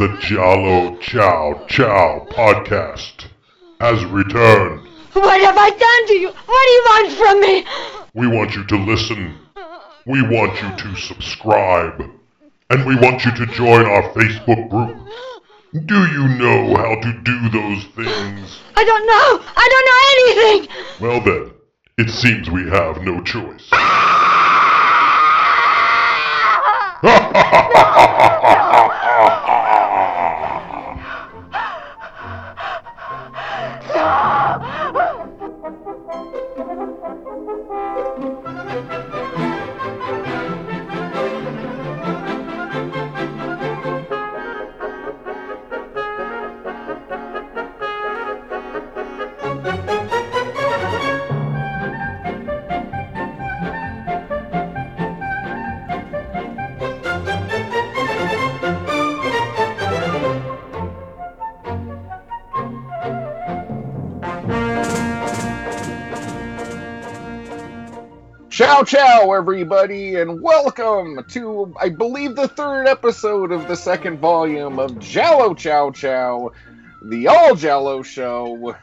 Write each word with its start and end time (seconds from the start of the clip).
the 0.00 0.16
Giallo 0.18 0.96
Chow 0.96 1.62
Chow 1.68 2.26
podcast 2.30 3.26
has 3.80 4.02
returned. 4.06 4.88
What 5.12 5.40
have 5.42 5.58
I 5.58 5.68
done 5.68 6.06
to 6.06 6.14
you? 6.14 6.28
What 6.28 6.64
do 6.64 6.72
you 6.72 6.84
want 6.88 7.12
from 7.18 7.40
me? 7.42 7.66
We 8.14 8.26
want 8.26 8.56
you 8.56 8.64
to 8.64 8.76
listen. 8.78 9.36
We 10.06 10.22
want 10.22 10.54
you 10.62 10.74
to 10.74 10.96
subscribe. 10.98 12.02
And 12.70 12.86
we 12.86 12.96
want 12.96 13.26
you 13.26 13.32
to 13.32 13.44
join 13.52 13.84
our 13.84 14.10
Facebook 14.14 14.70
group. 14.70 14.96
Do 15.84 15.98
you 16.06 16.28
know 16.28 16.76
how 16.76 16.94
to 16.94 17.12
do 17.22 17.50
those 17.50 17.84
things? 17.94 18.58
I 18.76 18.84
don't 18.84 19.06
know. 19.06 19.44
I 19.54 19.68
don't 19.68 19.86
know 19.90 20.00
anything. 20.16 20.68
Well 20.98 21.20
then, 21.20 21.52
it 21.98 22.08
seems 22.10 22.48
we 22.48 22.70
have 22.70 23.02
no 23.02 23.20
choice. 23.22 23.68
Ciao, 68.86 69.32
everybody, 69.32 70.16
and 70.16 70.40
welcome 70.40 71.22
to, 71.30 71.74
I 71.80 71.90
believe, 71.90 72.34
the 72.34 72.48
third 72.48 72.88
episode 72.88 73.52
of 73.52 73.68
the 73.68 73.76
second 73.76 74.18
volume 74.18 74.78
of 74.78 74.98
Giallo 74.98 75.54
Chow 75.54 75.90
Chow, 75.90 76.52
the 77.04 77.28
All 77.28 77.54
Giallo 77.54 78.02
Show. 78.02 78.74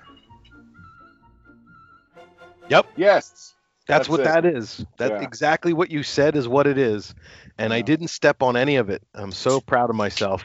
Yep. 2.69 2.85
Yes. 2.95 3.53
That's, 3.87 4.07
That's 4.07 4.09
what 4.09 4.19
it. 4.19 4.23
that 4.25 4.45
is. 4.45 4.85
That's 4.97 5.21
Yeah. 5.21 5.27
exactly 5.27 5.73
what 5.73 5.89
you 5.89 6.03
said 6.03 6.35
is 6.35 6.47
what 6.47 6.67
it 6.67 6.77
is. 6.77 7.15
And 7.57 7.73
I 7.73 7.81
didn't 7.81 8.09
step 8.09 8.43
on 8.43 8.55
any 8.55 8.75
of 8.75 8.89
it. 8.89 9.01
I'm 9.15 9.31
so 9.31 9.59
proud 9.59 9.89
of 9.89 9.95
myself. 9.95 10.43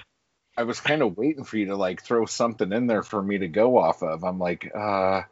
I 0.56 0.62
was 0.62 0.80
kind 0.80 1.02
of 1.02 1.16
waiting 1.16 1.44
for 1.44 1.56
you 1.58 1.66
to 1.66 1.76
like 1.76 2.02
throw 2.02 2.24
something 2.24 2.72
in 2.72 2.86
there 2.86 3.02
for 3.02 3.20
me 3.22 3.38
to 3.38 3.48
go 3.48 3.76
off 3.76 4.02
of. 4.02 4.24
I'm 4.24 4.38
like, 4.38 4.70
uh, 4.74 5.22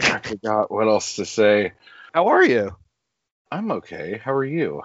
I 0.00 0.18
forgot 0.22 0.70
what 0.70 0.88
else 0.88 1.16
to 1.16 1.26
say. 1.26 1.72
How 2.14 2.28
are 2.28 2.44
you? 2.44 2.74
I'm 3.50 3.70
okay. 3.72 4.20
How 4.22 4.32
are 4.32 4.44
you? 4.44 4.82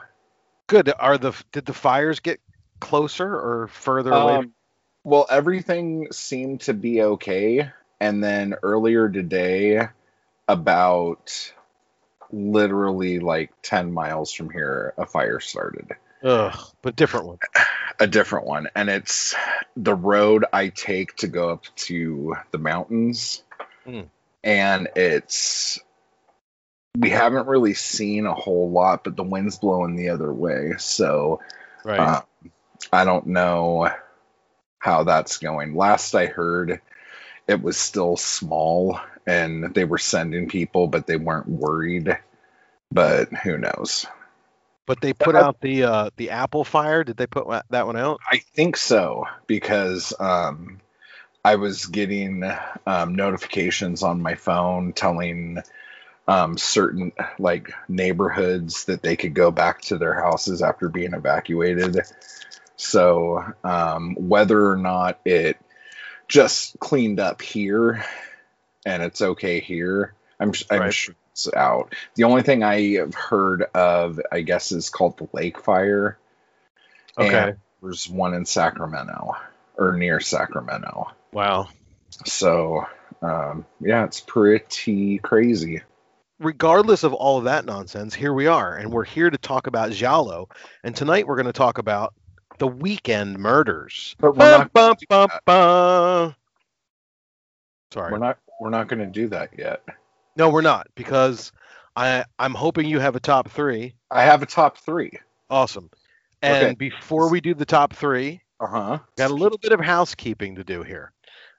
Good. 0.67 0.91
Are 0.97 1.17
the 1.17 1.33
did 1.51 1.65
the 1.65 1.73
fires 1.73 2.19
get 2.19 2.39
closer 2.79 3.27
or 3.27 3.67
further 3.67 4.11
away? 4.11 4.35
Um, 4.35 4.53
well, 5.03 5.25
everything 5.29 6.07
seemed 6.11 6.61
to 6.61 6.73
be 6.73 7.01
okay. 7.01 7.69
And 7.99 8.23
then 8.23 8.55
earlier 8.63 9.09
today, 9.09 9.87
about 10.47 11.53
literally 12.31 13.19
like 13.19 13.51
10 13.61 13.91
miles 13.91 14.33
from 14.33 14.49
here, 14.49 14.93
a 14.97 15.05
fire 15.05 15.39
started. 15.39 15.91
Ugh, 16.23 16.57
but 16.81 16.95
different 16.95 17.27
one. 17.27 17.37
A 17.99 18.07
different 18.07 18.47
one. 18.47 18.67
And 18.75 18.89
it's 18.89 19.35
the 19.75 19.93
road 19.93 20.45
I 20.51 20.69
take 20.69 21.15
to 21.17 21.27
go 21.27 21.49
up 21.49 21.65
to 21.75 22.35
the 22.51 22.57
mountains. 22.57 23.43
Hmm. 23.85 24.01
And 24.43 24.89
it's. 24.95 25.79
We 26.97 27.09
haven't 27.09 27.47
really 27.47 27.73
seen 27.73 28.25
a 28.25 28.33
whole 28.33 28.69
lot, 28.69 29.03
but 29.03 29.15
the 29.15 29.23
wind's 29.23 29.57
blowing 29.57 29.95
the 29.95 30.09
other 30.09 30.31
way. 30.31 30.73
So 30.77 31.41
Right. 31.83 31.99
uh, 31.99 32.21
I 32.91 33.05
don't 33.05 33.27
know 33.27 33.89
how 34.79 35.03
that's 35.03 35.37
going. 35.37 35.75
Last 35.75 36.13
I 36.15 36.27
heard, 36.27 36.81
it 37.47 37.61
was 37.61 37.77
still 37.77 38.17
small 38.17 38.99
and 39.25 39.73
they 39.73 39.85
were 39.85 39.97
sending 39.97 40.49
people, 40.49 40.87
but 40.87 41.07
they 41.07 41.17
weren't 41.17 41.47
worried. 41.47 42.17
But 42.91 43.33
who 43.33 43.57
knows? 43.57 44.05
but 44.85 45.01
they 45.01 45.13
put 45.13 45.35
out 45.35 45.59
the 45.61 45.83
uh 45.83 46.09
the 46.17 46.31
apple 46.31 46.63
fire. 46.63 47.03
Did 47.03 47.17
they 47.17 47.27
put 47.27 47.47
that 47.69 47.87
one 47.87 47.97
out? 47.97 48.19
I 48.29 48.39
think 48.39 48.77
so 48.77 49.25
because 49.47 50.13
um, 50.19 50.79
I 51.43 51.55
was 51.55 51.85
getting 51.85 52.43
um, 52.85 53.15
notifications 53.15 54.03
on 54.03 54.21
my 54.21 54.35
phone 54.35 54.93
telling 54.93 55.61
um, 56.27 56.57
certain 56.57 57.11
like 57.39 57.71
neighborhoods 57.87 58.85
that 58.85 59.01
they 59.01 59.15
could 59.15 59.33
go 59.33 59.51
back 59.51 59.81
to 59.81 59.97
their 59.97 60.13
houses 60.13 60.61
after 60.61 60.89
being 60.89 61.13
evacuated. 61.13 62.01
So 62.75 63.43
um, 63.63 64.15
whether 64.15 64.71
or 64.71 64.77
not 64.77 65.19
it 65.25 65.57
just 66.27 66.79
cleaned 66.79 67.19
up 67.19 67.41
here 67.41 68.03
and 68.85 69.03
it's 69.03 69.21
okay 69.21 69.59
here, 69.59 70.13
I'm 70.39 70.53
I'm 70.71 70.79
Right. 70.79 70.93
sure 70.93 71.15
it's 71.31 71.51
out. 71.53 71.93
The 72.15 72.25
only 72.25 72.43
thing 72.43 72.63
I 72.63 72.93
have 72.97 73.15
heard 73.15 73.63
of, 73.73 74.19
I 74.31 74.41
guess, 74.41 74.71
is 74.71 74.89
called 74.89 75.17
the 75.17 75.27
lake 75.33 75.59
fire. 75.59 76.17
Okay. 77.17 77.49
And 77.49 77.57
there's 77.81 78.07
one 78.07 78.33
in 78.33 78.45
Sacramento 78.45 79.35
or 79.77 79.97
near 79.97 80.19
Sacramento. 80.19 81.11
Wow. 81.31 81.69
So, 82.25 82.85
um, 83.21 83.65
yeah, 83.79 84.05
it's 84.05 84.19
pretty 84.19 85.17
crazy. 85.17 85.81
Regardless 86.43 87.03
of 87.03 87.13
all 87.13 87.37
of 87.37 87.45
that 87.45 87.63
nonsense, 87.63 88.13
here 88.13 88.33
we 88.33 88.47
are, 88.47 88.75
and 88.75 88.91
we're 88.91 89.05
here 89.05 89.29
to 89.29 89.37
talk 89.37 89.67
about 89.67 89.91
Giallo. 89.91 90.49
And 90.83 90.93
tonight 90.93 91.25
we're 91.25 91.37
going 91.37 91.45
to 91.45 91.53
talk 91.53 91.77
about 91.77 92.13
the 92.57 92.67
weekend 92.67 93.39
murders. 93.39 94.13
But 94.19 94.35
we're 94.35 94.49
not, 94.49 94.73
Bum, 94.73 94.95
bum, 95.07 95.29
bum. 95.45 96.35
Sorry, 97.93 98.11
we're 98.11 98.17
not, 98.17 98.39
we're 98.59 98.69
not 98.71 98.89
going 98.89 98.99
to 98.99 99.05
do 99.05 99.29
that 99.29 99.51
yet. 99.57 99.83
no, 100.35 100.49
we're 100.49 100.61
not 100.61 100.87
because 100.95 101.53
I 101.95 102.25
I'm 102.37 102.53
hoping 102.53 102.87
you 102.87 102.99
have 102.99 103.15
a 103.15 103.21
top 103.21 103.49
three. 103.49 103.95
I 104.11 104.23
have 104.23 104.41
a 104.43 104.45
top 104.45 104.77
three. 104.79 105.11
Awesome. 105.49 105.89
And 106.41 106.65
Okay. 106.65 106.75
before 106.75 107.29
we 107.31 107.39
do 107.39 107.53
the 107.53 107.65
top 107.65 107.93
three, 107.93 108.41
Uh 108.59 108.67
huh. 108.67 108.99
got 109.17 109.31
a 109.31 109.35
little 109.35 109.59
bit 109.59 109.71
of 109.71 109.79
housekeeping 109.79 110.55
to 110.55 110.65
do 110.65 110.83
here. 110.83 111.13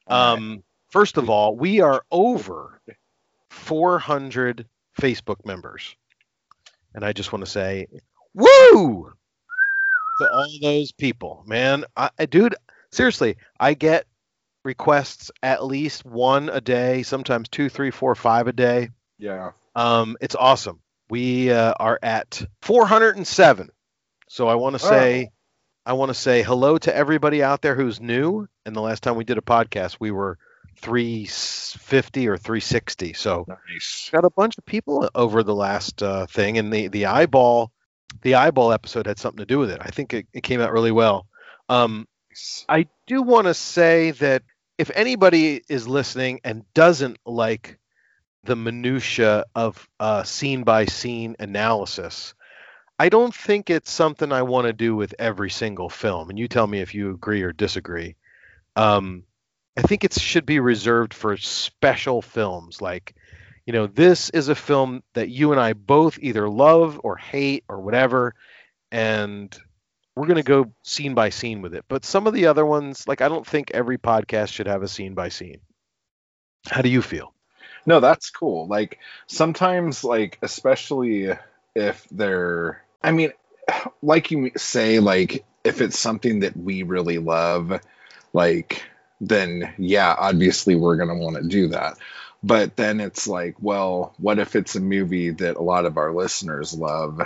Um, 0.08 0.62
first 0.90 1.16
of 1.16 1.30
all, 1.30 1.56
we 1.56 1.80
are 1.80 2.04
over 2.10 2.82
400 3.48 4.66
Facebook 5.00 5.44
members, 5.44 5.96
and 6.94 7.04
I 7.04 7.12
just 7.12 7.32
want 7.32 7.44
to 7.44 7.50
say, 7.50 7.86
woo 8.34 9.12
to 10.20 10.30
all 10.32 10.48
those 10.62 10.92
people, 10.92 11.42
man. 11.46 11.84
I, 11.96 12.10
dude, 12.26 12.54
seriously, 12.92 13.36
I 13.58 13.74
get 13.74 14.06
requests 14.64 15.30
at 15.42 15.64
least 15.64 16.04
one 16.04 16.48
a 16.48 16.60
day, 16.60 17.02
sometimes 17.02 17.48
two, 17.48 17.68
three, 17.68 17.90
four, 17.90 18.14
five 18.14 18.46
a 18.46 18.52
day. 18.52 18.90
Yeah. 19.18 19.50
Um, 19.74 20.16
it's 20.20 20.36
awesome. 20.36 20.80
We 21.10 21.50
uh, 21.52 21.74
are 21.78 21.98
at 22.02 22.42
407. 22.62 23.70
So 24.28 24.48
I 24.48 24.54
want 24.54 24.78
to 24.78 24.86
Oh. 24.86 24.88
say, 24.88 25.30
I 25.84 25.92
want 25.92 26.08
to 26.10 26.14
say 26.14 26.42
hello 26.42 26.78
to 26.78 26.94
everybody 26.96 27.42
out 27.42 27.60
there 27.60 27.74
who's 27.74 28.00
new. 28.00 28.46
And 28.64 28.74
the 28.74 28.80
last 28.80 29.02
time 29.02 29.16
we 29.16 29.24
did 29.24 29.36
a 29.36 29.42
podcast, 29.42 29.96
we 30.00 30.10
were 30.10 30.38
350 30.76 32.28
or 32.28 32.36
360. 32.36 33.12
So 33.12 33.44
Nice. 33.48 34.10
got 34.12 34.24
a 34.24 34.30
bunch 34.30 34.58
of 34.58 34.66
people 34.66 35.08
over 35.14 35.42
the 35.42 35.54
last 35.54 36.02
uh, 36.02 36.26
thing, 36.26 36.58
and 36.58 36.72
the 36.72 36.88
the 36.88 37.06
eyeball, 37.06 37.72
the 38.22 38.34
eyeball 38.36 38.72
episode 38.72 39.06
had 39.06 39.18
something 39.18 39.38
to 39.38 39.46
do 39.46 39.58
with 39.58 39.70
it. 39.70 39.78
I 39.80 39.88
think 39.88 40.14
it, 40.14 40.26
it 40.32 40.42
came 40.42 40.60
out 40.60 40.72
really 40.72 40.92
well. 40.92 41.26
Um, 41.68 42.06
I 42.68 42.88
do 43.06 43.22
want 43.22 43.46
to 43.46 43.54
say 43.54 44.10
that 44.12 44.42
if 44.76 44.90
anybody 44.94 45.62
is 45.68 45.86
listening 45.86 46.40
and 46.44 46.64
doesn't 46.74 47.18
like 47.24 47.78
the 48.42 48.56
minutia 48.56 49.44
of 49.54 49.88
uh, 50.00 50.22
scene 50.24 50.64
by 50.64 50.84
scene 50.86 51.36
analysis, 51.38 52.34
I 52.98 53.08
don't 53.08 53.34
think 53.34 53.70
it's 53.70 53.90
something 53.90 54.32
I 54.32 54.42
want 54.42 54.66
to 54.66 54.72
do 54.72 54.94
with 54.96 55.14
every 55.18 55.50
single 55.50 55.88
film. 55.88 56.28
And 56.30 56.38
you 56.38 56.48
tell 56.48 56.66
me 56.66 56.80
if 56.80 56.94
you 56.94 57.10
agree 57.10 57.42
or 57.42 57.52
disagree. 57.52 58.16
Um, 58.76 59.24
I 59.76 59.82
think 59.82 60.04
it 60.04 60.12
should 60.14 60.46
be 60.46 60.60
reserved 60.60 61.14
for 61.14 61.36
special 61.36 62.22
films. 62.22 62.80
Like, 62.80 63.14
you 63.66 63.72
know, 63.72 63.86
this 63.86 64.30
is 64.30 64.48
a 64.48 64.54
film 64.54 65.02
that 65.14 65.28
you 65.28 65.52
and 65.52 65.60
I 65.60 65.72
both 65.72 66.18
either 66.20 66.48
love 66.48 67.00
or 67.02 67.16
hate 67.16 67.64
or 67.68 67.80
whatever. 67.80 68.34
And 68.92 69.56
we're 70.14 70.26
going 70.26 70.36
to 70.36 70.42
go 70.42 70.72
scene 70.82 71.14
by 71.14 71.30
scene 71.30 71.60
with 71.60 71.74
it. 71.74 71.84
But 71.88 72.04
some 72.04 72.26
of 72.26 72.34
the 72.34 72.46
other 72.46 72.64
ones, 72.64 73.08
like, 73.08 73.20
I 73.20 73.28
don't 73.28 73.46
think 73.46 73.72
every 73.72 73.98
podcast 73.98 74.52
should 74.52 74.68
have 74.68 74.82
a 74.82 74.88
scene 74.88 75.14
by 75.14 75.28
scene. 75.28 75.60
How 76.70 76.82
do 76.82 76.88
you 76.88 77.02
feel? 77.02 77.34
No, 77.86 78.00
that's 78.00 78.30
cool. 78.30 78.66
Like 78.66 78.98
sometimes, 79.26 80.04
like 80.04 80.38
especially 80.42 81.30
if 81.74 82.06
they're 82.10 82.82
I 83.02 83.12
mean, 83.12 83.32
like 84.02 84.30
you 84.30 84.52
say, 84.56 85.00
like 85.00 85.44
if 85.62 85.80
it's 85.80 85.98
something 85.98 86.40
that 86.40 86.56
we 86.56 86.82
really 86.82 87.18
love, 87.18 87.80
like 88.32 88.82
then 89.20 89.74
yeah, 89.78 90.14
obviously 90.16 90.74
we're 90.74 90.96
gonna 90.96 91.16
want 91.16 91.36
to 91.36 91.42
do 91.42 91.68
that. 91.68 91.98
But 92.42 92.76
then 92.76 93.00
it's 93.00 93.26
like, 93.26 93.56
well, 93.60 94.14
what 94.18 94.38
if 94.38 94.54
it's 94.54 94.74
a 94.76 94.80
movie 94.80 95.30
that 95.30 95.56
a 95.56 95.62
lot 95.62 95.86
of 95.86 95.96
our 95.96 96.12
listeners 96.12 96.74
love? 96.74 97.22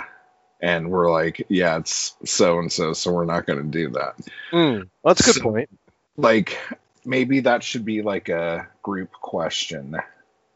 And 0.61 0.89
we're 0.89 1.11
like, 1.11 1.45
yeah, 1.49 1.77
it's 1.77 2.15
so 2.25 2.59
and 2.59 2.71
so, 2.71 2.93
so 2.93 3.11
we're 3.11 3.25
not 3.25 3.45
going 3.45 3.59
to 3.59 3.69
do 3.69 3.89
that. 3.91 4.15
Mm, 4.51 4.89
that's 5.03 5.21
a 5.21 5.23
good 5.23 5.35
So- 5.35 5.41
point. 5.41 5.69
Like, 6.17 6.57
maybe 7.05 7.41
that 7.41 7.63
should 7.63 7.83
be 7.85 8.01
like 8.01 8.27
a 8.29 8.67
group 8.81 9.11
question. 9.11 9.97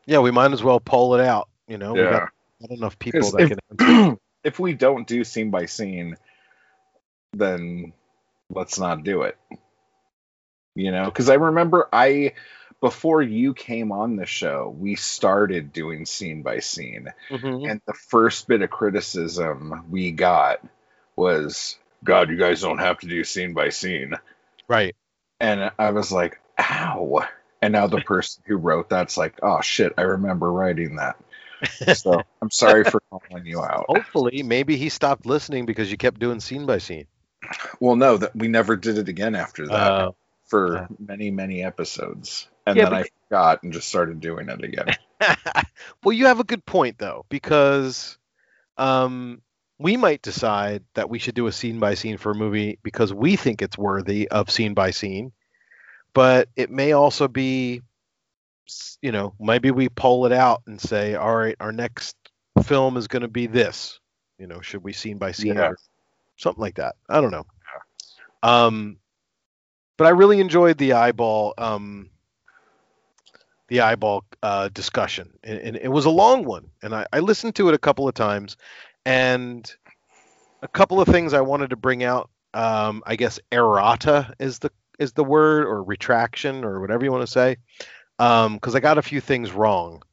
Yeah, 0.05 0.19
we 0.19 0.31
might 0.31 0.51
as 0.53 0.61
well 0.63 0.79
poll 0.81 1.15
it 1.15 1.21
out. 1.25 1.47
You 1.67 1.77
know, 1.77 1.93
we 1.93 2.01
got 2.01 2.29
not 2.61 2.71
enough 2.71 2.99
people 2.99 3.31
that 3.31 3.41
if- 3.41 3.49
can. 3.49 3.59
answer. 3.89 4.17
if 4.45 4.59
we 4.59 4.73
don't 4.73 5.07
do 5.07 5.23
scene 5.25 5.51
by 5.51 5.65
scene, 5.67 6.15
then 7.33 7.93
let's 8.49 8.79
not 8.79 9.03
do 9.03 9.23
it. 9.23 9.37
You 10.75 10.91
know, 10.91 11.05
because 11.05 11.29
I 11.29 11.35
remember 11.35 11.87
I 11.93 12.33
before 12.81 13.21
you 13.21 13.53
came 13.53 13.91
on 13.91 14.15
the 14.15 14.25
show, 14.25 14.75
we 14.77 14.95
started 14.95 15.71
doing 15.71 16.05
scene 16.05 16.41
by 16.41 16.59
scene, 16.59 17.07
Mhm. 17.29 17.69
and 17.69 17.81
the 17.85 17.93
first 17.93 18.47
bit 18.47 18.61
of 18.61 18.69
criticism 18.69 19.85
we 19.89 20.11
got 20.11 20.59
was, 21.15 21.77
"God, 22.03 22.29
you 22.29 22.37
guys 22.37 22.61
don't 22.61 22.79
have 22.79 22.99
to 22.99 23.07
do 23.07 23.23
scene 23.23 23.53
by 23.53 23.69
scene," 23.69 24.15
Right. 24.67 24.95
and 25.39 25.71
I 25.77 25.91
was 25.91 26.11
like, 26.11 26.39
"Ow!" 26.59 27.25
And 27.61 27.71
now 27.71 27.87
the 27.87 28.01
person 28.05 28.43
who 28.47 28.57
wrote 28.57 28.89
that's 28.89 29.15
like, 29.15 29.35
"Oh 29.43 29.61
shit, 29.61 29.93
I 29.97 30.01
remember 30.01 30.51
writing 30.51 30.95
that." 30.97 31.17
So 31.95 32.23
I'm 32.41 32.51
sorry 32.51 32.83
for 32.83 33.01
calling 33.09 33.45
you 33.45 33.61
out. 33.61 33.85
Hopefully, 33.87 34.43
maybe 34.43 34.75
he 34.75 34.89
stopped 34.89 35.25
listening 35.25 35.65
because 35.65 35.89
you 35.89 35.97
kept 35.97 36.19
doing 36.19 36.39
scene 36.39 36.65
by 36.65 36.79
scene. 36.79 37.07
Well, 37.79 37.95
no, 37.95 38.17
that 38.17 38.35
we 38.35 38.47
never 38.47 38.75
did 38.75 38.97
it 38.97 39.07
again 39.07 39.35
after 39.35 39.67
that 39.67 39.91
Uh, 39.91 40.11
for 40.45 40.75
yeah. 40.75 40.87
many, 40.99 41.31
many 41.31 41.63
episodes, 41.63 42.47
and 42.65 42.77
Yeah, 42.77 42.83
then 42.85 42.91
but- 42.91 43.05
I 43.05 43.09
forgot 43.29 43.63
and 43.63 43.73
just 43.73 43.87
started 43.89 44.19
doing 44.19 44.49
it 44.49 44.63
again. 44.63 44.87
well, 46.03 46.13
you 46.13 46.25
have 46.27 46.39
a 46.39 46.43
good 46.43 46.65
point 46.65 46.97
though, 46.97 47.25
because 47.29 48.17
um, 48.77 49.41
we 49.79 49.97
might 49.97 50.21
decide 50.21 50.83
that 50.95 51.09
we 51.09 51.19
should 51.19 51.35
do 51.35 51.47
a 51.47 51.51
scene 51.51 51.79
by 51.79 51.93
scene 51.95 52.17
for 52.17 52.31
a 52.31 52.35
movie 52.35 52.79
because 52.83 53.13
we 53.13 53.35
think 53.35 53.61
it's 53.61 53.77
worthy 53.77 54.27
of 54.29 54.49
scene 54.51 54.73
by 54.73 54.91
scene, 54.91 55.31
but 56.13 56.49
it 56.55 56.69
may 56.69 56.91
also 56.91 57.27
be, 57.27 57.81
you 59.01 59.11
know, 59.11 59.33
maybe 59.39 59.71
we 59.71 59.89
poll 59.89 60.25
it 60.25 60.31
out 60.31 60.61
and 60.67 60.79
say, 60.79 61.15
all 61.15 61.35
right, 61.35 61.55
our 61.59 61.71
next 61.71 62.15
film 62.63 62.97
is 62.97 63.07
going 63.07 63.21
to 63.23 63.27
be 63.27 63.47
this. 63.47 63.99
You 64.37 64.47
know, 64.47 64.61
should 64.61 64.83
we 64.83 64.93
scene 64.93 65.17
by 65.17 65.31
scene 65.31 65.55
Yeah. 65.55 65.67
or 65.69 65.77
something 66.37 66.61
like 66.61 66.75
that? 66.75 66.95
I 67.09 67.21
don't 67.21 67.31
know. 67.31 67.45
Um, 68.41 68.97
but 69.97 70.07
I 70.07 70.11
really 70.11 70.39
enjoyed 70.39 70.77
the 70.77 70.93
eyeball. 70.93 71.53
Um, 71.57 72.09
the 73.69 73.79
eyeball 73.79 74.25
uh, 74.43 74.69
discussion, 74.69 75.31
and, 75.43 75.57
and 75.57 75.77
it 75.77 75.87
was 75.87 76.05
a 76.05 76.09
long 76.09 76.43
one, 76.43 76.69
and 76.83 76.93
I, 76.93 77.07
I 77.11 77.19
listened 77.19 77.55
to 77.55 77.69
it 77.69 77.73
a 77.73 77.79
couple 77.79 78.07
of 78.07 78.13
times, 78.13 78.57
and 79.05 79.73
a 80.61 80.67
couple 80.67 80.99
of 80.99 81.07
things 81.07 81.33
I 81.33 81.41
wanted 81.41 81.69
to 81.71 81.75
bring 81.75 82.03
out. 82.03 82.29
Um, 82.53 83.01
I 83.05 83.15
guess 83.15 83.39
errata 83.51 84.33
is 84.37 84.59
the 84.59 84.69
is 84.99 85.13
the 85.13 85.23
word, 85.23 85.65
or 85.65 85.81
retraction, 85.81 86.63
or 86.63 86.81
whatever 86.81 87.03
you 87.03 87.11
want 87.11 87.25
to 87.25 87.31
say, 87.31 87.57
because 88.17 88.75
I 88.75 88.79
got 88.79 88.97
a 88.97 89.01
few 89.01 89.21
things 89.21 89.51
wrong, 89.51 90.03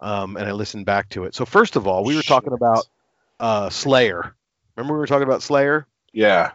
um, 0.00 0.36
and 0.36 0.48
I 0.48 0.52
listened 0.52 0.86
back 0.86 1.08
to 1.10 1.24
it. 1.24 1.34
So 1.34 1.44
first 1.44 1.76
of 1.76 1.86
all, 1.86 2.02
we 2.02 2.16
were 2.16 2.22
talking 2.22 2.54
about 2.54 2.86
uh, 3.38 3.70
Slayer. 3.70 4.34
Remember 4.74 4.94
we 4.94 4.98
were 4.98 5.06
talking 5.06 5.28
about 5.28 5.42
Slayer? 5.42 5.86
Yeah, 6.12 6.52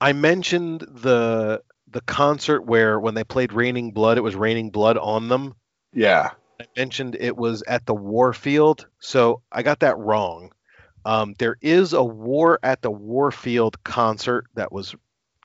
I 0.00 0.12
mentioned 0.12 0.80
the 0.80 1.62
the 1.90 2.00
concert 2.02 2.62
where 2.62 2.98
when 2.98 3.14
they 3.14 3.24
played 3.24 3.52
Raining 3.52 3.92
Blood, 3.92 4.18
it 4.18 4.22
was 4.22 4.34
raining 4.34 4.70
blood 4.70 4.98
on 4.98 5.28
them. 5.28 5.54
yeah, 5.92 6.30
I 6.60 6.64
mentioned 6.76 7.16
it 7.18 7.36
was 7.36 7.62
at 7.66 7.86
the 7.86 7.94
Warfield, 7.94 8.86
so 8.98 9.42
I 9.50 9.62
got 9.62 9.80
that 9.80 9.98
wrong. 9.98 10.52
Um, 11.04 11.34
there 11.38 11.56
is 11.60 11.92
a 11.92 12.02
War 12.02 12.58
at 12.62 12.82
the 12.82 12.90
Warfield 12.90 13.82
concert 13.84 14.46
that 14.54 14.72
was 14.72 14.94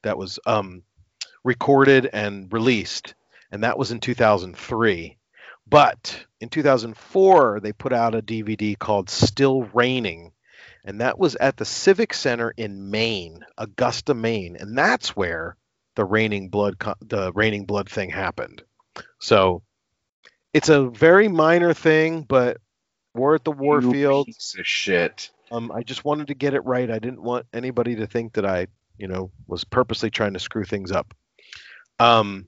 that 0.02 0.18
was 0.18 0.40
um, 0.46 0.84
recorded 1.44 2.10
and 2.12 2.52
released, 2.52 3.14
and 3.52 3.64
that 3.64 3.78
was 3.78 3.92
in 3.92 4.00
2003. 4.00 5.18
But 5.68 6.26
in 6.42 6.50
2004, 6.50 7.60
they 7.62 7.72
put 7.72 7.94
out 7.94 8.16
a 8.16 8.22
DVD 8.22 8.78
called 8.78 9.10
Still 9.10 9.64
Reigning, 9.74 10.34
and 10.84 11.00
that 11.00 11.18
was 11.18 11.36
at 11.36 11.58
the 11.58 11.66
Civic 11.66 12.14
Center 12.14 12.52
in 12.58 12.92
Maine, 12.92 13.46
Augusta, 13.58 14.14
Maine, 14.14 14.58
and 14.60 14.78
that's 14.78 15.16
where 15.16 15.56
the 15.96 16.06
raining 16.06 16.50
blood 16.50 16.80
co- 16.80 16.96
the 17.02 17.32
raining 17.34 17.66
blood 17.66 17.90
thing 17.90 18.10
happened. 18.10 18.64
So 19.20 19.64
it's 20.54 20.70
a 20.70 20.90
very 20.90 21.28
minor 21.28 21.74
thing, 21.74 22.22
but 22.24 22.58
we're 23.14 23.36
at 23.36 23.44
the 23.44 23.52
You 23.52 23.58
Warfield. 23.58 24.26
piece 24.28 24.56
of 24.58 24.66
shit. 24.68 25.32
Um, 25.52 25.72
I 25.72 25.84
just 25.84 26.04
wanted 26.06 26.28
to 26.28 26.34
get 26.34 26.54
it 26.54 26.62
right. 26.66 26.90
I 26.90 27.00
didn't 27.00 27.22
want 27.22 27.46
anybody 27.54 27.96
to 27.98 28.08
think 28.08 28.34
that 28.34 28.46
I, 28.46 28.68
you 28.98 29.08
know, 29.08 29.32
was 29.48 29.64
purposely 29.64 30.10
trying 30.10 30.34
to 30.34 30.40
screw 30.40 30.64
things 30.64 30.92
up. 30.92 31.14
Um, 32.00 32.48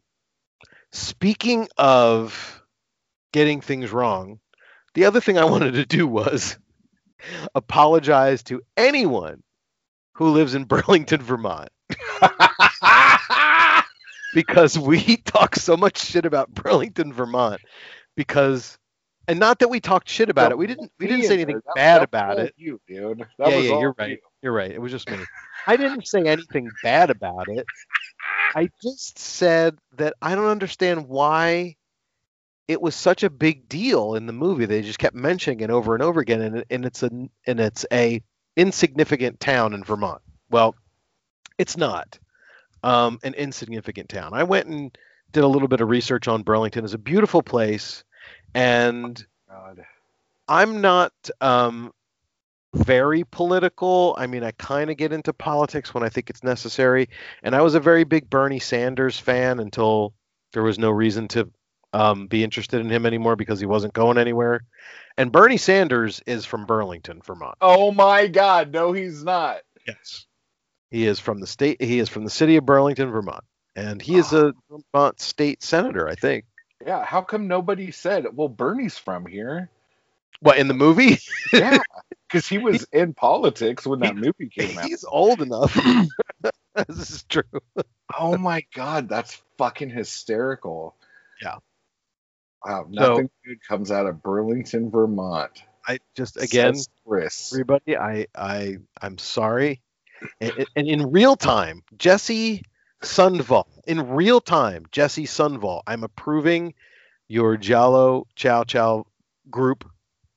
speaking 0.92 1.68
of 1.78 2.64
getting 3.32 3.62
things 3.62 3.92
wrong, 3.92 4.40
the 4.96 5.06
other 5.06 5.22
thing 5.22 5.38
I 5.38 5.46
wanted 5.52 5.74
to 5.76 5.86
do 5.86 6.08
was 6.08 6.58
apologize 7.54 8.44
to 8.44 8.62
anyone 8.78 9.44
who 10.14 10.30
lives 10.32 10.56
in 10.56 10.64
Burlington, 10.66 11.22
Vermont, 11.22 11.70
because 14.34 14.78
we 14.78 15.18
talk 15.18 15.56
so 15.56 15.78
much 15.78 15.98
shit 15.98 16.26
about 16.26 16.54
Burlington, 16.54 17.14
Vermont, 17.14 17.62
because. 18.16 18.78
And 19.28 19.40
not 19.40 19.58
that 19.60 19.70
we 19.70 19.80
talked 19.80 20.08
shit 20.08 20.30
about 20.30 20.52
it. 20.52 20.58
We 20.58 20.68
didn't. 20.68 20.92
We 21.00 21.08
didn't 21.08 21.26
say 21.26 21.34
anything 21.34 21.60
That- 21.66 21.76
bad 21.76 21.96
that 22.02 22.04
about 22.04 22.38
it. 22.38 22.54
You, 22.58 22.80
dude. 22.88 23.26
That 23.40 23.50
yeah, 23.50 23.56
was 23.56 23.66
yeah, 23.66 23.80
you're 23.80 23.96
right. 23.98 24.10
you. 24.12 24.18
You're 24.44 24.54
right. 24.54 24.70
It 24.70 24.80
was 24.80 24.92
just 24.92 25.10
me. 25.10 25.18
I 25.66 25.78
didn't 25.78 26.06
say 26.08 26.22
anything 26.22 26.70
bad 26.84 27.10
about 27.10 27.48
it. 27.48 27.66
I 28.54 28.70
just 28.84 29.18
said 29.18 29.80
that 29.98 30.14
I 30.22 30.36
don't 30.36 30.46
understand 30.46 31.08
why 31.08 31.76
it 32.68 32.82
was 32.82 32.96
such 32.96 33.24
a 33.24 33.30
big 33.30 33.68
deal 33.68 34.16
in 34.16 34.28
the 34.28 34.34
movie. 34.34 34.66
They 34.66 34.82
just 34.84 35.00
kept 35.00 35.16
mentioning 35.16 35.62
it 35.62 35.70
over 35.72 35.94
and 35.94 36.04
over 36.04 36.20
again, 36.20 36.42
and, 36.42 36.66
and 36.70 36.86
it's 36.86 37.02
a 37.02 37.10
and 37.10 37.60
it's 37.60 37.86
a 37.92 38.22
insignificant 38.56 39.40
town 39.40 39.74
in 39.74 39.84
Vermont. 39.84 40.22
Well, 40.50 40.76
it's 41.58 41.78
not 41.78 42.20
um, 42.84 43.20
an 43.24 43.34
insignificant 43.34 44.10
town. 44.10 44.34
I 44.34 44.44
went 44.44 44.68
and 44.68 44.98
did 45.32 45.44
a 45.44 45.48
little 45.48 45.68
bit 45.68 45.82
of 45.82 45.90
research 45.90 46.28
on 46.28 46.44
Burlington. 46.44 46.86
It's 46.86 46.94
a 46.94 47.00
beautiful 47.00 47.42
place, 47.42 48.04
and 48.54 49.26
God. 49.50 49.86
I'm 50.48 50.82
not 50.82 51.14
um, 51.42 51.92
very 52.76 53.24
political. 53.24 54.16
I 54.18 54.28
mean, 54.28 54.44
I 54.44 54.52
kind 54.52 54.90
of 54.90 54.98
get 54.98 55.14
into 55.14 55.34
politics 55.34 55.94
when 55.94 56.04
I 56.04 56.10
think 56.10 56.30
it's 56.30 56.44
necessary. 56.44 57.10
And 57.42 57.56
I 57.56 57.62
was 57.62 57.76
a 57.76 57.80
very 57.80 58.04
big 58.04 58.30
Bernie 58.30 58.60
Sanders 58.60 59.20
fan 59.20 59.60
until 59.60 60.14
there 60.54 60.64
was 60.64 60.78
no 60.78 60.92
reason 60.92 61.28
to 61.30 61.50
um, 61.94 62.28
be 62.28 62.44
interested 62.44 62.82
in 62.82 62.90
him 62.90 63.06
anymore 63.06 63.36
because 63.36 63.60
he 63.60 63.66
wasn't 63.66 63.94
going 63.94 64.18
anywhere. 64.18 64.64
And 65.18 65.32
Bernie 65.32 65.58
Sanders 65.58 66.22
is 66.26 66.46
from 66.46 66.66
Burlington, 66.66 67.22
Vermont. 67.26 67.58
Oh 67.62 67.92
my 67.92 68.28
God! 68.28 68.74
No, 68.74 68.92
he's 68.92 69.24
not. 69.24 69.62
Yes. 69.88 70.26
He 70.96 71.08
is 71.08 71.20
from 71.20 71.42
the 71.42 71.48
state. 71.48 71.82
He 71.82 72.00
is 72.00 72.08
from 72.08 72.24
the 72.24 72.30
city 72.30 72.56
of 72.56 72.66
Burlington, 72.66 73.12
Vermont, 73.12 73.44
and 73.76 74.02
he 74.02 74.16
is 74.16 74.32
a 74.32 74.54
ah. 74.72 74.80
Vermont 74.94 75.20
state 75.20 75.62
senator, 75.62 76.08
I 76.08 76.16
think. 76.16 76.46
Yeah. 76.86 77.04
How 77.04 77.22
come 77.22 77.50
nobody 77.50 77.92
said? 77.92 78.26
Well, 78.32 78.48
Bernie's 78.48 78.98
from 78.98 79.26
here. 79.26 79.70
What 80.40 80.58
in 80.58 80.70
the 80.70 80.74
movie? 80.74 81.18
Yeah, 81.52 81.80
because 82.30 82.48
he 82.48 82.58
was 82.60 82.88
in 82.94 83.14
politics 83.14 83.86
when 83.86 84.00
that 84.00 84.16
movie 84.16 84.48
came 84.48 84.78
out. 84.78 84.86
He's 84.86 85.04
old 85.04 85.42
enough. 85.42 85.76
this 86.88 87.12
is 87.12 87.24
true. 87.24 87.44
Oh 88.18 88.38
my 88.38 88.64
god, 88.74 89.10
that's 89.10 89.42
fucking 89.58 89.90
hysterical. 89.90 90.96
Yeah. 91.42 91.58
Wow, 92.66 92.86
So- 92.86 93.10
nothing 93.10 93.30
good 93.46 93.62
comes 93.68 93.92
out 93.92 94.06
of 94.06 94.24
Burlington, 94.24 94.92
Vermont. 94.92 95.62
I 95.86 96.00
just 96.16 96.38
again, 96.38 96.76
Chris. 97.06 97.52
everybody, 97.52 97.98
I 97.98 98.28
I 98.34 98.78
I'm 99.02 99.18
sorry. 99.18 99.82
And, 100.42 100.66
and 100.76 100.88
in 100.88 101.12
real 101.12 101.36
time, 101.36 101.84
Jesse 101.98 102.64
Sundval, 103.04 103.66
in 103.86 104.10
real 104.10 104.42
time, 104.42 104.86
Jesse 104.92 105.26
Sundval, 105.26 105.82
I'm 105.88 106.04
approving 106.04 106.74
your 107.28 107.58
Giallo 107.58 108.28
Chow 108.36 108.64
Chow 108.64 109.06
group 109.50 109.90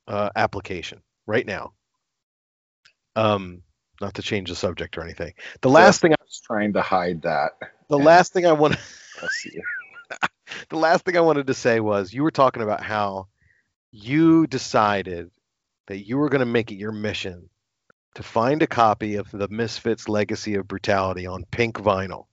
uh, 0.07 0.29
application 0.35 1.01
right 1.25 1.45
now. 1.45 1.73
Um, 3.15 3.63
not 4.01 4.13
to 4.15 4.21
change 4.21 4.49
the 4.49 4.55
subject 4.55 4.97
or 4.97 5.03
anything. 5.03 5.33
The 5.61 5.69
last 5.69 6.01
thing, 6.01 6.13
I, 6.13 6.15
was 6.21 6.41
trying 6.45 6.73
to 6.73 6.81
hide 6.81 7.21
that. 7.23 7.51
the 7.89 7.97
last 7.97 8.33
thing 8.33 8.45
I 8.45 8.53
want, 8.53 8.77
the 10.69 10.77
last 10.77 11.03
thing 11.03 11.17
I 11.17 11.21
wanted 11.21 11.47
to 11.47 11.53
say 11.53 11.79
was 11.79 12.13
you 12.13 12.23
were 12.23 12.31
talking 12.31 12.63
about 12.63 12.81
how 12.81 13.27
you 13.91 14.47
decided 14.47 15.31
that 15.87 16.07
you 16.07 16.17
were 16.17 16.29
going 16.29 16.39
to 16.39 16.45
make 16.45 16.71
it 16.71 16.75
your 16.75 16.91
mission 16.91 17.49
to 18.19 18.23
find 18.23 18.61
a 18.61 18.67
copy 18.67 19.15
of 19.15 19.31
the 19.31 19.47
Misfits 19.47 20.09
Legacy 20.09 20.55
of 20.55 20.67
Brutality 20.67 21.25
on 21.25 21.45
pink 21.51 21.77
vinyl. 21.77 22.25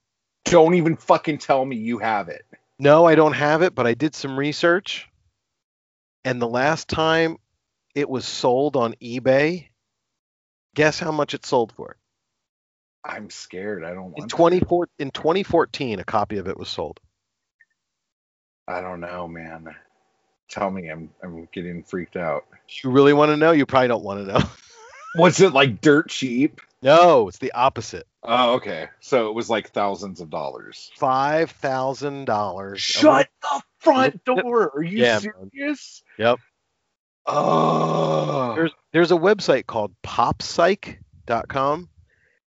Don't 0.43 0.73
even 0.73 0.97
fucking 0.97 1.37
tell 1.37 1.63
me 1.63 1.77
you 1.77 1.99
have 1.99 2.27
it. 2.27 2.45
No, 2.77 3.05
I 3.05 3.15
don't 3.15 3.31
have 3.31 3.61
it, 3.61 3.73
but 3.73 3.87
I 3.87 3.93
did 3.93 4.13
some 4.13 4.37
research. 4.37 5.07
And 6.25 6.41
the 6.41 6.47
last 6.47 6.89
time 6.89 7.37
it 7.95 8.09
was 8.09 8.25
sold 8.25 8.75
on 8.75 8.95
eBay, 8.95 9.69
guess 10.75 10.99
how 10.99 11.13
much 11.13 11.33
it 11.33 11.45
sold 11.45 11.71
for? 11.71 11.95
I'm 13.05 13.29
scared. 13.29 13.85
I 13.85 13.93
don't 13.93 14.11
want 14.11 14.17
In 14.17 14.27
to. 14.27 14.35
24 14.35 14.89
in 14.99 15.11
2014, 15.11 16.01
a 16.01 16.03
copy 16.03 16.35
of 16.35 16.49
it 16.49 16.57
was 16.57 16.67
sold. 16.67 16.99
I 18.67 18.81
don't 18.81 18.99
know, 18.99 19.25
man. 19.25 19.73
Tell 20.49 20.69
me, 20.69 20.89
I'm 20.89 21.11
I'm 21.23 21.47
getting 21.53 21.81
freaked 21.81 22.17
out. 22.17 22.43
You 22.83 22.91
really 22.91 23.13
want 23.13 23.29
to 23.29 23.37
know? 23.37 23.51
You 23.51 23.65
probably 23.65 23.87
don't 23.87 24.03
want 24.03 24.27
to 24.27 24.33
know. 24.33 24.45
Was 25.17 25.39
it 25.41 25.53
like 25.53 25.81
dirt 25.81 26.09
cheap? 26.09 26.61
no, 26.81 27.27
it's 27.27 27.39
the 27.39 27.51
opposite. 27.53 28.05
Oh, 28.23 28.55
okay. 28.55 28.87
So 28.99 29.29
it 29.29 29.33
was 29.33 29.49
like 29.49 29.71
thousands 29.71 30.21
of 30.21 30.29
dollars. 30.29 30.91
Five 30.97 31.51
thousand 31.51 32.25
dollars. 32.25 32.81
Shut 32.81 33.27
the 33.41 33.61
front 33.79 34.23
door. 34.25 34.71
Are 34.75 34.83
you 34.83 34.99
Yeah, 34.99 35.19
man. 35.19 35.49
serious? 35.53 36.03
Yep. 36.19 36.39
Oh. 37.25 38.53
There's 38.55 38.71
there's 38.93 39.11
a 39.11 39.15
website 39.17 39.65
called 39.65 39.93
popsike.com 40.03 41.89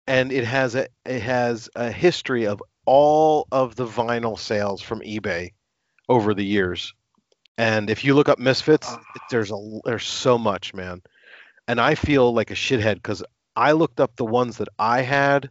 and 0.07 0.31
it 0.31 0.45
has 0.45 0.75
a 0.75 0.87
it 1.05 1.21
has 1.21 1.69
a 1.75 1.91
history 1.91 2.47
of 2.47 2.61
all 2.85 3.47
of 3.51 3.75
the 3.75 3.85
vinyl 3.85 4.37
sales 4.37 4.81
from 4.81 5.01
eBay 5.01 5.51
over 6.09 6.33
the 6.33 6.45
years. 6.45 6.93
And 7.57 7.89
if 7.89 8.03
you 8.03 8.13
look 8.15 8.29
up 8.29 8.39
Misfits, 8.39 8.91
there's 9.29 9.51
a 9.51 9.79
there's 9.85 10.05
so 10.05 10.37
much, 10.37 10.73
man. 10.73 11.01
And 11.67 11.79
I 11.79 11.95
feel 11.95 12.33
like 12.33 12.51
a 12.51 12.55
shithead 12.55 13.01
cuz 13.01 13.23
I 13.55 13.71
looked 13.71 13.99
up 13.99 14.15
the 14.15 14.25
ones 14.25 14.57
that 14.57 14.69
I 14.77 15.01
had 15.01 15.49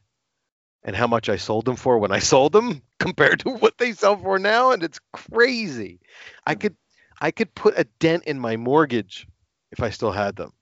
and 0.82 0.96
how 0.96 1.06
much 1.06 1.28
I 1.28 1.36
sold 1.36 1.64
them 1.64 1.76
for 1.76 1.98
when 1.98 2.12
I 2.12 2.18
sold 2.32 2.52
them 2.52 2.82
compared 2.98 3.40
to 3.40 3.50
what 3.50 3.78
they 3.78 3.92
sell 3.92 4.16
for 4.16 4.38
now 4.38 4.72
and 4.72 4.82
it's 4.82 5.00
crazy. 5.12 6.00
I 6.46 6.54
could 6.54 6.76
I 7.20 7.30
could 7.30 7.54
put 7.54 7.78
a 7.78 7.84
dent 7.98 8.24
in 8.24 8.38
my 8.38 8.56
mortgage 8.56 9.26
if 9.70 9.80
I 9.80 9.90
still 9.90 10.12
had 10.12 10.36
them 10.36 10.52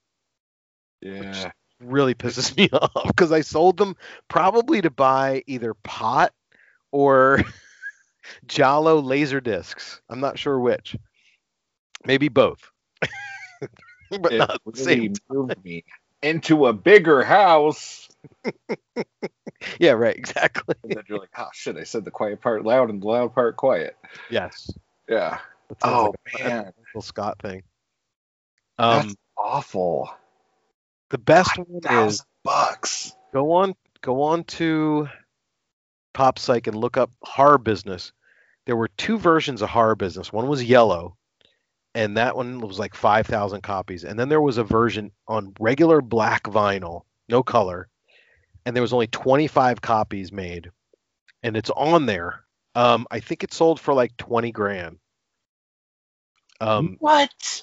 yeah. 1.00 1.50
really 1.80 2.14
pisses 2.14 2.57
me 2.57 2.69
off 2.73 3.07
because 3.07 3.33
I 3.33 3.40
sold 3.40 3.76
them 3.76 3.97
probably 4.28 4.83
to 4.83 4.90
buy 4.90 5.42
either 5.47 5.75
pot 5.75 6.33
or 6.92 7.42
Giallo 8.47 9.00
laser 9.00 9.40
discs. 9.40 10.00
I'm 10.09 10.21
not 10.21 10.38
sure 10.38 10.59
which. 10.59 10.97
Maybe 12.04 12.28
both. 12.28 12.71
but 14.21 14.33
It 14.33 14.38
not 14.38 14.61
really 14.64 14.83
same. 14.85 15.12
moved 15.29 15.64
me 15.64 15.85
into 16.23 16.67
a 16.67 16.73
bigger 16.73 17.23
house. 17.23 18.09
Yeah, 19.79 19.93
right, 19.93 20.17
exactly. 20.17 20.75
And 20.83 20.93
then 20.93 21.05
you're 21.07 21.19
like, 21.19 21.31
oh 21.37 21.49
shit, 21.52 21.76
I 21.76 21.85
said 21.85 22.05
the 22.07 22.11
quiet 22.11 22.40
part 22.40 22.64
loud 22.64 22.88
and 22.88 23.02
the 23.02 23.07
loud 23.07 23.35
part 23.35 23.57
quiet. 23.57 23.95
Yes. 24.31 24.71
Yeah. 25.09 25.38
Oh 25.83 26.14
like 26.35 26.45
man. 26.45 26.73
Michael 26.87 27.02
Scott 27.02 27.37
thing. 27.43 27.62
That's 28.79 29.07
Um, 29.09 29.14
awful. 29.37 30.11
the 31.11 31.19
best 31.19 31.59
one 31.59 31.81
is 32.07 32.25
bucks. 32.43 33.12
go 33.35 33.52
on 33.52 33.75
go 34.00 34.23
on 34.23 34.45
to 34.45 35.09
popsike 36.14 36.67
and 36.67 36.76
look 36.76 36.97
up 36.97 37.11
horror 37.23 37.59
business 37.59 38.12
there 38.67 38.76
were 38.76 38.88
two 38.97 39.19
versions 39.19 39.61
of 39.62 39.69
horror 39.69 39.95
business 39.95 40.33
one 40.33 40.49
was 40.49 40.64
yellow 40.64 41.17
and 41.94 42.16
that 42.16 42.37
one 42.37 42.61
was 42.61 42.78
like 42.78 42.94
5000 42.94 43.62
copies 43.62 44.04
and 44.04 44.18
then 44.18 44.28
there 44.28 44.40
was 44.40 44.59
a 44.59 44.64
version 44.64 45.11
on 45.26 45.54
regular 45.59 46.00
black 46.00 46.44
vinyl 46.44 47.02
no 47.28 47.42
color 47.42 47.88
and 48.64 48.76
there 48.76 48.82
was 48.82 48.92
only 48.92 49.06
25 49.06 49.80
copies 49.80 50.32
made 50.32 50.70
and 51.42 51.56
it's 51.56 51.70
on 51.70 52.06
there 52.06 52.44
um 52.75 53.06
i 53.11 53.20
think 53.20 53.42
it 53.42 53.52
sold 53.52 53.80
for 53.80 53.94
like 53.94 54.16
20 54.16 54.52
grand 54.52 54.99
um 56.61 56.97
what? 57.00 57.62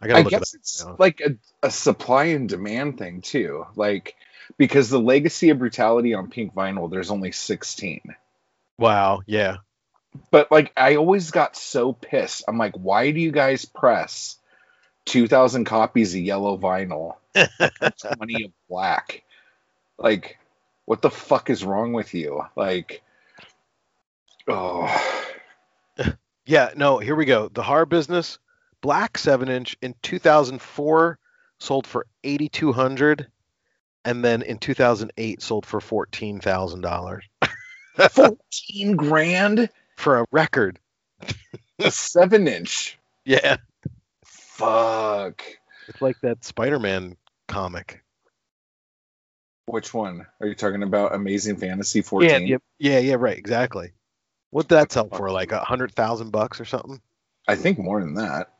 i 0.00 0.06
gotta 0.06 0.20
I 0.20 0.22
look 0.22 0.30
guess 0.30 0.54
it 0.54 0.58
it's 0.60 0.84
now. 0.84 0.96
like 0.98 1.20
a, 1.20 1.36
a 1.66 1.70
supply 1.70 2.26
and 2.26 2.48
demand 2.48 2.98
thing 2.98 3.20
too. 3.20 3.66
Like 3.74 4.14
because 4.58 4.88
the 4.90 5.00
legacy 5.00 5.50
of 5.50 5.58
brutality 5.58 6.14
on 6.14 6.30
pink 6.30 6.54
vinyl, 6.54 6.90
there's 6.90 7.10
only 7.10 7.32
16. 7.32 8.00
wow 8.78 9.20
yeah 9.26 9.58
But 10.30 10.50
like 10.50 10.72
I 10.76 10.96
always 10.96 11.30
got 11.30 11.56
so 11.56 11.92
pissed. 11.92 12.44
I'm 12.48 12.58
like, 12.58 12.74
why 12.74 13.10
do 13.12 13.20
you 13.20 13.32
guys 13.32 13.64
press 13.64 14.38
2,000 15.06 15.64
copies 15.64 16.14
of 16.14 16.20
yellow 16.20 16.56
vinyl, 16.58 17.16
and 17.34 17.50
20 18.18 18.44
of 18.44 18.52
black? 18.68 19.22
Like, 19.98 20.38
what 20.84 21.02
the 21.02 21.10
fuck 21.10 21.50
is 21.50 21.64
wrong 21.64 21.92
with 21.92 22.14
you? 22.14 22.42
Like, 22.56 23.02
oh, 24.48 24.88
Yeah, 26.44 26.70
no, 26.76 26.98
here 26.98 27.14
we 27.14 27.24
go. 27.24 27.48
The 27.48 27.62
horror 27.62 27.86
business, 27.86 28.38
black 28.80 29.16
seven 29.16 29.48
inch 29.48 29.76
in 29.80 29.94
2004 30.02 31.18
sold 31.58 31.86
for 31.86 32.06
8,200, 32.24 33.28
and 34.04 34.24
then 34.24 34.42
in 34.42 34.58
2008 34.58 35.40
sold 35.42 35.64
for 35.64 35.80
fourteen 35.80 36.40
thousand 36.40 36.80
dollars 36.80 37.24
14 38.10 38.96
grand, 38.96 39.68
for 40.02 40.18
a 40.18 40.26
record. 40.30 40.78
a 41.78 41.90
seven 41.90 42.48
inch. 42.48 42.98
Yeah, 43.24 43.58
Fuck. 44.24 45.42
it's 45.88 46.02
like 46.02 46.20
that 46.22 46.44
Spider-Man 46.44 47.16
comic. 47.46 48.02
Which 49.66 49.94
one 49.94 50.26
are 50.40 50.46
you 50.46 50.54
talking 50.54 50.82
about? 50.82 51.14
Amazing 51.14 51.56
Fantasy 51.56 52.02
14. 52.02 52.46
Yeah, 52.46 52.58
yeah, 52.78 52.98
yeah, 52.98 53.14
right, 53.14 53.38
exactly. 53.38 53.92
What 54.50 54.68
did 54.68 54.74
that 54.74 54.92
sell 54.92 55.08
for? 55.08 55.30
Like 55.30 55.52
a 55.52 55.60
hundred 55.60 55.94
thousand 55.94 56.30
bucks 56.30 56.60
or 56.60 56.64
something? 56.64 57.00
I 57.48 57.54
think 57.54 57.78
more 57.78 58.00
than 58.00 58.14
that. 58.14 58.50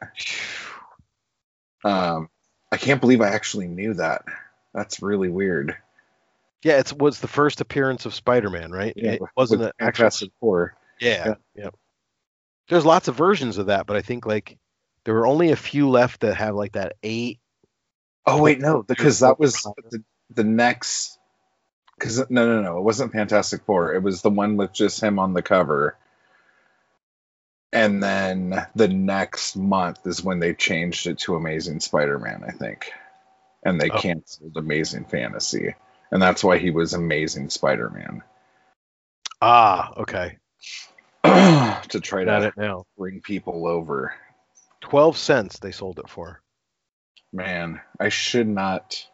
Um, 1.84 2.30
I 2.70 2.76
can't 2.76 3.00
believe 3.00 3.20
I 3.20 3.28
actually 3.28 3.66
knew 3.66 3.94
that. 3.94 4.24
That's 4.72 5.02
really 5.02 5.28
weird. 5.28 5.76
Yeah, 6.62 6.78
it 6.78 6.92
was 6.96 7.18
the 7.18 7.28
first 7.28 7.60
appearance 7.60 8.06
of 8.06 8.14
Spider-Man, 8.14 8.70
right? 8.70 8.92
it 8.96 9.20
wasn't 9.36 9.62
an 9.62 9.72
actual 9.80 10.30
Four. 10.38 10.76
Yeah, 11.02 11.34
yeah. 11.54 11.70
There's 12.68 12.86
lots 12.86 13.08
of 13.08 13.16
versions 13.16 13.58
of 13.58 13.66
that, 13.66 13.86
but 13.86 13.96
I 13.96 14.02
think 14.02 14.24
like 14.24 14.58
there 15.04 15.14
were 15.14 15.26
only 15.26 15.50
a 15.50 15.56
few 15.56 15.90
left 15.90 16.20
that 16.20 16.36
have 16.36 16.54
like 16.54 16.72
that 16.72 16.94
eight. 17.02 17.40
Oh 18.24 18.40
wait, 18.40 18.60
no, 18.60 18.82
because 18.82 19.20
that 19.20 19.38
was 19.38 19.54
the, 19.90 20.04
the 20.30 20.44
next. 20.44 21.18
Because 21.98 22.18
no, 22.30 22.46
no, 22.46 22.62
no, 22.62 22.78
it 22.78 22.82
wasn't 22.82 23.12
Fantastic 23.12 23.64
Four. 23.64 23.94
It 23.94 24.02
was 24.02 24.22
the 24.22 24.30
one 24.30 24.56
with 24.56 24.72
just 24.72 25.02
him 25.02 25.18
on 25.18 25.34
the 25.34 25.42
cover. 25.42 25.96
And 27.72 28.02
then 28.02 28.66
the 28.74 28.88
next 28.88 29.56
month 29.56 30.06
is 30.06 30.22
when 30.22 30.40
they 30.40 30.52
changed 30.52 31.06
it 31.06 31.18
to 31.20 31.36
Amazing 31.36 31.80
Spider-Man, 31.80 32.44
I 32.46 32.50
think, 32.50 32.92
and 33.64 33.80
they 33.80 33.90
Oh. 33.90 33.98
canceled 33.98 34.56
Amazing 34.56 35.06
Fantasy, 35.06 35.74
and 36.10 36.20
that's 36.20 36.44
why 36.44 36.58
he 36.58 36.70
was 36.70 36.92
Amazing 36.92 37.48
Spider-Man 37.48 38.22
Ah, 39.44 39.92
okay. 39.96 40.38
to 41.88 42.00
try 42.00 42.24
Got 42.24 42.40
to 42.40 42.46
it 42.48 42.54
now. 42.56 42.84
bring 42.98 43.20
people 43.20 43.66
over. 43.66 44.14
Twelve 44.80 45.16
cents 45.16 45.58
they 45.58 45.70
sold 45.72 45.98
it 45.98 46.08
for. 46.08 46.40
Man, 47.32 47.80
I 48.00 48.08
should 48.10 48.48
not 48.48 49.06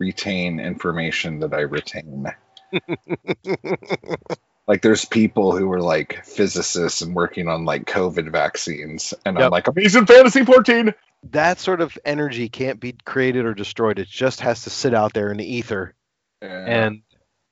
retain 0.00 0.60
information 0.60 1.40
that 1.40 1.52
I 1.52 1.60
retain. 1.60 2.26
like 4.66 4.82
there's 4.82 5.04
people 5.04 5.56
who 5.56 5.70
are 5.72 5.80
like 5.80 6.24
physicists 6.24 7.02
and 7.02 7.14
working 7.14 7.48
on 7.48 7.64
like 7.64 7.84
COVID 7.84 8.30
vaccines, 8.32 9.12
and 9.24 9.36
Yep. 9.36 9.44
I'm 9.46 9.50
like, 9.50 9.68
Amazing 9.68 10.06
Fantasy 10.06 10.44
14. 10.44 10.94
that 11.30 11.58
sort 11.58 11.80
of 11.80 11.96
energy 12.04 12.48
can't 12.48 12.80
be 12.80 12.92
created 13.04 13.44
or 13.44 13.54
destroyed. 13.54 13.98
It 13.98 14.08
just 14.08 14.40
has 14.40 14.62
to 14.64 14.70
sit 14.70 14.94
out 14.94 15.12
there 15.12 15.30
in 15.30 15.36
the 15.38 15.54
ether, 15.56 15.94
And 16.40 16.68
and 16.68 17.02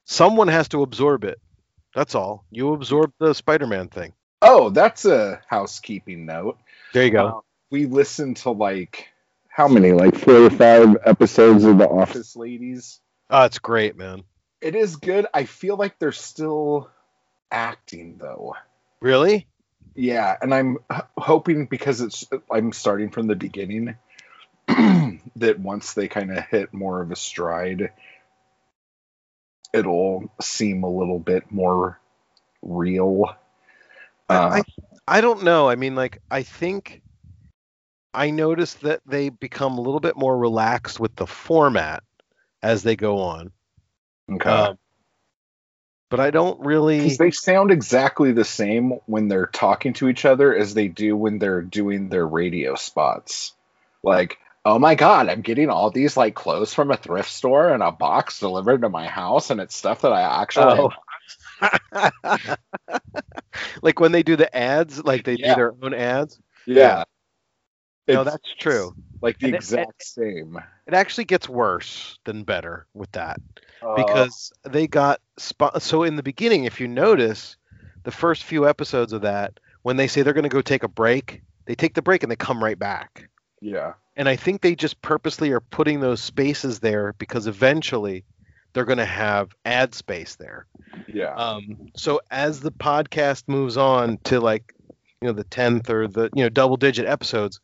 someone 0.05 0.49
has 0.49 0.69
to 0.69 0.83
absorb 0.83 1.25
it. 1.25 1.39
That's 1.95 2.15
all. 2.15 2.45
You 2.51 2.73
absorb 2.73 3.13
the 3.19 3.35
Spider-Man 3.35 3.89
thing. 3.89 4.13
oh, 4.41 4.71
that's 4.71 5.05
a 5.05 5.41
housekeeping 5.47 6.27
note. 6.27 6.59
There 6.93 7.05
you 7.05 7.11
go. 7.11 7.27
Uh, 7.27 7.41
we 7.71 7.87
listened 7.87 8.39
to 8.39 8.51
like 8.51 9.09
how 9.49 9.69
many, 9.69 9.93
like 9.93 10.17
four 10.17 10.35
or 10.47 10.51
five 10.51 10.97
episodes 11.05 11.65
of 11.65 11.79
The 11.79 11.89
Office 11.89 12.35
Ladies. 12.37 13.01
oh, 13.31 13.45
it's 13.45 13.59
great, 13.59 13.97
man. 13.97 14.25
It 14.61 14.75
is 14.75 14.97
good. 14.97 15.27
I 15.35 15.45
feel 15.45 15.77
like 15.77 15.99
they're 15.99 16.13
still 16.13 16.89
acting 17.51 18.17
though. 18.19 18.55
Really? 19.01 19.47
Yeah, 19.95 20.37
and 20.41 20.55
I'm 20.55 20.79
h- 20.91 21.03
hoping 21.19 21.67
because 21.67 22.01
it's 22.01 22.25
I'm 22.51 22.73
starting 22.73 23.11
from 23.11 23.27
the 23.27 23.37
beginning 23.37 23.97
that 24.69 25.59
once 25.59 25.93
they 25.95 26.09
kind 26.09 26.37
of 26.37 26.45
hit 26.47 26.73
more 26.73 27.03
of 27.03 27.11
a 27.11 27.17
stride, 27.17 27.91
it'll 29.73 30.31
seem 30.41 30.83
a 30.85 30.91
little 30.91 31.19
bit 31.19 31.51
more 31.51 31.99
real. 32.63 33.25
Uh, 34.29 34.61
I 34.61 34.63
I 35.07 35.21
don't 35.21 35.43
know. 35.43 35.69
I 35.69 35.77
mean, 35.77 35.95
like 35.95 36.21
I 36.31 36.43
think 36.43 37.03
I 38.15 38.31
noticed 38.31 38.83
that 38.83 39.01
they 39.07 39.31
become 39.31 39.79
a 39.79 39.81
little 39.81 40.01
bit 40.01 40.17
more 40.17 40.37
relaxed 40.37 41.01
with 41.01 41.17
the 41.17 41.27
format, 41.27 42.03
as 42.63 42.83
they 42.83 42.97
go 42.97 43.19
on. 43.19 43.53
Okay. 44.31 44.51
Um, 44.51 44.79
but 46.09 46.21
I 46.21 46.31
don't 46.31 46.61
really. 46.61 46.99
Because 46.99 47.19
they 47.19 47.31
sound 47.31 47.71
exactly 47.71 48.33
the 48.33 48.45
same 48.45 48.99
when 49.07 49.29
they're 49.29 49.47
talking 49.47 49.95
to 49.95 50.09
each 50.09 50.25
other 50.25 50.55
as 50.55 50.75
they 50.75 50.89
do 50.89 51.17
when 51.17 51.39
they're 51.39 51.63
doing 51.63 52.11
their 52.11 52.27
radio 52.27 52.75
spots. 52.75 53.55
Like, 54.03 54.39
oh 54.65 54.79
my 54.79 54.95
god, 54.95 55.29
I'm 55.29 55.41
getting 55.43 55.69
all 55.71 55.91
these 55.91 56.17
like 56.17 56.35
clothes 56.35 56.73
from 56.75 56.91
a 56.91 56.97
thrift 56.97 57.31
store 57.31 57.73
and 57.73 57.83
a 57.83 57.93
box 57.93 58.39
delivered 58.41 58.83
to 58.83 58.89
my 58.89 59.07
house, 59.07 59.51
and 59.51 59.61
it's 59.61 59.77
stuff 59.77 60.03
that 60.03 60.13
I 60.13 60.43
actually. 60.43 60.91
Oh. 61.63 62.57
like 63.83 64.01
when 64.01 64.13
they 64.13 64.23
do 64.23 64.37
the 64.37 64.55
ads, 64.57 65.03
like 65.05 65.25
they 65.25 65.35
Yeah. 65.35 65.55
do 65.55 65.57
their 65.57 65.75
own 65.83 65.95
ads. 65.95 66.39
yeah. 66.67 67.05
No, 68.09 68.25
that's 68.25 68.53
true. 68.59 68.95
Like 69.21 69.39
the 69.39 69.47
And 69.47 69.55
it- 69.55 69.59
exact 69.59 70.03
same. 70.05 70.61
It 70.89 70.95
actually 70.95 71.25
gets 71.25 71.49
worse 71.49 72.19
than 72.25 72.43
better 72.43 72.87
with 72.95 73.11
that. 73.13 73.41
Uh, 73.81 73.95
because 73.95 74.53
they 74.65 74.87
got 74.89 75.21
spo- 75.39 75.81
so 75.81 76.03
in 76.03 76.17
the 76.17 76.23
beginning 76.23 76.65
if 76.65 76.81
you 76.81 76.89
notice 76.89 77.57
the 78.03 78.11
first 78.11 78.43
few 78.45 78.69
episodes 78.69 79.13
of 79.13 79.23
that 79.23 79.59
when 79.83 79.97
they 79.97 80.09
say 80.09 80.23
they're 80.23 80.33
going 80.35 80.43
to 80.43 80.49
go 80.49 80.61
take 80.63 80.83
a 80.83 80.89
break 80.89 81.43
they 81.65 81.75
take 81.75 81.95
the 81.95 82.03
break 82.03 82.23
and 82.23 82.31
they 82.31 82.37
come 82.37 82.63
right 82.63 82.79
back 82.79 83.29
yeah. 83.61 83.95
And 84.17 84.29
i 84.29 84.37
think 84.37 84.61
they 84.61 84.75
just 84.75 85.01
purposely 85.03 85.51
are 85.53 85.61
putting 85.61 86.01
those 86.01 86.21
spaces 86.21 86.81
there 86.81 87.15
because 87.19 87.47
eventually 87.47 88.25
they're 88.73 88.85
going 88.85 88.99
to 88.99 89.05
have 89.05 89.55
ad 89.65 89.95
space 89.95 90.37
there. 90.37 90.67
Yeah. 91.07 91.35
um, 91.35 91.91
so 91.97 92.21
as 92.31 92.61
the 92.61 92.73
podcast 92.73 93.45
moves 93.47 93.77
on 93.77 94.19
to 94.25 94.41
like 94.41 94.75
you 95.21 95.29
know 95.29 95.33
the 95.33 95.45
10th 95.45 95.89
or 95.91 96.09
the 96.09 96.31
you 96.35 96.43
know 96.43 96.49
double 96.49 96.77
digit 96.77 97.07
episodes 97.07 97.61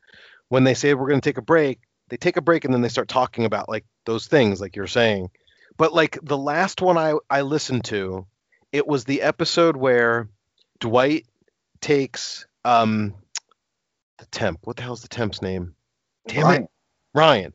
when 0.49 0.65
they 0.65 0.75
say 0.75 0.95
we're 0.95 1.09
going 1.09 1.21
to 1.21 1.29
take 1.29 1.39
a 1.39 1.43
break 1.43 1.81
they 2.09 2.17
take 2.17 2.37
a 2.37 2.43
break 2.43 2.65
and 2.65 2.73
then 2.73 2.81
they 2.81 2.89
start 2.89 3.09
talking 3.09 3.45
about 3.45 3.69
like 3.69 3.85
those 4.07 4.27
things 4.27 4.61
like 4.61 4.77
you're 4.77 4.87
saying. 4.87 5.29
But 5.77 5.93
like 5.93 6.19
the 6.23 6.39
last 6.39 6.81
one 6.81 6.97
i 6.99 7.15
i 7.31 7.43
listened 7.43 7.85
to 7.85 8.27
it 8.73 8.87
was 8.87 9.05
the 9.05 9.23
episode 9.23 9.77
where 9.77 10.29
dwight 10.81 11.27
takes 11.81 12.47
um 12.65 13.15
the 14.19 14.27
temp 14.27 14.61
what 14.65 14.77
the 14.77 14.83
hell's 14.83 15.03
the 15.03 15.09
temp's 15.09 15.43
name 15.43 15.75
damn 16.29 16.45
Ryan. 16.45 16.63
it 16.63 16.69
ryan 17.15 17.55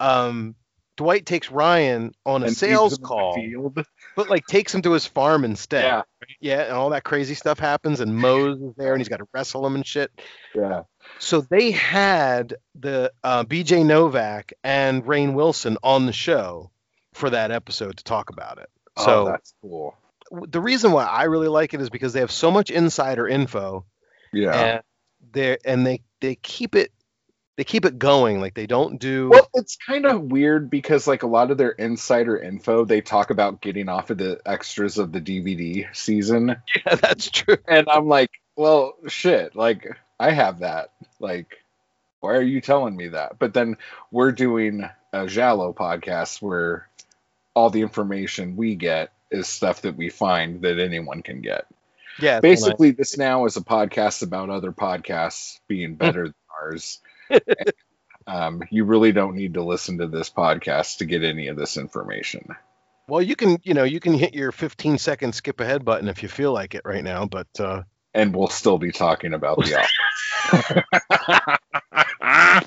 um 0.00 0.54
dwight 0.96 1.26
takes 1.26 1.50
ryan 1.50 2.12
on 2.24 2.42
a 2.42 2.46
And 2.46 2.56
sales 2.56 2.98
leaves 2.98 3.10
him 3.10 3.44
in 3.44 3.52
the 3.52 3.82
call 3.82 3.84
but 4.16 4.30
like 4.30 4.46
takes 4.46 4.74
him 4.74 4.82
to 4.82 4.92
his 4.92 5.06
farm 5.06 5.44
instead 5.44 5.84
Yeah. 5.84 6.02
yeah, 6.40 6.62
and 6.64 6.72
all 6.72 6.90
that 6.90 7.02
crazy 7.04 7.34
stuff 7.34 7.58
happens, 7.58 7.98
and 8.00 8.16
Mose 8.16 8.60
is 8.60 8.74
there, 8.76 8.92
and 8.92 9.00
he's 9.00 9.08
got 9.08 9.16
to 9.18 9.26
wrestle 9.34 9.66
him 9.66 9.74
and 9.74 9.84
shit. 9.84 10.10
Yeah. 10.54 10.82
So 11.18 11.40
they 11.40 11.72
had 11.72 12.54
the 12.76 13.12
uh, 13.24 13.42
B.J. 13.44 13.82
Novak 13.82 14.52
and 14.62 15.04
Rainn 15.04 15.34
Wilson 15.34 15.76
on 15.82 16.06
the 16.06 16.12
show 16.12 16.70
for 17.12 17.28
that 17.30 17.50
episode 17.50 17.96
to 17.98 18.04
talk 18.04 18.30
about 18.30 18.58
it. 18.58 18.70
oh, 18.98 19.04
So 19.04 19.24
that's 19.26 19.52
cool. 19.60 19.96
w- 20.30 20.48
the 20.50 20.60
reason 20.60 20.92
why 20.92 21.04
I 21.06 21.24
really 21.24 21.48
like 21.48 21.74
it 21.74 21.80
is 21.80 21.90
because 21.90 22.12
they 22.12 22.20
have 22.20 22.30
so 22.32 22.50
much 22.52 22.70
insider 22.70 23.26
info, 23.26 23.84
Yeah. 24.32 24.52
and 24.54 24.82
they 25.32 25.58
and 25.64 25.84
they 25.84 26.02
they 26.20 26.36
keep 26.36 26.74
it 26.76 26.92
they 27.56 27.64
keep 27.64 27.84
it 27.84 27.98
going. 27.98 28.40
Like 28.40 28.54
they 28.54 28.66
don't 28.66 28.98
do. 28.98 29.30
Well, 29.30 29.48
it's 29.54 29.76
kind 29.76 30.06
of 30.06 30.22
weird 30.22 30.70
because 30.70 31.06
like 31.06 31.22
a 31.22 31.28
lot 31.28 31.50
of 31.50 31.58
their 31.58 31.70
insider 31.70 32.36
info, 32.36 32.84
they 32.84 33.00
talk 33.00 33.30
about 33.30 33.60
getting 33.60 33.88
off 33.88 34.10
of 34.10 34.18
the 34.18 34.40
extras 34.44 34.98
of 34.98 35.12
the 35.12 35.20
DVD 35.20 35.86
season, 35.94 36.48
yeah, 36.86 36.94
that's 36.96 37.30
true. 37.30 37.56
and 37.68 37.88
I'm 37.88 38.08
like, 38.08 38.30
well, 38.56 38.96
shit, 39.08 39.54
like 39.54 39.86
I 40.18 40.30
have 40.30 40.60
that. 40.60 40.90
Like, 41.20 41.58
why 42.20 42.34
are 42.34 42.42
you 42.42 42.60
telling 42.60 42.96
me 42.96 43.08
that? 43.08 43.38
But 43.38 43.54
then 43.54 43.76
we're 44.10 44.32
doing 44.32 44.88
a 45.12 45.26
Giallo 45.26 45.72
podcast 45.72 46.42
where 46.42 46.88
all 47.54 47.70
the 47.70 47.82
information 47.82 48.56
we 48.56 48.74
get 48.74 49.12
is 49.30 49.46
stuff 49.46 49.82
that 49.82 49.96
we 49.96 50.10
find 50.10 50.62
that 50.62 50.78
anyone 50.78 51.22
can 51.22 51.40
get. 51.40 51.66
Yeah, 52.18 52.38
it's 52.38 52.44
nice. 52.44 52.64
Basically, 52.64 52.90
this 52.92 53.16
now 53.16 53.44
is 53.46 53.56
a 53.56 53.60
podcast 53.60 54.22
about 54.22 54.50
other 54.50 54.72
podcasts 54.72 55.58
being 55.68 55.90
hmm. 55.90 55.96
better 55.96 56.24
than 56.24 56.34
ours. 56.60 57.00
um, 58.26 58.62
you 58.70 58.84
really 58.84 59.12
don't 59.12 59.36
need 59.36 59.54
to 59.54 59.62
listen 59.62 59.98
to 59.98 60.06
this 60.06 60.30
podcast 60.30 60.98
to 60.98 61.04
get 61.04 61.24
any 61.24 61.48
of 61.48 61.56
this 61.56 61.76
information. 61.76 62.48
Well, 63.06 63.22
you 63.22 63.36
can 63.36 63.58
you 63.62 63.74
know 63.74 63.84
you 63.84 64.00
can 64.00 64.14
hit 64.14 64.34
your 64.34 64.52
15 64.52 64.98
second 64.98 65.34
skip 65.34 65.60
ahead 65.60 65.84
button 65.84 66.08
if 66.08 66.22
you 66.22 66.28
feel 66.28 66.52
like 66.52 66.74
it 66.74 66.82
right 66.84 67.04
now, 67.04 67.26
but. 67.26 67.48
uh 67.58 67.82
And 68.14 68.34
we'll 68.34 68.48
still 68.48 68.78
be 68.78 68.92
talking 68.92 69.34
about 69.34 69.58
the 69.58 69.78
office. 69.78 69.92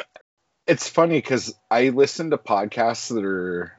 it's 0.67 0.87
funny 0.89 1.17
because 1.17 1.55
I 1.71 1.89
listen 1.89 2.31
to 2.31 2.37
podcasts 2.37 3.13
that 3.13 3.23
are 3.23 3.73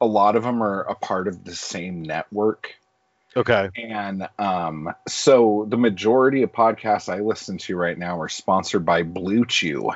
a 0.00 0.06
lot 0.06 0.36
of 0.36 0.42
them 0.42 0.62
are 0.62 0.82
a 0.82 0.94
part 0.94 1.28
of 1.28 1.44
the 1.44 1.54
same 1.54 2.02
network. 2.02 2.74
Okay. 3.36 3.70
And 3.76 4.28
um, 4.38 4.92
so 5.08 5.64
the 5.68 5.78
majority 5.78 6.42
of 6.42 6.52
podcasts 6.52 7.08
I 7.08 7.20
listen 7.20 7.58
to 7.58 7.76
right 7.76 7.96
now 7.96 8.20
are 8.20 8.28
sponsored 8.28 8.84
by 8.84 9.04
Blue 9.04 9.46
Chew. 9.46 9.92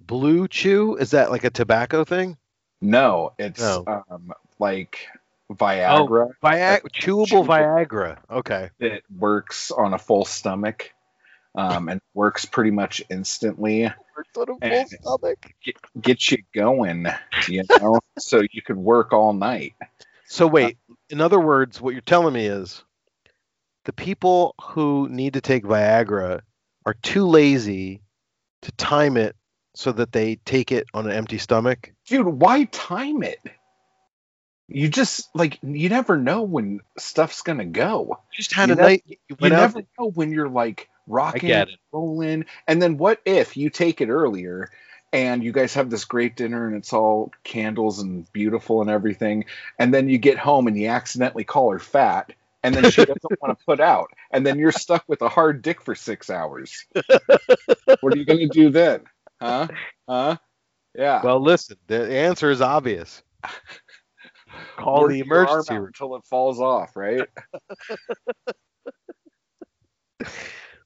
Blue 0.00 0.48
Chew 0.48 0.96
is 0.96 1.12
that 1.12 1.30
like 1.30 1.44
a 1.44 1.50
tobacco 1.50 2.04
thing? 2.04 2.36
No, 2.80 3.32
it's 3.38 3.62
Oh. 3.62 3.84
um, 4.10 4.32
like 4.58 5.06
Viagra 5.50 6.30
Viagra, 6.42 6.82
chewable 6.90 7.26
Chewable. 7.26 7.46
Viagra. 7.46 8.18
Okay. 8.30 8.70
It 8.80 9.04
works 9.16 9.70
on 9.70 9.94
a 9.94 9.98
full 9.98 10.24
stomach 10.24 10.92
um, 11.54 11.88
and 11.88 12.00
works 12.14 12.44
pretty 12.44 12.70
much 12.70 13.02
instantly. 13.08 13.84
Works 14.16 14.36
on 14.36 14.58
a 14.62 14.86
full 14.86 15.18
stomach. 15.18 15.54
Get 16.00 16.30
you 16.30 16.38
going, 16.54 17.06
you 17.48 17.62
know, 17.80 18.00
so 18.18 18.42
you 18.52 18.62
could 18.62 18.76
work 18.76 19.12
all 19.12 19.32
night. 19.32 19.74
So 20.26 20.46
wait, 20.46 20.78
in 21.10 21.20
other 21.20 21.38
words, 21.38 21.80
what 21.80 21.92
you're 21.92 22.00
telling 22.00 22.34
me 22.34 22.46
is 22.46 22.82
the 23.84 23.92
people 23.92 24.54
who 24.60 25.08
need 25.10 25.34
to 25.34 25.40
take 25.40 25.62
Viagra 25.64 26.40
are 26.86 26.94
too 26.94 27.26
lazy 27.26 28.00
to 28.62 28.72
time 28.72 29.16
it 29.16 29.36
so 29.74 29.92
that 29.92 30.12
they 30.12 30.36
take 30.44 30.72
it 30.72 30.86
on 30.94 31.06
an 31.06 31.12
empty 31.12 31.38
stomach. 31.38 31.92
Dude, 32.06 32.26
why 32.26 32.64
time 32.64 33.22
it? 33.22 33.40
You 34.68 34.88
just 34.88 35.28
like 35.34 35.58
you 35.62 35.88
never 35.90 36.16
know 36.16 36.42
when 36.42 36.80
stuff's 36.98 37.42
gonna 37.42 37.66
go. 37.66 38.18
You 38.32 38.36
Just 38.36 38.54
had 38.54 38.68
You 38.70 38.72
a 38.74 38.76
never- 38.76 38.88
night. 38.88 39.02
You 39.06 39.16
You 39.28 39.36
went 39.40 39.54
out. 39.54 39.60
never 39.74 39.86
know 39.98 40.10
when 40.10 40.32
you're 40.32 40.48
like 40.48 40.88
rocking 41.06 41.50
and 41.68 41.78
rolling. 41.92 42.44
And 42.66 42.80
then 42.80 42.96
what 42.96 43.20
if 43.26 43.56
you 43.58 43.68
take 43.68 44.00
it 44.00 44.08
earlier 44.08 44.70
and 45.12 45.44
you 45.44 45.52
guys 45.52 45.74
have 45.74 45.90
this 45.90 46.06
great 46.06 46.34
dinner 46.34 46.66
and 46.66 46.76
it's 46.76 46.92
all 46.94 47.30
candles 47.44 47.98
and 48.00 48.30
beautiful 48.32 48.80
and 48.80 48.88
everything, 48.88 49.44
and 49.78 49.92
then 49.92 50.08
you 50.08 50.16
get 50.18 50.38
home 50.38 50.66
and 50.66 50.78
you 50.78 50.88
accidentally 50.88 51.44
call 51.44 51.70
her 51.70 51.78
fat, 51.78 52.32
and 52.62 52.74
then 52.74 52.90
she 52.90 53.04
doesn't 53.04 53.22
want 53.42 53.56
to 53.58 53.64
put 53.66 53.80
out, 53.80 54.10
and 54.30 54.46
then 54.46 54.58
you're 54.58 54.72
stuck 54.72 55.04
with 55.06 55.20
a 55.20 55.28
hard 55.28 55.60
dick 55.60 55.82
for 55.82 55.94
six 55.94 56.30
hours. 56.30 56.86
what 58.00 58.14
are 58.14 58.16
you 58.16 58.24
gonna 58.24 58.48
do 58.48 58.70
then? 58.70 59.02
Huh? 59.40 59.68
Huh? 60.06 60.36
Yeah. 60.94 61.22
Well, 61.24 61.40
listen, 61.40 61.78
the 61.86 62.14
answer 62.14 62.50
is 62.50 62.60
obvious. 62.60 63.22
Call 64.76 65.02
Work 65.02 65.12
the 65.12 65.20
emergency 65.20 65.74
room. 65.78 65.86
until 65.86 66.14
it 66.16 66.24
falls 66.28 66.60
off, 66.60 66.94
right? 66.94 67.26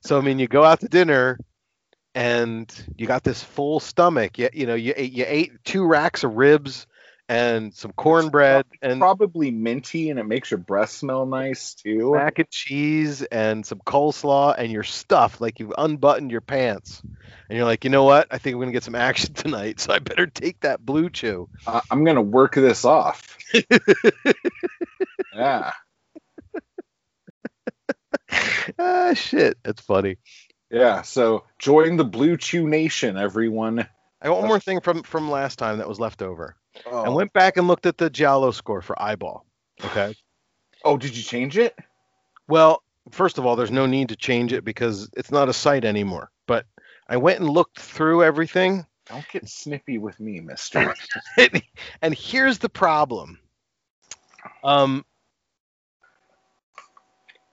So 0.00 0.16
I 0.16 0.20
mean, 0.20 0.38
you 0.38 0.46
go 0.46 0.64
out 0.64 0.80
to 0.80 0.88
dinner, 0.88 1.38
and 2.14 2.72
you 2.96 3.06
got 3.06 3.24
this 3.24 3.42
full 3.42 3.80
stomach. 3.80 4.38
You, 4.38 4.48
you 4.52 4.64
know, 4.64 4.76
you 4.76 4.94
ate 4.96 5.12
you 5.12 5.24
ate 5.26 5.52
two 5.64 5.84
racks 5.84 6.24
of 6.24 6.36
ribs 6.36 6.86
and 7.28 7.74
some 7.74 7.92
cornbread 7.92 8.64
and 8.80 9.00
Probably 9.00 9.50
minty, 9.50 10.10
and 10.10 10.18
it 10.18 10.24
makes 10.24 10.50
your 10.50 10.58
breath 10.58 10.90
smell 10.90 11.26
nice 11.26 11.74
too. 11.74 12.12
mac 12.14 12.38
and 12.38 12.48
cheese 12.50 13.22
and 13.22 13.64
some 13.66 13.80
coleslaw, 13.80 14.54
and 14.56 14.72
you're 14.72 14.82
stuffed 14.82 15.40
like 15.40 15.60
you've 15.60 15.74
unbuttoned 15.76 16.30
your 16.30 16.40
pants. 16.40 17.02
And 17.50 17.56
you're 17.56 17.66
like, 17.66 17.84
you 17.84 17.90
know 17.90 18.04
what? 18.04 18.26
I 18.30 18.38
think 18.38 18.54
I'm 18.54 18.60
gonna 18.60 18.72
get 18.72 18.84
some 18.84 18.94
action 18.94 19.32
tonight, 19.34 19.80
so 19.80 19.92
I 19.92 19.98
better 19.98 20.26
take 20.26 20.60
that 20.60 20.84
blue 20.84 21.10
chew. 21.10 21.48
I- 21.66 21.82
I'm 21.90 22.04
gonna 22.04 22.22
work 22.22 22.54
this 22.54 22.84
off. 22.84 23.36
yeah, 25.34 25.72
ah, 28.78 29.14
shit, 29.14 29.58
that's 29.62 29.80
funny. 29.82 30.16
yeah. 30.70 31.02
So 31.02 31.44
join 31.58 31.96
the 31.96 32.04
Blue 32.04 32.36
Chew 32.36 32.68
Nation, 32.68 33.16
everyone. 33.16 33.86
I 34.20 34.26
got 34.26 34.38
one 34.40 34.48
more 34.48 34.60
thing 34.60 34.80
from 34.80 35.02
from 35.02 35.30
last 35.30 35.58
time 35.58 35.78
that 35.78 35.88
was 35.88 36.00
left 36.00 36.22
over. 36.22 36.56
I 36.86 37.08
Oh, 37.08 37.12
went 37.14 37.32
back 37.32 37.56
and 37.56 37.68
looked 37.68 37.86
at 37.86 37.98
the 37.98 38.10
Giallo 38.10 38.50
score 38.50 38.82
for 38.82 39.00
eyeball. 39.00 39.44
Okay. 39.84 40.14
oh 40.84 40.96
did 40.96 41.16
you 41.16 41.22
change 41.22 41.56
it? 41.58 41.76
Well, 42.48 42.82
first 43.10 43.38
of 43.38 43.46
all, 43.46 43.56
there's 43.56 43.70
no 43.70 43.86
need 43.86 44.08
to 44.10 44.16
change 44.16 44.52
it 44.52 44.64
because 44.64 45.10
it's 45.16 45.30
not 45.30 45.48
a 45.48 45.52
site 45.52 45.84
anymore. 45.84 46.30
But 46.46 46.66
I 47.08 47.16
went 47.16 47.40
and 47.40 47.48
looked 47.48 47.78
through 47.78 48.22
everything, 48.24 48.86
Don't 49.06 49.26
get 49.28 49.48
snippy 49.48 49.98
with 49.98 50.18
me, 50.20 50.40
Mister. 50.40 50.94
and 52.02 52.14
here's 52.14 52.58
the 52.58 52.68
problem. 52.68 53.38
Um, 54.64 55.04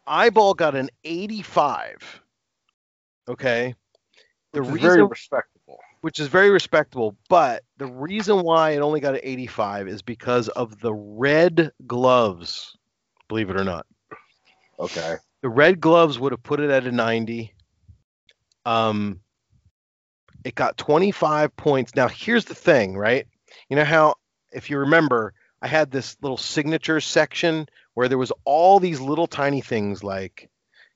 eyeball 0.07 0.53
got 0.53 0.75
an 0.75 0.89
85. 1.03 2.21
Okay. 3.27 3.75
The 4.53 4.61
reason, 4.61 4.89
very 4.89 5.03
respectable. 5.03 5.54
Which 6.05 6.19
is 6.19 6.27
very 6.27 6.51
respectable. 6.51 7.17
But 7.29 7.63
the 7.77 7.87
reason 7.87 8.43
why 8.43 8.73
it 8.73 8.81
only 8.81 8.99
got 8.99 9.15
an 9.15 9.21
85 9.23 9.87
is 9.87 10.03
because 10.03 10.49
of 10.49 10.79
the 10.79 10.93
red 10.93 11.71
gloves. 11.87 12.77
Believe 13.27 13.49
it 13.49 13.59
or 13.59 13.63
not, 13.63 13.87
Okay. 14.79 15.15
the 15.41 15.49
red 15.49 15.81
gloves 15.81 16.19
would 16.19 16.31
have 16.31 16.43
put 16.43 16.59
it 16.59 16.69
at 16.69 16.85
a 16.85 16.91
90. 16.91 17.51
Um, 18.67 19.19
it 20.43 20.53
got 20.53 20.77
25 20.77 21.57
points. 21.57 21.95
Now 21.95 22.07
here's 22.07 22.45
the 22.45 22.53
thing, 22.53 22.95
right? 22.95 23.25
You 23.69 23.75
know 23.75 23.83
how, 23.83 24.13
if 24.53 24.69
you 24.69 24.77
remember, 24.77 25.33
I 25.63 25.67
had 25.67 25.89
this 25.89 26.17
little 26.21 26.37
signature 26.37 27.01
section 27.01 27.67
where 27.95 28.09
there 28.09 28.19
was 28.19 28.31
all 28.43 28.79
these 28.79 29.01
little 29.01 29.25
tiny 29.25 29.61
things 29.61 30.03
like, 30.03 30.51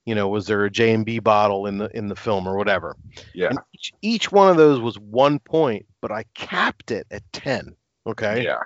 you 0.06 0.14
know, 0.14 0.28
was 0.28 0.46
there 0.46 0.64
a 0.64 0.70
J 0.70 0.92
and 0.92 1.04
B 1.04 1.18
bottle 1.18 1.66
in 1.66 1.78
the 1.78 1.94
in 1.96 2.08
the 2.08 2.16
film 2.16 2.46
or 2.46 2.56
whatever? 2.56 2.96
Yeah. 3.34 3.48
And 3.48 3.58
each, 3.74 3.92
each 4.02 4.32
one 4.32 4.50
of 4.50 4.56
those 4.56 4.80
was 4.80 4.98
one 4.98 5.38
point, 5.38 5.86
but 6.00 6.10
I 6.10 6.24
capped 6.34 6.90
it 6.90 7.06
at 7.10 7.22
10. 7.32 7.76
Okay. 8.06 8.44
Yeah. 8.44 8.60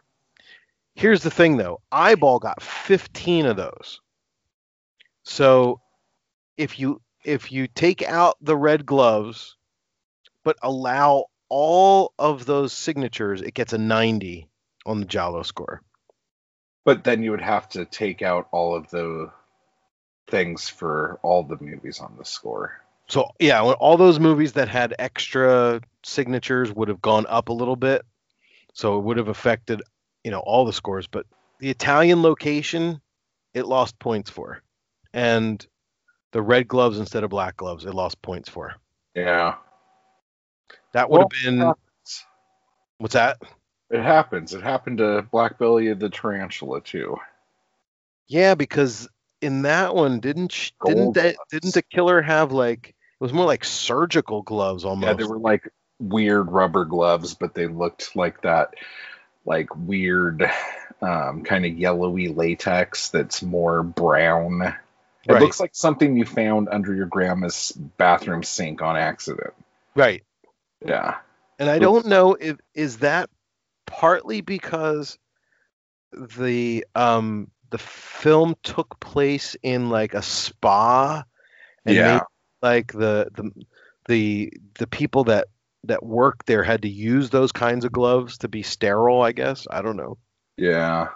Here's 0.95 1.23
the 1.23 1.31
thing 1.31 1.57
though 1.57 1.81
Eyeball 1.91 2.39
got 2.39 2.63
15 2.63 3.47
of 3.47 3.57
those. 3.57 4.01
So 5.25 5.81
if 6.57 6.79
you 6.79 7.01
if 7.25 7.51
you 7.51 7.67
take 7.67 8.03
out 8.03 8.37
the 8.41 8.57
red 8.57 8.87
gloves 8.87 9.57
but 10.45 10.57
allow 10.63 11.25
all 11.49 12.13
of 12.19 12.45
those 12.45 12.73
signatures, 12.73 13.41
it 13.41 13.55
gets 13.55 13.73
a 13.73 13.79
90 13.79 14.49
on 14.87 15.01
the 15.01 15.07
Giallo 15.07 15.43
score. 15.43 15.83
But 16.85 17.05
then 17.05 17.23
you 17.23 17.31
would 17.31 17.41
have 17.41 17.69
to 17.71 17.87
take 17.87 18.21
out 18.21 18.49
all 18.53 18.77
of 18.77 18.91
the 18.91 19.31
things 20.29 20.69
for 20.69 21.19
all 21.23 21.43
the 21.43 21.59
movies 21.61 22.01
on 22.01 22.15
the 22.19 22.25
score. 22.25 22.81
So 23.09 23.29
yeah, 23.39 23.61
all 23.63 23.97
those 23.97 24.19
movies 24.19 24.55
that 24.55 24.69
had 24.69 24.95
extra 24.99 25.81
signatures 26.03 26.73
would 26.73 26.89
have 26.89 27.03
gone 27.03 27.27
up 27.29 27.49
a 27.49 27.53
little 27.53 27.77
bit. 27.77 28.03
So 28.73 28.99
it 28.99 29.03
would 29.03 29.19
have 29.19 29.29
affected, 29.29 29.83
you 30.25 30.31
know, 30.31 30.41
all 30.41 30.65
the 30.65 30.73
scores, 30.73 31.07
but 31.07 31.27
the 31.61 31.71
Italian 31.71 32.23
location 32.23 33.01
it 33.53 33.67
lost 33.67 33.99
points 33.99 34.31
for. 34.31 34.63
And 35.13 35.65
the 36.33 36.43
red 36.43 36.67
gloves 36.67 36.99
instead 36.99 37.23
of 37.23 37.31
black 37.31 37.57
gloves, 37.57 37.85
it 37.85 37.95
lost 37.95 38.21
points 38.21 38.49
for. 38.49 38.75
Yeah. 39.15 39.57
That 40.93 41.09
would 41.09 41.19
Well, 41.19 41.29
have 41.31 41.45
been 41.45 41.73
what's 42.99 43.15
that? 43.15 43.39
It 43.91 44.03
happens. 44.03 44.55
It 44.55 44.63
happened 44.63 44.99
to 44.99 45.23
Black 45.31 45.59
Belly 45.59 45.93
the 45.95 46.09
Tarantula 46.09 46.81
too. 46.81 47.17
Yeah, 48.27 48.55
because 48.55 49.09
in 49.45 49.63
that 49.63 49.95
one 49.95 50.21
didn't 50.21 50.53
sh- 50.53 50.73
didn't 50.87 51.13
that, 51.15 51.37
didn't 51.51 51.75
the 51.75 51.83
killer 51.83 52.23
have 52.23 52.51
like 52.51 52.89
it 52.89 52.95
was 53.21 53.33
more 53.33 53.45
like 53.45 53.65
surgical 53.65 54.43
gloves 54.43 54.85
almost. 54.85 55.07
Yeah, 55.07 55.15
they 55.15 55.25
were 55.31 55.39
like 55.39 55.69
weird 56.01 56.51
rubber 56.51 56.85
gloves, 56.87 57.35
but 57.35 57.55
they 57.55 57.67
looked 57.67 58.17
like 58.17 58.41
that, 58.43 58.75
like 59.45 59.69
weird, 59.77 60.51
um, 61.03 61.45
kind 61.45 61.67
of 61.67 61.77
yellowy 61.79 62.29
latex 62.29 63.11
that's 63.11 63.43
more 63.43 63.83
brown. 63.83 64.63
It 64.63 65.33
Right. 65.33 65.43
looks 65.43 65.61
like 65.61 65.75
something 65.75 66.17
you 66.17 66.25
found 66.25 66.69
under 66.71 66.95
your 66.95 67.07
grandma's 67.07 67.73
bathroom 67.73 68.43
sink 68.43 68.83
on 68.83 68.97
accident. 68.97 69.55
right. 69.95 70.23
Yeah. 70.85 71.17
And 71.59 71.71
I 71.71 71.79
don't 71.79 72.07
know 72.07 72.35
if 72.35 72.57
is 72.75 72.99
that 72.99 73.31
partly 73.87 74.41
because 74.41 75.19
the 76.13 76.85
um 76.95 77.51
the 77.71 77.79
film 77.79 78.55
took 78.63 78.99
place 79.01 79.57
in 79.63 79.91
like 79.91 80.15
a 80.15 80.23
spa 80.23 81.25
and 81.87 81.97
Yeah. 81.97 82.05
maybe, 82.05 82.21
like 82.63 82.93
the 82.93 83.29
the 83.35 83.51
the 84.09 84.53
the 84.79 84.87
people 84.87 85.25
that 85.25 85.49
that 85.85 86.03
worked 86.05 86.47
there 86.47 86.63
had 86.63 86.83
to 86.83 86.89
use 86.89 87.31
those 87.31 87.53
kinds 87.53 87.85
of 87.85 87.93
gloves 87.93 88.39
to 88.39 88.49
be 88.49 88.63
sterile, 88.63 89.23
I 89.23 89.33
guess. 89.33 89.67
I 89.71 89.83
don't 89.83 89.97
know. 89.97 90.17
Yeah. 90.57 91.09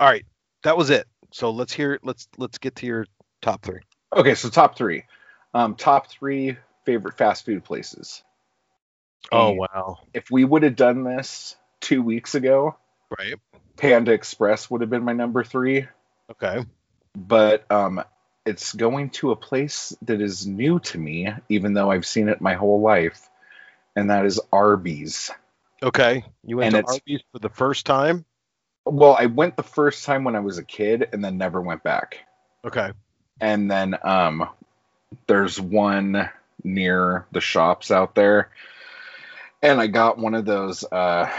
All 0.00 0.08
right. 0.08 0.24
That 0.64 0.76
was 0.76 0.90
it. 0.90 1.06
So 1.32 1.50
let's 1.50 1.72
hear 1.72 2.00
let's 2.02 2.26
let's 2.38 2.58
get 2.58 2.76
to 2.76 2.86
your 2.86 3.06
top 3.42 3.62
3. 3.62 3.80
Okay, 4.16 4.34
so 4.34 4.48
top 4.48 4.76
three. 4.76 5.04
Um, 5.54 5.76
top 5.76 6.08
three 6.10 6.56
favorite 6.84 7.16
fast 7.16 7.44
food 7.44 7.62
places. 7.64 8.22
Oh 9.30 9.50
And 9.50 9.58
wow. 9.58 9.98
If 10.12 10.30
we 10.30 10.44
would 10.44 10.62
have 10.64 10.74
done 10.76 11.04
this 11.04 11.54
two 11.80 12.02
weeks 12.02 12.34
ago, 12.34 12.76
Right. 13.18 13.34
Panda 13.76 14.12
Express 14.12 14.70
would 14.70 14.80
have 14.80 14.90
been 14.90 15.04
my 15.04 15.12
number 15.12 15.44
three. 15.44 15.86
Okay. 16.30 16.64
but 17.16 17.70
um, 17.70 18.02
it's 18.46 18.72
going 18.72 19.10
to 19.10 19.32
a 19.32 19.36
place 19.36 19.96
that 20.02 20.20
is 20.20 20.46
new 20.46 20.78
to 20.80 20.98
me, 20.98 21.28
even 21.48 21.74
though 21.74 21.90
I've 21.90 22.06
seen 22.06 22.28
it 22.28 22.40
my 22.40 22.54
whole 22.54 22.80
life, 22.80 23.28
and 23.96 24.10
that 24.10 24.26
is 24.26 24.40
Arby's. 24.52 25.30
Okay. 25.82 26.24
You 26.44 26.58
went 26.58 26.74
And 26.74 26.86
to 26.86 26.92
Arby's 26.92 27.22
for 27.32 27.38
the 27.38 27.48
first 27.48 27.86
time? 27.86 28.24
Well, 28.90 29.16
I 29.18 29.26
went 29.26 29.56
the 29.56 29.62
first 29.62 30.04
time 30.04 30.24
when 30.24 30.34
I 30.36 30.40
was 30.40 30.58
a 30.58 30.64
kid, 30.64 31.08
and 31.12 31.24
then 31.24 31.38
never 31.38 31.60
went 31.60 31.82
back. 31.82 32.18
Okay. 32.64 32.92
And 33.40 33.70
then 33.70 33.96
um, 34.02 34.48
there's 35.26 35.60
one 35.60 36.28
near 36.64 37.26
the 37.32 37.40
shops 37.40 37.90
out 37.90 38.14
there, 38.14 38.50
and 39.62 39.80
I 39.80 39.86
got 39.86 40.18
one 40.18 40.34
of 40.34 40.44
those 40.44 40.84
uh, 40.84 41.30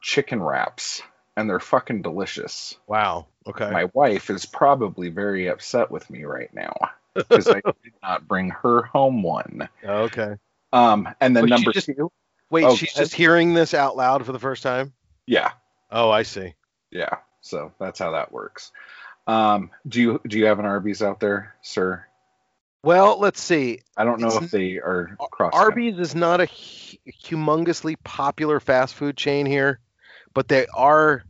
chicken 0.00 0.42
wraps, 0.42 1.02
and 1.36 1.48
they're 1.48 1.60
fucking 1.60 2.02
delicious. 2.02 2.76
Wow. 2.86 3.26
Okay. 3.46 3.70
My 3.70 3.84
wife 3.92 4.28
is 4.30 4.44
probably 4.46 5.10
very 5.10 5.48
upset 5.48 5.90
with 5.90 6.08
me 6.10 6.24
right 6.24 6.52
now 6.54 6.74
because 7.14 7.46
I 7.48 7.60
did 7.82 7.92
not 8.02 8.26
bring 8.26 8.50
her 8.50 8.82
home 8.82 9.22
one. 9.22 9.68
okay. 9.84 10.36
Um, 10.72 11.08
and 11.20 11.36
then 11.36 11.44
Wait, 11.44 11.50
number 11.50 11.72
just- 11.72 11.86
two, 11.86 12.10
Wait, 12.50 12.64
Oh, 12.64 12.74
she's 12.76 12.92
just 12.92 13.14
hearing 13.14 13.54
this 13.54 13.74
out 13.74 13.96
loud 13.96 14.26
for 14.26 14.32
the 14.32 14.38
first 14.38 14.62
time? 14.62 14.92
yeah, 15.26 15.52
Oh, 15.90 16.10
I 16.10 16.22
see. 16.24 16.54
Yeah. 16.94 17.16
So 17.42 17.72
that's 17.78 17.98
how 17.98 18.12
that 18.12 18.32
works. 18.32 18.72
Um, 19.26 19.70
do 19.86 20.00
you 20.00 20.20
do 20.26 20.38
you 20.38 20.46
have 20.46 20.58
an 20.58 20.64
Arby's 20.64 21.02
out 21.02 21.20
there, 21.20 21.54
sir? 21.60 22.06
Well, 22.82 23.18
let's 23.18 23.40
see. 23.40 23.80
I 23.96 24.04
don't 24.04 24.20
know 24.20 24.28
It's 24.28 24.42
if 24.42 24.50
they 24.50 24.76
are 24.76 25.16
cross. 25.30 25.52
Arby's 25.54 25.98
is 25.98 26.14
not 26.14 26.40
a 26.40 26.46
humongously 26.46 27.96
popular 28.04 28.60
fast 28.60 28.94
food 28.94 29.16
chain 29.16 29.46
here, 29.46 29.80
but 30.34 30.48
they 30.48 30.66
are 30.74 31.24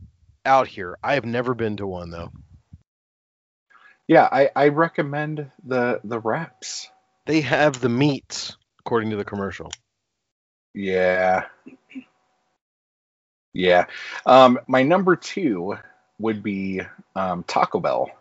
out 0.45 0.67
here. 0.67 0.97
I 1.01 1.13
have 1.13 1.25
never 1.25 1.53
been 1.53 1.77
to 1.77 1.87
one 1.87 2.11
though. 2.11 2.31
Yeah, 4.07 4.27
I, 4.31 4.49
I 4.55 4.67
recommend 4.67 5.49
the 5.65 5.99
the 6.03 6.19
wraps. 6.19 6.89
They 7.25 7.41
have 7.41 7.79
the 7.79 7.89
meats, 7.89 8.55
according 8.79 9.09
to 9.11 9.15
the 9.15 9.25
commercial. 9.25 9.71
Yeah. 10.73 11.45
Yeah. 13.55 13.85
Um, 14.25 14.59
my 14.67 14.83
number 14.83 15.15
two 15.15 15.77
would 16.19 16.43
be 16.43 16.81
um, 17.15 17.43
Taco 17.43 17.79
Bell 17.79 18.11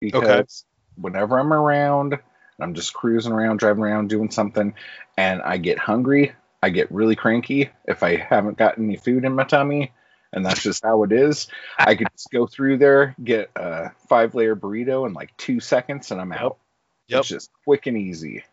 because 0.00 0.64
whenever 0.96 1.38
I'm 1.38 1.52
around 1.52 2.18
I'm 2.60 2.74
just 2.74 2.94
cruising 2.94 3.32
around, 3.32 3.58
driving 3.58 3.84
around, 3.84 4.08
doing 4.08 4.30
something, 4.30 4.74
and 5.16 5.40
I 5.42 5.58
get 5.58 5.78
hungry, 5.78 6.32
I 6.62 6.70
get 6.70 6.90
really 6.90 7.14
cranky 7.14 7.70
if 7.86 8.02
I 8.02 8.16
haven't 8.16 8.58
got 8.58 8.78
any 8.78 8.96
food 8.96 9.24
in 9.24 9.34
my 9.34 9.44
tummy, 9.44 9.92
and 10.32 10.44
that's 10.44 10.62
just 10.62 10.84
how 10.84 11.04
it 11.04 11.12
is. 11.12 11.48
I 11.78 11.94
could 11.94 12.08
just 12.12 12.30
go 12.30 12.46
through 12.46 12.78
there, 12.78 13.14
get 13.22 13.50
a 13.54 13.92
five 14.08 14.34
layer 14.34 14.56
burrito 14.56 15.06
in 15.06 15.12
like 15.12 15.36
two 15.36 15.60
seconds, 15.60 16.10
and 16.10 16.20
I'm 16.20 16.32
out. 16.32 16.58
Yep. 17.06 17.20
It's 17.20 17.28
just 17.28 17.50
quick 17.64 17.86
and 17.86 17.96
easy. 17.96 18.44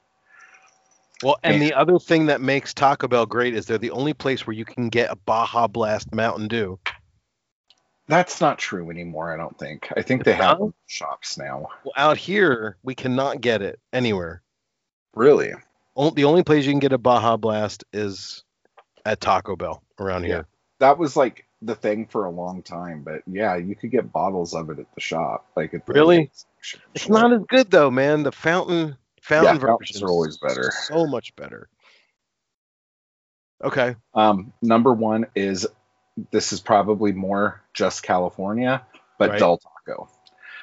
Well, 1.24 1.38
and 1.44 1.62
the 1.62 1.74
other 1.74 1.98
thing 2.00 2.26
that 2.28 2.42
makes 2.42 2.74
Taco 2.74 3.08
Bell 3.08 3.26
great 3.26 3.56
is 3.56 3.66
they're 3.66 3.78
the 3.78 3.92
only 3.92 4.14
place 4.14 4.46
where 4.46 4.54
you 4.56 4.66
can 4.66 4.90
get 4.90 5.12
a 5.12 5.16
Baja 5.16 5.68
Blast 5.68 6.14
Mountain 6.14 6.48
Dew. 6.50 6.78
That's 8.08 8.40
not 8.40 8.60
true 8.60 8.92
anymore, 8.92 9.34
I 9.34 9.38
don't 9.38 9.58
think. 9.58 9.92
I 9.96 10.02
think 10.04 10.26
they 10.26 10.34
have 10.34 10.60
them 10.60 10.74
shops 10.86 11.38
now. 11.38 11.70
Well, 11.84 11.94
out 11.96 12.18
here 12.18 12.78
we 12.84 12.94
cannot 12.94 13.42
get 13.42 13.62
it 13.64 13.80
anywhere. 13.92 14.44
Really? 15.16 15.54
O- 15.96 16.12
The 16.12 16.26
only 16.26 16.44
place 16.44 16.66
you 16.66 16.72
can 16.74 16.80
get 16.80 16.94
a 16.94 16.98
Baja 17.00 17.38
Blast 17.38 17.84
is 17.94 18.44
at 19.06 19.22
Taco 19.22 19.56
Bell 19.56 19.82
around 20.00 20.24
Yeah. 20.24 20.28
here. 20.28 20.48
That 20.80 20.98
was 21.00 21.16
like 21.16 21.46
the 21.62 21.74
thing 21.76 22.06
for 22.06 22.26
a 22.26 22.30
long 22.30 22.62
time, 22.62 23.02
but 23.04 23.22
yeah, 23.26 23.56
you 23.56 23.76
could 23.76 23.90
get 23.90 24.12
bottles 24.12 24.54
of 24.54 24.70
it 24.70 24.78
at 24.78 24.94
the 24.94 25.02
shop. 25.02 25.48
Like 25.56 25.74
at 25.74 25.86
the 25.86 25.94
Really? 25.94 26.30
It's 26.94 27.10
not 27.10 27.32
as 27.34 27.42
good 27.48 27.72
though, 27.72 27.90
man. 27.90 28.22
The 28.24 28.32
fountain 28.32 28.98
fountain 29.26 29.60
fountains 29.60 29.90
versions 29.90 30.04
are 30.04 30.10
always 30.10 30.38
better. 30.38 30.72
So 30.88 31.08
much 31.08 31.36
better. 31.36 31.68
Okay. 33.64 33.96
Um, 34.14 34.54
number 34.62 34.94
one 34.94 35.26
is 35.36 35.68
this 36.32 36.54
is 36.54 36.60
probably 36.60 37.12
more 37.12 37.62
just 37.74 38.04
California, 38.04 38.86
but 39.18 39.32
Right. 39.32 39.40
Del 39.40 39.58
Taco. 39.58 40.10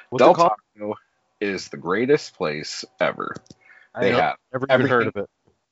What's 0.09 0.23
Del? 0.23 0.33
Taco 0.33 0.95
is 1.41 1.67
the 1.69 1.77
greatest 1.77 2.35
place 2.35 2.85
ever. 2.99 3.35
I 3.93 4.01
They 4.01 4.11
have 4.13 4.37
never 4.51 4.65
even 4.71 4.87
heard 4.87 5.07
of 5.07 5.15
it. 5.17 5.29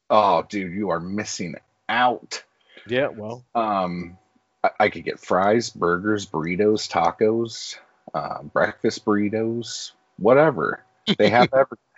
Oh, 0.09 0.43
dude, 0.47 0.73
you 0.73 0.89
are 0.89 0.99
missing 0.99 1.55
out. 1.87 2.43
Yeah, 2.87 3.07
well, 3.07 3.45
Um, 3.55 4.17
I, 4.63 4.69
I 4.81 4.89
could 4.89 5.05
get 5.05 5.19
fries, 5.19 5.69
burgers, 5.69 6.25
burritos, 6.25 6.89
tacos, 6.89 7.77
uh, 8.13 8.43
breakfast 8.43 9.05
burritos, 9.05 9.91
whatever. 10.17 10.83
They 11.17 11.29
have 11.29 11.49
everything, 11.53 11.77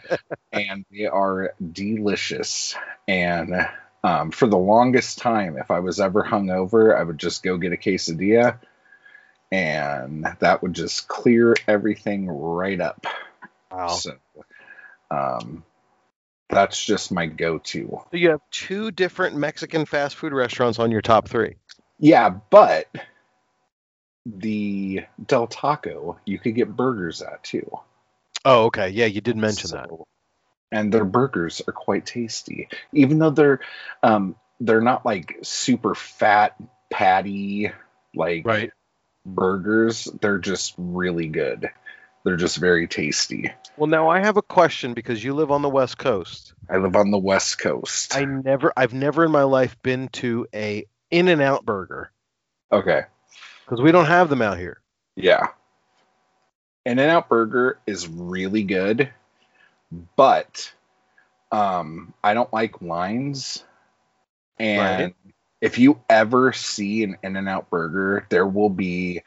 and 0.52 0.84
they 0.90 1.06
are 1.06 1.54
delicious. 1.72 2.74
And 3.06 3.54
um, 4.04 4.30
for 4.30 4.46
the 4.46 4.58
longest 4.58 5.18
time, 5.18 5.56
if 5.56 5.70
I 5.70 5.80
was 5.80 6.00
ever 6.00 6.22
hungover, 6.24 6.96
I 6.98 7.02
would 7.02 7.18
just 7.18 7.42
go 7.42 7.56
get 7.56 7.72
a 7.72 7.76
quesadilla, 7.76 8.58
and 9.50 10.26
that 10.40 10.62
would 10.62 10.74
just 10.74 11.08
clear 11.08 11.54
everything 11.68 12.28
right 12.28 12.80
up. 12.80 13.06
wow. 13.70 13.88
So, 13.88 14.16
um, 15.10 15.64
that's 16.48 16.84
just 16.84 17.10
my 17.10 17.26
go-to. 17.26 18.02
So 18.10 18.16
you 18.16 18.30
have 18.30 18.40
two 18.50 18.90
different 18.90 19.36
Mexican 19.36 19.86
fast 19.86 20.16
food 20.16 20.32
restaurants 20.32 20.78
on 20.78 20.90
your 20.90 21.00
top 21.00 21.28
three. 21.28 21.56
Yeah, 21.98 22.28
but 22.28 22.88
the 24.26 25.04
Del 25.26 25.46
Taco, 25.46 26.18
you 26.26 26.38
could 26.38 26.54
get 26.54 26.76
burgers 26.76 27.22
at 27.22 27.42
too. 27.42 27.78
Oh, 28.44 28.64
okay. 28.66 28.88
Yeah, 28.90 29.06
you 29.06 29.20
did 29.20 29.36
mention 29.36 29.70
that. 29.70 29.88
And 30.70 30.92
their 30.92 31.04
burgers 31.04 31.60
are 31.66 31.72
quite 31.72 32.06
tasty, 32.06 32.68
even 32.92 33.18
though 33.18 33.30
they're 33.30 33.60
um, 34.02 34.36
they're 34.58 34.80
not 34.80 35.04
like 35.04 35.38
super 35.42 35.94
fat 35.94 36.56
patty 36.90 37.70
like 38.14 38.46
Right. 38.46 38.70
burgers. 39.26 40.04
They're 40.20 40.38
just 40.38 40.74
really 40.78 41.28
good. 41.28 41.70
They're 42.24 42.36
just 42.36 42.56
very 42.56 42.86
tasty. 42.86 43.50
Well, 43.76 43.88
now 43.88 44.08
I 44.08 44.20
have 44.20 44.36
a 44.36 44.42
question 44.42 44.94
because 44.94 45.22
you 45.22 45.34
live 45.34 45.50
on 45.50 45.62
the 45.62 45.68
West 45.68 45.98
Coast. 45.98 46.54
I 46.70 46.76
live 46.76 46.94
on 46.94 47.10
the 47.10 47.18
West 47.18 47.58
Coast. 47.58 48.14
I 48.16 48.24
never, 48.24 48.72
I've 48.76 48.94
never 48.94 49.24
in 49.24 49.32
my 49.32 49.42
life 49.42 49.76
been 49.82 50.08
to 50.08 50.46
a 50.54 50.86
In 51.10 51.28
and 51.28 51.42
Out 51.42 51.64
burger 51.66 52.12
okay. 52.70 53.02
because 53.64 53.80
we 53.82 53.90
don't 53.92 54.06
have 54.06 54.28
them 54.28 54.40
out 54.40 54.56
here. 54.58 54.80
Yeah. 55.16 55.48
In 56.84 56.98
and 56.98 57.10
Out 57.10 57.28
Burger 57.28 57.78
is 57.86 58.08
really 58.08 58.64
good, 58.64 59.10
but 60.16 60.72
um, 61.50 62.14
I 62.22 62.34
don't 62.34 62.52
like 62.52 62.82
lines. 62.82 63.64
And 64.58 64.98
Right. 64.98 65.14
if 65.60 65.78
you 65.78 66.00
ever 66.08 66.52
see 66.52 67.04
an 67.04 67.18
In 67.22 67.36
and 67.36 67.48
Out 67.48 67.70
Burger, 67.70 68.26
there 68.30 68.46
will 68.46 68.70
be 68.70 69.22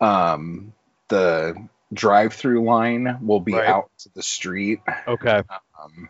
um, 0.00 0.72
the 1.08 1.68
drive 1.92 2.32
through 2.34 2.64
line 2.64 3.18
will 3.22 3.40
be 3.40 3.52
Right. 3.52 3.66
out 3.68 3.90
to 3.98 4.10
the 4.14 4.22
street. 4.22 4.80
Okay. 5.06 5.42
Um, 5.82 6.08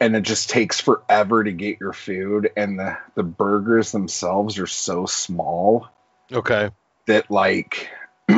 and 0.00 0.16
it 0.16 0.22
just 0.22 0.50
takes 0.50 0.80
forever 0.80 1.44
to 1.44 1.52
get 1.52 1.80
your 1.80 1.92
food. 1.92 2.50
And 2.56 2.78
the, 2.78 2.98
the 3.14 3.22
burgers 3.22 3.92
themselves 3.92 4.58
are 4.58 4.66
so 4.66 5.06
small 5.06 5.88
Okay. 6.32 6.70
that 7.06 7.30
like 7.30 7.90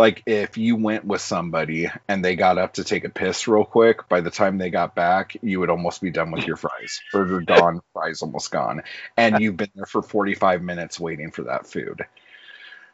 like 0.00 0.22
if 0.24 0.56
you 0.56 0.76
went 0.76 1.04
with 1.04 1.20
somebody 1.20 1.90
and 2.08 2.24
they 2.24 2.34
got 2.34 2.56
up 2.56 2.72
to 2.72 2.84
take 2.84 3.04
a 3.04 3.10
piss 3.10 3.46
real 3.46 3.66
quick 3.66 4.08
by 4.08 4.22
the 4.22 4.30
time 4.30 4.56
they 4.56 4.70
got 4.70 4.94
back 4.94 5.36
you 5.42 5.60
would 5.60 5.68
almost 5.68 6.00
be 6.00 6.10
done 6.10 6.30
with 6.30 6.46
your 6.46 6.56
fries 6.64 7.02
burger 7.12 7.42
gone 7.42 7.80
fries 7.92 8.22
almost 8.22 8.50
gone 8.50 8.82
and 9.18 9.40
you've 9.40 9.58
been 9.58 9.70
there 9.74 9.84
for 9.84 10.00
45 10.02 10.62
minutes 10.62 10.98
waiting 10.98 11.30
for 11.30 11.42
that 11.42 11.66
food 11.66 12.06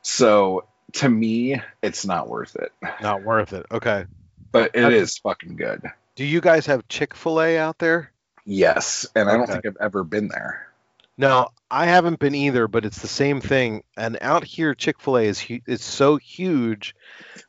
so 0.03 0.65
to 0.95 1.09
me 1.09 1.63
it's 1.81 2.05
not 2.05 2.29
worth 2.29 2.57
it 2.57 2.73
Not 3.01 3.23
worth 3.23 3.53
it. 3.53 3.67
Okay. 3.71 4.05
but 4.51 4.73
it 4.75 4.85
Okay. 4.85 4.97
is 4.97 5.17
fucking 5.19 5.55
good 5.55 5.83
Do 6.17 6.25
you 6.25 6.41
guys 6.41 6.67
have 6.67 6.89
Chick 6.89 7.15
fil 7.15 7.41
A 7.41 7.57
out 7.57 7.79
there? 7.79 8.11
yes 8.45 9.07
and 9.15 9.29
i 9.31 9.37
don't 9.37 9.47
think 9.47 9.65
i've 9.65 9.77
ever 9.81 10.03
been 10.03 10.27
there 10.29 10.66
No, 11.19 11.49
I 11.71 11.87
haven't 11.87 12.19
been 12.19 12.35
either, 12.35 12.69
but 12.69 12.85
it's 12.85 13.01
the 13.01 13.09
same 13.09 13.41
thing. 13.41 13.83
And 13.97 14.19
out 14.21 14.45
here, 14.45 14.75
Chick 14.75 15.01
Fil 15.01 15.17
A 15.19 15.23
is 15.23 15.41
hu- 15.41 15.61
is 15.67 15.83
so 15.83 16.17
huge 16.17 16.95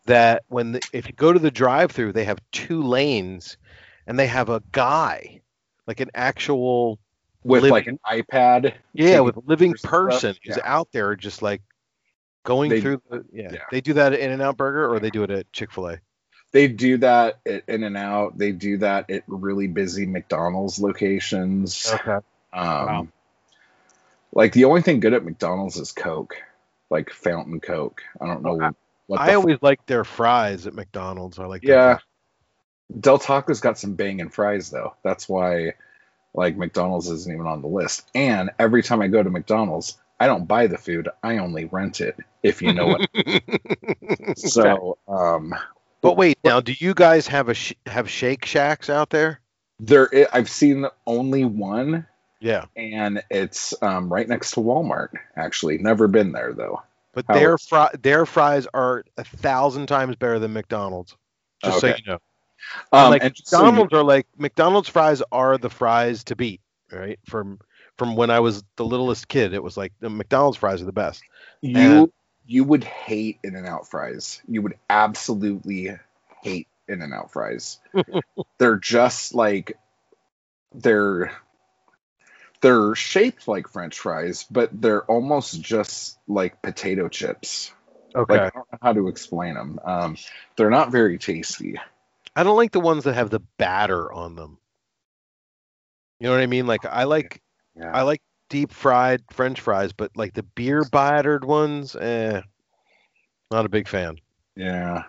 that 0.06 0.44
when 0.48 0.72
the, 0.74 0.82
if 0.94 1.08
you 1.08 1.14
go 1.14 1.34
to 1.34 1.40
the 1.40 1.52
drive-through, 1.52 2.14
they 2.14 2.24
have 2.24 2.40
two 2.52 2.82
lanes, 2.82 3.58
and 4.06 4.18
they 4.18 4.28
have 4.28 4.50
a 4.50 4.64
guy, 4.72 5.42
like 5.86 6.00
an 6.00 6.12
actual 6.16 6.98
with 7.44 7.64
Liv- 7.64 7.72
like 7.72 7.88
an 7.88 8.00
ipad 8.10 8.74
yeah, 8.94 9.20
with 9.20 9.38
a 9.38 9.42
living 9.46 9.72
and 9.72 9.80
stuff. 9.80 9.92
person 9.92 10.36
who's 10.44 10.58
Yeah. 10.58 10.64
out 10.66 10.90
there 10.92 11.16
just 11.16 11.42
like 11.42 11.62
going 12.44 12.70
They- 12.70 12.82
through 12.82 13.02
the 13.10 13.26
yeah. 13.32 13.50
yeah. 13.54 13.60
They 13.72 13.80
do 13.82 13.94
that 13.94 14.14
at 14.14 14.20
In 14.20 14.32
and 14.32 14.42
Out 14.42 14.58
Burger 14.58 14.90
or 14.92 15.00
they 15.00 15.10
do 15.12 15.24
it 15.24 15.30
at 15.32 15.52
Chick 15.54 15.72
Fil 15.72 15.90
A. 15.92 15.98
they 16.52 16.68
do 16.68 16.98
that 16.98 17.40
at 17.46 17.64
in 17.68 17.84
and 17.84 17.96
out 17.98 18.38
they 18.38 18.52
do 18.54 18.78
that 18.80 19.10
at 19.10 19.24
really 19.28 19.68
busy 19.68 20.06
mcdonald's 20.06 20.80
locations 20.80 21.90
Okay. 21.94 22.12
um 22.12 22.24
Wow. 22.54 23.08
Like 24.34 24.54
the 24.54 24.66
only 24.66 24.82
thing 24.82 25.00
good 25.00 25.14
at 25.14 25.24
mcdonald's 25.26 25.78
is 25.78 25.92
coke. 25.92 26.36
Like 26.90 27.10
fountain 27.12 27.60
coke. 27.60 28.02
I 28.22 28.28
don't 28.28 28.44
know 28.44 28.62
I- 28.62 28.72
what 29.08 29.20
I 29.22 29.34
always 29.36 29.58
like 29.62 29.86
their 29.86 30.04
fries 30.04 30.68
at 30.68 30.74
McDonald's. 30.74 31.40
I 31.40 31.46
like 31.46 31.64
yeah. 31.64 32.00
del 33.00 33.20
taco's 33.20 33.62
got 33.62 33.78
some 33.78 33.96
banging 33.96 34.30
fries 34.30 34.70
though. 34.70 34.96
That's 35.04 35.28
why 35.30 35.74
like 36.34 36.56
mcdonald's 36.58 37.10
isn't 37.10 37.34
even 37.34 37.48
on 37.48 37.62
the 37.62 37.68
list. 37.68 38.06
And 38.16 38.52
every 38.60 38.84
time 38.84 39.02
i 39.02 39.08
go 39.08 39.24
to 39.24 39.30
mcdonald's 39.30 39.98
i 40.20 40.28
don't 40.28 40.46
buy 40.48 40.68
the 40.68 40.78
food. 40.78 41.10
I 41.24 41.38
only 41.38 41.66
rent 41.66 42.02
it 42.02 42.18
if 42.44 42.62
you 42.62 42.74
know 42.74 42.88
what 42.88 43.10
so 44.38 44.98
um 45.08 45.54
But 46.02 46.16
wait, 46.18 46.38
now 46.44 46.60
do 46.62 46.74
you 46.78 46.94
guys 46.94 47.28
have 47.28 47.50
a 47.50 47.54
sh- 47.54 47.74
have 47.86 48.10
Shake 48.10 48.46
Shacks 48.46 48.90
out 48.90 49.10
there? 49.10 49.40
there 49.80 50.10
i've 50.34 50.50
seen 50.50 50.86
only 51.06 51.46
one 51.46 52.06
Yeah. 52.40 52.66
and 52.76 53.24
it's 53.32 53.74
um, 53.82 54.12
right 54.12 54.28
next 54.28 54.52
to 54.52 54.60
Walmart. 54.60 55.10
Actually, 55.36 55.78
never 55.80 56.08
been 56.08 56.32
there 56.32 56.54
though. 56.54 56.82
But 57.14 57.26
How- 57.28 57.34
their 57.34 57.58
fri- 57.58 57.98
their 58.02 58.26
fries 58.26 58.68
are 58.74 59.04
a 59.18 59.24
thousand 59.24 59.88
times 59.88 60.16
better 60.16 60.38
than 60.40 60.54
McDonald's. 60.54 61.16
Just 61.64 61.80
so 61.80 61.88
you 61.88 61.94
know. 62.06 62.20
Um, 62.92 63.10
like 63.12 63.24
and 63.24 63.34
just 63.34 63.50
so 63.50 63.58
you- 63.60 63.66
McDonald's 63.66 63.94
are 63.94 64.04
like 64.04 64.28
McDonald's 64.38 64.90
fries 64.90 65.24
are 65.32 65.58
the 65.58 65.70
fries 65.70 66.24
to 66.26 66.36
beat, 66.36 66.62
right? 66.92 67.20
From 67.26 67.60
from 67.98 68.16
when 68.16 68.30
I 68.30 68.40
was 68.42 68.64
the 68.76 68.86
littlest 68.86 69.28
kid, 69.28 69.54
it 69.54 69.64
was 69.64 69.76
like 69.78 69.94
the 70.00 70.10
McDonald's 70.10 70.58
fries 70.58 70.82
are 70.82 70.86
the 70.86 70.92
best. 70.92 71.24
you, 71.62 71.78
and- 71.80 72.12
you 72.46 72.64
would 72.64 72.84
hate 72.84 73.40
In 73.44 73.56
and 73.56 73.66
Out 73.68 73.90
fries. 73.90 74.42
You 74.48 74.62
would 74.62 74.76
absolutely 74.90 75.98
hate 76.44 76.68
In 76.88 77.02
and 77.02 77.14
Out 77.14 77.32
fries. 77.32 77.80
they're 78.60 78.78
just 78.78 79.34
like 79.34 79.78
they're 80.74 81.32
they're 82.62 82.96
shaped 82.96 83.48
like 83.48 83.68
French 83.70 84.00
fries, 84.00 84.46
but 84.50 84.70
they're 84.82 85.04
almost 85.06 85.62
just 85.62 86.18
like 86.28 86.62
potato 86.62 87.08
chips. 87.10 87.72
Okay. 88.16 88.34
Like 88.34 88.42
I 88.42 88.50
don't 88.58 88.72
know 88.72 88.80
how 88.82 88.94
to 88.94 89.08
explain 89.08 89.54
them. 89.56 89.80
Um, 89.84 90.18
they're 90.56 90.70
not 90.70 90.92
very 90.92 91.18
tasty. 91.18 91.80
I 92.36 92.44
don't 92.44 92.58
like 92.58 92.72
the 92.72 92.80
ones 92.80 93.04
that 93.06 93.14
have 93.16 93.30
the 93.30 93.42
batter 93.58 94.12
on 94.12 94.36
them. 94.36 94.58
You 96.20 96.28
know 96.28 96.34
what 96.34 96.42
I 96.42 96.48
mean? 96.48 96.68
Like 96.68 96.86
I 96.86 97.04
like 97.04 97.42
Yeah. 97.76 97.92
I 97.94 98.02
like 98.04 98.22
deep 98.50 98.72
fried 98.72 99.22
French 99.32 99.60
fries, 99.62 99.94
but 99.94 100.16
like 100.16 100.34
the 100.34 100.44
beer 100.44 100.84
battered 100.92 101.44
ones, 101.46 101.96
eh, 101.96 102.42
not 103.52 103.66
a 103.66 103.70
big 103.70 103.88
fan. 103.88 104.18
yeah. 104.56 105.04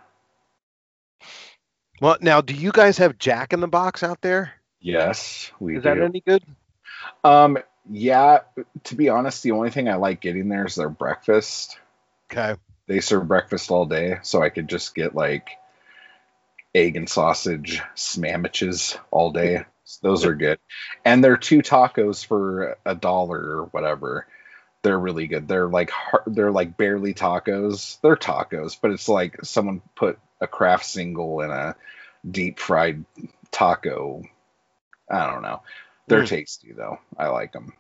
Well, 2.01 2.17
now, 2.21 2.41
do 2.41 2.55
you 2.55 2.71
guys 2.73 2.99
have 2.99 3.19
Jack 3.19 3.53
in 3.53 3.61
the 3.61 3.67
Box 3.69 4.03
out 4.05 4.21
there? 4.21 4.53
Yes, 4.81 5.51
we 5.59 5.77
Is 5.77 5.83
do. 5.83 5.89
that 5.89 5.99
any 6.01 6.21
good? 6.21 6.45
Um, 7.25 7.59
yeah, 7.91 8.41
to 8.85 8.95
be 8.95 9.09
honest, 9.09 9.43
the 9.43 9.53
only 9.53 9.71
thing 9.71 9.89
I 9.89 9.97
like 9.97 10.21
getting 10.21 10.49
there 10.49 10.67
is 10.67 10.75
their 10.75 10.91
breakfast. 10.91 11.79
Okay. 12.31 12.61
They 12.87 13.01
serve 13.01 13.29
breakfast 13.29 13.71
all 13.71 13.87
day, 13.87 14.19
so 14.23 14.43
I 14.43 14.49
could 14.49 14.69
just 14.69 14.95
get 14.95 15.15
like 15.15 15.51
egg 16.75 16.97
and 16.97 17.09
sausage 17.09 17.83
sandwiches 17.95 18.97
all 19.11 19.31
day. 19.31 19.65
Those 20.03 20.25
are 20.25 20.35
good. 20.35 20.59
And 21.05 21.25
they're 21.25 21.37
two 21.37 21.63
tacos 21.63 22.25
for 22.25 22.77
a 22.85 22.95
dollar 22.95 23.39
or 23.39 23.65
whatever. 23.67 24.27
They're 24.83 24.99
really 24.99 25.27
good. 25.27 25.49
They're 25.49 25.69
like 25.69 25.91
they're 26.27 26.53
like 26.53 26.77
barely 26.77 27.15
tacos. 27.15 28.01
They're 28.01 28.17
tacos, 28.17 28.79
but 28.81 28.91
it's 28.91 29.09
like 29.09 29.45
someone 29.45 29.83
put 29.97 30.19
a 30.41 30.47
craft 30.47 30.85
single 30.85 31.41
in 31.41 31.51
a 31.51 31.75
deep 32.31 32.59
fried 32.59 33.05
taco. 33.51 34.23
I 35.11 35.31
don't 35.31 35.43
know. 35.43 35.63
They're 36.09 36.23
Mm. 36.23 36.29
tasty 36.29 36.73
though. 36.73 36.99
I 37.17 37.29
like 37.29 37.53
them. 37.53 37.73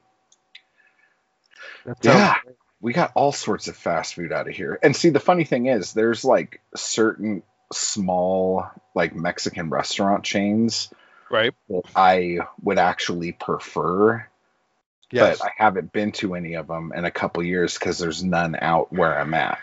Yeah. 2.02 2.34
we 2.80 2.92
got 2.92 3.10
all 3.14 3.32
sorts 3.32 3.66
of 3.68 3.76
fast 3.76 4.14
food 4.14 4.32
out 4.32 4.48
of 4.48 4.54
here. 4.54 4.78
And 4.82 4.94
see, 4.94 5.10
the 5.10 5.18
funny 5.20 5.44
thing 5.44 5.66
is, 5.66 5.92
there's 5.92 6.24
like 6.24 6.60
certain 6.76 7.42
small, 7.72 8.66
like 8.94 9.14
Mexican 9.14 9.68
restaurant 9.70 10.22
chains 10.24 10.92
Right. 11.30 11.54
that 11.68 11.82
I 11.96 12.38
would 12.62 12.78
actually 12.78 13.32
prefer, 13.32 14.24
Yes. 15.10 15.38
but 15.38 15.46
I 15.48 15.50
haven't 15.56 15.92
been 15.92 16.12
to 16.12 16.34
any 16.34 16.54
of 16.54 16.68
them 16.68 16.92
in 16.94 17.04
a 17.04 17.10
couple 17.10 17.42
years 17.42 17.74
because 17.76 17.98
there's 17.98 18.22
none 18.22 18.56
out 18.60 18.92
where 18.92 19.18
I'm 19.18 19.34
at. 19.34 19.58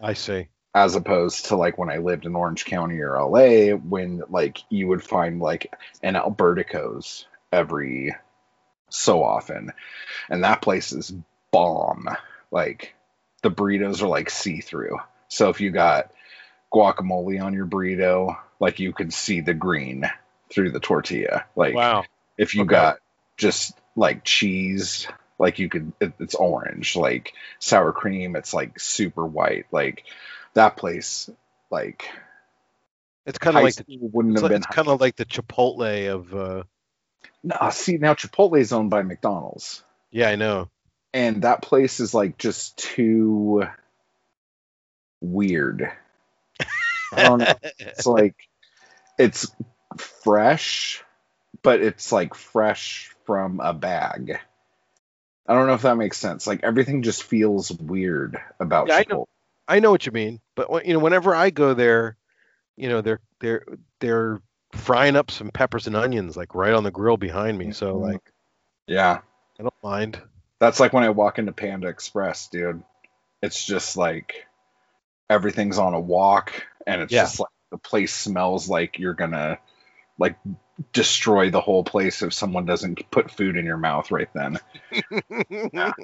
I 0.00 0.12
see. 0.14 0.48
as 0.72 0.94
opposed 0.94 1.46
to 1.46 1.56
like 1.56 1.76
when 1.78 1.90
I 1.90 1.96
lived 1.96 2.24
in 2.26 2.36
Orange 2.36 2.64
County 2.64 3.00
or 3.00 3.16
LA, 3.16 3.72
when 3.76 4.22
like 4.30 4.58
you 4.68 4.86
would 4.86 5.02
find 5.02 5.40
like 5.40 5.74
an 6.04 6.14
Albertico's 6.14 7.26
every 7.52 8.14
so 8.88 9.22
often, 9.22 9.72
and 10.28 10.44
that 10.44 10.62
place 10.62 10.92
is 10.92 11.12
bomb. 11.52 12.08
Like 12.50 12.94
the 13.42 13.50
burritos 13.50 14.02
are 14.02 14.08
like 14.08 14.30
see 14.30 14.60
through. 14.60 14.98
So 15.28 15.48
if 15.50 15.60
you 15.60 15.70
got 15.70 16.10
guacamole 16.72 17.42
on 17.42 17.54
your 17.54 17.66
burrito, 17.66 18.36
like 18.58 18.80
you 18.80 18.92
can 18.92 19.10
see 19.10 19.40
the 19.40 19.54
green 19.54 20.08
through 20.52 20.72
the 20.72 20.80
tortilla. 20.80 21.44
Like 21.56 21.74
Wow. 21.74 22.04
if 22.36 22.54
you 22.54 22.62
Okay. 22.62 22.70
got 22.70 22.98
just 23.36 23.76
like 23.96 24.24
cheese, 24.24 25.06
like 25.38 25.58
you 25.58 25.68
could, 25.68 25.92
it, 26.00 26.12
it's 26.18 26.34
orange. 26.34 26.96
Like 26.96 27.32
sour 27.60 27.92
cream, 27.92 28.36
it's 28.36 28.52
like 28.52 28.78
super 28.80 29.24
white. 29.24 29.66
Like 29.70 30.04
that 30.54 30.76
place, 30.76 31.30
like 31.70 32.04
It's 33.26 33.38
kind 33.38 33.56
of 33.56 33.62
like 33.62 33.74
the, 33.76 33.84
wouldn't 34.00 34.34
it's, 34.34 34.42
have 34.42 34.50
like- 34.50 34.56
been. 34.56 34.62
it's 34.62 34.74
kind 34.74 34.88
of 34.88 35.00
like 35.00 35.16
the 35.16 35.26
Chipotle 35.26 36.12
of. 36.12 36.34
Uh, 36.34 36.62
No, 37.42 37.56
see 37.70 37.96
now 37.96 38.14
Chipotle 38.14 38.58
is 38.60 38.72
owned 38.72 38.90
by 38.90 39.02
McDonald's, 39.02 39.82
yeah, 40.10 40.28
I 40.28 40.36
know. 40.36 40.68
and 41.14 41.42
that 41.42 41.62
place 41.62 42.00
is 42.00 42.12
like 42.14 42.38
just 42.38 42.76
too 42.76 43.64
weird. 45.20 45.90
I 47.12 47.22
don't 47.24 47.38
know. 47.38 47.54
It's 47.78 48.06
like 48.06 48.36
it's 49.18 49.50
fresh, 49.96 51.02
but 51.62 51.80
it's 51.80 52.12
like 52.12 52.34
fresh 52.34 53.14
from 53.26 53.60
a 53.60 53.74
bag. 53.74 54.38
I 55.46 55.54
don't 55.54 55.66
know 55.66 55.74
if 55.74 55.82
that 55.82 55.96
makes 55.96 56.18
sense. 56.18 56.46
Like 56.46 56.62
everything 56.62 57.02
just 57.02 57.24
feels 57.24 57.72
weird 57.72 58.38
about 58.60 58.88
Yeah, 58.88 58.96
I 58.96 59.04
know. 59.08 59.26
I 59.66 59.80
know 59.80 59.90
what 59.90 60.06
you 60.06 60.12
mean, 60.12 60.40
but 60.54 60.86
you 60.86 60.92
know, 60.92 60.98
whenever 61.00 61.34
I 61.34 61.50
go 61.50 61.74
there, 61.74 62.16
you 62.76 62.88
know, 62.88 63.00
they're 63.00 63.20
they're 63.40 63.64
they're 64.00 64.40
frying 64.72 65.16
up 65.16 65.30
some 65.30 65.50
peppers 65.50 65.86
and 65.86 65.96
onions 65.96 66.36
like 66.36 66.54
right 66.54 66.72
on 66.72 66.84
the 66.84 66.90
grill 66.90 67.16
behind 67.16 67.58
me. 67.58 67.72
So 67.72 67.94
Mhm. 67.96 68.00
like, 68.00 68.32
Yeah, 68.86 69.20
I 69.58 69.62
don't 69.62 69.74
mind. 69.82 70.20
that's 70.58 70.80
like 70.80 70.92
when 70.92 71.04
I 71.04 71.10
wok 71.10 71.38
into 71.38 71.52
Panda 71.52 71.88
Express, 71.88 72.48
dude. 72.48 72.82
It's 73.42 73.64
just 73.64 73.96
like 73.96 74.46
everything's 75.28 75.78
on 75.78 75.94
a 75.94 76.00
walk, 76.00 76.52
and 76.86 77.00
it's 77.02 77.12
Yeah. 77.12 77.22
just 77.22 77.40
like 77.40 77.48
the 77.70 77.78
place 77.78 78.12
smells 78.14 78.68
like 78.68 78.98
you're 78.98 79.14
gonna 79.14 79.58
like 80.18 80.36
destroy 80.92 81.50
the 81.50 81.60
whole 81.60 81.84
place 81.84 82.22
if 82.22 82.32
someone 82.34 82.64
doesn't 82.66 83.10
put 83.10 83.30
food 83.30 83.56
in 83.56 83.64
your 83.64 83.76
mouth 83.76 84.10
right 84.10 84.28
then. 84.34 84.58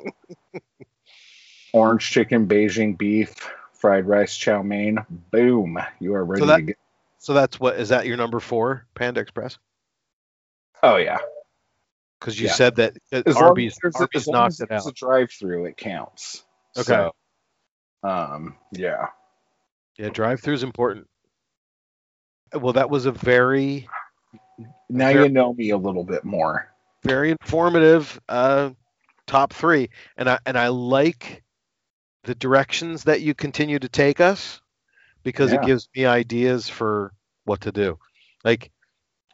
Orange 1.72 2.08
chicken, 2.10 2.46
Beijing 2.46 2.96
beef, 2.96 3.34
fried 3.74 4.06
rice, 4.06 4.36
chow 4.36 4.62
mein. 4.62 5.04
Boom, 5.30 5.78
you 5.98 6.14
are 6.14 6.24
ready 6.24 6.46
that- 6.46 6.56
to 6.56 6.62
get. 6.62 6.76
So 7.18 7.32
that's 7.34 7.58
what 7.60 7.76
is 7.78 7.88
that 7.90 8.06
your 8.06 8.16
number 8.16 8.40
four, 8.40 8.86
Panda 8.94 9.20
Express? 9.20 9.58
Oh 10.82 10.96
yeah, 10.96 11.18
Because 12.20 12.38
you 12.40 12.46
Yeah. 12.48 12.52
said 12.54 12.76
that 12.76 12.96
as 13.12 13.34
long 13.34 13.44
Arby's 13.44 13.72
as, 13.72 13.78
there's 13.82 13.94
a- 13.96 13.98
Arby's 14.00 14.22
as 14.22 14.26
long 14.26 14.34
knocked 14.42 14.52
as 14.52 14.60
it 14.60 14.70
out. 14.72 14.86
a 14.86 14.92
drive-through, 14.92 15.64
it 15.66 15.76
counts. 15.76 16.44
Okay. 16.76 16.84
So, 16.84 17.12
um, 18.02 18.56
yeah. 18.72 19.08
Yeah, 19.98 20.10
drive-through 20.10 20.54
is 20.54 20.62
important. 20.62 21.08
Well, 22.54 22.74
that 22.74 22.90
was 22.90 23.06
a 23.06 23.12
very 23.12 23.88
Now 24.88 25.12
Very- 25.12 25.24
you 25.24 25.28
know 25.30 25.52
me 25.54 25.70
a 25.70 25.76
little 25.76 26.04
bit 26.04 26.24
more. 26.24 26.70
very 27.02 27.30
informative 27.30 28.20
uh, 28.28 28.70
top 29.26 29.52
three, 29.52 29.90
and 30.16 30.28
I 30.30 30.38
and 30.46 30.56
I 30.58 30.68
like 30.68 31.42
the 32.24 32.34
directions 32.34 33.04
that 33.04 33.20
you 33.20 33.34
continue 33.34 33.78
to 33.78 33.88
take 33.88 34.20
us 34.20 34.60
because 35.26 35.52
it 35.52 35.62
gives 35.62 35.88
me 35.94 36.06
ideas 36.06 36.68
for 36.68 37.12
what 37.44 37.60
to 37.62 37.72
do. 37.72 37.98
Like, 38.44 38.70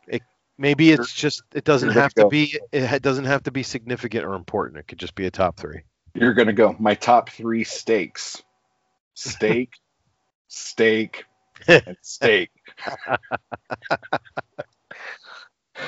it 0.08 0.22
maybe 0.56 0.90
it's 0.90 1.12
just 1.12 1.42
it 1.54 1.64
doesn't 1.64 1.90
you're 1.90 2.02
have 2.02 2.14
to 2.14 2.22
go- 2.22 2.30
be 2.30 2.58
it 2.72 3.02
doesn't 3.02 3.26
have 3.26 3.42
to 3.42 3.50
be 3.50 3.62
significant 3.62 4.24
or 4.24 4.34
important. 4.34 4.78
It 4.78 4.88
could 4.88 4.98
just 4.98 5.14
be 5.14 5.26
a 5.26 5.30
top 5.30 5.58
three. 5.58 5.82
You're 6.14 6.32
gonna 6.32 6.54
go 6.54 6.74
my 6.78 6.94
top 6.94 7.28
three 7.28 7.64
steaks: 7.64 8.42
steak, 9.12 9.74
steak, 10.48 11.26
and 11.68 11.98
steak. 12.00 12.50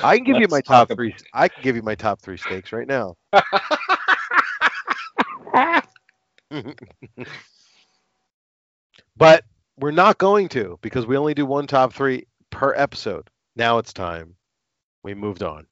I 0.03 0.19
can 0.19 0.25
give 0.25 0.37
you 0.37 0.43
Let's 0.43 0.53
my 0.53 0.61
top 0.61 0.91
three. 0.91 1.15
I 1.33 1.49
can 1.49 1.63
give 1.63 1.77
you 1.77 1.83
my 1.83 1.95
top 1.95 2.21
three 2.21 2.37
steaks 2.37 2.75
right 2.75 2.87
now. 2.87 3.17
but 9.17 9.45
we're 9.79 9.91
not 9.91 10.19
going 10.19 10.49
to 10.49 10.79
because 10.83 11.07
we 11.07 11.17
only 11.17 11.35
do 11.35 11.47
one 11.47 11.67
top 11.67 11.93
three 11.93 12.27
per 12.51 12.75
episode. 12.75 13.29
Now 13.57 13.79
it's 13.79 13.93
time. 13.93 14.37
We 15.03 15.15
moved 15.15 15.43
on. 15.43 15.67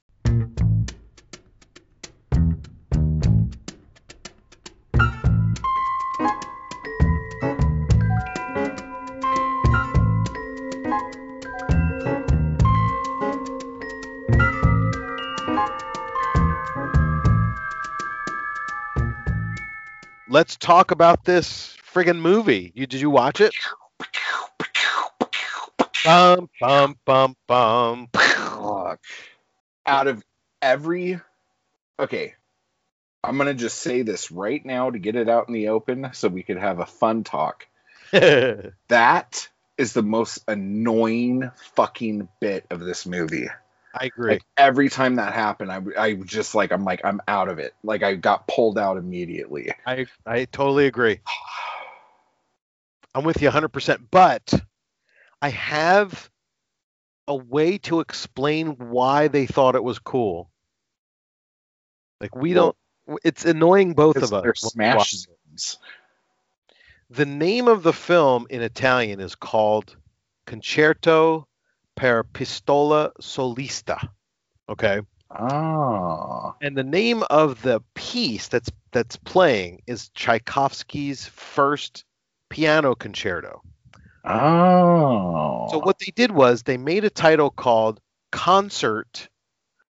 Let's 20.28 20.56
talk 20.56 20.90
about 20.90 21.24
this 21.24 21.76
friggin' 21.94 22.18
movie. 22.18 22.72
You 22.74 22.86
did 22.86 23.02
you 23.02 23.10
watch 23.10 23.40
it? 23.40 23.54
Bum 26.04 26.48
bum 26.60 26.96
bum 27.04 27.36
bum. 27.46 28.08
Out 29.86 30.06
of 30.06 30.24
every, 30.60 31.20
okay, 31.98 32.34
I'm 33.22 33.38
gonna 33.38 33.54
just 33.54 33.78
say 33.78 34.02
this 34.02 34.30
right 34.30 34.64
now 34.64 34.90
to 34.90 34.98
get 34.98 35.16
it 35.16 35.28
out 35.28 35.48
in 35.48 35.54
the 35.54 35.68
open, 35.68 36.10
so 36.12 36.28
we 36.28 36.42
could 36.42 36.58
have 36.58 36.80
a 36.80 36.86
fun 36.86 37.24
talk. 37.24 37.66
That 38.88 39.48
is 39.78 39.94
the 39.94 40.02
most 40.02 40.44
annoying 40.46 41.50
fucking 41.76 42.28
bit 42.40 42.66
of 42.70 42.80
this 42.80 43.06
movie. 43.06 43.48
I 43.94 44.06
agree. 44.06 44.32
Like 44.32 44.42
every 44.56 44.88
time 44.88 45.16
that 45.16 45.32
happened, 45.32 45.72
I, 45.72 45.80
I 45.98 46.14
just 46.14 46.54
like, 46.54 46.72
I'm 46.72 46.84
like, 46.84 47.04
I'm 47.04 47.20
out 47.26 47.48
of 47.48 47.58
it. 47.58 47.74
Like 47.82 48.02
I 48.02 48.14
got 48.14 48.46
pulled 48.46 48.78
out 48.78 48.96
immediately. 48.96 49.72
I 49.86 50.06
I 50.26 50.44
totally 50.46 50.86
agree. 50.86 51.20
I'm 53.14 53.24
with 53.24 53.42
you 53.42 53.50
100%. 53.50 54.06
But 54.10 54.52
I 55.42 55.50
have 55.50 56.30
a 57.26 57.34
way 57.34 57.78
to 57.78 58.00
explain 58.00 58.76
why 58.78 59.28
they 59.28 59.46
thought 59.46 59.74
it 59.74 59.82
was 59.82 59.98
cool. 59.98 60.50
Like 62.20 62.36
we 62.36 62.54
Well, 62.54 62.76
don't. 63.08 63.20
It's 63.24 63.44
annoying 63.44 63.94
both 63.94 64.16
of 64.16 64.32
us. 64.32 64.60
smash 64.60 65.10
zones. 65.10 65.78
The 67.10 67.26
name 67.26 67.66
of 67.66 67.82
the 67.82 67.92
film 67.92 68.46
in 68.48 68.62
Italian 68.62 69.20
is 69.20 69.34
called 69.34 69.96
Concerto 70.46 71.48
per 71.96 72.22
Pistola 72.22 73.10
Solista. 73.20 74.08
Okay. 74.68 75.00
Oh. 75.36 76.54
And 76.62 76.76
the 76.76 76.84
name 76.84 77.24
of 77.28 77.60
the 77.62 77.82
piece 77.94 78.46
that's 78.48 78.70
that's 78.92 79.16
playing 79.16 79.82
is 79.86 80.10
Tchaikovsky's 80.10 81.26
first 81.26 82.04
piano 82.48 82.94
concerto. 82.94 83.62
Oh. 84.24 85.68
So 85.70 85.78
what 85.78 85.98
they 85.98 86.12
did 86.14 86.30
was 86.30 86.62
they 86.62 86.76
made 86.76 87.04
a 87.04 87.10
title 87.10 87.50
called 87.50 88.00
Concert 88.30 89.28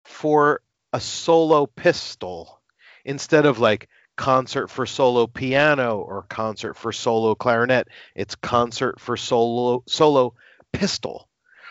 for 0.05 0.63
a 0.93 1.01
Solo 1.01 1.67
Pistol 1.67 2.61
instead 3.05 3.47
of 3.47 3.59
like 3.59 3.89
Concert 4.17 4.69
for 4.69 4.87
Solo 4.87 5.27
Piano 5.27 5.99
or 5.99 6.23
Concert 6.23 6.75
for 6.75 6.93
Solo 6.93 7.35
Clarinet. 7.35 7.89
It's 8.15 8.35
Concert 8.37 9.01
for 9.01 9.17
Solo 9.17 9.83
Solo 9.87 10.35
Pistol. 10.73 11.29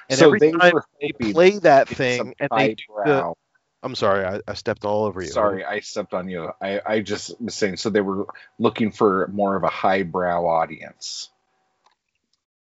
And 0.10 0.20
So 0.20 0.28
every 0.28 0.40
they 0.40 0.52
time 0.52 0.74
they 1.02 1.32
play 1.32 1.58
that 1.60 1.88
thing 1.88 2.36
and 2.40 2.50
they 2.56 2.76
do 2.76 2.84
the, 3.06 3.34
I'm 3.82 3.96
sorry, 3.96 4.26
I, 4.26 4.42
I 4.48 4.54
stepped 4.54 4.86
all 4.86 5.06
over 5.06 5.22
you. 5.22 5.28
Sorry, 5.28 5.64
I 5.66 5.80
stepped 5.80 6.14
on 6.14 6.30
you. 6.30 6.52
I, 6.62 6.82
I 6.86 7.00
just 7.00 7.40
was 7.42 7.56
saying. 7.56 7.78
So 7.78 7.90
they 7.90 8.02
were 8.02 8.28
looking 8.60 8.92
for 8.92 9.28
more 9.34 9.56
of 9.56 9.64
a 9.64 9.70
highbrow 9.70 10.46
audience 10.46 11.30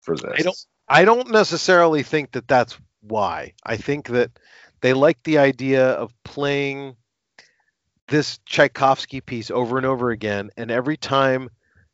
for 0.06 0.16
this. 0.16 0.32
I 0.38 0.42
don't- 0.42 0.66
I 0.88 1.04
don't 1.04 1.30
necessarily 1.32 2.04
think 2.04 2.32
that 2.32 2.48
that's 2.48 2.78
why. 3.00 3.54
I 3.64 3.76
think 3.76 4.06
that 4.08 4.30
they 4.80 4.92
like 4.92 5.20
the 5.24 5.38
idea 5.38 5.88
of 5.90 6.14
playing 6.22 6.96
this 8.08 8.38
Tchaikovsky 8.46 9.20
piece 9.20 9.50
over 9.50 9.78
and 9.78 9.86
over 9.86 10.10
again, 10.10 10.50
and 10.56 10.70
every 10.70 10.96
time 10.96 11.50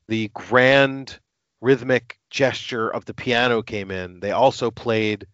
the 0.08 0.28
grand 0.34 1.18
rhythmic 1.62 2.18
gesture 2.28 2.90
of 2.90 3.06
the 3.06 3.14
piano 3.14 3.62
came 3.62 3.90
in, 3.90 4.20
they 4.20 4.32
also 4.32 4.70
played 4.70 5.26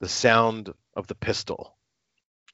the 0.00 0.08
sound 0.08 0.74
of 0.94 1.06
the 1.06 1.14
pistol. 1.14 1.76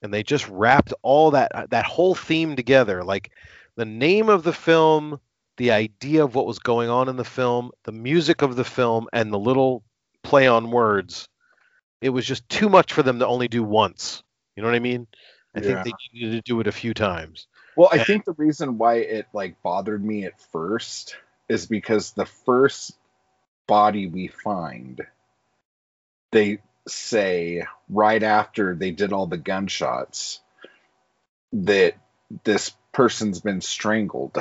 And 0.03 0.12
they 0.12 0.22
just 0.22 0.47
wrapped 0.49 0.93
all 1.03 1.31
that 1.31 1.70
that 1.70 1.87
whole 1.87 2.14
theme 2.14 2.55
together. 2.57 3.03
Like 3.03 3.31
the 3.76 3.85
name 3.87 4.28
of 4.28 4.43
the 4.43 4.53
film 4.53 5.20
the 5.57 5.72
idea 5.72 6.24
of 6.24 6.34
what 6.34 6.46
was 6.46 6.59
going 6.59 6.88
on 6.88 7.09
in 7.09 7.16
the 7.16 7.24
film, 7.24 7.70
the 7.84 7.92
music 7.92 8.42
of 8.42 8.57
the 8.57 8.64
film, 8.64 9.09
and 9.12 9.32
the 9.32 9.38
little 9.38 9.82
play 10.22 10.46
on 10.46 10.70
words, 10.70 11.28
it 12.01 12.11
was 12.11 12.26
just 12.26 12.48
too 12.48 12.68
much 12.68 12.92
for 12.92 13.03
them 13.03 13.18
to 13.18 13.26
only 13.26 13.48
do 13.48 13.62
once. 13.62 14.22
You 14.57 14.62
know 14.62 14.68
what 14.68 14.76
I 14.76 14.80
mean? 14.80 15.07
I 15.55 15.61
Yeah. 15.61 15.82
think 15.82 15.84
they 15.84 15.92
needed 16.12 16.32
to 16.32 16.40
do 16.42 16.61
it 16.61 16.66
a 16.66 16.72
few 16.72 16.94
times. 16.94 17.46
Well, 17.76 17.88
I 17.92 17.98
And- 17.98 18.07
think 18.07 18.24
the 18.24 18.32
reason 18.32 18.78
why 18.78 18.96
it 18.96 19.26
like 19.32 19.61
bothered 19.62 20.05
me 20.05 20.24
at 20.24 20.40
first 20.40 21.16
is 21.48 21.66
because 21.66 22.12
the 22.12 22.26
first 22.26 22.96
body 23.66 24.07
we 24.07 24.28
find, 24.28 25.07
they 26.32 26.61
say 26.86 27.64
right 27.88 28.22
after 28.22 28.74
they 28.74 28.90
did 28.90 29.12
all 29.12 29.26
the 29.26 29.36
gunshots 29.36 30.40
that 31.53 31.94
this 32.44 32.70
person's 32.92 33.40
been 33.40 33.61
strangled, 33.61 34.38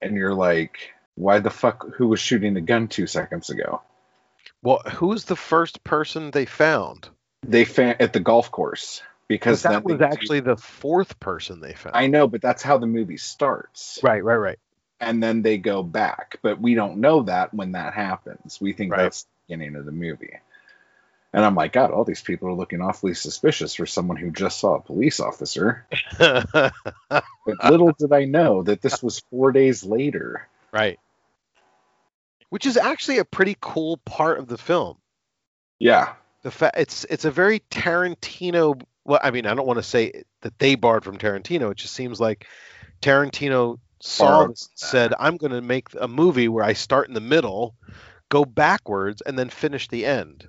and 0.00 0.16
you're 0.16 0.34
like, 0.34 0.78
why 1.14 1.40
the 1.40 1.50
fuck? 1.50 1.94
Who 1.96 2.08
was 2.08 2.20
shooting 2.20 2.54
the 2.54 2.60
gun 2.60 2.88
two 2.88 3.06
seconds 3.06 3.50
ago? 3.50 3.82
Well, 4.62 4.80
who's 4.94 5.24
the 5.24 5.36
first 5.36 5.84
person 5.84 6.30
they 6.30 6.46
found? 6.46 7.08
They 7.46 7.64
found 7.64 8.00
at 8.00 8.12
the 8.12 8.20
golf 8.20 8.50
course 8.50 9.02
because 9.28 9.62
that 9.62 9.84
was 9.84 10.00
actually 10.00 10.40
the 10.40 10.56
fourth 10.56 11.20
person 11.20 11.60
they 11.60 11.74
found. 11.74 11.96
I 11.96 12.06
know, 12.06 12.26
but 12.26 12.42
that's 12.42 12.62
how 12.62 12.78
the 12.78 12.86
movie 12.86 13.18
starts. 13.18 14.00
Right, 14.02 14.22
right, 14.24 14.36
right. 14.36 14.58
and 15.00 15.22
then 15.22 15.42
they 15.42 15.58
go 15.58 15.82
back. 15.82 16.38
But 16.42 16.60
we 16.60 16.74
don't 16.74 16.98
know 16.98 17.22
that 17.24 17.54
when 17.54 17.72
that 17.72 17.94
happens. 17.94 18.60
We 18.60 18.72
think 18.72 18.92
Right. 18.92 19.02
that's 19.02 19.22
the 19.24 19.28
beginning 19.46 19.76
of 19.76 19.84
the 19.86 19.92
movie. 19.92 20.38
And 21.32 21.44
I'm 21.44 21.54
like, 21.54 21.72
God, 21.72 21.90
all 21.90 22.04
these 22.04 22.22
people 22.22 22.48
are 22.48 22.54
looking 22.54 22.80
awfully 22.80 23.12
suspicious 23.14 23.74
for 23.74 23.84
someone 23.84 24.16
who 24.16 24.30
just 24.30 24.58
saw 24.58 24.76
a 24.76 24.80
police 24.80 25.20
officer. 25.20 25.86
But 26.18 26.72
little 27.70 27.92
did 27.98 28.12
I 28.12 28.24
know 28.24 28.62
that 28.62 28.80
this 28.80 29.02
was 29.02 29.20
four 29.30 29.52
days 29.52 29.84
later. 29.84 30.48
right. 30.72 30.98
Which 32.50 32.64
is 32.64 32.78
actually 32.78 33.18
a 33.18 33.26
pretty 33.26 33.56
cool 33.60 33.98
part 33.98 34.38
of 34.38 34.48
the 34.48 34.56
film. 34.56 34.96
Yeah. 35.78 36.14
The 36.42 36.50
fa- 36.50 36.72
it's 36.74 37.04
it's 37.10 37.26
a 37.26 37.30
very 37.30 37.60
Tarantino. 37.70 38.80
Well, 39.04 39.20
I 39.22 39.30
mean, 39.30 39.44
I 39.44 39.52
don't 39.54 39.66
want 39.66 39.78
to 39.78 39.82
say 39.82 40.22
that 40.40 40.58
they 40.58 40.74
borrowed 40.74 41.04
from 41.04 41.18
Tarantino. 41.18 41.70
It 41.72 41.76
just 41.76 41.92
seems 41.92 42.18
like 42.18 42.46
Tarantino 43.02 43.78
saw 44.00 44.46
this, 44.46 44.70
said, 44.76 45.12
"I'm 45.18 45.36
going 45.36 45.52
to 45.52 45.60
make 45.60 45.88
a 46.00 46.08
movie 46.08 46.48
where 46.48 46.64
I 46.64 46.72
start 46.72 47.08
in 47.08 47.14
the 47.14 47.20
middle, 47.20 47.74
go 48.30 48.46
backwards, 48.46 49.20
and 49.20 49.38
then 49.38 49.50
finish 49.50 49.88
the 49.88 50.06
end," 50.06 50.48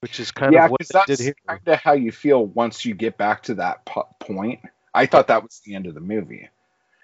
which 0.00 0.20
is 0.20 0.30
kind 0.30 0.52
yeah, 0.52 0.64
of 0.64 0.70
what 0.72 0.78
because 0.78 1.04
they 1.06 1.14
that's 1.14 1.24
did 1.24 1.36
kind 1.46 1.60
of 1.66 1.78
how 1.78 1.92
you 1.92 2.12
feel 2.12 2.44
once 2.44 2.84
you 2.84 2.94
get 2.94 3.16
back 3.16 3.44
to 3.44 3.54
that 3.54 3.84
point. 3.84 4.60
I 4.92 5.06
thought 5.06 5.28
that 5.28 5.42
was 5.42 5.60
the 5.64 5.74
end 5.74 5.86
of 5.86 5.94
the 5.94 6.00
movie. 6.00 6.48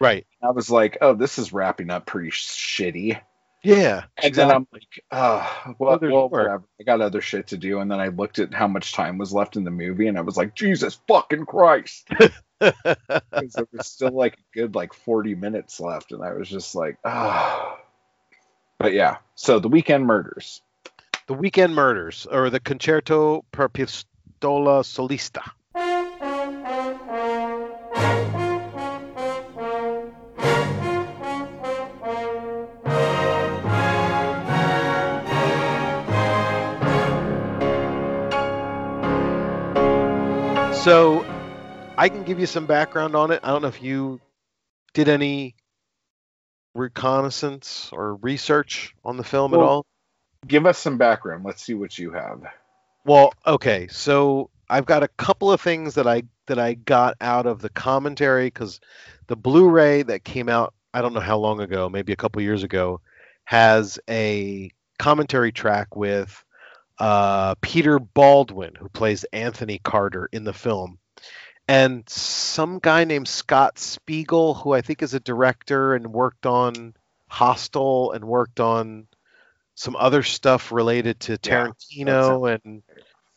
Right. 0.01 0.27
I 0.43 0.51
was 0.51 0.71
like, 0.71 0.99
oh, 1.01 1.15
this 1.15 1.39
is 1.39 1.53
wrapping 1.53 1.91
up 1.91 2.07
pretty 2.07 2.31
shitty. 2.31 3.21
Yeah. 3.63 4.05
And 4.23 4.35
then 4.35 4.51
I'm 4.51 4.67
like, 4.73 5.03
oh, 5.11 5.75
well, 5.79 5.99
well 6.01 6.29
whatever. 6.29 6.63
I 6.81 6.83
got 6.85 7.01
other 7.01 7.21
shit 7.21 7.49
to 7.49 7.57
do. 7.57 7.81
And 7.81 7.91
then 7.91 8.01
I 8.01 8.09
looked 8.09 8.39
at 8.39 8.55
how 8.55 8.69
much 8.69 8.93
time 8.93 9.19
was 9.19 9.33
left 9.33 9.57
in 9.57 9.65
the 9.65 9.71
movie, 9.71 10.07
and 10.07 10.19
I 10.19 10.21
was 10.21 10.37
like, 10.37 10.55
Jesus 10.55 10.99
fucking 11.09 11.47
Christ. 11.47 12.09
Because 12.59 13.53
there 13.53 13.69
was 13.71 13.87
still 13.87 14.13
like 14.13 14.33
a 14.33 14.59
good 14.59 14.75
like 14.75 14.95
40 14.95 15.35
minutes 15.35 15.79
left, 15.79 16.13
and 16.13 16.23
I 16.23 16.33
was 16.33 16.49
just 16.49 16.75
like, 16.75 16.97
ah. 17.05 17.79
But 18.79 18.95
yeah, 18.95 19.19
so 19.35 19.59
the 19.59 19.69
weekend 19.69 20.07
murders. 20.07 20.63
The 21.27 21.35
Weekend 21.35 21.75
Murders, 21.75 22.27
or 22.31 22.51
the 22.51 22.61
Concerto 22.61 23.45
per 23.51 23.69
Pistola 23.69 24.85
Solista. 24.85 25.43
So, 40.85 41.27
I 41.99 42.09
can 42.09 42.23
give 42.23 42.39
you 42.39 42.47
some 42.47 42.67
background 42.67 43.17
on 43.17 43.33
it. 43.33 43.41
I 43.43 43.49
don't 43.49 43.63
know 43.63 43.69
if 43.69 43.83
you 43.83 44.21
did 44.95 45.09
any 45.09 45.57
reconnaissance 46.77 47.91
or 47.93 48.15
research 48.15 48.95
on 49.05 49.17
the 49.17 49.25
film 49.25 49.53
at 49.55 49.61
all. 49.61 49.85
Give 50.47 50.67
us 50.67 50.79
some 50.79 50.99
background. 50.99 51.45
Let's 51.45 51.63
see 51.63 51.75
what 51.75 51.99
you 51.99 52.13
have. 52.13 52.43
Well, 53.05 53.33
okay, 53.47 53.89
so 53.89 54.51
I've 54.69 54.87
got 54.87 55.03
a 55.03 55.09
couple 55.09 55.53
of 55.53 55.61
things 55.61 55.95
that 55.95 56.07
I 56.07 56.25
that 56.47 56.59
I 56.59 56.75
got 56.75 57.17
out 57.21 57.47
of 57.47 57.61
the 57.61 57.69
commentary 57.69 58.47
because 58.47 58.81
the 59.27 59.37
Blu-ray 59.37 60.03
that 60.03 60.25
came 60.25 60.49
out 60.49 60.75
I 60.95 61.03
don't 61.03 61.13
know 61.13 61.21
how 61.21 61.37
long 61.37 61.61
ago, 61.61 61.89
maybe 61.89 62.13
a 62.13 62.17
couple 62.17 62.41
years 62.41 62.63
ago, 62.63 63.01
has 63.45 63.99
a 64.09 64.71
commentary 64.99 65.53
track 65.53 65.95
with 65.95 66.43
uh, 66.99 67.55
Peter 67.61 67.99
Baldwin, 67.99 68.75
who 68.75 68.89
plays 68.89 69.25
Anthony 69.25 69.79
Carter 69.79 70.29
in 70.33 70.45
the 70.45 70.55
film, 70.55 70.99
and 71.69 72.09
some 72.09 72.79
guy 72.79 73.05
named 73.05 73.29
Scott 73.29 73.79
Spiegel, 73.79 74.55
who 74.55 74.73
I 74.73 74.81
think 74.81 75.03
is 75.03 75.13
a 75.13 75.21
director 75.21 75.95
and 75.95 76.07
worked 76.13 76.47
on 76.47 76.95
Hostel 77.29 78.13
and 78.13 78.25
worked 78.25 78.61
on 78.61 79.07
some 79.77 79.95
other 79.95 80.25
stuff 80.25 80.73
related 80.73 81.21
to 81.21 81.33
Yeah, 81.33 81.69
Tarantino 81.69 82.53
and 82.53 82.83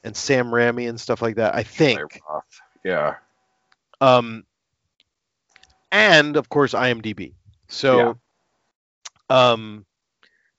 and 0.03 0.15
Sam 0.15 0.47
Raimi 0.47 0.89
and 0.89 0.99
stuff 0.99 1.21
like 1.21 1.35
that. 1.35 1.53
I 1.53 1.63
think. 1.63 1.99
Yeah. 2.83 3.15
Um, 4.01 4.45
and 5.91 6.37
of 6.37 6.49
course 6.49 6.73
IMDb. 6.73 7.33
So, 7.67 8.17
um, 9.29 9.85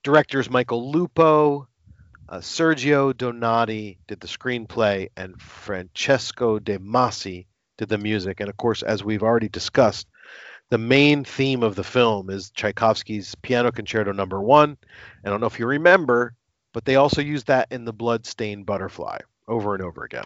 directors 0.05 0.51
Michael 0.51 0.93
Lupo, 0.93 1.67
uh, 2.29 2.39
Sergio 2.39 3.17
Donati 3.17 3.99
did 4.07 4.21
the 4.21 4.29
screenplay, 4.29 5.09
and 5.17 5.41
Francesco 5.41 6.59
De 6.59 6.79
Masi 6.79 7.47
did 7.79 7.89
the 7.89 7.99
music. 7.99 8.41
And 8.41 8.51
of 8.51 8.57
course, 8.57 8.83
as 8.83 9.03
we've 9.03 9.23
already 9.23 9.49
discussed, 9.49 10.07
the 10.71 10.79
main 10.79 11.25
theme 11.25 11.63
of 11.63 11.75
the 11.75 11.85
film 11.85 12.31
is 12.31 12.51
Tchaikovsky's 12.51 13.35
Piano 13.37 13.71
Concerto 13.73 14.13
Number 14.13 14.41
One. 14.41 14.77
I 15.25 15.29
don't 15.29 15.41
know 15.41 15.47
if 15.47 15.59
you 15.59 15.67
remember, 15.67 16.35
but 16.73 16.85
they 16.85 16.97
also 16.97 17.21
use 17.21 17.45
that 17.45 17.69
in 17.71 17.85
the 17.85 17.93
Bloodstained 17.93 18.67
Butterfly 18.67 19.19
over 19.49 19.75
and 19.75 19.83
over 19.83 20.05
again. 20.05 20.25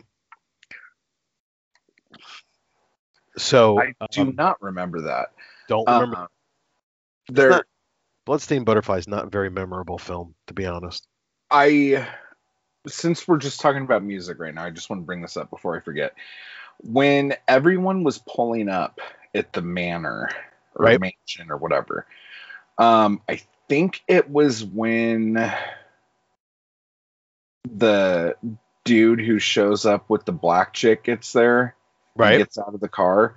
So 3.36 3.80
I 3.80 3.94
do 4.12 4.22
um, 4.22 4.34
not 4.36 4.62
remember 4.62 5.00
that. 5.02 5.32
don't 5.66 5.88
remember. 5.88 6.16
Uh, 6.16 6.26
there, 7.28 7.50
not- 7.50 7.66
Bloodstained 8.26 8.66
Butterfly 8.66 8.98
is 8.98 9.08
not 9.08 9.24
a 9.24 9.30
very 9.30 9.50
memorable 9.50 9.98
film, 9.98 10.34
to 10.46 10.54
be 10.54 10.66
honest. 10.66 11.06
I 11.50 12.06
since 12.86 13.26
we're 13.26 13.38
just 13.38 13.60
talking 13.60 13.82
about 13.82 14.04
music 14.04 14.38
right 14.38 14.54
now, 14.54 14.64
I 14.64 14.70
just 14.70 14.90
want 14.90 15.02
to 15.02 15.06
bring 15.06 15.22
this 15.22 15.38
up 15.38 15.48
before 15.48 15.74
I 15.74 15.80
forget. 15.80 16.14
When 16.80 17.34
everyone 17.48 18.04
was 18.04 18.18
pulling 18.18 18.68
up 18.68 19.00
at 19.34 19.52
the 19.52 19.62
manor 19.62 20.30
or 20.74 20.84
Right. 20.86 21.00
mansion 21.00 21.50
or 21.50 21.56
whatever, 21.56 22.06
um, 22.78 23.20
I 23.28 23.40
think 23.68 24.02
it 24.08 24.28
was 24.30 24.64
when 24.64 25.34
the 27.70 28.36
dude 28.84 29.20
who 29.20 29.38
shows 29.38 29.86
up 29.86 30.10
with 30.10 30.24
the 30.24 30.32
black 30.32 30.72
chick 30.74 31.04
gets 31.04 31.32
there, 31.32 31.74
Right? 32.16 32.38
gets 32.38 32.58
out 32.58 32.74
of 32.74 32.80
the 32.80 32.88
car. 32.88 33.36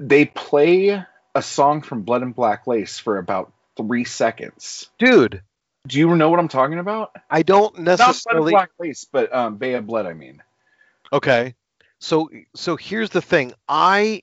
They 0.00 0.26
play 0.26 1.02
a 1.34 1.42
song 1.42 1.82
from 1.82 2.02
Blood 2.02 2.22
and 2.22 2.34
Black 2.34 2.66
Lace 2.66 2.98
for 2.98 3.18
about 3.18 3.52
three 3.76 4.04
seconds. 4.04 4.90
Dude, 4.98 5.42
Do 5.86 5.98
you 5.98 6.14
know 6.16 6.28
what 6.28 6.38
I'm 6.38 6.48
talking 6.48 6.78
about? 6.78 7.16
I 7.30 7.42
don't 7.42 7.78
Not 7.78 7.84
Blood 7.96 7.98
and 8.00 8.08
necessarily. 8.08 8.52
Black 8.52 8.70
Lace, 8.78 9.06
but 9.10 9.34
um, 9.34 9.56
Bay 9.56 9.74
of 9.74 9.86
Blood. 9.86 10.06
I 10.06 10.12
mean, 10.12 10.42
Okay. 11.12 11.54
So 12.00 12.28
so 12.54 12.76
here's 12.76 13.10
the 13.10 13.22
thing. 13.22 13.54
I 13.68 14.22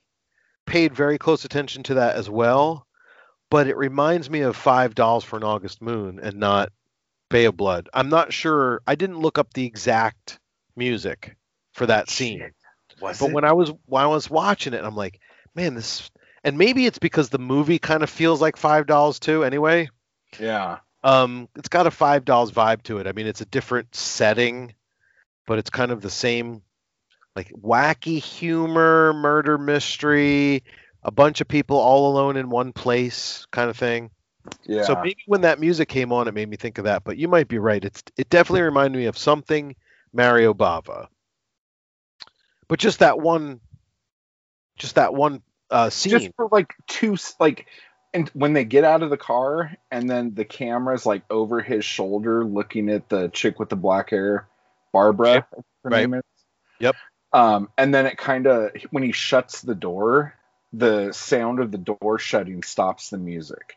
paid 0.66 0.94
very 0.94 1.18
close 1.18 1.44
attention 1.44 1.82
to 1.84 1.94
that 1.94 2.16
as 2.16 2.28
well, 2.28 2.86
but 3.50 3.68
it 3.68 3.76
reminds 3.76 4.28
me 4.28 4.40
of 4.40 4.56
Five 4.56 4.94
Dolls 4.94 5.24
for 5.24 5.36
an 5.36 5.44
August 5.44 5.80
Moon 5.80 6.20
and 6.22 6.38
not 6.38 6.70
Bay 7.30 7.46
of 7.46 7.56
Blood. 7.56 7.88
I'm 7.94 8.08
not 8.08 8.32
sure. 8.32 8.82
I 8.86 8.94
didn't 8.94 9.20
look 9.20 9.38
up 9.38 9.54
the 9.54 9.64
exact 9.64 10.38
music 10.76 11.36
for 11.72 11.86
that 11.86 12.10
scene. 12.10 12.52
But 13.00 13.32
when 13.32 13.44
I 13.44 13.52
was 13.52 13.72
when 13.86 14.02
I 14.02 14.06
was 14.06 14.30
watching 14.30 14.74
it, 14.74 14.84
I'm 14.84 14.96
like, 14.96 15.20
man, 15.54 15.74
this 15.74 16.10
and 16.44 16.56
maybe 16.58 16.86
it's 16.86 16.98
because 16.98 17.28
the 17.28 17.38
movie 17.38 17.78
kind 17.78 18.02
of 18.02 18.10
feels 18.10 18.40
like 18.40 18.56
Five 18.56 18.86
Dolls 18.86 19.18
too. 19.18 19.44
Anyway, 19.44 19.90
yeah, 20.38 20.78
um, 21.02 21.48
it's 21.56 21.68
got 21.68 21.86
a 21.86 21.90
Five 21.90 22.24
Dolls 22.24 22.52
vibe 22.52 22.82
to 22.84 22.98
it. 22.98 23.06
I 23.06 23.12
mean, 23.12 23.26
it's 23.26 23.40
a 23.40 23.46
different 23.46 23.94
setting, 23.94 24.74
but 25.46 25.58
it's 25.58 25.70
kind 25.70 25.90
of 25.90 26.00
the 26.00 26.10
same, 26.10 26.62
like 27.36 27.52
wacky 27.52 28.18
humor, 28.18 29.12
murder 29.12 29.58
mystery, 29.58 30.64
a 31.02 31.10
bunch 31.10 31.40
of 31.40 31.46
people 31.46 31.76
all 31.76 32.10
alone 32.10 32.36
in 32.36 32.48
one 32.48 32.72
place, 32.72 33.46
kind 33.52 33.68
of 33.68 33.76
thing. 33.76 34.10
yeah, 34.64 34.84
So 34.84 34.96
maybe 35.02 35.22
when 35.26 35.42
that 35.42 35.60
music 35.60 35.88
came 35.88 36.12
on, 36.12 36.26
it 36.26 36.34
made 36.34 36.48
me 36.48 36.56
think 36.56 36.78
of 36.78 36.84
that. 36.84 37.04
But 37.04 37.18
you 37.18 37.28
might 37.28 37.46
be 37.46 37.58
right. 37.58 37.84
It's 37.84 38.02
it 38.16 38.30
definitely 38.30 38.62
reminded 38.62 38.98
me 38.98 39.04
of 39.04 39.18
something 39.18 39.76
Mario 40.12 40.54
Bava. 40.54 41.08
But 42.68 42.78
just 42.78 43.00
that 43.00 43.20
one, 43.20 43.60
just 44.76 44.94
that 44.94 45.14
one 45.14 45.42
uh, 45.70 45.90
scene. 45.90 46.12
just 46.12 46.30
for 46.36 46.48
like 46.50 46.72
two, 46.88 47.16
like 47.38 47.66
and 48.14 48.28
when 48.30 48.54
they 48.54 48.64
get 48.64 48.82
out 48.82 49.02
of 49.02 49.10
the 49.10 49.16
car 49.16 49.76
and 49.90 50.08
then 50.08 50.34
the 50.34 50.44
camera's 50.44 51.04
like 51.04 51.22
over 51.28 51.60
his 51.60 51.84
shoulder 51.84 52.44
looking 52.44 52.88
at 52.88 53.08
the 53.10 53.28
chick 53.28 53.58
with 53.58 53.68
the 53.68 53.76
black 53.76 54.10
hair 54.10 54.48
barbara 54.92 55.46
her 55.84 55.90
Right. 55.90 56.08
Yep. 56.80 56.96
Um 57.36 57.68
and 57.76 57.94
then 57.94 58.06
it 58.06 58.16
kind 58.16 58.46
of 58.46 58.70
when 58.90 59.02
he 59.02 59.12
shuts 59.12 59.60
the 59.60 59.74
door 59.74 60.34
the 60.72 61.12
sound 61.12 61.60
of 61.60 61.70
the 61.70 61.78
door 61.78 62.18
shutting 62.18 62.62
stops 62.62 63.10
the 63.10 63.18
music 63.18 63.76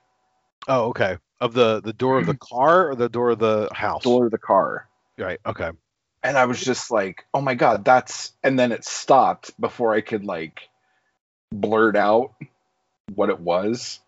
Oh, 0.67 0.89
okay. 0.89 1.17
Of 1.39 1.53
the 1.53 1.81
the 1.81 1.93
door 1.93 2.17
of 2.17 2.25
the 2.25 2.33
car 2.39 2.89
or 2.89 2.95
the 2.95 3.09
door 3.09 3.29
of 3.31 3.39
the 3.39 3.69
house? 3.73 4.03
door 4.03 4.25
of 4.25 4.31
the 4.31 4.37
car 4.37 4.87
Right. 5.17 5.39
Okay. 5.45 5.71
and 6.23 6.37
i 6.37 6.45
was 6.45 6.61
just 6.61 6.91
like 6.91 7.25
oh 7.33 7.41
my 7.41 7.55
god 7.55 7.83
that's 7.85 8.31
and 8.43 8.57
then 8.57 8.71
it 8.71 8.85
stopped 8.85 9.59
before 9.59 9.93
i 9.93 10.01
could 10.01 10.23
like 10.25 10.69
blurt 11.51 11.95
out 11.95 12.33
what 13.15 13.29
it 13.29 13.39
was 13.39 13.99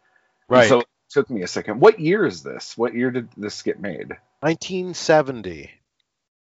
And 0.50 0.58
Right. 0.58 0.70
so 0.70 0.80
it 0.82 0.88
took 1.10 1.30
me 1.30 1.42
a 1.44 1.48
second 1.48 1.80
what 1.80 2.00
year 2.00 2.26
is 2.26 2.44
this 2.44 2.78
what 2.78 2.94
year 2.94 3.12
did 3.12 3.30
this 3.38 3.62
get 3.64 3.80
made 3.80 4.10
1970. 4.42 5.70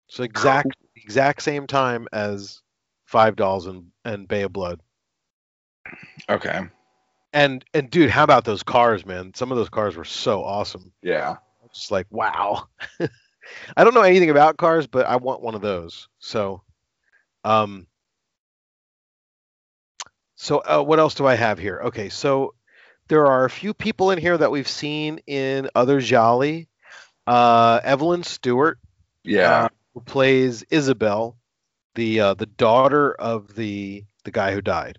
So 0.09 0.23
exact 0.25 0.77
exact 0.97 1.43
same 1.43 1.67
time 1.67 2.07
as 2.13 2.61
Five 3.13 3.37
Dolls 3.37 3.67
and 3.67 3.93
and 4.07 4.27
Bay 4.27 4.43
of 4.43 4.55
Blood. 4.55 4.81
okay 6.31 6.61
And 7.33 7.65
and 7.75 7.91
dude, 7.91 8.11
how 8.11 8.25
about 8.25 8.45
those 8.45 8.63
cars, 8.63 9.05
man? 9.07 9.35
Some 9.35 9.53
of 9.53 9.59
those 9.59 9.69
cars 9.69 9.97
were 9.97 10.05
so 10.07 10.43
awesome. 10.45 10.93
yeah 11.03 11.37
Just 11.75 11.91
like 11.93 12.07
wow. 12.11 12.69
I 13.77 13.85
don't 13.85 13.95
know 13.95 14.03
anything 14.03 14.31
about 14.31 14.57
cars, 14.57 14.87
but 14.87 15.07
I 15.07 15.17
want 15.17 15.43
one 15.43 15.55
of 15.55 15.61
those. 15.61 16.09
So, 16.21 16.63
um, 17.45 17.87
so 20.37 20.59
uh, 20.59 20.83
what 20.83 20.99
else 21.01 21.15
do 21.15 21.27
I 21.27 21.35
have 21.35 21.59
here? 21.59 21.83
Okay, 21.87 22.09
so 22.09 22.55
there 23.09 23.27
are 23.27 23.45
a 23.45 23.51
few 23.51 23.75
people 23.75 24.11
in 24.11 24.19
here 24.19 24.39
that 24.39 24.51
we've 24.51 24.69
seen 24.69 25.21
in 25.27 25.69
other 25.75 26.01
Giallo. 26.01 26.65
Uh, 27.27 27.81
Evelyn 27.85 28.23
Stewart, 28.25 28.79
yeah 29.25 29.65
uh, 29.65 29.69
who 29.95 30.01
plays 30.01 30.65
Isabel, 30.71 31.37
the 31.95 32.21
uh, 32.21 32.35
the 32.35 32.47
daughter 32.47 33.13
of 33.15 33.55
the 33.55 34.05
the 34.25 34.31
guy 34.31 34.53
who 34.53 34.61
died. 34.63 34.99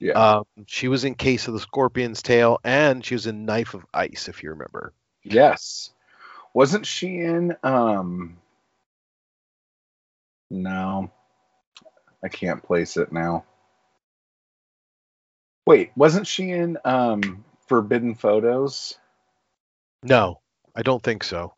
yeah 0.00 0.12
Um, 0.38 0.44
she 0.66 0.88
was 0.88 1.04
in 1.04 1.14
Case 1.14 1.46
of 1.48 1.54
the 1.54 1.60
Scorpion's 1.60 2.22
Tail, 2.22 2.58
and 2.64 3.04
she 3.04 3.14
was 3.14 3.26
in 3.26 3.44
Knife 3.44 3.74
of 3.74 3.86
Ice, 3.94 4.28
if 4.28 4.42
you 4.42 4.50
remember. 4.50 4.92
Yes. 5.22 5.90
Wasn't 6.52 6.86
she 6.86 7.18
in 7.18 7.56
um 7.62 8.36
No. 10.50 11.10
I 12.22 12.28
can't 12.28 12.62
place 12.62 12.96
it 12.96 13.12
now. 13.12 13.44
Wait, 15.66 15.92
wasn't 15.96 16.26
she 16.26 16.50
in 16.50 16.78
um 16.84 17.44
Forbidden 17.68 18.14
Photos? 18.14 18.98
No, 20.02 20.40
I 20.76 20.82
don't 20.82 21.02
think 21.02 21.24
so. 21.24 21.54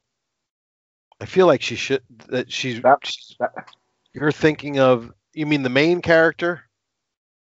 I 1.20 1.24
feel 1.26 1.46
like 1.46 1.62
she 1.62 1.74
should. 1.76 2.02
That 2.28 2.52
she's. 2.52 2.80
That- 2.82 3.00
that- 3.40 3.68
you're 4.16 4.32
thinking 4.32 4.78
of. 4.78 5.12
You 5.34 5.44
mean 5.46 5.62
the 5.62 5.68
main 5.68 6.00
character 6.00 6.62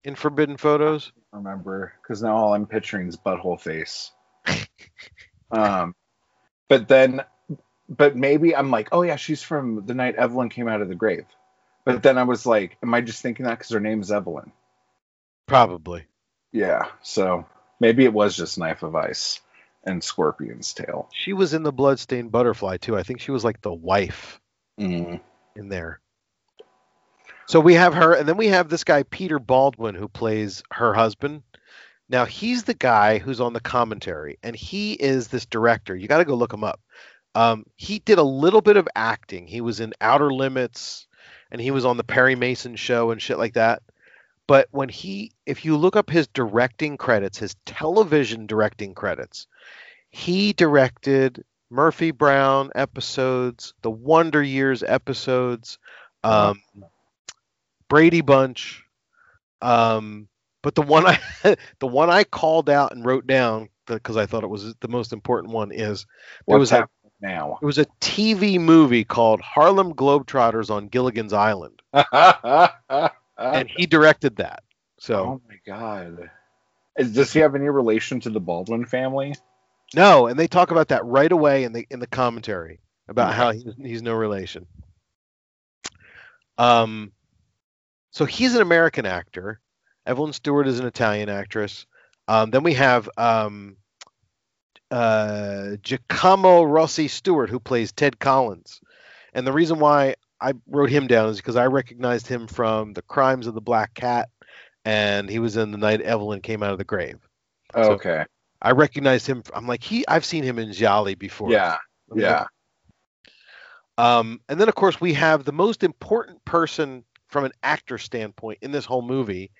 in 0.03 0.15
Forbidden 0.15 0.57
Photos? 0.57 1.11
remember 1.31 1.93
because 2.01 2.23
now 2.23 2.35
all 2.35 2.53
I'm 2.55 2.65
picturing 2.65 3.07
is 3.07 3.15
butthole 3.15 3.61
face. 3.61 4.11
um 5.51 5.93
but 6.67 6.87
then 6.87 7.21
but 7.89 8.15
maybe 8.15 8.55
I'm 8.55 8.71
like, 8.71 8.89
oh 8.91 9.03
yeah, 9.03 9.15
she's 9.17 9.43
from 9.43 9.85
the 9.85 9.93
night 9.93 10.15
Evelyn 10.15 10.49
came 10.49 10.67
out 10.67 10.81
of 10.81 10.89
the 10.89 10.95
grave. 10.95 11.25
But 11.85 12.01
then 12.03 12.17
I 12.17 12.23
was 12.23 12.45
like, 12.45 12.77
am 12.83 12.93
I 12.93 13.01
just 13.01 13.21
thinking 13.21 13.45
that 13.45 13.59
because 13.59 13.71
her 13.71 13.79
name 13.79 14.01
is 14.01 14.11
Evelyn? 14.11 14.51
Probably. 15.45 16.05
Yeah, 16.51 16.87
so 17.01 17.45
maybe 17.79 18.03
it 18.03 18.11
was 18.13 18.35
just 18.35 18.57
Knife 18.57 18.83
of 18.83 18.95
Ice 18.95 19.39
and 19.83 20.03
Scorpion's 20.03 20.73
Tail. 20.73 21.07
She 21.13 21.31
was 21.33 21.53
in 21.53 21.63
the 21.63 21.71
Bloodstained 21.71 22.31
Butterfly 22.31 22.77
too. 22.77 22.97
I 22.97 23.03
think 23.03 23.21
she 23.21 23.31
was 23.31 23.43
like 23.45 23.61
the 23.61 23.73
wife 23.73 24.41
Mm. 24.79 25.21
in 25.55 25.69
there. 25.69 26.01
So 27.47 27.61
we 27.61 27.75
have 27.75 27.93
her, 27.93 28.13
and 28.13 28.27
then 28.27 28.35
we 28.35 28.47
have 28.47 28.67
this 28.67 28.83
guy 28.83 29.03
Peter 29.03 29.39
Baldwin 29.39 29.95
who 29.95 30.09
plays 30.09 30.63
her 30.71 30.93
husband. 30.93 31.43
Now 32.09 32.25
he's 32.25 32.63
the 32.63 32.73
guy 32.73 33.19
who's 33.19 33.39
on 33.39 33.53
the 33.53 33.61
commentary, 33.61 34.37
and 34.43 34.55
he 34.55 34.93
is 34.93 35.29
this 35.29 35.45
director. 35.45 35.95
You 35.95 36.07
got 36.09 36.17
to 36.17 36.25
go 36.25 36.35
look 36.35 36.53
him 36.53 36.65
up. 36.65 36.81
Um, 37.35 37.65
he 37.77 37.99
did 37.99 38.17
a 38.17 38.23
little 38.23 38.61
bit 38.61 38.75
of 38.75 38.87
acting. 38.95 39.47
He 39.47 39.61
was 39.61 39.79
in 39.79 39.93
Outer 40.01 40.33
Limits, 40.33 41.07
and 41.49 41.61
he 41.61 41.71
was 41.71 41.85
on 41.85 41.95
the 41.95 42.03
Perry 42.03 42.35
Mason 42.35 42.75
show 42.75 43.11
and 43.11 43.21
shit 43.21 43.37
like 43.37 43.53
that. 43.53 43.81
But 44.45 44.67
when 44.71 44.89
he, 44.89 45.31
if 45.45 45.63
you 45.63 45.77
look 45.77 45.95
up 45.95 46.09
his 46.09 46.27
directing 46.27 46.97
credits, 46.97 47.37
his 47.37 47.55
television 47.65 48.45
directing 48.45 48.93
credits, 48.93 49.47
he 50.09 50.51
directed 50.51 51.45
Murphy 51.69 52.11
Brown 52.11 52.71
episodes, 52.75 53.73
the 53.81 53.91
Wonder 53.91 54.41
Years 54.41 54.83
episodes, 54.83 55.79
um, 56.23 56.61
Brady 57.89 58.21
Bunch. 58.21 58.83
Um, 59.61 60.27
but 60.61 60.75
the 60.75 60.81
one 60.81 61.05
I 61.07 61.19
the 61.79 61.87
one 61.87 62.09
I 62.09 62.23
called 62.23 62.69
out 62.69 62.91
and 62.91 63.05
wrote 63.05 63.27
down 63.27 63.69
because 63.85 64.17
I 64.17 64.25
thought 64.25 64.43
it 64.43 64.49
was 64.49 64.75
the 64.81 64.87
most 64.87 65.13
important 65.13 65.53
one 65.53 65.71
is 65.71 66.05
there 66.47 66.57
What's 66.57 66.71
was 66.71 66.79
a 66.79 66.89
now? 67.21 67.57
it 67.61 67.65
was 67.65 67.77
a 67.77 67.85
TV 68.01 68.59
movie 68.59 69.03
called 69.03 69.41
Harlem 69.41 69.93
Globetrotters 69.93 70.69
on 70.69 70.87
Gilligan's 70.87 71.33
Island, 71.33 71.81
and 71.93 73.69
he 73.69 73.85
directed 73.85 74.37
that. 74.37 74.63
So 74.99 75.15
oh 75.15 75.41
my 75.47 75.59
god. 75.65 76.29
Is, 76.97 77.13
does 77.13 77.31
he 77.31 77.39
have 77.41 77.53
any 77.53 77.69
relation 77.69 78.19
to 78.21 78.29
the 78.29 78.39
Baldwin 78.39 78.85
family? 78.85 79.35
no, 79.95 80.27
and 80.27 80.37
they 80.37 80.47
talk 80.47 80.71
about 80.71 80.89
that 80.89 81.05
right 81.05 81.31
away 81.31 81.63
in 81.63 81.71
the 81.71 81.87
in 81.89 81.99
the 81.99 82.07
commentary 82.07 82.79
about 83.07 83.33
how 83.33 83.51
he's, 83.51 83.73
he's 83.77 84.01
no 84.01 84.13
relation. 84.13 84.65
Um, 86.57 87.11
so 88.17 88.25
he's 88.25 88.55
an 88.55 88.61
American 88.61 89.05
actor. 89.05 89.59
Evelyn 90.07 90.33
Stewart 90.33 90.67
is 90.67 90.79
an 90.79 90.87
Italian 90.87 91.29
actress. 91.29 91.85
Um, 92.27 92.49
then 92.49 92.63
we 92.63 92.73
have 92.73 93.07
um, 93.15 93.77
uh, 94.89 95.75
Giacomo 95.83 96.63
Rossi 96.63 97.07
Stuart, 97.07 97.49
who 97.49 97.59
plays 97.59 97.91
Ted 97.91 98.17
Collins. 98.19 98.81
And 99.33 99.45
the 99.45 99.51
reason 99.53 99.77
why 99.79 100.15
I 100.41 100.53
wrote 100.67 100.89
him 100.89 101.05
down 101.05 101.29
is 101.29 101.37
because 101.37 101.55
I 101.55 101.67
recognized 101.67 102.25
him 102.27 102.47
from 102.47 102.93
The 102.93 103.03
Crimes 103.03 103.45
of 103.45 103.53
the 103.53 103.61
Black 103.61 103.93
Cat, 103.93 104.29
and 104.83 105.29
he 105.29 105.37
was 105.39 105.55
in 105.55 105.71
The 105.71 105.77
Night 105.77 106.01
Evelyn 106.01 106.41
Came 106.41 106.63
Out 106.63 106.71
of 106.71 106.77
the 106.79 106.83
Grave. 106.83 107.19
So- 107.75 107.91
okay. 107.93 108.25
I 108.59 108.71
recognized 108.71 109.27
him. 109.27 109.43
I'm 109.53 109.67
like 109.67 109.83
he. 109.83 110.03
I've 110.07 110.25
seen 110.25 110.43
him 110.43 110.57
in 110.57 110.73
Giallo 110.73 111.13
before. 111.13 111.51
Yeah. 111.51 111.77
Yeah. 112.15 112.45
Um, 113.99 114.41
and 114.49 114.59
then 114.59 114.67
of 114.67 114.73
course 114.73 114.99
we 114.99 115.13
have 115.13 115.43
the 115.43 115.51
most 115.51 115.83
important 115.83 116.43
person 116.43 117.03
from 117.27 117.45
an 117.45 117.51
actor 117.63 117.97
standpoint 117.97 118.59
in 118.61 118.71
this 118.71 118.85
whole 118.85 119.01
movie. 119.01 119.51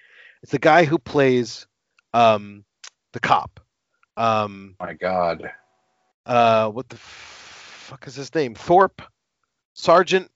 It's 0.44 0.52
the 0.52 0.60
guy 0.60 0.86
who 0.86 0.98
plays 0.98 1.68
um, 2.14 2.64
the 3.14 3.20
cop. 3.20 3.60
Um, 4.16 4.76
My 4.80 4.94
god. 4.94 5.52
uh, 6.26 6.70
what 6.70 6.90
the 6.90 6.98
fuck 6.98 8.08
is 8.08 8.16
his 8.16 8.34
name? 8.34 8.56
Thorpe, 8.56 9.02
Sergeant 9.74 10.32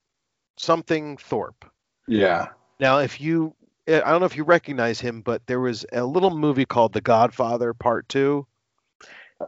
something 0.57 1.17
Thorpe. 1.17 1.65
Yeah. 2.07 2.49
Now, 2.79 2.99
if 2.99 3.19
you, 3.21 3.55
I 3.87 3.99
don't 3.99 4.19
know 4.19 4.25
if 4.25 4.37
you 4.37 4.43
recognize 4.43 4.99
him, 4.99 5.21
but 5.21 5.45
there 5.47 5.59
was 5.59 5.85
a 5.91 6.03
little 6.05 6.35
movie 6.35 6.65
called 6.65 6.93
The 6.93 7.01
Godfather 7.01 7.73
Part 7.73 8.07
Two, 8.09 8.45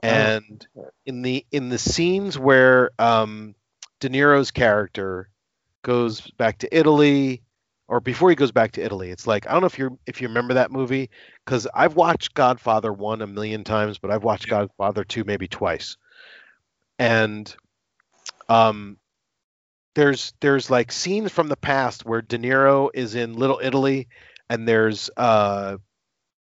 and 0.01 0.65
in 1.05 1.21
the 1.21 1.45
in 1.51 1.69
the 1.69 1.77
scenes 1.77 2.37
where 2.37 2.91
um, 2.97 3.55
De 3.99 4.09
Niro's 4.09 4.51
character 4.51 5.29
goes 5.83 6.21
back 6.31 6.59
to 6.59 6.77
Italy, 6.77 7.41
or 7.87 7.99
before 7.99 8.29
he 8.29 8.35
goes 8.35 8.51
back 8.51 8.73
to 8.73 8.83
Italy, 8.83 9.11
it's 9.11 9.27
like 9.27 9.47
I 9.47 9.51
don't 9.51 9.61
know 9.61 9.67
if 9.67 9.79
you 9.79 9.99
if 10.05 10.21
you 10.21 10.27
remember 10.27 10.55
that 10.55 10.71
movie 10.71 11.09
because 11.45 11.67
I've 11.73 11.95
watched 11.95 12.33
Godfather 12.33 12.91
one 12.91 13.21
a 13.21 13.27
million 13.27 13.63
times, 13.63 13.97
but 13.97 14.11
I've 14.11 14.23
watched 14.23 14.47
Godfather 14.47 15.03
two 15.03 15.23
maybe 15.23 15.47
twice, 15.47 15.97
and 16.97 17.53
um, 18.49 18.97
there's 19.95 20.33
there's 20.39 20.69
like 20.69 20.91
scenes 20.91 21.31
from 21.31 21.47
the 21.49 21.57
past 21.57 22.05
where 22.05 22.21
De 22.21 22.37
Niro 22.37 22.89
is 22.93 23.15
in 23.15 23.33
Little 23.33 23.59
Italy, 23.61 24.07
and 24.49 24.67
there's 24.67 25.09
uh, 25.17 25.77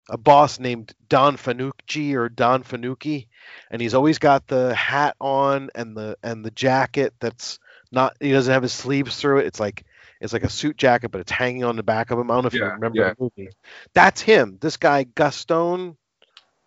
a 0.09 0.19
boss 0.19 0.59
named 0.59 0.93
Don 1.09 1.37
Fanucci 1.37 2.15
or 2.15 2.29
Don 2.29 2.63
Fanucci, 2.63 3.29
and 3.71 3.81
he's 3.83 3.95
always 3.95 4.19
got 4.19 4.47
the 4.47 4.75
hat 4.75 5.17
on 5.21 5.71
and 5.75 5.97
the 5.97 6.17
and 6.23 6.45
the 6.45 6.51
jacket 6.51 7.15
that's 7.21 7.59
not 7.93 8.17
he 8.21 8.33
doesn't 8.33 8.53
have 8.53 8.63
his 8.63 8.73
sleeves 8.73 9.17
through 9.17 9.39
it. 9.39 9.47
It's 9.47 9.61
like 9.61 9.85
it's 10.21 10.33
like 10.33 10.45
a 10.45 10.51
suit 10.51 10.77
jacket, 10.77 11.11
but 11.11 11.21
it's 11.21 11.31
hanging 11.31 11.65
on 11.65 11.77
the 11.77 11.83
back 11.83 12.11
of 12.11 12.19
him. 12.19 12.31
I 12.31 12.35
don't 12.35 12.45
know 12.45 12.49
if 12.49 12.55
you 12.55 12.65
remember 12.65 13.01
yeah. 13.01 13.15
the 13.19 13.31
movie. 13.37 13.51
That's 13.95 14.21
him. 14.21 14.59
This 14.61 14.77
guy 14.77 15.05
Gaston 15.05 15.97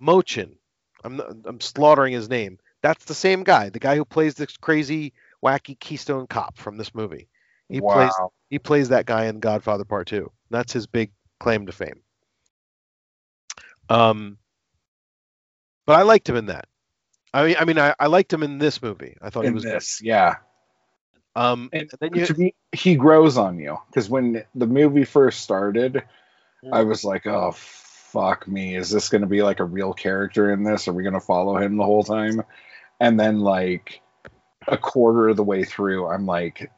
Mochin. 0.01 0.55
I'm 1.03 1.17
not, 1.17 1.35
I'm 1.45 1.59
slaughtering 1.59 2.13
his 2.13 2.29
name. 2.29 2.59
That's 2.81 3.05
the 3.05 3.13
same 3.13 3.43
guy, 3.43 3.69
the 3.69 3.79
guy 3.79 3.95
who 3.95 4.05
plays 4.05 4.35
this 4.35 4.57
crazy 4.57 5.13
wacky 5.43 5.79
Keystone 5.79 6.27
cop 6.27 6.57
from 6.57 6.77
this 6.77 6.95
movie. 6.95 7.27
He 7.69 7.79
wow. 7.79 7.93
plays 7.93 8.13
he 8.49 8.59
plays 8.59 8.89
that 8.89 9.05
guy 9.05 9.25
in 9.25 9.39
Godfather 9.39 9.85
Part 9.85 10.07
Two. 10.07 10.31
That's 10.49 10.73
his 10.73 10.87
big 10.87 11.11
claim 11.39 11.65
to 11.65 11.71
fame. 11.71 12.01
Um. 13.89 14.37
but 15.85 15.99
I 15.99 16.03
liked 16.03 16.29
him 16.29 16.35
in 16.35 16.45
that. 16.47 16.67
I 17.33 17.45
mean, 17.45 17.55
I 17.59 17.65
mean, 17.65 17.79
I, 17.79 17.95
I 17.99 18.07
liked 18.07 18.31
him 18.31 18.43
in 18.43 18.57
this 18.57 18.81
movie. 18.81 19.15
I 19.21 19.29
thought 19.29 19.45
he 19.45 19.51
was. 19.51 19.63
this, 19.63 20.01
yeah. 20.01 20.35
Um, 21.35 21.69
And 21.71 21.89
then 21.99 22.13
you, 22.13 22.25
me, 22.37 22.53
he 22.71 22.95
grows 22.95 23.37
on 23.37 23.59
you 23.59 23.77
because 23.87 24.09
when 24.09 24.43
the 24.53 24.67
movie 24.67 25.05
first 25.05 25.41
started, 25.41 26.03
I 26.71 26.83
was 26.83 27.03
like, 27.03 27.25
"Oh, 27.25 27.51
fuck 27.53 28.47
me! 28.47 28.75
Is 28.75 28.89
this 28.89 29.09
going 29.09 29.21
to 29.21 29.27
be 29.27 29.41
like 29.41 29.59
a 29.59 29.65
real 29.65 29.93
character 29.93 30.51
in 30.51 30.63
this? 30.63 30.87
Are 30.87 30.93
we 30.93 31.03
going 31.03 31.13
to 31.13 31.21
follow 31.21 31.57
him 31.57 31.77
the 31.77 31.85
whole 31.85 32.03
time?" 32.03 32.41
And 32.99 33.19
then, 33.19 33.39
like 33.39 34.01
a 34.67 34.77
quarter 34.77 35.29
of 35.29 35.37
the 35.37 35.43
way 35.43 35.63
through, 35.63 36.07
I'm 36.07 36.25
like 36.25 36.69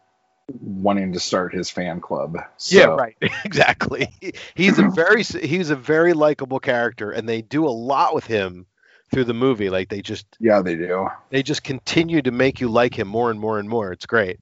wanting 0.61 1.13
to 1.13 1.19
start 1.19 1.53
his 1.53 1.69
fan 1.69 1.99
club. 1.99 2.37
So, 2.57 2.77
yeah, 2.77 2.85
right, 2.85 3.17
exactly. 3.45 4.07
He's 4.55 4.77
a 4.77 4.89
very 4.89 5.23
he's 5.23 5.69
a 5.69 5.75
very 5.75 6.13
likable 6.13 6.59
character, 6.59 7.11
and 7.11 7.27
they 7.27 7.41
do 7.41 7.65
a 7.65 7.69
lot 7.69 8.13
with 8.13 8.25
him 8.25 8.67
through 9.13 9.25
the 9.25 9.33
movie. 9.33 9.69
Like 9.69 9.89
they 9.89 10.01
just 10.01 10.25
Yeah, 10.39 10.61
they 10.61 10.75
do. 10.75 11.07
they 11.29 11.43
just 11.43 11.63
continue 11.63 12.21
to 12.21 12.31
make 12.31 12.59
you 12.59 12.69
like 12.69 12.97
him 12.97 13.07
more 13.07 13.31
and 13.31 13.39
more 13.39 13.59
and 13.59 13.69
more. 13.69 13.91
It's 13.91 14.05
great. 14.05 14.39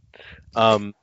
Um, 0.55 0.93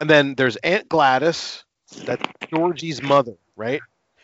and 0.00 0.08
then 0.08 0.34
there's 0.34 0.56
Aunt 0.56 0.88
Gladys, 0.88 1.64
that's 2.06 2.22
Georgie's 2.50 3.02
mother, 3.02 3.36
right? 3.56 3.80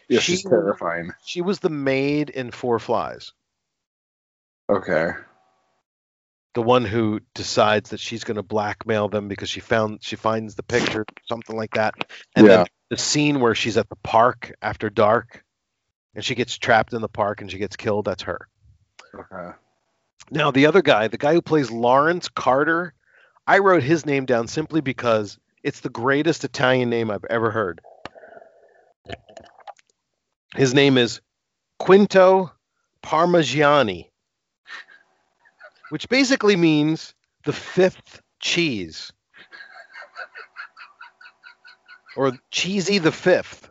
Yeah, 0.08 0.20
She- 0.20 0.32
she's 0.32 0.44
terrifying. 0.44 1.12
She 1.24 1.40
was 1.42 1.60
the 1.60 1.70
maid 1.70 2.30
in 2.30 2.50
Four 2.50 2.78
Flies, 2.78 3.32
Okay. 4.70 5.10
the 6.54 6.62
one 6.62 6.84
who 6.84 7.20
decides 7.34 7.90
that 7.90 8.00
she's 8.00 8.24
going 8.24 8.36
to 8.36 8.42
blackmail 8.42 9.08
them 9.08 9.28
because 9.28 9.50
she 9.50 9.60
found 9.60 10.02
she 10.02 10.16
finds 10.16 10.54
the 10.54 10.62
picture, 10.62 11.04
something 11.28 11.56
like 11.56 11.72
that. 11.74 11.94
And 12.36 12.46
Yeah. 12.46 12.56
then 12.58 12.66
the 12.90 12.96
scene 12.98 13.40
where 13.40 13.54
she's 13.54 13.76
at 13.76 13.88
the 13.88 13.96
park 13.96 14.52
after 14.62 14.90
dark, 14.90 15.43
and 16.14 16.24
she 16.24 16.34
gets 16.34 16.56
trapped 16.56 16.92
in 16.92 17.00
the 17.00 17.08
park 17.08 17.40
and 17.40 17.50
she 17.50 17.58
gets 17.58 17.76
killed. 17.76 18.04
That's 18.04 18.22
her. 18.22 18.48
Okay. 19.14 19.56
Now, 20.30 20.50
the 20.50 20.66
other 20.66 20.82
guy, 20.82 21.08
the 21.08 21.18
guy 21.18 21.34
who 21.34 21.42
plays 21.42 21.70
Lawrence 21.70 22.28
Carter, 22.28 22.94
I 23.46 23.58
wrote 23.58 23.82
his 23.82 24.06
name 24.06 24.24
down 24.24 24.48
simply 24.48 24.80
because 24.80 25.38
it's 25.62 25.80
the 25.80 25.90
greatest 25.90 26.44
Italian 26.44 26.90
name 26.90 27.10
I've 27.10 27.24
ever 27.28 27.50
heard. 27.50 27.80
His 30.54 30.72
name 30.72 30.96
is 30.96 31.20
Quinto 31.78 32.52
Parmeggiani, 33.02 34.08
which 35.90 36.08
basically 36.08 36.56
means 36.56 37.14
the 37.44 37.52
fifth 37.52 38.22
cheese. 38.40 39.12
Or 42.16 42.32
cheesy 42.50 42.98
the 42.98 43.12
fifth. 43.12 43.68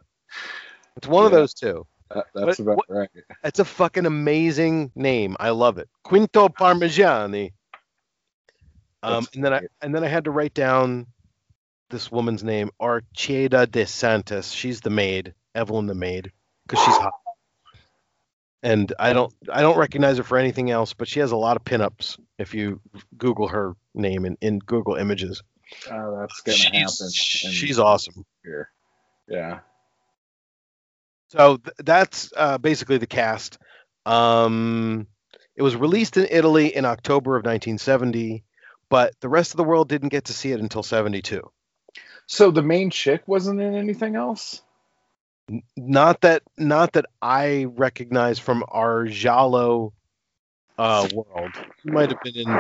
It's 0.98 1.08
one 1.08 1.26
of 1.26 1.32
those 1.32 1.54
two. 1.54 1.88
That, 2.14 2.26
that's 2.34 2.60
What- 2.60 2.60
about 2.60 2.78
what- 2.78 2.90
right. 2.90 3.10
That's 3.42 3.60
a 3.60 3.66
fucking 3.66 4.06
amazing 4.06 4.92
name. 4.96 5.36
I 5.40 5.50
love 5.52 5.78
it. 5.78 5.90
Quinto 6.04 6.48
Parmeggiani. 6.50 7.52
Um, 9.02 9.24
That's 9.24 9.36
and 9.36 9.44
then 9.44 9.54
I 9.54 9.62
and 9.82 9.94
then 9.94 10.04
I 10.04 10.08
had 10.08 10.24
to 10.26 10.32
write 10.32 10.54
down 10.54 11.08
this 11.90 12.12
woman's 12.12 12.44
name, 12.44 12.70
Archeda 12.80 13.68
de 13.68 13.86
Santos. 13.86 14.52
She's 14.52 14.80
the 14.82 14.90
maid, 14.90 15.34
Evelyn 15.54 15.88
the 15.88 15.94
maid, 15.96 16.32
because 16.66 16.84
she's 16.86 16.96
hot. 16.98 17.14
And 18.62 18.94
I 18.98 19.12
don't 19.12 19.34
I 19.52 19.62
don't 19.62 19.78
recognize 19.78 20.18
her 20.18 20.24
for 20.24 20.38
anything 20.38 20.72
else, 20.72 20.94
but 20.94 21.08
she 21.10 21.20
has 21.20 21.32
a 21.32 21.36
lot 21.38 21.58
of 21.58 21.66
pinups. 21.66 22.18
If 22.40 22.54
you 22.54 22.80
Google 23.18 23.50
her 23.50 23.76
name 23.94 24.24
in, 24.26 24.38
in 24.42 24.60
Google 24.60 24.96
Images, 24.96 25.44
Oh, 25.92 26.18
that's 26.20 26.40
gonna 26.42 26.58
she's, 26.58 26.72
happen. 27.00 27.12
she's 27.12 27.80
awesome. 27.80 28.26
here. 28.44 28.70
Yeah. 29.28 29.60
So 31.34 31.58
th- 31.58 31.76
that's 31.80 32.32
uh, 32.38 32.60
basically 32.60 33.00
the 33.00 33.08
cast. 33.08 33.58
Um, 34.06 35.08
it 35.56 35.64
was 35.64 35.76
released 35.76 36.16
in 36.16 36.28
Italy 36.30 36.76
in 36.76 36.86
October 36.86 37.36
of 37.36 37.40
1970, 37.44 38.44
but 38.90 39.14
the 39.20 39.30
rest 39.30 39.52
of 39.52 39.58
the 39.58 39.64
world 39.64 39.90
didn't 39.90 40.10
get 40.10 40.26
to 40.26 40.34
see 40.34 40.52
it 40.52 40.60
until 40.60 40.84
72. 40.84 41.42
So 42.28 42.52
the 42.52 42.62
main 42.62 42.92
chick 42.92 43.24
wasn't 43.28 43.62
in 43.62 43.74
anything 43.74 44.16
else. 44.16 44.62
N- 45.50 45.64
Not 45.76 46.22
that, 46.22 46.44
not 46.56 46.94
that 46.94 47.08
I 47.20 47.66
recognize 47.66 48.38
from 48.38 48.64
our 48.68 49.06
Giallo 49.06 49.94
uh, 50.78 51.08
world. 51.16 51.56
She 51.82 51.90
might 51.90 52.12
have 52.12 52.22
been 52.22 52.38
in. 52.38 52.60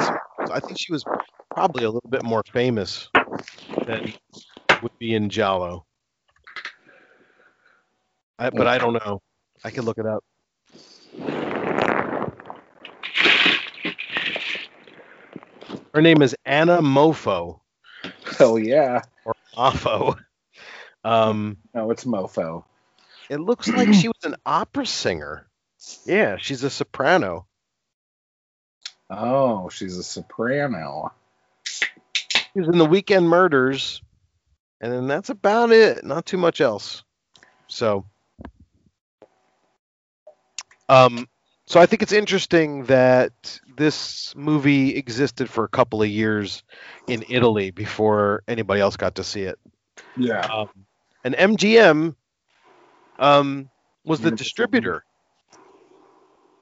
I 0.51 0.59
think 0.61 0.79
she 0.79 0.91
was 0.91 1.05
probably 1.53 1.83
a 1.83 1.91
little 1.91 2.09
bit 2.09 2.23
more 2.23 2.43
famous 2.51 3.09
than 3.85 4.13
would 4.81 4.97
be 4.99 5.13
in 5.13 5.29
Giallo. 5.29 5.85
I, 8.39 8.49
but 8.49 8.67
I 8.67 8.77
don't 8.77 8.93
know. 8.93 9.21
I 9.63 9.71
can 9.71 9.85
look 9.85 9.97
it 9.97 10.05
up. 10.05 10.23
Her 15.93 16.01
name 16.01 16.21
is 16.21 16.35
Anna 16.43 16.81
Mofo 16.81 17.59
Hell 18.37 18.57
yeah. 18.57 19.01
or 19.25 19.33
Mofo. 19.55 20.17
Um, 21.03 21.57
No, 21.73 21.91
it's 21.91 22.05
Mofo. 22.05 22.63
it 23.29 23.39
looks 23.39 23.67
like 23.67 23.93
she 23.93 24.07
was 24.07 24.23
an 24.23 24.35
opera 24.45 24.85
singer. 24.85 25.47
Yeah, 26.05 26.37
she's 26.37 26.63
a 26.63 26.69
soprano. 26.69 27.45
Oh, 29.09 29.69
she's 29.69 29.97
a 29.97 30.03
soprano. 30.03 31.11
She 31.65 32.59
was 32.59 32.67
in 32.69 32.77
the 32.77 32.85
Weekend 32.85 33.27
Murders, 33.29 34.01
and 34.81 34.91
then 34.91 35.07
that's 35.07 35.29
about 35.29 35.71
it. 35.71 36.03
Not 36.03 36.25
too 36.25 36.37
much 36.37 36.61
else. 36.61 37.03
So, 37.67 38.05
um, 40.89 41.27
so 41.65 41.79
I 41.79 41.85
think 41.85 42.01
it's 42.01 42.11
interesting 42.11 42.85
that 42.85 43.59
this 43.77 44.35
movie 44.35 44.95
existed 44.95 45.49
for 45.49 45.63
a 45.63 45.69
couple 45.69 46.01
of 46.01 46.09
years 46.09 46.63
in 47.07 47.23
Italy 47.29 47.71
before 47.71 48.43
anybody 48.47 48.81
else 48.81 48.97
got 48.97 49.15
to 49.15 49.23
see 49.23 49.43
it. 49.43 49.57
Yeah. 50.17 50.41
Um, 50.41 50.69
and 51.23 51.35
MGM 51.35 52.15
um, 53.17 53.69
was 54.03 54.19
the 54.19 54.31
distributor. 54.31 55.05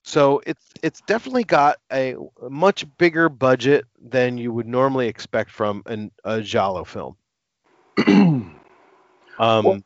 So 0.03 0.41
it's 0.45 0.65
it's 0.81 1.01
definitely 1.01 1.43
got 1.43 1.77
a 1.91 2.15
much 2.49 2.85
bigger 2.97 3.29
budget 3.29 3.85
than 4.01 4.37
you 4.37 4.51
would 4.51 4.67
normally 4.67 5.07
expect 5.07 5.51
from 5.51 5.83
an, 5.85 6.11
a 6.23 6.41
Giallo 6.41 6.83
film. 6.83 7.15
Um, 9.39 9.83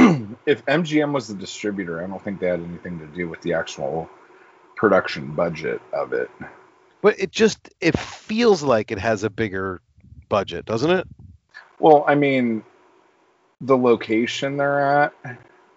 if 0.46 0.64
MGM 0.66 1.12
was 1.12 1.28
the 1.28 1.34
distributor, 1.34 2.02
I 2.02 2.06
don't 2.06 2.22
think 2.22 2.40
they 2.40 2.48
had 2.48 2.60
anything 2.60 2.98
to 3.00 3.06
do 3.06 3.28
with 3.28 3.40
the 3.42 3.54
actual 3.54 4.08
production 4.76 5.34
budget 5.34 5.80
of 5.92 6.12
it. 6.12 6.30
but 7.02 7.18
it 7.18 7.30
just 7.30 7.70
it 7.80 7.98
feels 7.98 8.62
like 8.62 8.90
it 8.90 8.98
has 8.98 9.24
a 9.24 9.30
bigger 9.30 9.80
budget, 10.28 10.64
doesn't 10.64 10.90
it? 10.90 11.06
Well, 11.78 12.04
I 12.06 12.14
mean, 12.14 12.62
the 13.60 13.76
location 13.76 14.56
they're 14.56 15.02
at, 15.02 15.14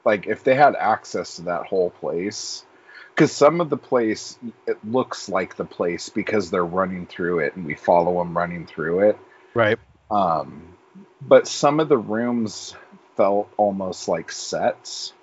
like 0.05 0.27
if 0.27 0.43
they 0.43 0.55
had 0.55 0.75
access 0.75 1.37
to 1.37 1.43
that 1.43 1.65
whole 1.65 1.89
place, 1.89 2.65
because 3.09 3.31
some 3.31 3.61
of 3.61 3.69
the 3.69 3.77
place 3.77 4.37
it 4.67 4.77
looks 4.85 5.29
like 5.29 5.55
the 5.55 5.65
place 5.65 6.09
because 6.09 6.49
they're 6.49 6.65
running 6.65 7.05
through 7.05 7.39
it 7.39 7.55
and 7.55 7.65
we 7.65 7.75
follow 7.75 8.19
them 8.19 8.37
running 8.37 8.65
through 8.65 9.09
it. 9.09 9.17
Right. 9.53 9.79
Um, 10.09 10.75
but 11.21 11.47
some 11.47 11.79
of 11.79 11.89
the 11.89 11.97
rooms 11.97 12.75
felt 13.15 13.49
almost 13.57 14.07
like 14.07 14.31
sets. 14.31 15.13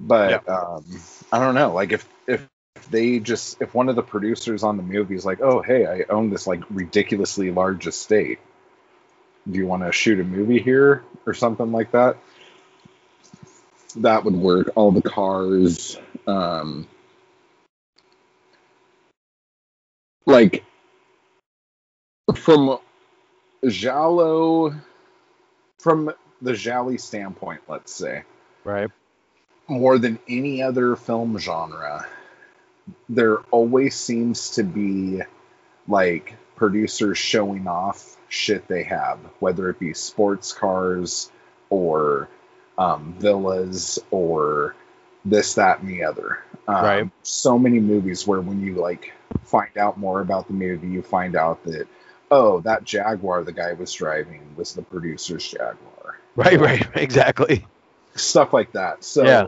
But 0.00 0.48
um, 0.48 0.84
I 1.32 1.38
don't 1.38 1.54
know. 1.54 1.72
Like 1.72 1.92
if 1.92 2.08
if 2.26 2.46
they 2.90 3.20
just 3.20 3.60
if 3.62 3.74
one 3.74 3.88
of 3.88 3.96
the 3.96 4.02
producers 4.02 4.62
on 4.62 4.76
the 4.76 4.82
movie 4.82 5.14
is 5.14 5.24
like, 5.24 5.40
oh 5.40 5.62
hey, 5.62 5.86
I 5.86 6.12
own 6.12 6.30
this 6.30 6.46
like 6.46 6.62
ridiculously 6.70 7.50
large 7.50 7.86
estate. 7.86 8.38
Do 9.50 9.58
you 9.58 9.66
want 9.66 9.84
to 9.84 9.92
shoot 9.92 10.20
a 10.20 10.24
movie 10.24 10.60
here 10.60 11.04
or 11.26 11.34
something 11.34 11.70
like 11.70 11.92
that? 11.92 12.16
That 13.96 14.24
would 14.24 14.34
work. 14.34 14.72
All 14.74 14.90
the 14.90 15.02
cars, 15.02 15.98
um, 16.26 16.88
like 20.26 20.64
from 22.34 22.78
Giallo, 23.66 24.74
from 25.78 26.12
the 26.44 26.54
Giallo 26.54 26.96
standpoint, 26.96 27.62
let's 27.68 27.92
say, 27.92 28.22
Right. 28.64 28.90
more 29.66 29.98
than 29.98 30.18
any 30.28 30.62
other 30.62 30.94
film 30.96 31.38
genre, 31.38 32.06
there 33.08 33.38
always 33.50 33.94
seems 33.94 34.50
to 34.52 34.62
be 34.62 35.22
like 35.88 36.36
producers 36.56 37.18
showing 37.18 37.66
off 37.66 38.16
shit 38.28 38.68
they 38.68 38.84
have, 38.84 39.18
whether 39.40 39.68
it 39.70 39.78
be 39.78 39.94
sports 39.94 40.52
cars 40.52 41.30
or 41.70 42.28
um, 42.78 43.14
villas 43.18 43.98
or 44.10 44.74
this, 45.24 45.54
that, 45.54 45.80
and 45.80 45.88
the 45.88 46.04
other. 46.04 46.42
Um, 46.68 46.84
Right. 46.84 47.10
So 47.22 47.58
many 47.58 47.80
movies 47.80 48.26
where 48.26 48.40
when 48.40 48.60
you 48.60 48.74
like 48.74 49.12
find 49.44 49.76
out 49.78 49.98
more 49.98 50.20
about 50.20 50.46
the 50.46 50.54
movie, 50.54 50.88
you 50.88 51.02
find 51.02 51.36
out 51.36 51.64
that 51.64 51.86
oh, 52.30 52.60
that 52.60 52.84
Jaguar 52.84 53.44
the 53.44 53.52
guy 53.52 53.72
was 53.74 53.92
driving 53.92 54.42
was 54.56 54.74
the 54.74 54.82
producer's 54.82 55.46
Jaguar. 55.48 55.93
Right. 56.36 56.58
Right. 56.58 56.84
Exactly. 56.94 57.64
Stuff 58.16 58.52
like 58.52 58.72
that. 58.72 59.04
So 59.04 59.24
Yeah. 59.24 59.46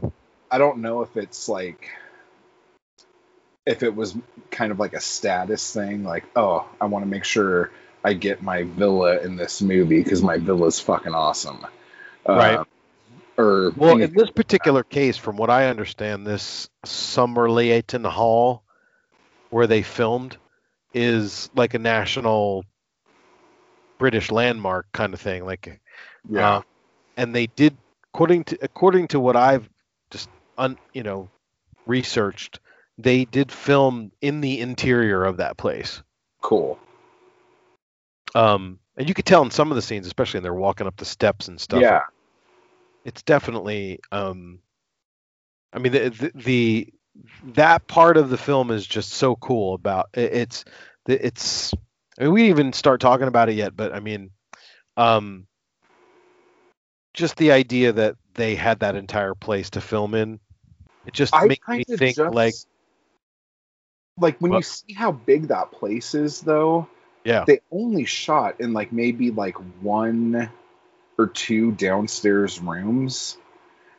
I 0.50 0.58
don't 0.58 0.78
know 0.78 1.02
if 1.02 1.16
it's 1.16 1.48
like 1.48 1.90
if 3.66 3.82
it 3.82 3.94
was 3.94 4.16
kind 4.50 4.70
of 4.70 4.78
like 4.78 4.94
a 4.94 5.00
status 5.00 5.72
thing, 5.72 6.04
like, 6.04 6.24
oh, 6.36 6.66
I 6.80 6.86
want 6.86 7.04
to 7.04 7.08
make 7.08 7.24
sure 7.24 7.72
I 8.04 8.12
get 8.12 8.40
my 8.40 8.62
villa 8.62 9.18
in 9.18 9.34
this 9.34 9.60
movie 9.60 10.00
because 10.00 10.22
my 10.22 10.38
villa 10.38 10.68
is 10.68 10.78
fucking 10.78 11.12
awesome. 11.12 11.66
Right. 12.26 12.58
Uh, 12.58 12.64
or 13.36 13.72
Well, 13.76 14.00
in 14.00 14.12
this 14.14 14.30
particular 14.30 14.84
case, 14.84 15.16
from 15.16 15.36
what 15.36 15.50
I 15.50 15.66
understand, 15.66 16.26
this 16.26 16.70
Somerleyton 16.86 18.08
Hall, 18.08 18.62
where 19.50 19.66
they 19.66 19.82
filmed, 19.82 20.36
is 20.94 21.50
like 21.54 21.74
a 21.74 21.78
national 21.78 22.64
British 23.98 24.30
landmark 24.30 24.86
kind 24.92 25.12
of 25.12 25.20
thing. 25.20 25.44
Like, 25.44 25.80
yeah, 26.30 26.56
uh, 26.58 26.62
and 27.16 27.34
they 27.34 27.46
did, 27.46 27.76
according 28.12 28.44
to 28.44 28.58
according 28.62 29.08
to 29.08 29.20
what 29.20 29.36
I've 29.36 29.68
just 30.10 30.28
un, 30.58 30.76
you 30.92 31.02
know 31.02 31.28
researched, 31.86 32.60
they 32.98 33.24
did 33.24 33.52
film 33.52 34.12
in 34.20 34.40
the 34.40 34.60
interior 34.60 35.24
of 35.24 35.38
that 35.38 35.56
place. 35.56 36.02
cool. 36.42 36.78
Um, 38.34 38.78
and 38.96 39.08
you 39.08 39.14
could 39.14 39.24
tell 39.24 39.42
in 39.42 39.50
some 39.50 39.70
of 39.70 39.76
the 39.76 39.82
scenes, 39.82 40.06
especially 40.06 40.38
when 40.38 40.42
they're 40.42 40.54
walking 40.54 40.86
up 40.86 40.96
the 40.96 41.04
steps 41.04 41.48
and 41.48 41.60
stuff. 41.60 41.80
Yeah, 41.80 42.00
it's 43.06 43.22
definitely 43.22 44.00
um 44.12 44.58
i 45.72 45.78
mean 45.78 45.92
the, 45.92 46.08
the 46.10 46.32
the 46.34 46.94
that 47.54 47.86
part 47.86 48.18
of 48.18 48.28
the 48.28 48.36
film 48.36 48.70
is 48.70 48.86
just 48.86 49.12
so 49.12 49.36
cool 49.36 49.74
about 49.74 50.08
it, 50.12 50.32
it's 50.34 50.64
it's 51.06 51.72
i 52.18 52.24
mean 52.24 52.32
we 52.32 52.42
didn't 52.42 52.58
even 52.58 52.72
start 52.74 53.00
talking 53.00 53.28
about 53.28 53.48
it 53.48 53.54
yet 53.54 53.74
but 53.74 53.94
i 53.94 54.00
mean 54.00 54.30
um 54.98 55.46
just 57.16 57.36
the 57.36 57.50
idea 57.50 57.92
that 57.92 58.14
they 58.34 58.54
had 58.54 58.80
that 58.80 58.94
entire 58.94 59.34
place 59.34 59.70
to 59.70 59.80
film 59.80 60.14
in 60.14 60.38
it 61.06 61.12
just 61.14 61.34
I 61.34 61.46
makes 61.46 61.66
me 61.66 61.82
think 61.84 62.16
just- 62.16 62.34
like 62.34 62.54
like 64.18 64.38
when 64.40 64.52
you 64.52 64.62
see 64.62 64.92
how 64.94 65.12
big 65.12 65.48
that 65.48 65.72
place 65.72 66.14
is, 66.14 66.40
though, 66.40 66.88
yeah 67.24 67.44
they 67.46 67.60
only 67.70 68.04
shot 68.04 68.60
in 68.60 68.72
like 68.72 68.92
maybe 68.92 69.30
like 69.30 69.56
one 69.82 70.50
or 71.18 71.26
two 71.26 71.72
downstairs 71.72 72.60
rooms. 72.60 73.36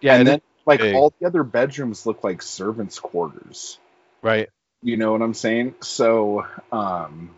yeah 0.02 0.14
and 0.14 0.22
and 0.22 0.28
then 0.28 0.42
like 0.66 0.80
big. 0.80 0.96
all 0.96 1.14
the 1.20 1.28
other 1.28 1.44
bedrooms 1.44 2.06
look 2.06 2.24
like 2.24 2.42
servants' 2.42 3.00
quarters. 3.00 3.80
right 4.22 4.50
You 4.82 4.98
know 4.98 5.12
what 5.12 5.22
I'm 5.22 5.34
saying? 5.34 5.76
So, 5.82 6.46
um, 6.72 7.34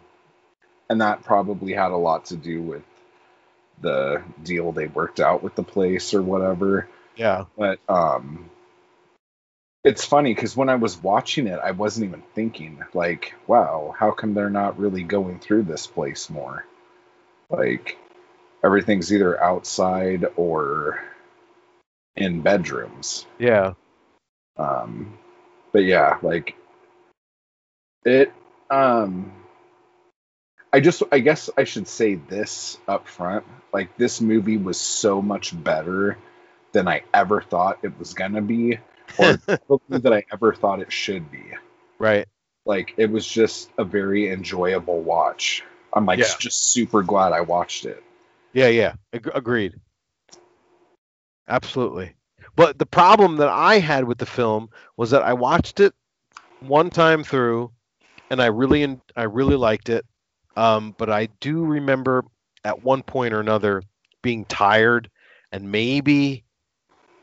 and 0.90 1.02
that 1.02 1.24
probably 1.24 1.74
had 1.74 1.92
a 1.92 1.98
lot 1.98 2.26
to 2.28 2.36
do 2.38 2.62
with 2.62 2.84
the 3.82 4.24
deal 4.44 4.72
they 4.72 4.88
worked 4.88 5.20
out 5.20 5.44
with 5.44 5.56
the 5.56 5.64
place 5.64 6.14
or 6.14 6.22
whatever. 6.22 6.88
yeah 7.16 7.46
But 7.58 7.80
um, 7.88 8.50
it's 9.84 10.06
funny 10.06 10.34
because 10.34 10.56
when 10.56 10.70
I 10.70 10.76
was 10.76 11.02
watching 11.02 11.48
it, 11.48 11.60
I 11.64 11.72
wasn't 11.72 12.08
even 12.08 12.24
thinking 12.36 12.84
like, 12.94 13.34
"Wow, 13.48 13.96
how 13.98 14.12
come 14.12 14.34
they're 14.34 14.50
not 14.50 14.80
really 14.80 15.04
going 15.04 15.40
through 15.40 15.64
this 15.64 15.88
place 15.88 16.30
more?" 16.30 16.66
Like 17.50 17.98
everything's 18.64 19.14
either 19.14 19.42
outside 19.42 20.26
or 20.36 21.02
in 22.16 22.42
bedrooms. 22.42 23.26
yeah 23.38 23.74
Um, 24.58 25.18
but 25.72 25.86
yeah, 25.86 26.18
like 26.22 26.56
it. 28.04 28.34
Um, 28.70 29.32
I 30.72 30.80
just, 30.80 31.02
I 31.12 31.20
guess 31.20 31.50
I 31.58 31.64
should 31.64 31.88
say 31.88 32.16
this 32.16 32.78
up 32.88 33.08
front. 33.08 33.46
Like 33.74 33.98
this 33.98 34.22
movie 34.22 34.58
was 34.58 34.80
so 34.80 35.22
much 35.22 35.52
better 35.64 36.18
than 36.72 36.88
I 36.88 37.04
ever 37.14 37.42
thought 37.42 37.80
it 37.82 37.98
was 37.98 38.14
gonna 38.14 38.42
be, 38.42 38.80
or 39.18 39.40
that 39.90 40.14
I 40.14 40.24
ever 40.32 40.54
thought 40.54 40.82
it 40.82 40.92
should 40.92 41.32
be. 41.32 41.44
right 41.98 42.28
Like 42.66 42.94
it 42.98 43.10
was 43.12 43.26
just 43.28 43.72
a 43.78 43.84
very 43.84 44.32
enjoyable 44.32 45.02
watch. 45.02 45.64
I'm 45.92 46.06
like 46.06 46.20
Yeah. 46.20 46.26
just 46.40 46.72
super 46.72 47.02
glad 47.02 47.34
I 47.34 47.42
watched 47.42 47.86
it. 47.86 48.04
Yeah, 48.54 48.68
yeah, 48.68 48.94
ag- 49.14 49.32
agreed. 49.34 49.80
Absolutely. 51.48 52.14
But 52.56 52.78
the 52.78 52.86
problem 52.86 53.38
that 53.38 53.50
I 53.50 53.80
had 53.80 54.04
with 54.04 54.18
the 54.20 54.26
film 54.26 54.70
was 54.98 55.12
that 55.12 55.24
I 55.24 55.34
watched 55.34 55.80
it 55.80 55.94
one 56.62 56.90
time 56.90 57.24
through, 57.24 57.72
and 58.30 58.42
I 58.42 58.48
really, 58.48 59.00
I 59.16 59.24
really 59.24 59.56
liked 59.56 59.90
it. 59.90 60.06
Um, 60.60 60.94
but 60.98 61.10
I 61.10 61.28
do 61.40 61.64
remember 61.64 62.26
at 62.66 62.84
one 62.84 63.02
point 63.02 63.34
or 63.34 63.40
another 63.40 63.82
being 64.22 64.44
tired 64.44 65.10
and 65.54 65.72
maybe 65.72 66.44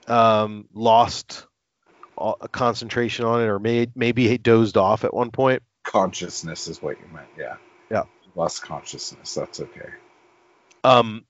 um, 0.09 0.67
lost 0.73 1.47
a 2.17 2.49
concentration 2.49 3.27
on 3.27 3.43
it, 3.43 3.45
or 3.45 3.59
may- 3.59 3.93
maybe 3.95 4.27
had 4.27 4.43
dozed 4.43 4.79
off 4.79 5.05
at 5.05 5.13
one 5.13 5.31
point. 5.31 5.63
Consciousness 5.83 6.67
is 6.67 6.81
what 6.81 6.99
you 6.99 7.07
meant, 7.13 7.29
yeah. 7.37 7.57
Yeah. 7.91 8.05
Lost 8.35 8.63
consciousness. 8.63 9.35
That's 9.35 9.61
okay. 9.61 9.91
Um, 10.83 11.27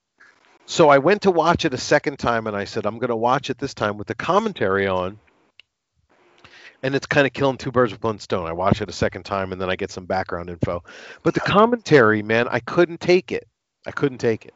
so 0.65 0.89
I 0.89 0.99
went 0.99 1.23
to 1.23 1.33
watch 1.33 1.65
it 1.65 1.75
a 1.75 1.79
second 1.79 2.21
time, 2.21 2.47
and 2.47 2.57
I 2.57 2.67
said 2.67 2.87
I'm 2.87 2.99
going 2.99 3.11
to 3.11 3.17
watch 3.17 3.51
it 3.51 3.59
this 3.59 3.75
time 3.75 3.99
with 3.99 4.07
the 4.07 4.15
commentary 4.15 4.87
on. 4.87 5.19
And 6.87 6.95
it's 6.95 7.07
kind 7.07 7.27
of 7.27 7.33
killing 7.33 7.57
two 7.57 7.73
birds 7.73 7.91
with 7.91 8.05
one 8.05 8.21
stone. 8.21 8.47
I 8.47 8.53
watch 8.53 8.81
it 8.81 8.89
a 8.89 8.93
second 8.93 9.25
time, 9.25 9.51
and 9.51 9.61
then 9.61 9.69
I 9.69 9.75
get 9.75 9.91
some 9.91 10.07
background 10.07 10.51
info. 10.51 10.85
But 11.25 11.35
the 11.35 11.41
commentary, 11.41 12.23
man, 12.23 12.47
I 12.49 12.61
couldn't 12.61 13.01
take 13.01 13.33
it. 13.33 13.49
I 13.85 13.91
couldn't 13.91 14.19
take 14.19 14.47
it. 14.47 14.55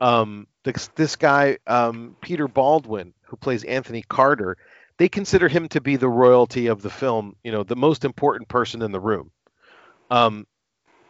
Um, 0.00 0.48
this 0.64 0.88
this 0.96 1.14
guy, 1.14 1.58
um, 1.68 2.16
Peter 2.20 2.48
Baldwin, 2.48 3.14
who 3.26 3.36
plays 3.36 3.62
Anthony 3.62 4.02
Carter, 4.02 4.56
they 4.96 5.08
consider 5.08 5.46
him 5.46 5.68
to 5.68 5.80
be 5.80 5.94
the 5.94 6.08
royalty 6.08 6.66
of 6.66 6.82
the 6.82 6.90
film. 6.90 7.36
You 7.44 7.52
know, 7.52 7.62
the 7.62 7.76
most 7.76 8.04
important 8.04 8.48
person 8.48 8.82
in 8.82 8.90
the 8.90 8.98
room. 8.98 9.30
Um, 10.10 10.48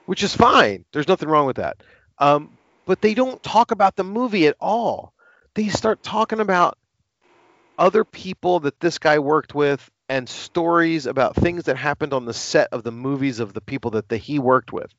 which 0.05 0.23
is 0.23 0.37
fine. 0.37 0.85
There's 0.93 1.09
nothing 1.09 1.31
wrong 1.31 1.47
with 1.47 1.57
that. 1.57 1.83
Um, 2.19 2.59
but 2.85 3.01
they 3.01 3.15
don't 3.15 3.43
talk 3.43 3.71
about 3.71 3.97
the 3.97 4.05
movie 4.05 4.47
at 4.47 4.57
all. 4.61 5.15
They 5.55 5.69
start 5.69 6.03
talking 6.03 6.41
about 6.41 6.77
other 7.79 8.05
people 8.05 8.61
that 8.61 8.81
this 8.81 8.99
guy 8.99 9.19
worked 9.19 9.55
with 9.55 9.91
and 10.13 10.29
stories 10.29 11.07
about 11.07 11.35
things 11.35 11.65
that 11.65 11.79
happened 11.79 12.13
on 12.13 12.27
the 12.27 12.35
set 12.35 12.69
of 12.71 12.83
the 12.83 12.93
movies 12.93 13.41
of 13.41 13.55
the 13.55 13.63
people 13.63 13.93
that 13.93 14.11
the, 14.11 14.19
he 14.19 14.39
worked 14.39 14.71
with. 14.71 14.93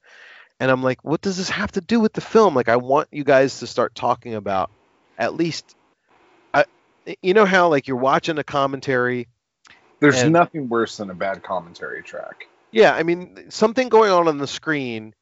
And 0.60 0.72
I'm 0.72 0.82
like, 0.82 1.04
what 1.04 1.22
does 1.22 1.38
this 1.38 1.52
have 1.52 1.72
to 1.74 1.82
do 1.82 2.00
with 2.00 2.14
the 2.14 2.22
film? 2.22 2.56
Like, 2.56 2.68
I 2.68 2.78
want 2.78 3.10
you 3.12 3.24
guys 3.24 3.60
to 3.60 3.68
start 3.68 3.94
talking 3.94 4.34
about 4.34 4.72
at 5.20 5.36
least, 5.36 5.76
I, 6.52 6.66
you 7.22 7.36
know 7.36 7.46
how 7.46 7.70
like 7.70 7.88
you're 7.88 7.96
watching 7.96 8.40
a 8.40 8.44
commentary 8.44 9.28
There's 10.00 10.24
And- 10.24 10.34
nothing 10.34 10.68
worse 10.68 10.98
than 10.98 11.12
a 11.12 11.14
bad 11.14 11.44
commentary 11.44 12.02
track. 12.02 12.48
Yeah, 12.72 12.92
I 12.92 13.04
mean, 13.04 13.52
something 13.52 13.90
going 13.90 14.12
on 14.12 14.28
on 14.28 14.40
the 14.40 14.48
screen, 14.48 15.14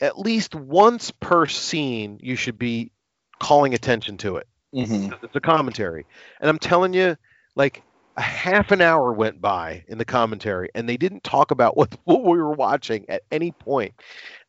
at 0.00 0.16
least 0.16 0.54
once 0.54 1.10
per 1.10 1.46
scene, 1.46 2.20
you 2.22 2.36
should 2.36 2.56
be 2.56 2.92
calling 3.40 3.74
attention 3.74 4.16
to 4.18 4.36
it. 4.36 4.46
Mm-hmm. 4.72 5.12
It's 5.24 5.34
a 5.34 5.40
commentary. 5.40 6.06
And 6.40 6.48
I'm 6.48 6.60
telling 6.60 6.94
you, 6.94 7.16
like, 7.56 7.82
a 8.16 8.22
half 8.22 8.70
an 8.70 8.80
hour 8.80 9.12
went 9.12 9.40
by 9.40 9.84
in 9.88 9.98
the 9.98 10.04
commentary, 10.04 10.70
and 10.74 10.88
they 10.88 10.96
didn't 10.96 11.24
talk 11.24 11.50
about 11.50 11.76
what, 11.76 11.96
what 12.04 12.24
we 12.24 12.38
were 12.38 12.52
watching 12.52 13.04
at 13.08 13.22
any 13.30 13.52
point. 13.52 13.94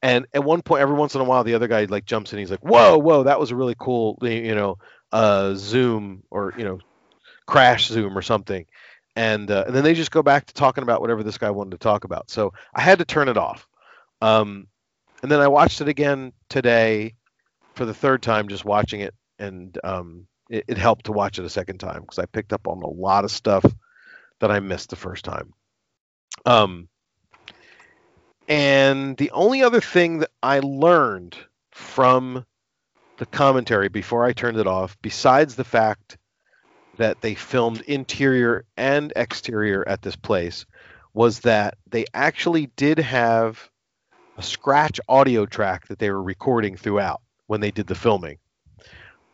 And 0.01 0.25
at 0.33 0.43
one 0.43 0.61
point, 0.61 0.81
every 0.81 0.95
once 0.95 1.15
in 1.15 1.21
a 1.21 1.25
while, 1.25 1.43
the 1.43 1.53
other 1.53 1.67
guy, 1.67 1.85
like, 1.85 2.05
jumps 2.05 2.33
in. 2.33 2.39
He's 2.39 2.51
like, 2.51 2.63
whoa, 2.63 2.97
whoa, 2.97 3.23
that 3.23 3.39
was 3.39 3.51
a 3.51 3.55
really 3.55 3.75
cool, 3.77 4.17
you 4.21 4.55
know, 4.55 4.77
uh, 5.11 5.53
zoom 5.55 6.23
or, 6.29 6.53
you 6.57 6.65
know, 6.65 6.79
crash 7.45 7.87
zoom 7.87 8.17
or 8.17 8.21
something 8.21 8.65
and 9.15 9.51
uh, 9.51 9.63
and 9.67 9.75
then 9.75 9.83
they 9.83 9.93
just 9.93 10.11
go 10.11 10.23
back 10.23 10.45
to 10.45 10.53
talking 10.53 10.83
about 10.83 11.01
whatever 11.01 11.23
this 11.23 11.37
guy 11.37 11.51
wanted 11.51 11.71
to 11.71 11.77
talk 11.77 12.03
about. 12.03 12.29
So 12.29 12.53
I 12.73 12.81
had 12.81 12.99
to 12.99 13.05
turn 13.05 13.29
it 13.29 13.37
off. 13.37 13.67
Um, 14.21 14.67
and 15.21 15.31
then 15.31 15.39
I 15.39 15.47
watched 15.47 15.81
it 15.81 15.87
again 15.87 16.33
today 16.49 17.15
for 17.75 17.85
the 17.85 17.93
third 17.93 18.21
time, 18.21 18.47
just 18.47 18.65
watching 18.65 19.01
it, 19.01 19.13
and 19.39 19.77
um, 19.83 20.27
it, 20.53 20.65
it 20.67 20.77
helped 20.77 21.05
to 21.05 21.11
watch 21.11 21.39
it 21.39 21.45
a 21.45 21.49
second 21.49 21.79
time 21.79 22.01
because 22.01 22.19
I 22.19 22.25
picked 22.27 22.53
up 22.53 22.67
on 22.67 22.83
a 22.83 22.87
lot 22.87 23.25
of 23.25 23.31
stuff 23.31 23.65
that 24.39 24.51
I 24.51 24.59
missed 24.59 24.91
the 24.91 24.95
first 24.95 25.25
time. 25.25 25.51
Um, 26.45 26.87
and 28.47 29.17
the 29.17 29.31
only 29.31 29.63
other 29.63 29.81
thing 29.81 30.19
that 30.19 30.29
I 30.43 30.59
learned 30.59 31.35
from 31.71 32.45
the 33.17 33.25
commentary 33.25 33.89
before 33.89 34.23
I 34.23 34.33
turned 34.33 34.57
it 34.57 34.67
off, 34.67 34.95
besides 35.01 35.55
the 35.55 35.63
fact 35.63 36.17
that 36.97 37.21
they 37.21 37.33
filmed 37.33 37.81
interior 37.81 38.65
and 38.77 39.11
exterior 39.15 39.87
at 39.87 40.03
this 40.03 40.15
place 40.15 40.67
was 41.15 41.39
that 41.41 41.77
they 41.89 42.05
actually 42.13 42.67
did 42.75 42.99
have 42.99 43.69
a 44.37 44.43
scratch 44.43 44.99
audio 45.09 45.47
track 45.47 45.87
that 45.87 45.97
they 45.97 46.11
were 46.11 46.21
recording 46.21 46.75
throughout 46.75 47.21
when 47.47 47.61
they 47.61 47.71
did 47.71 47.87
the 47.87 47.95
filming. 47.95 48.37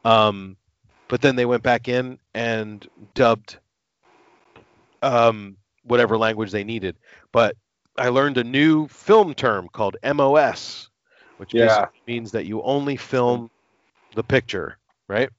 Um, 0.06 0.56
but 1.10 1.22
then 1.22 1.36
they 1.36 1.46
went 1.46 1.64
back 1.64 1.90
in 1.90 2.20
and 2.34 2.88
dubbed 3.16 3.60
um, 5.02 5.58
whatever 5.84 6.18
language 6.18 6.52
they 6.52 6.64
needed. 6.64 6.98
But 7.34 7.56
I 7.98 8.10
learned 8.10 8.38
a 8.38 8.46
new 8.46 8.88
film 8.90 9.36
term 9.36 9.70
called 9.70 9.98
MOS, 10.04 10.90
which 11.38 11.56
Yeah. 11.56 11.90
basically 11.90 12.02
means 12.08 12.32
that 12.34 12.46
you 12.46 12.62
only 12.64 12.98
film 12.98 13.52
the 14.16 14.24
picture, 14.24 14.80
right? 15.10 15.30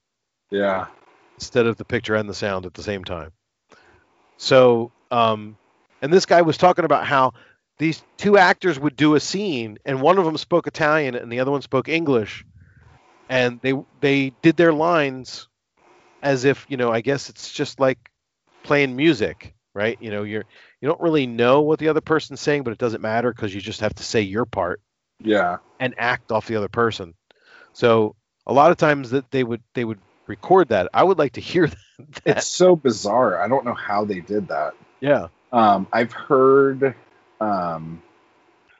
Yeah. 0.51 0.87
instead 1.37 1.67
of 1.67 1.77
the 1.77 1.85
picture 1.85 2.15
and 2.15 2.29
the 2.29 2.33
sound 2.35 2.65
at 2.65 2.73
the 2.73 2.83
same 2.83 3.03
time. 3.03 3.31
So, 4.37 4.93
um, 5.11 5.57
And 6.01 6.11
this 6.13 6.25
guy 6.25 6.41
was 6.41 6.57
talking 6.57 6.85
about 6.85 7.05
how 7.05 7.33
these 7.79 8.03
two 8.17 8.37
actors 8.37 8.79
would 8.79 8.95
do 8.95 9.15
a 9.15 9.19
scene, 9.19 9.77
and 9.85 10.01
one 10.01 10.17
of 10.19 10.25
them 10.25 10.37
spoke 10.37 10.67
Italian 10.67 11.15
and 11.15 11.31
the 11.31 11.39
other 11.39 11.51
one 11.51 11.61
spoke 11.61 11.89
English, 11.89 12.45
and 13.29 13.61
they 13.61 13.73
they 13.99 14.31
did 14.41 14.57
their 14.57 14.73
lines 14.73 15.47
as 16.21 16.45
if 16.45 16.65
you 16.69 16.77
know 16.77 16.91
I 16.91 17.01
guess 17.01 17.29
it's 17.29 17.51
just 17.51 17.79
like 17.79 17.97
playing 18.63 18.95
music, 18.95 19.53
right? 19.73 19.97
You 20.01 20.11
know, 20.11 20.23
you're 20.23 20.45
you 20.81 20.87
don't 20.87 21.01
really 21.01 21.27
know 21.27 21.61
what 21.61 21.79
the 21.79 21.89
other 21.89 22.01
person's 22.01 22.41
saying, 22.41 22.63
but 22.63 22.71
it 22.71 22.77
doesn't 22.79 23.01
matter 23.01 23.33
because 23.33 23.53
you 23.53 23.61
just 23.61 23.81
have 23.81 23.93
to 23.95 24.03
say 24.03 24.21
your 24.21 24.45
part 24.45 24.81
Yeah. 25.19 25.57
and 25.79 25.93
act 25.97 26.31
off 26.31 26.47
the 26.47 26.55
other 26.55 26.69
person. 26.69 27.13
So 27.73 28.15
a 28.47 28.53
lot 28.53 28.71
of 28.71 28.77
times 28.77 29.11
that 29.11 29.29
they 29.31 29.43
would 29.43 29.61
they 29.73 29.85
would 29.85 29.99
record 30.27 30.69
that. 30.69 30.89
I 30.93 31.03
would 31.03 31.17
like 31.17 31.33
to 31.33 31.41
hear 31.51 31.67
that. 31.67 31.77
It's 32.25 32.47
so 32.47 32.75
bizarre. 32.75 33.41
I 33.41 33.47
don't 33.47 33.65
know 33.65 33.73
how 33.73 34.05
they 34.05 34.19
did 34.19 34.47
that. 34.49 34.73
yeah. 34.99 35.27
Um, 35.53 35.87
I've 35.91 36.13
heard, 36.13 36.95
um, 37.41 38.01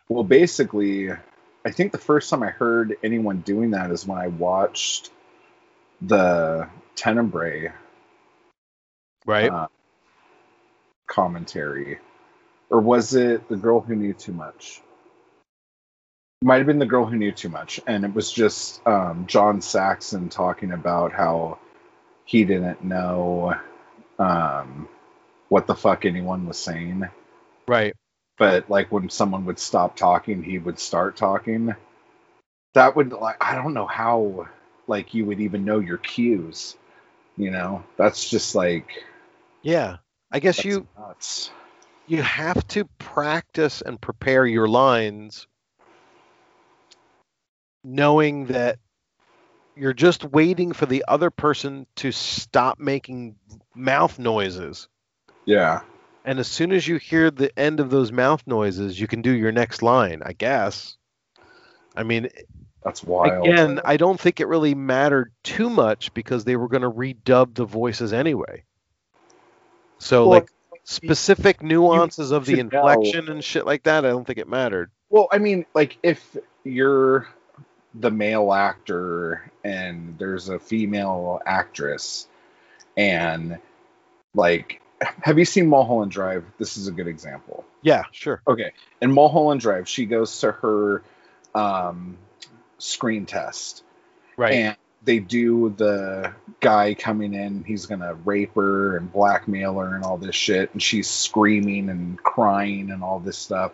well, 0.08 0.24
basically, 0.24 1.10
I 1.12 1.72
think 1.72 1.92
the 1.92 1.98
first 1.98 2.30
time 2.30 2.44
I 2.44 2.50
heard 2.50 2.96
anyone 3.04 3.42
doing 3.42 3.72
that 3.72 3.92
is 3.92 4.08
when 4.08 4.18
I 4.18 4.28
watched 4.28 5.10
the 6.02 6.70
Tenebrae 6.96 7.72
Right. 9.26 9.52
uh, 9.52 9.68
commentary. 11.08 12.00
Or 12.70 12.80
was 12.80 13.14
it 13.14 13.48
The 13.50 13.58
Girl 13.58 13.82
Who 13.82 13.96
Knew 13.96 14.14
Too 14.14 14.34
Much? 14.34 14.82
Might 16.42 16.58
have 16.58 16.68
been 16.68 16.80
The 16.80 16.86
Girl 16.86 17.06
Who 17.06 17.18
Knew 17.18 17.32
Too 17.32 17.50
Much. 17.50 17.80
And 17.86 18.04
it 18.06 18.14
was 18.14 18.32
just 18.32 18.86
um, 18.88 19.26
John 19.28 19.62
Saxon 19.62 20.30
talking 20.30 20.72
about 20.72 21.12
how 21.12 21.60
he 22.26 22.46
didn't 22.46 22.84
know 22.84 23.54
um, 24.18 24.88
what 25.50 25.68
the 25.68 25.76
fuck 25.76 26.06
anyone 26.06 26.48
was 26.48 26.58
saying. 26.58 27.08
right. 27.68 27.94
But 28.38 28.70
like 28.70 28.92
when 28.92 29.10
someone 29.10 29.46
would 29.46 29.60
stop 29.60 29.96
talking, 29.96 30.42
he 30.42 30.58
would 30.58 30.80
start 30.80 31.16
talking. 31.18 31.76
That 32.74 32.96
would 32.96 33.12
like 33.12 33.36
I 33.40 33.54
don't 33.56 33.74
know 33.76 33.86
how 33.86 34.48
like 34.88 35.14
you 35.14 35.26
would 35.26 35.42
even 35.42 35.66
know 35.66 35.80
your 35.80 35.98
cues. 35.98 36.76
You 37.38 37.52
know, 37.52 37.84
that's 37.98 38.30
just 38.30 38.56
like 38.56 39.04
Yeah. 39.62 39.98
I 40.32 40.40
guess 40.40 40.64
you 40.64 40.88
nuts. 40.98 41.52
you 42.08 42.22
have 42.22 42.66
to 42.70 42.86
practice 42.98 43.82
and 43.82 44.00
prepare 44.00 44.46
your 44.46 44.68
lines 44.68 45.48
knowing 47.84 48.48
that 48.48 48.78
you're 49.76 49.94
just 49.94 50.24
waiting 50.26 50.74
for 50.74 50.86
the 50.86 51.04
other 51.08 51.30
person 51.30 51.88
to 51.96 52.12
stop 52.12 52.80
making 52.80 53.36
mouth 53.74 54.20
noises. 54.20 54.88
Yeah. 55.46 55.82
And 56.24 56.40
as 56.40 56.48
soon 56.48 56.72
as 56.72 56.88
you 56.88 56.98
hear 56.98 57.32
the 57.32 57.58
end 57.58 57.80
of 57.80 57.90
those 57.90 58.12
mouth 58.12 58.44
noises, 58.46 59.00
you 59.00 59.08
can 59.08 59.22
do 59.22 59.32
your 59.32 59.52
next 59.52 59.82
line, 59.82 60.22
I 60.24 60.34
guess. 60.34 60.98
I 61.96 62.04
mean, 62.04 62.30
That's 62.84 63.04
wild. 63.04 63.48
again, 63.48 63.80
I 63.86 63.98
don't 63.98 64.20
think 64.20 64.40
it 64.40 64.48
really 64.48 64.74
mattered 64.74 65.32
too 65.44 65.70
much 65.70 66.14
because 66.14 66.44
they 66.46 66.56
were 66.56 66.68
going 66.68 66.82
to 66.82 66.92
redub 66.92 67.54
the 67.54 67.66
voices 67.66 68.12
anyway. 68.12 68.64
So, 70.00 70.22
Well, 70.28 70.40
like, 70.40 70.50
specific 70.84 71.62
nuances 71.62 72.32
of 72.32 72.46
the 72.46 72.56
should 72.56 72.72
know- 72.74 72.88
inflection 72.88 73.30
and 73.30 73.44
shit 73.44 73.66
like 73.68 73.84
that, 73.84 74.04
I 74.04 74.10
don't 74.10 74.26
think 74.26 74.40
it 74.40 74.48
mattered. 74.48 74.90
Well, 75.10 75.28
I 75.32 75.38
mean, 75.38 75.66
like 75.76 75.98
if 76.02 76.38
you're 76.64 77.28
the 77.94 78.10
male 78.10 78.52
actor 78.54 79.52
and 79.64 80.18
there's 80.18 80.50
a 80.50 80.58
female 80.58 81.40
actress, 81.46 82.28
and 82.98 83.60
like, 84.34 84.82
have 85.22 85.38
you 85.38 85.46
seen 85.46 85.68
Mulholland 85.68 86.12
Drive? 86.12 86.46
This 86.58 86.78
is 86.78 86.88
a 86.88 86.92
good 86.92 87.08
example. 87.08 87.64
Yeah, 87.84 88.04
sure. 88.12 88.42
Okay, 88.48 88.72
in 89.02 89.12
Mulholland 89.12 89.62
Drive, 89.62 89.88
she 89.88 90.06
goes 90.06 90.40
to 90.40 90.52
her 90.52 91.04
um, 91.54 92.18
screen 92.82 93.26
test, 93.26 93.84
Right. 94.38 94.54
and 94.54 94.78
they 95.04 95.20
do 95.20 95.74
the 95.76 96.32
guy 96.60 96.94
coming 96.94 97.34
in 97.34 97.64
he's 97.64 97.88
gonna 97.88 98.14
rape 98.14 98.54
her 98.56 98.98
and 98.98 99.12
blackmail 99.12 99.80
her 99.80 99.96
and 99.96 100.04
all 100.04 100.18
this 100.18 100.36
shit 100.36 100.72
and 100.74 100.82
she's 100.82 101.10
screaming 101.10 101.90
and 101.90 102.22
crying 102.22 102.92
and 102.92 103.04
all 103.04 103.20
this 103.20 103.38
stuff. 103.38 103.72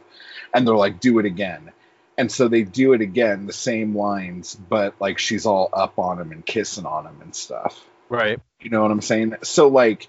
And 0.54 0.66
they're 0.66 0.76
like 0.76 1.00
do 1.02 1.20
it 1.20 1.26
again. 1.26 1.72
And 2.18 2.32
so 2.32 2.48
they 2.48 2.64
do 2.64 2.94
it 2.94 3.02
again 3.02 3.46
the 3.46 3.54
same 3.54 3.96
lines 3.96 4.56
but 4.56 4.96
like 5.02 5.20
she's 5.20 5.46
all 5.46 5.70
up 5.74 6.00
on 6.00 6.20
him 6.20 6.32
and 6.32 6.46
kissing 6.46 6.86
on 6.86 7.06
him 7.06 7.18
and 7.22 7.36
stuff. 7.36 7.84
Right. 8.10 8.40
you 8.62 8.70
know 8.70 8.82
what 8.82 8.92
i'm 8.92 9.02
saying? 9.02 9.36
So 9.44 9.68
like 9.68 10.08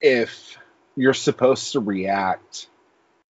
if 0.00 0.56
you're 0.96 1.14
supposed 1.14 1.72
to 1.72 1.80
react 1.80 2.68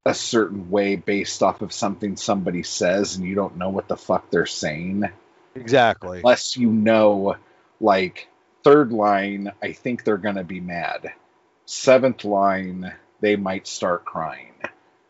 a 0.10 0.14
certain 0.14 0.70
way 0.70 0.96
based 0.96 1.42
off 1.44 1.62
of 1.62 1.72
something 1.72 2.16
somebody 2.18 2.64
says 2.64 3.16
and 3.16 3.26
you 3.26 3.36
don't 3.36 3.58
know 3.58 3.70
what 3.70 3.88
the 3.88 3.98
fuck 3.98 4.30
they're 4.32 4.46
saying 4.46 5.04
Exactly. 5.56 6.20
unless 6.20 6.58
you 6.58 6.70
know 6.72 7.36
like 7.82 8.28
third 8.64 8.92
line 8.92 9.52
i 9.62 9.72
think 9.72 10.04
they're 10.04 10.18
going 10.18 10.36
to 10.36 10.44
be 10.44 10.60
mad 10.60 11.12
seventh 11.66 12.24
line 12.26 12.94
they 13.22 13.36
might 13.36 13.68
start 13.68 14.06
crying 14.06 14.54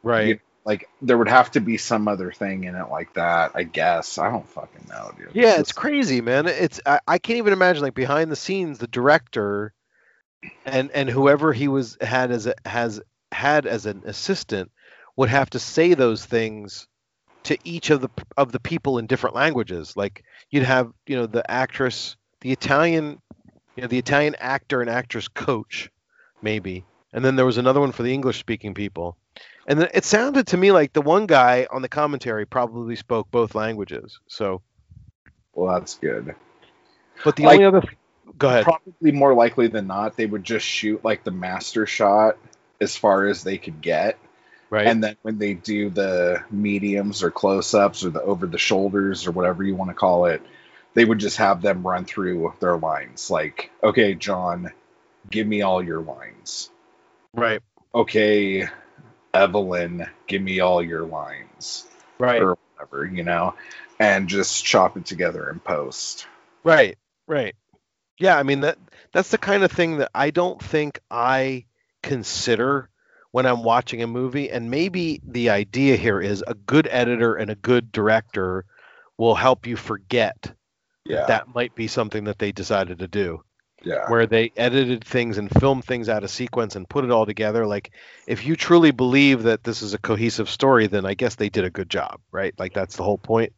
Right. 0.03 0.27
You- 0.27 0.39
like 0.65 0.87
there 1.01 1.17
would 1.17 1.29
have 1.29 1.51
to 1.51 1.61
be 1.61 1.77
some 1.77 2.07
other 2.07 2.31
thing 2.31 2.65
in 2.65 2.75
it 2.75 2.89
like 2.91 3.13
that 3.13 3.51
i 3.55 3.63
guess 3.63 4.17
i 4.17 4.29
don't 4.29 4.47
fucking 4.47 4.85
know 4.89 5.11
dude 5.17 5.29
Yeah, 5.33 5.57
it's 5.59 5.71
crazy, 5.71 6.21
man. 6.21 6.47
It's 6.47 6.79
I, 6.85 6.99
I 7.07 7.17
can't 7.17 7.37
even 7.37 7.53
imagine 7.53 7.81
like 7.81 7.95
behind 7.95 8.29
the 8.29 8.35
scenes 8.35 8.77
the 8.77 8.87
director 8.87 9.73
and 10.65 10.91
and 10.91 11.09
whoever 11.09 11.53
he 11.53 11.67
was 11.69 11.97
had 12.01 12.29
as 12.31 12.45
a, 12.45 12.53
has 12.65 13.01
had 13.31 13.65
as 13.65 13.85
an 13.85 14.03
assistant 14.05 14.69
would 15.19 15.27
have 15.27 15.49
to 15.49 15.59
say 15.59 15.93
those 15.95 16.23
things 16.25 16.87
to 17.43 17.57
each 17.65 17.89
of 17.89 17.99
the 17.99 18.09
of 18.37 18.53
the 18.53 18.59
people 18.61 18.99
in 18.99 19.05
different 19.05 19.35
languages. 19.35 19.97
Like 19.97 20.23
you'd 20.49 20.63
have, 20.63 20.93
you 21.05 21.17
know, 21.17 21.25
the 21.25 21.43
actress, 21.51 22.15
the 22.39 22.53
Italian, 22.53 23.21
you 23.75 23.81
know, 23.81 23.87
the 23.89 23.97
Italian 23.97 24.35
actor 24.39 24.79
and 24.79 24.89
actress 24.89 25.27
coach 25.27 25.91
maybe. 26.41 26.85
And 27.11 27.25
then 27.25 27.35
there 27.35 27.45
was 27.45 27.57
another 27.57 27.81
one 27.81 27.91
for 27.91 28.03
the 28.03 28.13
English 28.13 28.39
speaking 28.39 28.73
people. 28.73 29.17
And 29.67 29.77
then 29.81 29.89
it 29.93 30.05
sounded 30.05 30.47
to 30.47 30.57
me 30.57 30.71
like 30.71 30.93
the 30.93 31.01
one 31.01 31.25
guy 31.25 31.67
on 31.69 31.81
the 31.81 31.89
commentary 31.89 32.45
probably 32.45 32.95
spoke 32.95 33.29
both 33.29 33.55
languages. 33.55 34.21
So 34.27 34.61
well 35.53 35.77
that's 35.77 35.95
good 35.95 36.33
But 37.25 37.35
the 37.35 37.43
Like- 37.43 37.55
only 37.55 37.65
other 37.65 37.81
go 38.37 38.47
ahead. 38.47 38.63
probably 38.63 39.11
more 39.11 39.33
likely 39.33 39.67
than 39.67 39.85
not 39.85 40.15
they 40.15 40.27
would 40.27 40.45
just 40.45 40.65
shoot 40.65 41.03
like 41.03 41.25
the 41.25 41.31
master 41.31 41.85
shot 41.85 42.37
as 42.79 42.95
far 42.95 43.25
as 43.25 43.43
they 43.43 43.57
could 43.57 43.81
get 43.81 44.17
Right. 44.69 44.87
and 44.87 45.03
then 45.03 45.17
when 45.23 45.39
they 45.39 45.53
do 45.55 45.89
the 45.89 46.43
mediums 46.51 47.23
or 47.23 47.31
close-ups 47.31 48.03
or 48.03 48.11
the 48.11 48.21
over 48.21 48.45
the 48.45 48.57
shoulders 48.59 49.25
or 49.25 49.31
whatever 49.31 49.63
you 49.63 49.75
want 49.75 49.89
to 49.89 49.95
call 49.95 50.25
it 50.25 50.41
they 50.93 51.05
would 51.05 51.19
just 51.19 51.37
have 51.37 51.61
them 51.61 51.85
run 51.85 52.05
through 52.05 52.53
their 52.59 52.77
lines 52.77 53.29
like 53.29 53.71
okay 53.83 54.13
john 54.13 54.71
give 55.29 55.47
me 55.47 55.61
all 55.61 55.81
your 55.83 56.01
lines 56.01 56.69
right. 57.33 57.61
okay 57.95 58.67
evelyn 59.33 60.07
give 60.27 60.41
me 60.41 60.59
all 60.59 60.81
your 60.83 61.03
lines 61.05 61.85
Right. 62.19 62.41
or 62.41 62.57
whatever 62.75 63.05
you 63.05 63.23
know 63.23 63.55
and 63.99 64.27
just 64.29 64.63
chop 64.65 64.97
it 64.97 65.05
together 65.05 65.49
in 65.49 65.59
post 65.59 66.25
Right. 66.63 66.97
Right. 67.27 67.55
Yeah, 68.19 68.37
I 68.37 68.43
mean 68.43 68.61
that 68.61 68.77
that's 69.13 69.29
the 69.29 69.37
kind 69.37 69.63
of 69.63 69.71
thing 69.71 69.97
that 69.99 70.11
I 70.13 70.31
don't 70.31 70.61
think 70.61 70.99
I 71.09 71.65
consider 72.03 72.89
when 73.31 73.45
I'm 73.45 73.63
watching 73.63 74.01
a 74.01 74.07
movie 74.07 74.49
and 74.49 74.71
maybe 74.71 75.21
the 75.23 75.49
idea 75.49 75.95
here 75.95 76.21
is 76.21 76.43
a 76.47 76.53
good 76.53 76.87
editor 76.91 77.35
and 77.35 77.51
a 77.51 77.55
good 77.55 77.91
director 77.91 78.65
will 79.17 79.35
help 79.35 79.67
you 79.67 79.75
forget 79.75 80.53
yeah. 81.05 81.25
that 81.27 81.53
might 81.53 81.75
be 81.75 81.87
something 81.87 82.23
that 82.25 82.39
they 82.39 82.51
decided 82.51 82.99
to 82.99 83.07
do. 83.07 83.43
Yeah. 83.83 84.09
Where 84.09 84.27
they 84.27 84.51
edited 84.57 85.05
things 85.05 85.37
and 85.37 85.49
filmed 85.59 85.85
things 85.85 86.09
out 86.09 86.23
of 86.23 86.29
sequence 86.29 86.75
and 86.75 86.89
put 86.89 87.05
it 87.05 87.11
all 87.11 87.25
together. 87.25 87.65
Like 87.65 87.91
if 88.27 88.45
you 88.45 88.55
truly 88.55 88.91
believe 88.91 89.43
that 89.43 89.63
this 89.63 89.81
is 89.81 89.93
a 89.93 89.97
cohesive 89.97 90.49
story 90.49 90.87
then 90.87 91.05
i 91.05 91.13
guess 91.13 91.35
they 91.35 91.47
did 91.49 91.63
a 91.63 91.69
good 91.69 91.89
job 91.89 92.19
right? 92.31 92.53
Like 92.57 92.73
that's 92.73 92.97
the 92.97 93.03
whole 93.03 93.17
point. 93.17 93.53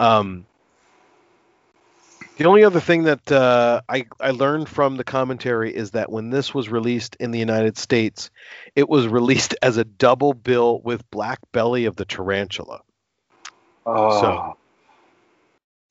Um 0.00 0.46
the 2.36 2.46
only 2.46 2.64
other 2.64 2.80
thing 2.80 3.04
that 3.04 3.30
uh, 3.30 3.80
I, 3.88 4.06
I 4.20 4.30
learned 4.30 4.68
from 4.68 4.96
the 4.96 5.04
commentary 5.04 5.74
is 5.74 5.92
that 5.92 6.10
when 6.10 6.30
this 6.30 6.52
was 6.54 6.68
released 6.68 7.16
in 7.20 7.30
the 7.30 7.38
United 7.38 7.78
States, 7.78 8.30
it 8.74 8.88
was 8.88 9.06
released 9.18 9.54
as 9.62 9.76
a 9.76 9.84
double 9.84 10.34
bill 10.34 10.80
with 10.82 11.08
Black 11.10 11.38
Belly 11.52 11.84
of 11.86 11.96
the 11.96 12.04
Tarantula. 12.04 12.80
oh 13.86 14.20
So- 14.20 14.56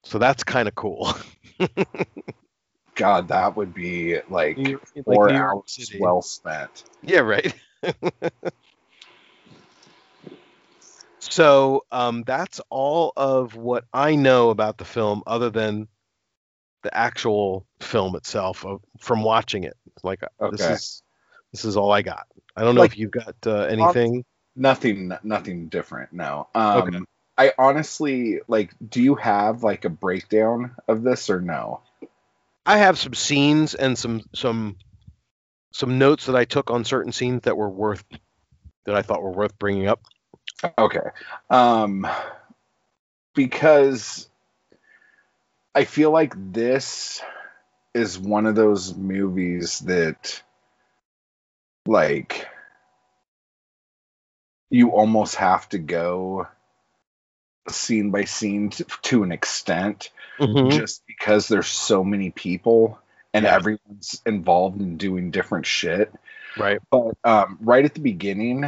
So 0.03 0.17
that's 0.19 0.43
kind 0.43 0.67
of 0.67 0.75
cool. 0.75 1.13
god 2.95 3.27
that 3.29 3.55
would 3.57 3.73
be 3.73 4.19
like 4.29 4.57
New- 4.57 4.79
four 5.05 5.29
York 5.31 5.49
hours 5.53 5.63
City. 5.67 5.97
well 5.99 6.21
spent 6.21 6.83
Yeah, 7.01 7.19
right. 7.21 7.53
so 11.19 11.85
um, 11.91 12.23
that's 12.23 12.61
all 12.69 13.13
of 13.15 13.55
what 13.55 13.85
I 13.93 14.15
know 14.15 14.49
about 14.49 14.77
the 14.77 14.85
film, 14.85 15.23
other 15.25 15.49
than 15.49 15.87
the 16.83 16.95
actual 16.95 17.65
film 17.79 18.15
itself 18.15 18.65
uh, 18.65 18.77
from 18.99 19.23
watching 19.23 19.63
it. 19.63 19.75
Like 20.03 20.21
uh, 20.23 20.49
this 20.51 20.61
is 20.61 21.03
This 21.51 21.65
is 21.65 21.77
all 21.77 21.91
I 21.91 22.01
got. 22.01 22.27
I 22.55 22.61
don't 22.63 22.75
know 22.75 22.81
Like- 22.81 22.91
if 22.91 22.97
you've 22.97 23.11
got 23.11 23.35
uh, 23.45 23.61
anything. 23.63 24.25
Nothing, 24.55 25.11
nothing 25.23 25.67
different. 25.69 26.13
No. 26.13 26.47
Um, 26.53 26.81
Okay. 26.83 26.99
I 27.35 27.53
honestly 27.57 28.41
like. 28.47 28.71
Do 28.87 29.01
you 29.01 29.15
have 29.15 29.63
like 29.63 29.85
a 29.85 29.89
breakdown 29.89 30.75
of 30.87 31.01
this 31.01 31.31
or 31.31 31.41
no? 31.41 31.81
I 32.65 32.77
have 32.77 32.99
some 32.99 33.15
scenes 33.15 33.73
and 33.73 33.97
some 33.97 34.21
some 34.35 34.77
some 35.71 35.97
notes 35.97 36.27
that 36.27 36.35
I 36.35 36.45
took 36.45 36.69
on 36.69 36.85
certain 36.85 37.11
scenes 37.11 37.41
that 37.43 37.57
were 37.57 37.69
worth 37.69 38.03
that 38.85 38.93
I 38.95 39.01
thought 39.01 39.23
were 39.23 39.31
worth 39.31 39.57
bringing 39.57 39.87
up. 39.87 40.01
Okay. 40.77 40.99
Um, 41.49 42.05
because 43.33 44.29
I 45.75 45.85
feel 45.85 46.11
like 46.11 46.33
this 46.53 47.21
is 47.93 48.17
one 48.19 48.45
of 48.45 48.55
those 48.55 48.95
movies 48.95 49.79
that, 49.79 50.41
like, 51.85 52.47
you 54.69 54.89
almost 54.89 55.35
have 55.35 55.67
to 55.69 55.77
go 55.77 56.47
scene 57.69 58.11
by 58.11 58.25
scene 58.25 58.69
to, 58.71 58.85
to 59.03 59.23
an 59.23 59.31
extent 59.31 60.09
just 60.69 61.03
because 61.07 61.47
there's 61.47 61.67
so 61.67 62.03
many 62.03 62.31
people 62.31 62.99
and 63.33 63.45
Yeah. 63.45 63.55
everyone's 63.55 64.21
involved 64.25 64.81
in 64.81 64.97
doing 64.97 65.31
different 65.31 65.65
shit. 65.65 66.11
Right. 66.57 66.79
But 66.91 67.17
um, 67.23 67.57
right 67.61 67.85
at 67.85 67.93
the 67.93 68.01
beginning, 68.01 68.65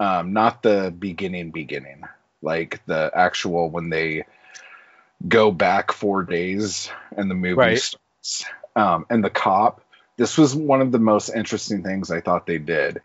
um, 0.00 0.32
not 0.32 0.62
the 0.62 0.94
beginning 0.96 1.50
beginning, 1.50 2.04
like 2.40 2.80
the 2.86 3.10
actual 3.14 3.68
when 3.70 3.90
they 3.90 4.24
go 5.26 5.50
back 5.50 5.92
four 5.92 6.22
days 6.22 6.90
and 7.16 7.30
the 7.30 7.34
movie 7.34 7.54
Right. 7.54 7.78
starts, 7.78 8.44
um, 8.76 9.06
and 9.10 9.24
the 9.24 9.30
cop. 9.30 9.82
This 10.16 10.36
was 10.38 10.54
one 10.54 10.80
of 10.80 10.92
the 10.92 10.98
most 10.98 11.28
interesting 11.28 11.82
things 11.82 12.10
I 12.10 12.20
thought 12.20 12.46
they 12.46 12.58
did. 12.58 13.00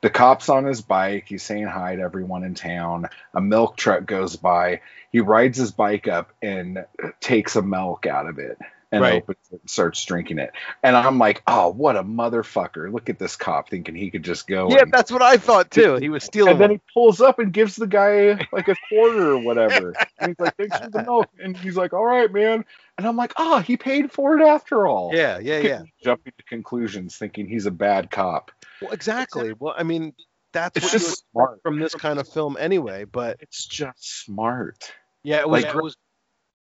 The 0.00 0.10
cop's 0.10 0.48
on 0.48 0.64
his 0.64 0.80
bike. 0.80 1.24
He's 1.26 1.42
saying 1.42 1.66
hi 1.66 1.96
to 1.96 2.02
everyone 2.02 2.44
in 2.44 2.54
town. 2.54 3.08
A 3.34 3.40
milk 3.40 3.76
truck 3.76 4.06
goes 4.06 4.36
by. 4.36 4.80
He 5.10 5.20
rides 5.20 5.58
his 5.58 5.72
bike 5.72 6.06
up 6.06 6.32
and 6.40 6.84
takes 7.20 7.56
a 7.56 7.62
milk 7.62 8.06
out 8.06 8.28
of 8.28 8.38
it 8.38 8.58
and 8.90 9.02
Right. 9.02 9.22
opens 9.22 9.38
it 9.52 9.60
and 9.60 9.70
starts 9.70 10.04
drinking 10.04 10.38
it. 10.38 10.50
And 10.82 10.96
I'm 10.96 11.18
like, 11.18 11.42
oh, 11.46 11.68
what 11.68 11.96
a 11.96 12.02
motherfucker. 12.02 12.92
Look 12.92 13.10
at 13.10 13.18
this 13.18 13.36
cop 13.36 13.68
thinking 13.68 13.94
he 13.94 14.10
could 14.10 14.22
just 14.24 14.46
go. 14.46 14.68
Yeah, 14.70 14.82
and, 14.82 14.92
that's 14.92 15.10
what 15.12 15.22
I 15.22 15.36
thought 15.36 15.70
too. 15.70 15.96
He 15.96 16.08
was 16.08 16.24
stealing. 16.24 16.52
and 16.52 16.60
then 16.60 16.70
he 16.70 16.80
pulls 16.94 17.20
up 17.20 17.38
and 17.38 17.52
gives 17.52 17.76
the 17.76 17.86
guy 17.86 18.46
like 18.52 18.68
a 18.68 18.74
quarter 18.88 19.32
or 19.32 19.38
whatever. 19.38 19.94
and 20.18 20.30
he's 20.30 20.38
like, 20.40 20.56
thanks 20.56 20.78
for 20.78 20.88
the 20.90 21.02
milk. 21.02 21.28
And 21.38 21.56
he's 21.56 21.76
like, 21.76 21.92
all 21.92 22.04
right, 22.04 22.32
man. 22.32 22.64
And 22.96 23.06
I'm 23.06 23.16
like, 23.16 23.32
oh, 23.36 23.58
he 23.60 23.76
paid 23.76 24.10
for 24.10 24.38
it 24.38 24.42
after 24.44 24.86
all. 24.86 25.10
yeah, 25.14 25.38
yeah, 25.38 25.58
yeah. 25.58 25.82
Jumping 26.02 26.32
to 26.38 26.44
conclusions 26.44 27.16
thinking 27.16 27.46
he's 27.46 27.66
a 27.66 27.70
bad 27.70 28.10
cop. 28.10 28.50
Well, 28.80 28.92
exactly. 28.92 29.52
Well, 29.58 29.74
I 29.76 29.82
mean, 29.82 30.14
that's 30.52 30.76
It's 30.78 30.86
what 30.86 30.92
just 30.92 31.24
smart. 31.30 31.60
from 31.62 31.78
this 31.78 31.94
kind 31.94 32.18
of 32.18 32.26
film 32.26 32.56
anyway. 32.58 33.04
But 33.04 33.36
It's 33.40 33.66
just 33.66 34.24
smart. 34.24 34.92
yeah, 35.22 35.40
it 35.40 35.48
was. 35.48 35.62
Like- 35.64 35.74
it 35.74 35.82
was 35.82 35.96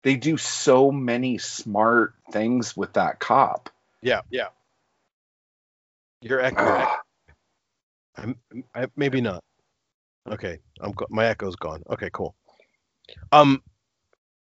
They 0.04 0.16
do 0.16 0.38
so 0.38 0.92
many 0.92 1.38
smart 1.38 2.14
things 2.32 2.76
with 2.76 2.94
that 2.94 3.20
cop. 3.20 3.70
yeah, 4.02 4.22
yeah. 4.30 4.48
Your 6.22 6.40
echo. 6.40 6.88
I'm, 8.16 8.38
I, 8.76 8.88
maybe 8.96 9.22
not. 9.22 9.44
Okay, 10.30 10.60
I'm 10.80 10.94
my 11.10 11.26
echo's 11.26 11.56
gone. 11.56 11.84
Okay, 11.90 12.10
cool. 12.14 12.36
Um, 13.32 13.62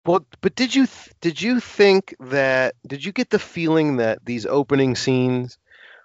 well, 0.05 0.24
but 0.40 0.55
did 0.55 0.74
you 0.74 0.86
th- 0.86 1.14
did 1.20 1.42
you 1.42 1.59
think 1.59 2.14
that 2.20 2.74
did 2.86 3.05
you 3.05 3.12
get 3.12 3.30
the 3.30 3.38
feeling 3.38 3.97
that 3.97 4.24
these 4.24 4.47
opening 4.47 4.94
scenes 4.94 5.59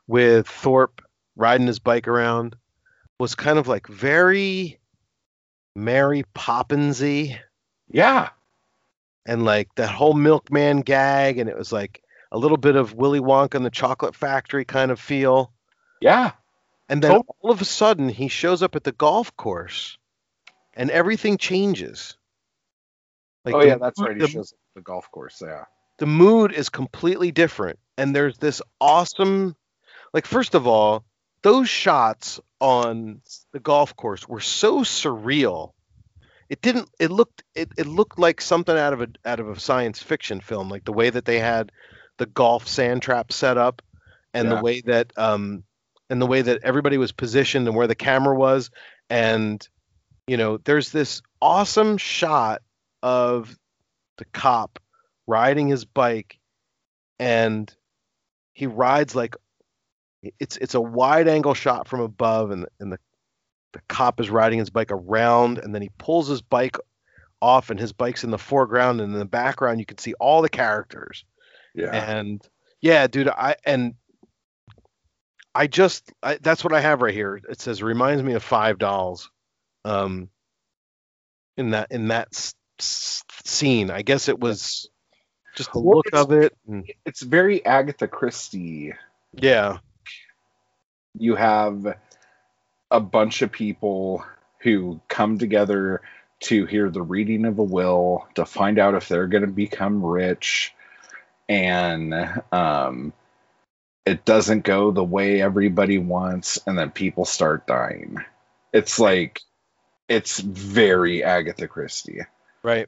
with 0.08 0.48
Thorpe 0.48 1.02
riding 1.36 1.68
his 1.68 1.80
bike 1.80 2.08
around 2.08 2.56
was 3.20 3.36
kind 3.36 3.60
of 3.60 3.68
like 3.68 3.88
very 3.88 4.80
Mary 5.76 6.24
Poppinsy 6.34 7.38
yeah. 7.92 8.30
And 9.26 9.45
like 9.45 9.74
that 9.76 9.89
whole 9.89 10.13
milkman 10.13 10.82
gag 10.82 11.38
and 11.38 11.49
it 11.49 11.57
was 11.57 11.72
like 11.72 12.01
a 12.32 12.38
little 12.38 12.57
bit 12.57 12.76
of 12.76 12.93
Willy 12.93 13.19
Wonka 13.19 13.55
and 13.55 13.65
the 13.65 13.69
Chocolate 13.69 14.15
Factory 14.15 14.65
kind 14.65 14.89
of 14.91 14.99
feel. 14.99 15.51
Yeah. 15.99 16.32
And 16.89 17.01
then 17.01 17.11
Totally. 17.11 17.36
all 17.41 17.51
of 17.51 17.61
a 17.61 17.65
sudden, 17.65 18.09
he 18.09 18.28
shows 18.28 18.63
up 18.63 18.76
at 18.76 18.84
the 18.84 18.91
golf 18.91 19.36
course, 19.38 19.97
and 20.74 20.89
everything 20.89 21.38
changes. 21.38 22.17
Like 23.45 23.55
oh, 23.55 23.59
the 23.61 23.67
yeah, 23.67 23.78
that's 23.78 23.99
right. 24.01 24.15
He 24.15 24.22
The, 24.22 24.28
shows 24.28 24.51
up 24.53 24.59
at 24.72 24.76
the 24.76 24.82
golf 24.82 25.09
course. 25.11 25.41
Yeah. 25.45 25.65
the 25.99 26.05
mood 26.05 26.51
is 26.53 26.69
completely 26.69 27.32
different, 27.32 27.80
and 27.97 28.15
there's 28.15 28.38
this 28.38 28.61
awesome, 28.80 29.55
like 30.13 30.26
first 30.26 30.53
of 30.55 30.67
all, 30.67 31.03
those 31.43 31.69
shots 31.69 32.39
on 32.59 33.22
the 33.53 33.59
golf 33.59 33.95
course 33.95 34.28
were 34.28 34.41
so 34.41 34.82
surreal. 34.82 35.72
It 36.52 36.62
didn't. 36.62 36.89
It 36.99 37.12
looked. 37.12 37.43
It, 37.56 37.72
it 37.78 37.88
looked 37.88 38.20
like 38.20 38.41
something 38.41 38.78
out 38.78 38.91
of 38.91 39.02
a 39.02 39.08
out 39.24 39.39
of 39.39 39.47
a 39.47 39.58
science 39.58 40.04
fiction 40.04 40.41
film, 40.41 40.68
like 40.68 40.84
the 40.84 40.91
way 40.91 41.10
that 41.10 41.24
they 41.24 41.39
had 41.39 41.72
the 42.18 42.26
golf 42.26 42.68
sand 42.68 43.02
trap 43.02 43.32
set 43.32 43.58
up, 43.58 43.82
and 44.34 44.49
Yeah. 44.49 44.56
the 44.56 44.62
way 44.62 44.82
that 44.82 45.14
um, 45.18 45.64
and 46.10 46.22
the 46.22 46.28
way 46.28 46.41
that 46.41 46.60
everybody 46.62 46.97
was 46.97 47.14
positioned 47.14 47.66
and 47.70 47.78
where 47.78 47.88
the 47.88 47.95
camera 47.95 48.36
was, 48.36 48.70
and 49.10 49.66
you 50.28 50.36
know, 50.36 50.58
there's 50.58 50.91
this 50.91 51.22
awesome 51.41 51.97
shot 51.97 52.62
of 53.02 53.58
the 54.18 54.26
cop 54.26 54.78
riding 55.28 55.70
his 55.70 55.86
bike, 55.86 56.38
and 57.18 57.74
he 58.52 58.68
rides 58.68 59.16
like 59.16 59.38
it's 60.38 60.58
it's 60.58 60.76
a 60.76 60.82
wide 60.82 61.30
angle 61.30 61.54
shot 61.54 61.88
from 61.88 62.02
above, 62.02 62.52
and 62.52 62.68
and 62.82 62.91
the 62.91 62.99
the 63.74 63.82
cop 63.88 64.19
is 64.19 64.30
riding 64.30 64.59
his 64.59 64.69
bike 64.69 64.91
around, 64.91 65.57
and 65.57 65.74
then 65.74 65.82
he 65.82 65.89
pulls 65.97 66.28
his 66.28 66.41
bike 66.41 66.78
off, 67.41 67.69
and 67.69 67.80
his 67.80 67.93
bike's 67.93 68.24
in 68.24 68.32
the 68.32 68.38
foreground, 68.38 69.01
and 69.01 69.13
in 69.13 69.19
the 69.19 69.26
background 69.26 69.80
you 69.80 69.86
can 69.86 69.97
see 69.97 70.13
all 70.15 70.41
the 70.41 70.49
characters. 70.49 71.26
Yeah. 71.74 71.91
And 71.91 72.41
yeah, 72.82 73.07
dude, 73.07 73.30
I 73.30 73.55
and 73.65 73.95
I 75.55 75.67
just 75.67 76.11
I, 76.22 76.38
that's 76.41 76.63
what 76.63 76.74
I 76.74 76.82
have 76.82 77.01
right 77.01 77.13
here. 77.13 77.39
It 77.49 77.59
says 77.61 77.82
reminds 77.84 78.24
me 78.24 78.34
of 78.34 78.43
Five 78.43 78.78
Dolls, 78.78 79.30
um, 79.86 80.30
in 81.57 81.72
that 81.72 81.91
in 81.91 82.09
that 82.09 82.30
s- 82.34 82.55
s- 82.80 83.24
scene. 83.45 83.89
I 83.91 84.01
guess 84.01 84.28
it 84.30 84.39
was 84.39 84.89
just 85.55 85.72
the 85.74 85.80
Well, 85.80 85.97
look 85.97 86.13
of 86.13 86.32
it. 86.32 86.55
and- 86.67 86.89
It's 87.05 87.22
very 87.22 87.65
Agatha 87.65 88.07
Christie. 88.07 88.93
yeah, 89.34 89.78
You 91.17 91.36
have 91.36 91.97
a 92.92 93.00
bunch 93.00 93.42
of 93.42 93.52
people 93.52 94.24
who 94.60 95.00
come 95.08 95.39
together 95.39 96.02
to 96.42 96.66
hear 96.66 96.89
the 96.89 97.02
reading 97.02 97.46
of 97.46 97.58
a 97.58 97.64
will 97.64 98.28
to 98.36 98.46
find 98.46 98.78
out 98.78 98.96
if 98.96 99.08
they're 99.08 99.28
going 99.28 99.46
to 99.46 99.48
become 99.48 100.06
rich 100.06 100.74
and 101.48 102.14
um 102.52 103.14
it 104.06 104.26
doesn't 104.26 104.64
go 104.64 104.92
the 104.92 105.04
way 105.04 105.42
everybody 105.42 105.98
wants 105.98 106.60
and 106.68 106.78
then 106.78 106.92
people 106.92 107.26
start 107.26 107.66
dying 107.66 108.18
it's 108.74 109.00
like 109.00 109.42
it's 110.10 110.39
very 110.39 111.24
agatha 111.24 111.68
christie 111.68 112.22
right. 112.64 112.88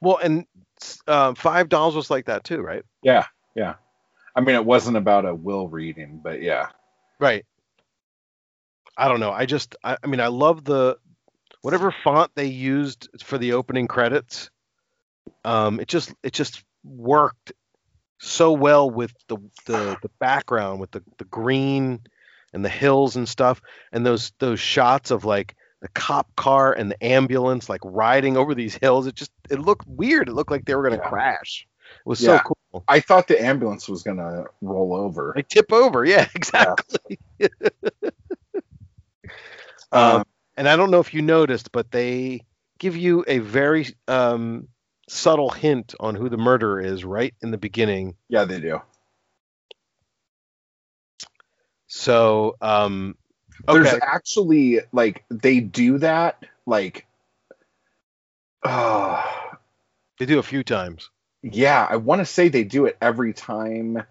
Well, 0.00 0.16
and 0.16 0.46
uh, 1.06 1.34
Five 1.34 1.68
Dolls 1.68 1.94
was 1.94 2.10
like 2.10 2.26
that 2.26 2.42
too, 2.42 2.60
right? 2.60 2.84
yeah 3.02 3.26
yeah 3.54 3.74
i 4.34 4.40
mean 4.40 4.54
it 4.54 4.64
wasn't 4.64 4.96
about 4.96 5.26
a 5.26 5.34
will 5.34 5.68
reading 5.68 6.20
but 6.22 6.40
yeah 6.42 6.68
Right. 7.20 7.44
I 8.96 9.08
don't 9.08 9.20
know. 9.20 9.32
I 9.32 9.46
just 9.46 9.76
I, 9.84 9.96
I 10.02 10.06
mean 10.06 10.20
I 10.20 10.28
love 10.28 10.64
the 10.64 10.98
whatever 11.62 11.94
font 12.04 12.30
they 12.34 12.46
used 12.46 13.08
for 13.22 13.38
the 13.38 13.54
opening 13.54 13.86
credits. 13.88 14.50
Um 15.44 15.80
it 15.80 15.88
just 15.88 16.12
it 16.22 16.32
just 16.32 16.64
worked 16.84 17.52
so 18.18 18.52
well 18.52 18.90
with 18.90 19.12
the 19.28 19.38
the, 19.66 19.96
the 20.02 20.10
background 20.20 20.80
with 20.80 20.90
the, 20.92 21.02
the 21.18 21.24
green 21.24 22.00
and 22.52 22.64
the 22.64 22.68
hills 22.70 23.16
and 23.16 23.28
stuff 23.28 23.60
and 23.92 24.06
those 24.06 24.32
those 24.38 24.60
shots 24.60 25.10
of 25.10 25.24
like 25.24 25.54
the 25.82 25.88
cop 25.88 26.34
car 26.36 26.72
and 26.72 26.90
the 26.90 27.04
ambulance 27.04 27.68
like 27.68 27.80
riding 27.84 28.36
over 28.36 28.54
these 28.54 28.74
hills 28.76 29.06
it 29.06 29.14
just 29.14 29.30
it 29.50 29.58
looked 29.58 29.86
weird 29.86 30.28
it 30.28 30.32
looked 30.32 30.50
like 30.50 30.64
they 30.64 30.74
were 30.74 30.82
going 30.82 30.98
to 30.98 31.04
Yeah. 31.04 31.10
crash 31.10 31.66
it 31.90 32.08
was 32.08 32.20
Yeah. 32.20 32.38
so 32.38 32.54
cool 32.72 32.84
i 32.88 33.00
thought 33.00 33.28
the 33.28 33.42
ambulance 33.42 33.88
was 33.88 34.02
going 34.02 34.16
to 34.16 34.46
roll 34.62 34.94
over 34.94 35.32
they 35.36 35.42
tip 35.42 35.72
over 35.72 36.04
yeah 36.04 36.26
exactly 36.34 37.18
Um, 37.40 37.48
Um, 39.94 40.24
and 40.56 40.68
I 40.68 40.76
don't 40.76 40.90
know 40.90 41.00
if 41.00 41.14
you 41.14 41.22
noticed, 41.22 41.72
but 41.72 41.90
they 41.90 42.42
give 42.78 42.96
you 42.96 43.24
a 43.26 43.38
very 43.38 43.86
um, 44.08 44.68
subtle 45.08 45.50
hint 45.50 45.94
on 46.00 46.14
who 46.14 46.28
the 46.28 46.36
murderer 46.36 46.80
is 46.80 47.04
right 47.04 47.34
in 47.42 47.50
the 47.50 47.58
beginning. 47.58 48.16
yeah 48.28 48.44
they 48.44 48.60
do 48.60 48.80
So, 51.86 52.56
um, 52.60 53.16
There's 53.68 53.94
actually 54.02 54.80
like 54.92 55.24
they 55.30 55.60
do 55.60 55.98
that 55.98 56.44
like 56.66 57.06
uh 58.64 59.22
they 60.18 60.26
do 60.26 60.38
a 60.38 60.42
few 60.42 60.64
times. 60.64 61.10
yeah, 61.42 61.86
I 61.88 61.96
want 61.96 62.20
to 62.20 62.24
say 62.26 62.48
they 62.48 62.64
do 62.64 62.86
it 62.86 62.96
every 63.00 63.32
time 63.32 64.02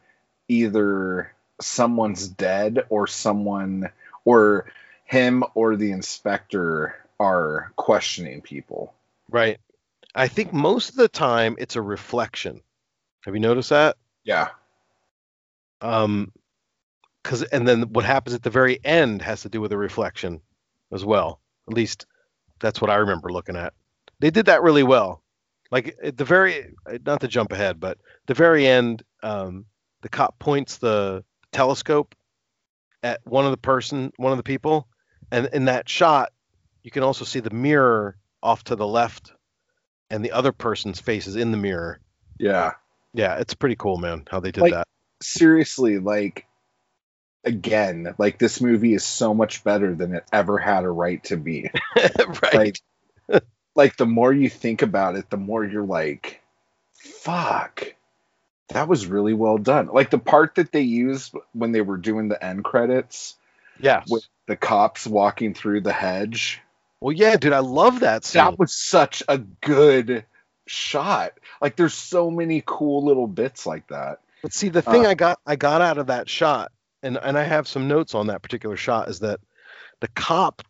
either 0.48 1.34
someone's 1.60 2.28
dead 2.28 2.86
or 2.90 3.08
someone 3.08 3.90
or 4.26 4.72
him 5.14 5.44
or 5.54 5.76
the 5.76 5.92
inspector 5.92 6.96
are 7.20 7.72
questioning 7.76 8.42
people. 8.42 8.96
Right. 9.30 9.60
I 10.16 10.28
think 10.28 10.52
most 10.52 10.90
of 10.90 10.96
the 10.96 11.08
time 11.08 11.56
it's 11.60 11.76
a 11.76 11.82
reflection. 11.82 12.62
Have 13.24 13.36
you 13.36 13.40
noticed 13.40 13.70
that? 13.70 13.96
Yeah. 14.24 14.50
Um, 15.82 16.32
because 17.22 17.44
and 17.44 17.68
then 17.68 17.84
what 17.94 18.04
happens 18.04 18.34
at 18.34 18.42
the 18.42 18.50
very 18.50 18.80
end 18.84 19.22
has 19.22 19.44
to 19.44 19.50
do 19.50 19.62
with 19.62 19.72
a 19.72 19.78
reflection 19.78 20.42
as 20.92 21.06
well. 21.06 21.40
At 21.70 21.76
least 21.76 22.08
that's 22.60 22.82
what 22.82 22.90
I 22.90 22.96
remember 22.96 23.32
looking 23.32 23.56
at. 23.56 23.74
They 24.20 24.32
did 24.32 24.48
that 24.48 24.64
really 24.64 24.84
well. 24.84 25.22
Like 25.72 25.96
at 26.04 26.18
the 26.18 26.26
very, 26.26 26.74
not 27.06 27.22
to 27.22 27.28
jump 27.28 27.52
ahead, 27.52 27.80
but 27.80 28.00
the 28.26 28.34
very 28.34 28.68
end, 28.68 29.04
um, 29.22 29.66
the 30.02 30.10
cop 30.10 30.38
points 30.40 30.78
the 30.78 31.24
telescope 31.52 32.16
at 33.04 33.22
one 33.26 33.46
of 33.46 33.52
the 33.52 33.58
person, 33.58 34.12
one 34.18 34.32
of 34.32 34.38
the 34.38 34.44
people, 34.44 34.88
and 35.34 35.50
in 35.52 35.66
that 35.66 35.90
shot, 35.90 36.32
you 36.84 36.92
can 36.92 37.02
also 37.02 37.26
see 37.26 37.40
the 37.40 37.50
mirror 37.50 38.16
off 38.44 38.64
to 38.66 38.76
the 38.76 38.88
left, 38.88 39.34
and 40.12 40.24
the 40.24 40.32
other 40.32 40.52
person's 40.52 41.00
face 41.00 41.26
is 41.26 41.36
in 41.36 41.50
the 41.52 41.58
mirror. 41.58 42.00
Yeah. 42.38 42.74
Yeah, 43.14 43.38
it's 43.40 43.56
pretty 43.56 43.76
cool, 43.76 43.98
man, 43.98 44.26
how 44.30 44.40
they 44.40 44.52
did 44.52 44.62
Like- 44.62 44.74
that. 44.74 44.88
Seriously, 45.22 46.00
like 46.00 46.46
again, 47.46 48.14
like 48.18 48.38
this 48.38 48.60
movie 48.60 48.94
is 48.94 49.04
so 49.06 49.34
much 49.34 49.64
better 49.64 49.96
than 49.96 50.14
it 50.14 50.26
ever 50.34 50.58
had 50.58 50.84
a 50.84 50.90
right 50.90 51.24
to 51.26 51.38
be. 51.38 51.70
right. 52.44 52.54
Like 52.54 52.80
like 53.76 53.96
the 53.98 54.06
more 54.06 54.34
you 54.34 54.50
think 54.50 54.82
about 54.82 55.16
it, 55.16 55.30
the 55.30 55.38
more 55.38 55.64
you're 55.64 55.86
like, 55.86 56.42
fuck. 56.94 57.96
That 58.70 58.90
was 58.90 59.08
really 59.08 59.34
well 59.34 59.58
done. 59.58 59.88
Like 59.88 60.10
the 60.10 60.20
part 60.20 60.56
that 60.56 60.74
they 60.74 60.82
used 60.82 61.34
when 61.54 61.72
they 61.72 61.82
were 61.82 61.98
doing 61.98 62.28
the 62.28 62.44
end 62.44 62.64
credits 62.66 63.36
yes. 63.80 64.10
with 64.10 64.28
the 64.48 64.56
cops 64.56 65.08
walking 65.08 65.54
through 65.54 65.82
the 65.82 65.94
hedge. 65.94 66.62
Well, 67.00 67.12
yeah, 67.12 67.36
dude, 67.36 67.54
I 67.54 67.60
love 67.60 68.02
that 68.02 68.24
scene. 68.24 68.44
That 68.44 68.58
was 68.60 68.74
such 68.74 69.24
a 69.28 69.38
good 69.38 70.26
shot. 70.66 71.34
Like 71.62 71.76
there's 71.76 71.94
so 71.94 72.32
many 72.32 72.64
cool 72.66 73.04
little 73.04 73.28
bits 73.28 73.66
like 73.66 73.88
that. 73.88 74.20
But 74.42 74.54
see, 74.54 74.70
the 74.70 74.82
thing 74.82 75.06
Uh, 75.06 75.10
I 75.10 75.14
got 75.14 75.40
I 75.46 75.56
got 75.56 75.82
out 75.82 75.98
of 75.98 76.08
that 76.08 76.30
shot, 76.30 76.72
and 77.02 77.18
and 77.18 77.38
I 77.38 77.44
have 77.44 77.68
some 77.68 77.88
notes 77.88 78.16
on 78.16 78.28
that 78.28 78.42
particular 78.42 78.78
shot, 78.78 79.10
is 79.10 79.20
that 79.20 79.40
the 80.00 80.08
cop 80.10 80.62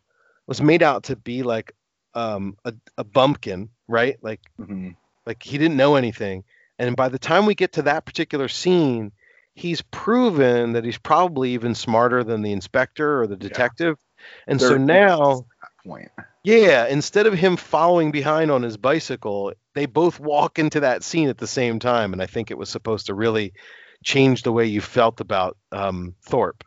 was 0.46 0.60
made 0.60 0.82
out 0.82 1.04
to 1.04 1.16
be 1.16 1.42
like 1.42 1.72
um, 2.14 2.56
a 2.64 2.74
a 2.98 3.04
bumpkin, 3.04 3.68
right? 3.88 4.16
Like 4.22 4.40
Mhm. 4.60 4.96
like 5.26 5.42
he 5.42 5.58
didn't 5.58 5.76
know 5.76 5.94
anything. 5.96 6.44
And 6.78 6.96
by 6.96 7.08
the 7.08 7.18
time 7.18 7.46
we 7.46 7.54
get 7.54 7.72
to 7.74 7.82
that 7.82 8.04
particular 8.04 8.48
scene, 8.48 9.12
he's 9.54 9.82
proven 9.82 10.72
that 10.72 10.84
he's 10.84 10.98
probably 10.98 11.50
even 11.50 11.74
smarter 11.74 12.24
than 12.24 12.42
the 12.42 12.52
inspector 12.52 13.22
or 13.22 13.26
the 13.26 13.36
detective. 13.36 13.96
And 14.46 14.60
so 14.60 14.70
They're- 14.70 14.78
now, 14.78 15.46
Point. 15.86 16.10
yeah, 16.42 16.86
instead 16.86 17.26
of 17.26 17.34
him 17.34 17.56
following 17.56 18.10
behind 18.10 18.50
on 18.50 18.62
his 18.62 18.76
bicycle, 18.76 19.52
they 19.74 19.86
both 19.86 20.18
walk 20.18 20.58
into 20.58 20.80
that 20.80 21.02
scene 21.02 21.28
at 21.28 21.38
the 21.38 21.46
same 21.46 21.78
time. 21.78 22.12
And 22.12 22.22
I 22.22 22.26
think 22.26 22.50
it 22.50 22.58
was 22.58 22.68
supposed 22.68 23.06
to 23.06 23.14
really 23.14 23.52
change 24.02 24.42
the 24.42 24.52
way 24.52 24.66
you 24.66 24.80
felt 24.80 25.20
about 25.20 25.56
um, 25.72 26.14
Thorpe. 26.22 26.64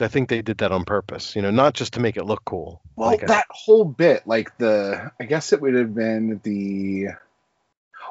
I 0.00 0.08
think 0.08 0.28
they 0.28 0.42
did 0.42 0.58
that 0.58 0.72
on 0.72 0.84
purpose, 0.84 1.36
you 1.36 1.42
know, 1.42 1.50
not 1.50 1.74
just 1.74 1.92
to 1.94 2.00
make 2.00 2.16
it 2.16 2.24
look 2.24 2.44
cool. 2.44 2.80
Well, 2.96 3.10
Like, 3.10 3.24
uh, 3.24 3.26
that 3.26 3.46
whole 3.50 3.84
bit, 3.84 4.26
like 4.26 4.56
the, 4.58 5.12
I 5.20 5.24
guess 5.24 5.52
it 5.52 5.60
would 5.60 5.74
have 5.74 5.94
been 5.94 6.40
the. 6.42 7.08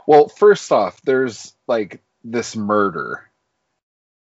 Well, 0.07 0.28
first 0.30 0.72
off, 0.72 1.01
there's 1.01 1.53
like 1.68 2.01
this 2.24 2.55
murder, 2.55 3.30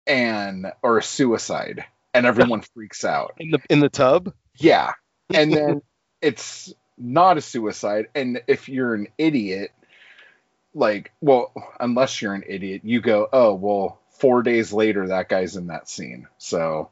and 0.07 0.73
or 0.83 0.99
a 0.99 1.03
suicide, 1.03 1.85
and 2.15 2.27
everyone 2.27 2.63
freaks 2.75 3.05
out. 3.05 3.35
in 3.39 3.51
the 3.51 3.61
in 3.71 3.81
the 3.81 3.89
tub. 3.89 4.33
Yeah, 4.57 4.93
and 5.33 5.53
then 5.57 5.83
it's 6.21 6.73
not 6.99 7.37
a 7.39 7.41
suicide, 7.41 8.09
and 8.15 8.43
if 8.47 8.69
you're 8.69 8.95
an 8.95 9.09
idiot, 9.19 9.73
like, 10.75 11.13
well, 11.21 11.53
unless 11.81 12.21
you're 12.23 12.35
an 12.35 12.45
idiot, 12.47 12.83
you 12.85 13.01
go, 13.01 13.29
oh, 13.33 13.55
well, 13.55 13.99
four 14.19 14.43
days 14.43 14.73
later, 14.73 15.09
that 15.09 15.29
guy's 15.29 15.57
in 15.57 15.69
that 15.69 15.89
scene, 15.89 16.29
so 16.39 16.91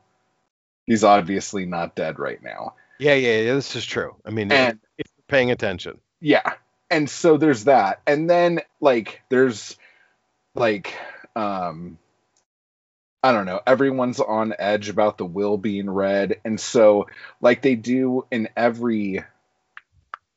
he's 0.86 1.04
obviously 1.04 1.66
not 1.66 1.94
dead 1.94 2.18
right 2.18 2.42
now. 2.42 2.74
Yeah, 2.98 3.14
yeah, 3.14 3.38
yeah. 3.38 3.54
This 3.54 3.76
is 3.76 3.86
true. 3.86 4.16
I 4.26 4.30
mean, 4.30 4.50
And 4.52 4.78
if 4.98 5.06
you're 5.16 5.24
paying 5.28 5.50
attention. 5.50 5.98
yeah 6.20 6.54
and 6.90 7.08
so 7.08 7.36
there's 7.38 7.64
that 7.64 8.00
and 8.06 8.28
then 8.28 8.60
like 8.80 9.22
there's 9.30 9.78
like 10.54 10.92
um 11.36 11.96
i 13.22 13.32
don't 13.32 13.46
know 13.46 13.60
everyone's 13.66 14.20
on 14.20 14.54
edge 14.58 14.88
about 14.88 15.18
the 15.18 15.24
will 15.26 15.56
being 15.58 15.88
read 15.90 16.40
and 16.44 16.58
so 16.60 17.06
like 17.40 17.62
they 17.62 17.74
do 17.74 18.24
in 18.30 18.48
every 18.56 19.22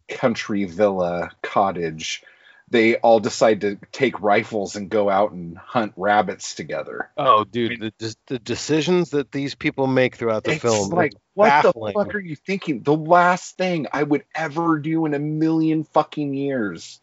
country 0.10 0.66
villa 0.66 1.32
cottage 1.42 2.24
they 2.70 2.96
all 2.98 3.20
decide 3.20 3.62
to 3.62 3.78
take 3.92 4.20
rifles 4.22 4.76
and 4.76 4.90
go 4.90 5.08
out 5.10 5.32
and 5.32 5.58
hunt 5.58 5.94
rabbits 5.96 6.56
together 6.56 7.10
Oh, 7.18 7.44
dude, 7.44 7.80
the, 7.80 7.94
the, 8.00 8.16
the 8.28 8.40
decisions 8.40 9.12
that 9.12 9.32
these 9.32 9.54
people 9.54 9.86
make 9.86 10.16
throughout 10.16 10.44
the 10.44 10.54
it's 10.54 10.62
film. 10.62 10.90
like 10.90 11.14
what 11.36 11.50
baffling. 11.50 11.94
the 11.96 12.04
fuck 12.04 12.16
are 12.16 12.20
you 12.20 12.36
thinking 12.36 12.82
the 12.82 12.96
last 12.96 13.58
thing 13.58 13.88
i 13.94 14.02
would 14.02 14.24
ever 14.36 14.80
do 14.80 15.06
in 15.06 15.14
a 15.14 15.20
million 15.20 15.84
fucking 15.84 16.34
years 16.34 17.00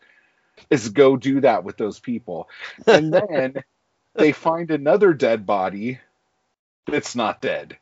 is 0.70 0.88
go 0.90 1.16
do 1.16 1.40
that 1.40 1.64
with 1.64 1.76
those 1.76 2.00
people 2.00 2.48
and 2.86 3.12
then 3.14 3.54
they 4.14 4.32
find 4.32 4.70
another 4.70 5.12
dead 5.12 5.46
body 5.46 5.98
that's 6.86 7.14
not 7.14 7.40
dead 7.40 7.76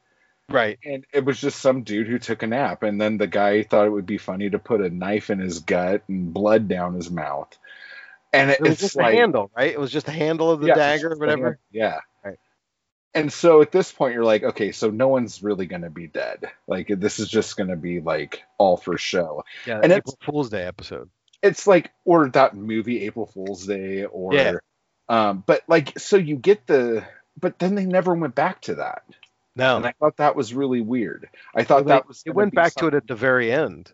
right. 0.51 0.79
and 0.85 1.05
it 1.13 1.25
was 1.25 1.41
just 1.41 1.61
some 1.61 1.83
dude 1.83 2.07
who 2.09 2.19
took 2.19 2.43
a 2.43 2.47
nap 2.47 2.83
and 2.83 3.01
then 3.01 3.17
the 3.17 3.27
guy 3.27 3.63
thought 3.63 3.87
it 3.87 3.91
would 3.93 4.07
be 4.07 4.19
funny 4.19 4.51
to 4.51 4.59
put 4.59 4.81
a 4.81 4.91
knife 4.91 5.31
in 5.31 5.39
his 5.39 5.61
gut 5.61 6.03
and 6.09 6.33
blood 6.35 6.69
down 6.69 6.95
his 6.95 7.11
mouth 7.11 7.57
and 8.33 8.51
it, 8.51 8.59
It 8.59 8.63
was 8.63 8.73
it's 8.73 8.81
just 8.83 8.97
like 8.97 9.15
a 9.15 9.17
handle, 9.17 9.51
right? 9.57 9.73
It 9.73 9.81
was 9.81 9.91
just 9.91 10.05
the 10.07 10.13
handle 10.13 10.51
of 10.51 10.61
the 10.61 10.67
yeah, 10.69 10.75
dagger 10.75 11.13
or 11.13 11.17
whatever. 11.17 11.59
yeah 11.71 12.01
Right. 12.23 12.37
and 13.15 13.33
so 13.33 13.63
at 13.63 13.73
this 13.73 13.91
point 13.91 14.13
you're 14.15 14.25
like 14.25 14.43
okay 14.43 14.73
so 14.73 14.91
no 14.91 15.09
one's 15.09 15.43
really 15.43 15.65
going 15.67 15.83
to 15.83 15.91
be 15.91 16.07
dead 16.09 16.51
like 16.67 16.89
this 16.89 17.19
is 17.21 17.29
just 17.29 17.57
going 17.57 17.71
to 17.71 17.77
be 17.77 18.01
like 18.01 18.43
all 18.59 18.77
for 18.77 18.99
show 18.99 19.45
Yeah, 19.67 19.77
And 19.77 19.85
and 19.85 19.93
it's- 19.93 20.15
April 20.15 20.19
Fool's 20.35 20.51
Day 20.51 20.65
episode. 20.65 21.09
it's 21.43 21.67
like 21.67 21.91
or 22.05 22.29
that 22.31 22.55
movie 22.55 23.05
April 23.07 23.25
Fool's 23.27 23.65
Day 23.67 24.05
or 24.05 24.35
Yeah. 24.35 24.55
Um 25.09 25.43
but 25.47 25.63
like 25.69 25.99
so 25.99 26.17
you 26.17 26.37
get 26.37 26.67
the 26.67 27.05
but 27.41 27.59
then 27.59 27.75
they 27.75 27.87
never 27.87 28.15
went 28.15 28.35
back 28.35 28.61
to 28.63 28.77
that. 28.77 29.03
No, 29.55 29.77
And 29.77 29.87
I 29.87 29.93
thought 29.99 30.17
that 30.19 30.37
was 30.37 30.55
really 30.55 30.81
weird. 30.81 31.29
I 31.55 31.65
thought 31.65 31.85
Well, 31.85 31.97
that 31.99 32.09
was 32.09 32.23
it 32.25 32.31
went 32.31 32.55
back 32.55 32.75
to 32.77 32.87
it 32.87 32.95
at 32.95 33.07
the 33.09 33.15
very 33.17 33.51
end. 33.53 33.93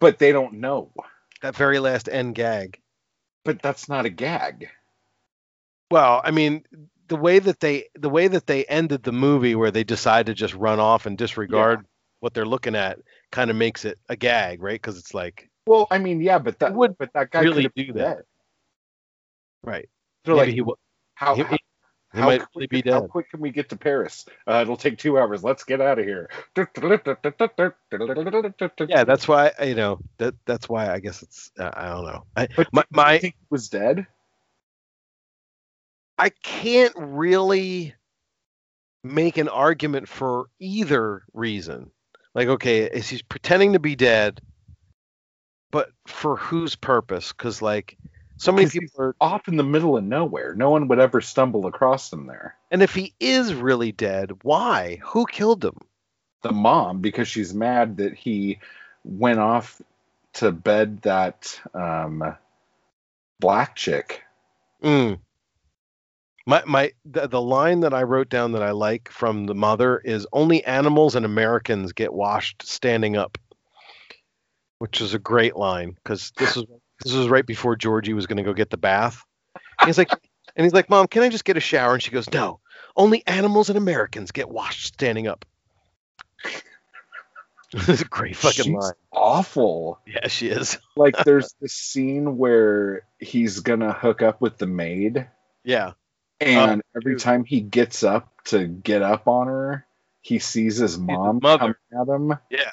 but 0.00 0.18
they 0.18 0.32
don't 0.32 0.54
know. 0.54 0.92
That 1.42 1.56
very 1.56 1.78
last 1.78 2.08
end 2.08 2.34
gag. 2.34 2.80
But 3.44 3.60
that's 3.62 3.88
not 3.88 4.06
a 4.06 4.10
gag. 4.10 4.68
Well, 5.90 6.20
I 6.24 6.30
mean, 6.30 6.64
the 7.08 7.16
way 7.16 7.38
that 7.38 7.60
they 7.60 7.88
the 7.94 8.08
way 8.08 8.28
that 8.28 8.46
they 8.46 8.64
ended 8.64 9.02
the 9.02 9.12
movie, 9.12 9.54
where 9.54 9.70
they 9.70 9.84
decide 9.84 10.26
to 10.26 10.34
just 10.34 10.54
run 10.54 10.80
off 10.80 11.06
and 11.06 11.18
disregard 11.18 11.84
what 12.20 12.34
they're 12.34 12.46
looking 12.46 12.74
at, 12.74 12.98
kind 13.30 13.50
of 13.50 13.56
makes 13.56 13.84
it 13.84 13.98
a 14.08 14.16
gag, 14.16 14.62
right? 14.62 14.80
Because 14.80 14.98
it's 14.98 15.12
like, 15.14 15.50
Well, 15.66 15.86
I 15.90 15.98
mean, 15.98 16.20
yeah, 16.20 16.38
but 16.38 16.58
that 16.60 16.72
would 16.74 16.96
but 16.98 17.12
that 17.14 17.30
guy 17.30 17.42
really 17.42 17.68
do 17.76 17.92
that. 17.94 18.16
dead. 18.16 18.22
Right? 19.64 19.88
They're 20.24 20.34
Maybe 20.34 20.46
like, 20.46 20.54
he, 20.54 20.60
wa- 20.62 20.74
how, 21.14 21.34
he, 21.34 21.42
how, 21.42 21.50
he, 21.50 21.58
how 22.14 22.38
quick, 22.38 22.70
really 22.70 22.82
how 22.86 23.00
quick 23.02 23.30
can 23.30 23.40
we 23.40 23.50
get 23.50 23.70
to 23.70 23.76
Paris? 23.76 24.24
Uh, 24.46 24.60
it'll 24.62 24.76
take 24.76 24.98
two 24.98 25.18
hours. 25.18 25.42
Let's 25.42 25.64
get 25.64 25.80
out 25.80 25.98
of 25.98 26.04
here. 26.04 26.30
Yeah, 28.88 29.04
that's 29.04 29.26
why 29.26 29.52
you 29.62 29.74
know 29.74 29.98
that 30.18 30.34
that's 30.44 30.68
why 30.68 30.92
I 30.92 31.00
guess 31.00 31.22
it's 31.22 31.50
uh, 31.58 31.70
I 31.72 31.88
don't 31.88 32.04
know. 32.04 32.24
I, 32.36 32.48
But 32.54 32.68
my 32.72 32.84
my 32.90 33.18
think 33.18 33.34
he 33.34 33.46
was 33.50 33.68
dead. 33.68 34.06
I 36.16 36.28
can't 36.28 36.94
really 36.96 37.94
make 39.02 39.36
an 39.36 39.48
argument 39.48 40.08
for 40.08 40.46
either 40.60 41.24
reason. 41.32 41.90
Like, 42.34 42.48
okay, 42.48 42.82
is 42.84 43.08
he's 43.08 43.22
pretending 43.22 43.72
to 43.72 43.80
be 43.80 43.96
dead, 43.96 44.40
but 45.72 45.90
for 46.06 46.36
whose 46.36 46.76
purpose? 46.76 47.32
Because 47.32 47.60
like 47.60 47.96
so 48.44 48.52
many 48.52 48.68
people 48.68 49.02
are, 49.02 49.16
Off 49.20 49.48
in 49.48 49.56
the 49.56 49.64
middle 49.64 49.96
of 49.96 50.04
nowhere. 50.04 50.54
No 50.54 50.70
one 50.70 50.88
would 50.88 50.98
ever 50.98 51.20
stumble 51.20 51.66
across 51.66 52.10
them 52.10 52.26
there. 52.26 52.56
and 52.70 52.82
if 52.82 52.94
he 52.94 53.14
is 53.18 53.54
really 53.54 53.92
dead, 53.92 54.32
why? 54.42 54.98
Who 55.02 55.26
killed 55.26 55.64
him? 55.64 55.78
The 56.42 56.52
mom, 56.52 57.00
because 57.00 57.26
she's 57.26 57.54
mad 57.54 57.96
that 57.96 58.14
he 58.14 58.58
went 59.04 59.38
off 59.38 59.80
to 60.34 60.52
bed 60.52 61.00
that 61.02 61.58
um, 61.72 62.36
black 63.40 63.76
chick. 63.76 64.22
Mm. 64.82 65.18
My 66.46 66.62
my 66.66 66.92
the, 67.06 67.26
the 67.26 67.40
line 67.40 67.80
that 67.80 67.94
I 67.94 68.02
wrote 68.02 68.28
down 68.28 68.52
that 68.52 68.62
I 68.62 68.72
like 68.72 69.08
from 69.10 69.46
the 69.46 69.54
mother 69.54 69.98
is 69.98 70.26
only 70.32 70.62
animals 70.64 71.14
and 71.14 71.24
Americans 71.24 71.92
get 71.92 72.12
washed 72.12 72.62
standing 72.62 73.16
up, 73.16 73.38
which 74.78 75.00
is 75.00 75.14
a 75.14 75.18
great 75.18 75.56
line 75.56 75.96
because 76.02 76.32
this 76.36 76.56
was 76.56 76.66
this 77.02 77.12
was 77.12 77.28
right 77.28 77.46
before 77.46 77.76
Georgie 77.76 78.12
was 78.14 78.26
going 78.26 78.36
to 78.38 78.42
go 78.42 78.52
get 78.52 78.70
the 78.70 78.76
bath. 78.76 79.22
And 79.80 79.88
He's 79.88 79.98
like, 79.98 80.10
And 80.56 80.64
he's 80.64 80.72
like, 80.74 80.88
Mom, 80.90 81.06
can 81.08 81.22
I 81.22 81.28
just 81.28 81.44
get 81.44 81.56
a 81.56 81.60
shower? 81.60 81.94
And 81.94 82.02
she 82.02 82.10
goes, 82.10 82.30
No, 82.32 82.60
only 82.96 83.26
animals 83.26 83.68
and 83.68 83.76
Americans 83.78 84.30
get 84.30 84.48
washed 84.48 84.86
standing 84.86 85.26
up. 85.26 85.44
this 87.72 87.88
is 87.88 88.00
a 88.02 88.04
great 88.04 88.36
fucking 88.36 88.64
She's 88.64 88.72
line. 88.74 88.92
awful. 89.12 89.98
Yeah, 90.06 90.28
she 90.28 90.48
is. 90.48 90.78
Like 90.96 91.16
there's 91.24 91.52
this 91.60 91.72
scene 91.72 92.38
where 92.38 93.02
he's 93.18 93.58
gonna 93.60 93.92
hook 93.92 94.22
up 94.22 94.40
with 94.40 94.58
the 94.58 94.66
maid, 94.68 95.26
Yeah. 95.64 95.92
and 96.40 96.82
Oh, 96.82 96.98
every 97.00 97.14
dude. 97.14 97.20
time 97.22 97.44
he 97.44 97.60
gets 97.60 98.04
up 98.04 98.28
to 98.44 98.68
get 98.68 99.02
up 99.02 99.26
on 99.26 99.48
her, 99.48 99.86
he 100.20 100.38
sees 100.38 100.76
his 100.76 100.96
mom 100.96 101.40
coming 101.40 101.74
at 102.00 102.06
him. 102.06 102.38
Yeah. 102.48 102.70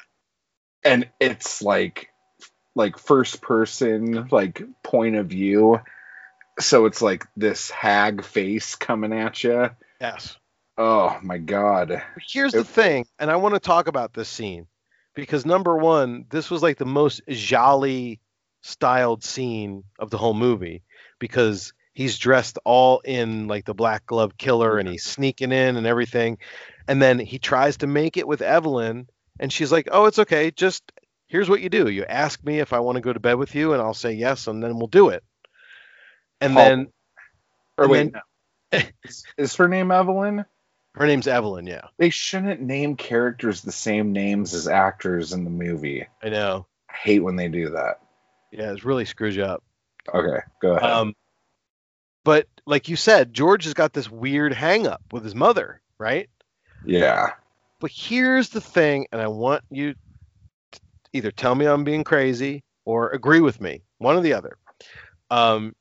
and 0.84 1.10
it's 1.20 1.64
like 1.64 2.11
like 2.76 2.98
first 2.98 3.42
person 3.42 4.28
like 4.32 4.62
point 4.84 5.16
of 5.16 5.28
view 5.28 5.80
so 6.60 6.86
it's 6.86 7.02
like 7.02 7.26
this 7.36 7.70
hag 7.70 8.24
face 8.24 8.76
coming 8.76 9.14
at 9.14 9.44
you 9.44 9.70
Yes. 10.00 10.38
oh 10.78 11.18
my 11.22 11.38
god 11.38 11.90
But 11.90 12.24
Here's 12.28 12.54
the 12.54 12.64
thing, 12.64 13.06
and 13.20 13.30
I 13.32 13.36
want 13.38 13.56
to 13.56 13.60
talk 13.60 13.88
about 13.88 14.14
this 14.14 14.30
scene 14.30 14.68
because 15.14 15.46
number 15.46 15.76
one, 15.78 16.26
this 16.30 16.50
was 16.50 16.64
like 16.64 16.78
the 16.78 16.86
most 16.86 17.22
giallo 17.30 18.16
styled 18.62 19.24
scene 19.24 19.84
of 20.00 20.10
the 20.10 20.18
whole 20.18 20.34
movie 20.34 20.84
because 21.20 21.74
he's 21.94 22.18
dressed 22.18 22.58
all 22.64 23.00
in 23.00 23.48
like 23.48 23.66
the 23.66 23.74
black 23.74 24.06
glove 24.06 24.38
killer 24.38 24.78
and 24.78 24.88
he's 24.88 25.04
sneaking 25.04 25.52
in 25.52 25.76
and 25.76 25.86
everything. 25.86 26.38
And 26.88 27.02
then 27.02 27.20
he 27.20 27.38
tries 27.40 27.78
to 27.78 27.88
make 27.88 28.16
it 28.18 28.28
with 28.28 28.42
Evelyn, 28.42 29.08
and 29.40 29.52
she's 29.52 29.72
like, 29.72 29.90
Oh, 29.92 30.06
it's 30.06 30.20
okay. 30.20 30.52
Just 30.52 30.92
here's 31.32 31.50
what 31.50 31.62
you 31.62 31.70
do 31.70 31.90
you 31.90 32.04
ask 32.04 32.44
me 32.44 32.60
if 32.60 32.74
I 32.74 32.80
want 32.80 32.98
to 32.98 33.02
go 33.02 33.14
to 33.14 33.20
bed 33.20 33.36
with 33.36 33.56
you, 33.56 33.72
and 33.74 33.82
I'll 33.82 33.94
say 33.94 34.12
yes, 34.14 34.48
and 34.48 34.62
then 34.62 34.78
we'll 34.78 34.88
do 34.88 35.10
it. 35.10 35.24
And 36.42 36.54
Paul- 36.54 36.64
then 36.66 36.88
or 37.78 37.84
and 37.86 37.92
wait 37.92 38.14
then- 38.72 38.84
is, 39.04 39.24
is 39.38 39.56
her 39.56 39.68
name 39.68 39.92
evelyn 39.92 40.46
her 40.96 41.08
name's 41.08 41.28
Evelyn, 41.28 41.68
yeah. 41.68 41.88
they 41.98 42.10
shouldn't 42.10 42.60
name 42.60 42.98
characters 42.98 43.62
the 43.62 43.72
same 43.72 44.12
names 44.12 44.54
as 44.54 44.68
actors 44.68 45.32
in 45.32 45.46
the 45.46 45.50
movie 45.50 46.06
I 46.22 46.28
know. 46.30 46.66
i 46.90 46.94
hate 46.96 47.20
when 47.20 47.38
they 47.38 47.48
do 47.48 47.70
that 47.72 48.02
Yeah, 48.52 48.74
it 48.74 48.84
really 48.84 49.06
screws 49.06 49.36
you 49.36 49.44
up. 49.46 49.64
okay 50.14 50.40
go 50.62 50.74
ahead 50.76 50.90
Um, 50.90 51.16
but 52.26 52.48
like 52.66 52.90
you 52.90 52.96
said, 52.98 53.34
George 53.34 53.64
has 53.64 53.74
got 53.74 53.94
this 53.94 54.10
weird 54.12 54.54
hang 54.54 54.86
up 54.86 55.02
with 55.14 55.24
his 55.24 55.34
mother, 55.36 55.82
right? 55.98 56.30
yeah 56.86 57.32
But 57.80 57.92
here's 57.92 58.50
the 58.50 58.62
thing, 58.62 59.08
and 59.14 59.22
I 59.22 59.28
want 59.28 59.64
you 59.72 59.96
either 61.14 61.32
tell 61.32 61.56
me 61.56 61.66
I'm 61.66 61.84
being 61.84 62.04
crazy 62.04 62.64
or 62.86 63.10
agree 63.10 63.42
with 63.42 63.60
me, 63.62 63.84
one 63.98 64.18
or 64.18 64.22
the 64.22 64.34
other. 64.34 64.58
Um, 65.30 65.76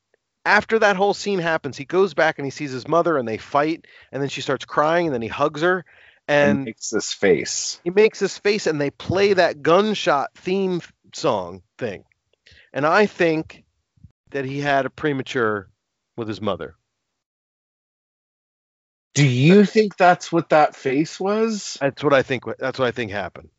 after 0.45 0.79
that 0.79 0.95
whole 0.95 1.13
scene 1.13 1.39
happens, 1.39 1.77
he 1.77 1.85
goes 1.85 2.13
back 2.13 2.39
and 2.39 2.45
he 2.45 2.51
sees 2.51 2.71
his 2.71 2.87
mother 2.87 3.17
and 3.17 3.27
they 3.27 3.37
fight, 3.37 3.85
and 4.11 4.21
then 4.21 4.29
she 4.29 4.41
starts 4.41 4.65
crying, 4.65 5.07
and 5.07 5.13
then 5.13 5.21
he 5.21 5.27
hugs 5.27 5.61
her, 5.61 5.85
and 6.27 6.57
and 6.57 6.65
makes 6.65 6.89
this 6.89 7.13
face 7.13 7.79
he 7.83 7.89
makes 7.89 8.19
this 8.19 8.37
face, 8.37 8.67
and 8.67 8.79
they 8.79 8.91
play 8.91 9.33
that 9.33 9.61
gunshot 9.61 10.31
theme 10.35 10.81
song 11.13 11.61
thing. 11.77 12.03
And 12.73 12.85
I 12.85 13.05
think 13.05 13.63
that 14.31 14.45
he 14.45 14.59
had 14.59 14.85
a 14.85 14.89
premature 14.89 15.69
with 16.15 16.27
his 16.27 16.41
mother. 16.41 16.75
do 19.13 19.25
you 19.27 19.65
think 19.65 19.97
that's 19.97 20.31
what 20.31 20.49
that 20.49 20.75
face 20.75 21.19
was 21.19 21.77
That's 21.81 22.03
what 22.03 22.13
I 22.13 22.23
think. 22.23 22.43
That's 22.59 22.79
what 22.79 22.87
I 22.87 22.91
think 22.91 23.11
happened. 23.11 23.49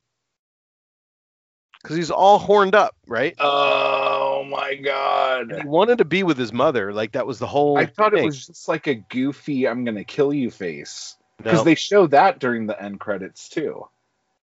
Because 1.82 1.96
he's 1.96 2.10
all 2.12 2.38
horned 2.38 2.74
up, 2.74 2.94
right? 3.08 3.34
oh 3.40 4.44
my 4.48 4.74
god 4.76 5.50
And 5.52 5.62
he 5.62 5.68
wanted 5.68 5.98
to 5.98 6.04
be 6.04 6.22
with 6.22 6.38
his 6.38 6.52
mother. 6.52 6.92
Like 6.92 7.12
that 7.12 7.26
was 7.26 7.38
the 7.38 7.46
whole. 7.46 7.76
I 7.78 7.86
thought 7.86 8.14
it 8.14 8.24
was 8.24 8.46
just 8.46 8.68
like 8.68 8.86
a 8.86 8.94
goofy 8.94 9.66
"I'm 9.68 9.84
gonna 9.84 10.04
kill 10.04 10.32
you" 10.32 10.50
face 10.50 11.16
because 11.38 11.58
No, 11.60 11.64
they 11.64 11.74
show 11.74 12.06
that 12.08 12.38
during 12.38 12.66
the 12.66 12.80
end 12.80 13.00
credits 13.00 13.48
too. 13.48 13.86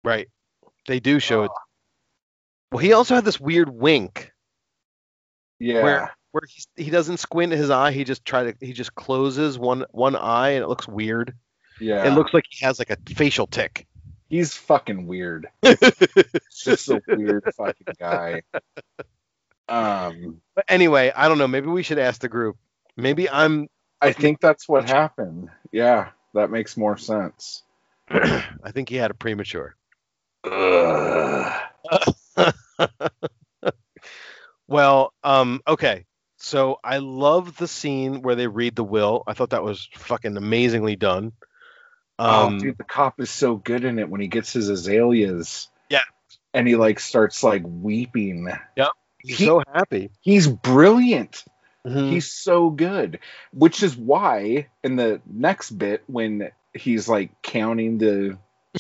right. 0.04 0.28
They 0.88 1.00
do 1.00 1.20
show 1.20 1.44
it. 1.44 1.52
Ah. 1.54 1.60
Well, 2.72 2.80
he 2.80 2.94
also 2.94 3.16
had 3.16 3.26
this 3.26 3.40
weird 3.40 3.70
wink 3.70 4.32
Yeah, 5.60 5.84
where 5.84 6.16
where 6.32 6.44
he 6.48 6.84
he 6.84 6.90
doesn't 6.92 7.18
squint 7.18 7.52
his 7.54 7.70
eye. 7.70 7.92
He 7.92 8.04
just 8.04 8.26
try 8.26 8.52
to 8.52 8.56
he 8.66 8.74
just 8.74 8.96
closes 8.96 9.58
one 9.58 9.86
one 9.92 10.16
eye 10.16 10.50
and 10.52 10.64
it 10.64 10.68
looks 10.68 10.88
weird. 10.88 11.36
yeah. 11.80 12.06
It 12.06 12.12
looks 12.16 12.34
like 12.34 12.46
he 12.50 12.66
has 12.66 12.80
like 12.80 12.90
a 12.90 12.98
facial 13.16 13.48
tick. 13.48 13.88
He's 14.30 14.54
fucking 14.56 15.08
weird. 15.08 15.50
Just 15.64 16.90
a 16.90 17.02
weird 17.08 17.44
fucking 17.56 17.96
guy. 18.00 18.42
Um, 19.68 20.42
But 20.56 20.66
anyway, 20.68 21.12
I 21.16 21.28
don't 21.28 21.38
know. 21.38 21.48
Maybe 21.48 21.68
we 21.68 21.84
should 21.84 22.00
ask 22.00 22.22
the 22.22 22.30
group. 22.30 22.58
Maybe 22.96 23.30
I'm. 23.30 23.68
I 24.02 24.14
think 24.14 24.40
that's 24.40 24.68
what 24.68 24.88
happened. 24.90 25.50
Yeah, 25.72 26.10
that 26.34 26.50
makes 26.50 26.78
more 26.78 26.98
sense. 26.98 27.64
I 28.10 28.72
think 28.72 28.90
he 28.90 28.96
had 28.96 29.12
a 29.12 29.16
premature. 29.16 29.76
Well, 34.68 35.14
um, 35.24 35.62
okay. 35.68 36.06
So 36.38 36.80
I 36.84 37.00
love 37.00 37.58
the 37.58 37.68
scene 37.68 38.22
where 38.22 38.36
they 38.36 38.48
read 38.48 38.76
the 38.76 38.84
will. 38.84 39.24
I 39.28 39.34
thought 39.34 39.50
that 39.50 39.64
was 39.64 39.90
fucking 39.96 40.38
amazingly 40.38 40.96
done. 40.96 41.34
Um, 42.20 42.56
oh, 42.56 42.60
dude, 42.60 42.78
the 42.78 42.84
cop 42.84 43.20
is 43.22 43.30
so 43.30 43.56
good 43.56 43.86
in 43.86 43.98
it 43.98 44.10
when 44.10 44.20
he 44.22 44.28
gets 44.28 44.52
his 44.54 44.70
azaleas. 44.70 45.70
Yeah. 45.90 46.02
and 46.54 46.68
he 46.68 46.76
like 46.76 47.00
starts 47.00 47.44
like 47.44 47.64
weeping. 47.66 48.48
Yep, 48.76 48.90
he's 49.20 49.38
he- 49.38 49.46
so 49.46 49.64
happy. 49.74 50.10
He's 50.22 50.48
brilliant. 50.48 51.44
Mhm. 51.88 52.12
He's 52.12 52.32
so 52.32 52.70
good, 52.70 53.20
which 53.54 53.84
is 53.84 53.96
why 53.96 54.68
in 54.84 54.96
the 54.98 55.22
next 55.26 55.72
bit 55.72 56.04
when 56.08 56.52
he's 56.74 57.08
like 57.08 57.42
counting 57.42 57.98
the 58.00 58.38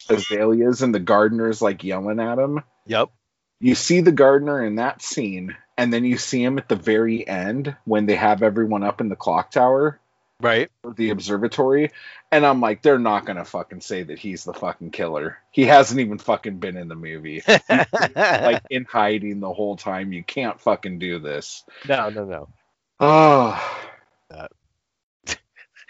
azaleas 0.09 0.81
and 0.81 0.93
the 0.93 0.99
gardener's 0.99 1.61
like 1.61 1.83
yelling 1.83 2.19
at 2.19 2.37
him, 2.37 2.61
Yep. 2.87 3.09
you 3.59 3.75
see 3.75 4.01
the 4.01 4.11
gardener 4.11 4.63
in 4.63 4.75
that 4.75 5.01
scene, 5.01 5.55
and 5.77 5.93
then 5.93 6.03
you 6.05 6.17
see 6.17 6.43
him 6.43 6.57
at 6.57 6.67
the 6.67 6.75
very 6.75 7.25
end 7.27 7.75
when 7.85 8.05
they 8.05 8.15
have 8.15 8.43
everyone 8.43 8.83
up 8.83 9.01
in 9.01 9.09
the 9.09 9.15
clock 9.15 9.51
tower 9.51 9.99
Right. 10.41 10.69
the 10.95 11.09
observatory, 11.09 11.91
and 12.31 12.45
I'm 12.45 12.61
like, 12.61 12.81
they're 12.81 12.97
not 12.97 13.25
gonna 13.25 13.43
fucking 13.43 13.81
say 13.81 14.03
that 14.03 14.19
he's 14.19 14.45
the 14.45 14.53
fucking 14.53 14.91
killer. 14.91 15.37
He 15.51 15.65
hasn't 15.65 15.99
even 15.99 16.17
fucking 16.17 16.59
been 16.59 16.77
in 16.77 16.87
the 16.87 16.95
movie. 16.95 17.43
like 17.69 18.63
in 18.69 18.85
hiding 18.85 19.41
the 19.41 19.53
whole 19.53 19.75
time. 19.75 20.13
You 20.13 20.23
can't 20.23 20.59
fucking 20.61 20.99
do 20.99 21.19
this. 21.19 21.63
no, 21.87 22.09
no, 22.09 22.25
no. 22.25 22.49
Oh. 22.99 23.85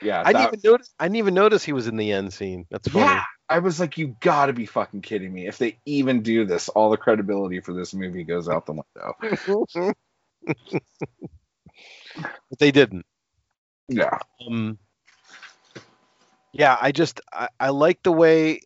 Yeah, 0.02 0.24
I 0.26 0.32
didn't 0.32 0.48
even 0.48 0.62
notice. 0.64 0.90
I 1.00 1.06
didn't 1.06 1.18
even 1.18 1.34
notice 1.34 1.64
he 1.64 1.74
was 1.74 1.88
in 1.88 1.98
the 1.98 2.12
end 2.14 2.34
scene. 2.34 2.66
That's 2.70 2.88
funny. 2.88 3.06
Yeah, 3.06 3.24
I 3.50 3.60
was 3.60 3.80
like, 3.80 3.98
you 3.98 4.16
gotta 4.20 4.54
be 4.54 4.66
fucking 4.66 5.02
kidding 5.02 5.34
me. 5.34 5.48
If 5.48 5.58
they 5.58 5.78
even 5.86 6.22
do 6.22 6.46
this, 6.46 6.70
all 6.70 6.90
the 6.90 6.98
credibility 6.98 7.60
for 7.60 7.74
this 7.74 7.94
movie 7.94 8.24
goes 8.24 8.48
out 8.48 8.66
the 8.66 8.74
window. 8.74 9.94
but 12.16 12.60
they 12.60 12.72
didn't. 12.72 13.06
Yeah. 13.90 14.20
Um, 14.46 14.78
yeah, 16.54 16.78
I 16.80 16.92
just 16.92 17.22
I, 17.34 17.50
I 17.60 17.70
like 17.70 18.02
the 18.04 18.12
way. 18.12 18.62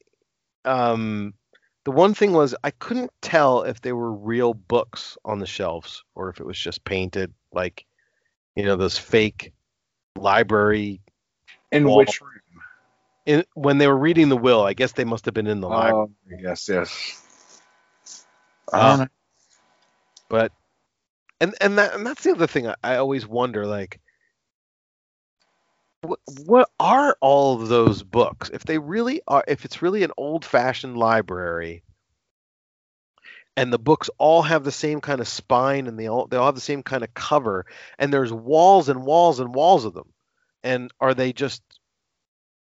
Um, 0.66 1.34
the 1.86 1.91
one 1.91 2.14
thing 2.14 2.34
was 2.34 2.56
I 2.64 2.72
couldn't 2.72 3.12
tell 3.22 3.64
if 3.64 3.82
they 3.82 3.91
were 3.91 4.14
real 4.14 4.54
books 4.54 5.18
on 5.26 5.40
the 5.40 5.45
shelves 5.45 6.04
or 6.16 6.30
if 6.30 6.40
it 6.40 6.45
was 6.45 6.58
just 6.58 6.84
painted, 6.84 7.34
like 7.52 7.86
you 8.56 8.64
know 8.64 8.76
those 8.76 8.98
fake 8.98 9.54
library. 10.18 11.02
In 11.72 11.91
which 11.91 12.22
room? 12.22 12.30
In, 13.26 13.44
when 13.54 13.78
they 13.78 13.88
were 13.88 13.98
reading 13.98 14.30
the 14.30 14.38
will, 14.38 14.64
I 14.64 14.74
guess 14.74 14.91
they 14.91 15.06
must 15.06 15.26
have 15.26 15.34
been 15.34 15.48
in 15.48 15.62
the 15.62 15.70
library. 15.70 16.08
Oh, 16.30 16.40
yes, 16.40 16.70
yes. 16.70 17.22
Uh, 18.72 18.90
don't 18.90 19.00
know. 19.00 19.08
but 20.30 20.52
and 21.40 21.56
and 21.62 21.78
that 21.78 21.94
and 21.94 22.06
that's 22.06 22.24
the 22.24 22.32
other 22.32 22.48
thing 22.48 22.68
I, 22.68 22.76
I 22.84 22.95
always 22.98 23.28
wonder 23.28 23.66
like 23.66 24.00
what 26.46 26.70
are 26.80 27.18
all 27.22 27.62
of 27.62 27.70
those 27.70 28.04
books? 28.04 28.50
If 28.54 28.64
they 28.64 28.78
really 28.78 29.22
are 29.28 29.44
if 29.48 29.66
it's 29.66 29.82
really 29.82 30.04
an 30.04 30.12
old 30.18 30.46
fashioned 30.46 30.98
library 30.98 31.84
and 33.56 33.72
the 33.72 33.80
books 33.80 34.10
all 34.18 34.42
have 34.42 34.64
the 34.64 34.72
same 34.72 35.02
kind 35.02 35.22
of 35.22 35.28
spine 35.28 35.88
and 35.88 35.98
they 35.98 36.08
all 36.08 36.28
they 36.28 36.38
all 36.38 36.48
have 36.48 36.56
the 36.56 36.62
same 36.62 36.84
kind 36.84 37.04
of 37.04 37.14
cover 37.14 37.66
and 37.98 38.12
there's 38.12 38.34
walls 38.34 38.90
and 38.90 39.04
walls 39.06 39.40
and 39.40 39.54
walls 39.54 39.86
of 39.86 39.94
them 39.94 40.12
and 40.64 40.92
are 41.00 41.14
they 41.14 41.34
just 41.34 41.62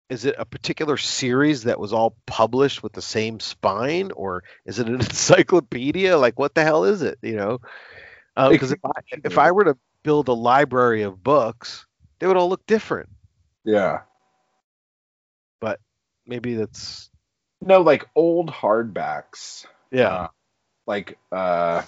is 0.08 0.24
it 0.24 0.34
a 0.38 0.44
particular 0.44 0.96
series 0.96 1.64
that 1.64 1.78
was 1.78 1.92
all 1.92 2.16
published 2.26 2.82
with 2.82 2.92
the 2.92 3.02
same 3.02 3.38
spine 3.38 4.10
or 4.10 4.42
is 4.64 4.80
it 4.80 4.88
an 4.88 4.94
encyclopedia? 5.00 6.18
Like 6.18 6.38
what 6.38 6.54
the 6.54 6.64
hell 6.64 6.84
is 6.84 7.02
it 7.02 7.18
you 7.22 7.36
know? 7.36 7.60
Uh, 8.36 8.50
because 8.50 8.72
if 8.72 8.84
I, 8.84 8.90
if 9.24 9.38
I 9.38 9.52
were 9.52 9.64
to 9.64 9.76
build 10.02 10.28
a 10.28 10.32
library 10.32 11.02
of 11.02 11.22
books 11.22 11.86
they 12.18 12.26
would 12.26 12.36
all 12.36 12.48
look 12.48 12.66
different 12.66 13.08
Yeah. 13.70 14.00
But 15.60 15.80
maybe 16.26 16.54
that's 16.54 17.08
No, 17.60 17.82
like 17.82 18.08
old 18.14 18.50
hardbacks. 18.50 19.66
yeah 19.90 20.08
Uh, 20.14 20.28
like 20.86 21.18
uh 21.32 21.82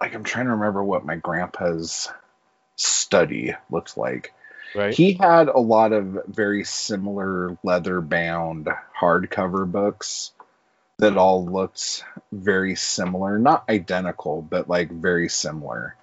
like 0.00 0.14
I'm 0.14 0.24
trying 0.24 0.46
to 0.46 0.52
remember 0.52 0.82
what 0.82 1.04
my 1.06 1.16
grandpa's 1.16 2.08
study 2.76 3.54
looked 3.70 3.96
like. 3.96 4.32
Right. 4.74 4.92
He 4.94 5.14
had 5.14 5.48
a 5.48 5.58
lot 5.58 5.92
of 5.92 6.18
very 6.26 6.64
similar 6.64 7.56
leather 7.62 8.00
bound 8.00 8.68
hardcover 8.98 9.70
books 9.70 10.32
that 10.98 11.16
all 11.16 11.44
looked 11.46 12.04
very 12.32 12.74
similar, 12.74 13.38
not 13.38 13.68
identical, 13.68 14.42
but 14.42 14.68
like 14.68 14.90
very 14.90 15.28
similar. 15.28 15.96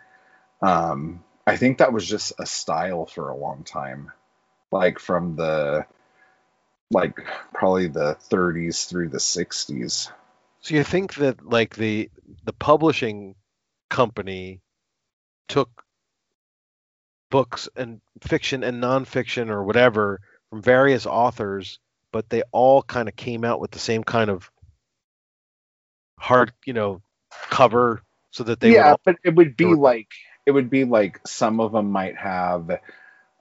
Um, 0.61 1.23
I 1.45 1.57
think 1.57 1.79
that 1.79 1.93
was 1.93 2.07
just 2.07 2.33
a 2.39 2.45
style 2.45 3.05
for 3.05 3.29
a 3.29 3.35
long 3.35 3.63
time, 3.63 4.11
like 4.71 4.99
from 4.99 5.35
the 5.35 5.85
like 6.91 7.19
probably 7.53 7.87
the 7.87 8.17
30s 8.29 8.87
through 8.87 9.09
the 9.09 9.17
60s. 9.17 10.09
So 10.61 10.75
you 10.75 10.83
think 10.83 11.15
that 11.15 11.45
like 11.45 11.75
the 11.75 12.09
the 12.45 12.53
publishing 12.53 13.35
company 13.89 14.61
took 15.47 15.83
books 17.29 17.67
and 17.75 17.99
fiction 18.21 18.63
and 18.63 18.81
nonfiction 18.81 19.49
or 19.49 19.63
whatever 19.63 20.21
from 20.49 20.61
various 20.61 21.05
authors, 21.05 21.79
but 22.11 22.29
they 22.29 22.43
all 22.51 22.81
kind 22.81 23.09
of 23.09 23.15
came 23.15 23.43
out 23.43 23.59
with 23.59 23.71
the 23.71 23.79
same 23.79 24.03
kind 24.03 24.29
of 24.29 24.49
hard, 26.17 26.53
you 26.65 26.73
know, 26.73 27.01
cover 27.49 28.01
so 28.31 28.43
that 28.43 28.59
they 28.59 28.69
would 28.69 28.75
yeah, 28.75 28.91
all, 28.91 29.01
but 29.03 29.17
it 29.23 29.35
would 29.35 29.57
be 29.57 29.65
like 29.65 30.09
it 30.45 30.51
would 30.51 30.69
be 30.69 30.85
like 30.85 31.25
some 31.27 31.59
of 31.59 31.71
them 31.73 31.91
might 31.91 32.17
have 32.17 32.79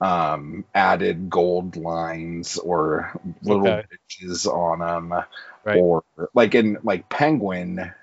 um, 0.01 0.65
added 0.73 1.29
gold 1.29 1.77
lines 1.77 2.57
or 2.57 3.19
little 3.43 3.65
Okay. 3.65 3.85
bitches 3.91 4.47
on 4.47 4.79
them, 4.79 5.23
Right. 5.65 5.79
or 5.79 6.03
like 6.33 6.55
in 6.55 6.77
like 6.83 7.09
Penguin 7.09 7.93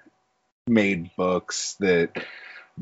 made 0.67 1.15
books 1.17 1.77
that 1.81 2.25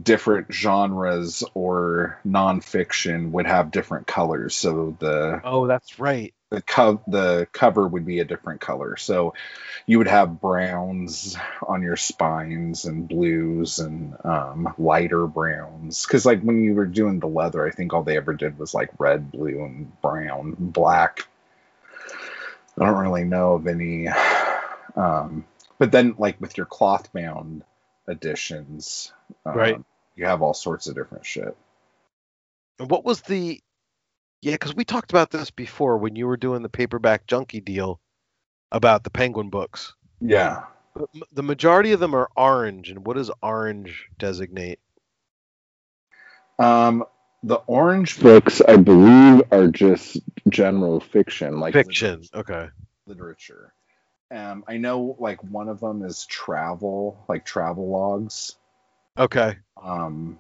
different 0.01 0.53
genres 0.53 1.45
or 1.55 2.21
nonfiction 2.27 3.31
would 3.33 3.47
have 3.47 3.71
different 3.71 4.07
colors. 4.07 4.55
So 4.55 4.97
the 4.99 5.43
Oh, 5.43 5.67
that's 5.67 5.99
right. 5.99 6.35
The 6.51 6.63
co- 6.63 7.03
the 7.07 7.47
cover 7.53 7.87
would 7.87 8.07
be 8.07 8.21
a 8.21 8.25
different 8.25 8.61
color. 8.61 8.97
So 8.97 9.35
you 9.87 9.99
would 9.99 10.09
have 10.09 10.41
browns 10.41 11.37
on 11.67 11.83
your 11.83 11.97
spines 11.97 12.85
and 12.85 13.09
blues 13.09 13.79
and 13.79 14.17
um, 14.25 14.75
lighter 14.79 15.27
browns. 15.27 16.07
Because 16.07 16.25
like 16.25 16.43
when 16.43 16.65
you 16.65 16.75
were 16.75 16.87
doing 16.87 17.21
the 17.21 17.27
leather, 17.27 17.67
I 17.67 17.71
think 17.71 17.93
all 17.93 18.03
they 18.03 18.17
ever 18.17 18.35
did 18.35 18.59
was 18.59 18.75
like 18.75 18.91
red, 18.99 19.31
blue, 19.31 19.63
and 19.65 20.01
brown, 20.01 20.55
black. 20.59 21.29
I 22.79 22.87
don't 22.87 22.99
really 22.99 23.25
know 23.25 23.55
of 23.55 23.67
any. 23.67 24.09
Um, 24.97 25.45
but 25.79 25.93
then 25.93 26.15
like 26.19 26.41
with 26.41 26.57
your 26.57 26.67
cloth 26.67 27.13
bound 27.13 27.63
editions, 28.09 29.13
um, 29.45 29.57
Right. 29.57 29.85
You 30.17 30.25
have 30.27 30.43
all 30.43 30.55
sorts 30.55 30.89
of 30.89 30.97
different 30.97 31.25
shit. 31.25 31.57
What 32.79 33.05
was 33.05 33.21
the 33.23 33.61
Yeah, 34.41 34.53
because 34.53 34.75
we 34.75 34.85
talked 34.85 35.11
about 35.11 35.31
this 35.31 35.51
before 35.51 35.99
when 35.99 36.15
you 36.15 36.27
were 36.27 36.37
doing 36.37 36.63
the 36.63 36.69
paperback 36.69 37.27
junkie 37.27 37.61
deal 37.61 38.01
about 38.71 39.05
the 39.05 39.11
Penguin 39.11 39.51
books. 39.51 39.95
Yeah. 40.21 40.65
The 41.33 41.43
majority 41.43 41.93
of 41.93 42.01
them 42.01 42.15
are 42.15 42.29
orange, 42.37 42.91
and 42.91 43.07
what 43.07 43.17
does 43.17 43.31
orange 43.43 44.09
designate? 44.19 44.81
Um, 46.59 47.05
the 47.43 47.57
orange 47.67 48.21
books, 48.21 48.61
I 48.61 48.77
believe, 48.77 49.43
are 49.53 49.69
just 49.69 50.19
general 50.49 51.01
fiction, 51.01 51.61
like 51.61 51.73
Fiction. 51.73 52.25
Okay. 52.35 52.69
literature. 53.07 53.73
Um, 54.31 54.65
I 54.67 54.77
know, 54.77 55.17
like 55.19 55.43
one 55.45 55.69
of 55.69 55.81
them 55.81 56.05
is 56.05 56.27
travel, 56.27 57.25
like 57.29 57.45
travel 57.45 57.89
logs. 57.89 58.57
Okay. 59.17 59.57
Um, 59.83 60.39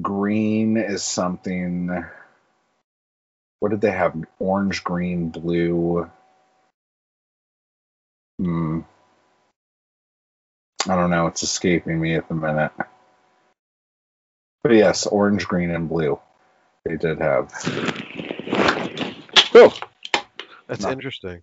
green 0.00 0.76
is 0.76 1.02
something. 1.02 2.04
What 3.60 3.70
did 3.70 3.80
they 3.80 3.90
have? 3.90 4.14
Orange, 4.38 4.84
green, 4.84 5.30
blue. 5.30 6.10
Hmm. 8.38 8.80
I 10.88 10.96
don't 10.96 11.10
know. 11.10 11.26
It's 11.28 11.42
escaping 11.42 12.00
me 12.00 12.14
at 12.14 12.28
the 12.28 12.34
minute. 12.34 12.72
But 14.62 14.72
yes, 14.74 15.06
orange, 15.06 15.46
green, 15.46 15.70
and 15.70 15.88
blue. 15.88 16.18
They 16.84 16.96
did 16.96 17.20
have. 17.20 17.52
Oh. 19.54 19.74
That's 20.66 20.80
Nothing. 20.82 20.92
interesting. 20.92 21.42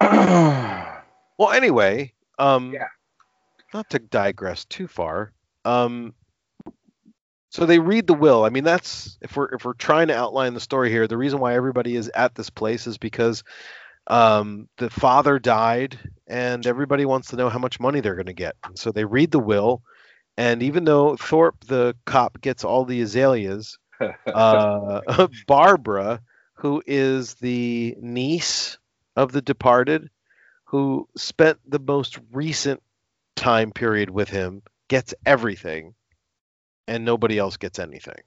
Well, 1.38 1.52
anyway, 1.52 2.12
um, 2.38 2.74
Yeah. 2.74 2.88
not 3.72 3.88
to 3.90 3.98
digress 3.98 4.66
too 4.66 4.86
far. 4.86 5.32
Um, 5.64 6.12
so 7.50 7.66
they 7.66 7.80
read 7.80 8.06
the 8.06 8.14
will. 8.14 8.44
I 8.44 8.48
mean, 8.48 8.64
that's 8.64 9.18
if 9.20 9.36
we're 9.36 9.46
if 9.54 9.64
we're 9.64 9.74
trying 9.74 10.08
to 10.08 10.16
outline 10.16 10.54
the 10.54 10.60
story 10.60 10.90
here. 10.90 11.06
The 11.06 11.18
reason 11.18 11.40
why 11.40 11.54
everybody 11.54 11.96
is 11.96 12.08
at 12.14 12.34
this 12.34 12.48
place 12.48 12.86
is 12.86 12.96
because 12.96 13.42
um, 14.06 14.68
the 14.78 14.88
father 14.88 15.38
died, 15.38 15.98
and 16.28 16.64
everybody 16.64 17.04
wants 17.04 17.28
to 17.28 17.36
know 17.36 17.48
how 17.48 17.58
much 17.58 17.80
money 17.80 18.00
they're 18.00 18.14
going 18.14 18.26
to 18.26 18.32
get. 18.32 18.54
And 18.64 18.78
so 18.78 18.92
they 18.92 19.04
read 19.04 19.32
the 19.32 19.40
will, 19.40 19.82
and 20.36 20.62
even 20.62 20.84
though 20.84 21.16
Thorpe, 21.16 21.64
the 21.66 21.96
cop, 22.06 22.40
gets 22.40 22.64
all 22.64 22.84
the 22.84 23.00
azaleas, 23.00 23.78
uh, 24.26 25.00
Barbara, 25.46 26.22
who 26.54 26.82
is 26.86 27.34
the 27.34 27.96
niece 28.00 28.78
of 29.16 29.32
the 29.32 29.42
departed, 29.42 30.08
who 30.64 31.08
spent 31.16 31.58
the 31.66 31.80
most 31.80 32.20
recent 32.32 32.80
time 33.34 33.72
period 33.72 34.08
with 34.08 34.28
him, 34.28 34.62
gets 34.88 35.14
everything, 35.26 35.94
and 36.90 37.04
nobody 37.04 37.38
else 37.38 37.56
gets 37.56 37.78
anything. 37.78 38.20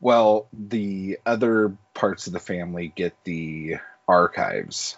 Well, 0.00 0.48
the 0.52 1.18
other 1.26 1.76
parts 1.92 2.26
of 2.26 2.32
the 2.32 2.40
family 2.40 2.90
get 2.94 3.14
the 3.24 3.76
archives. 4.08 4.96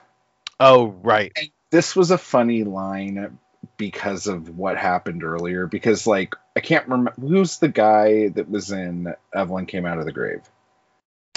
Oh, 0.61 0.87
right. 0.87 1.33
This 1.71 1.97
was 1.97 2.13
a 2.13 2.19
funny 2.19 2.63
line 2.63 3.39
because 3.77 4.29
of 4.29 4.57
what 4.57 4.77
happened 4.77 5.25
earlier. 5.25 5.67
Because, 5.67 6.07
like, 6.07 6.35
I 6.57 6.61
can't 6.61 6.87
remember 6.87 7.15
who's 7.21 7.59
the 7.59 7.69
guy 7.69 8.29
that 8.29 8.49
was 8.49 8.71
in 8.71 9.13
Evelyn 9.35 9.67
Came 9.67 9.85
Out 9.85 9.99
of 9.99 10.05
the 10.05 10.13
Grave. 10.13 10.43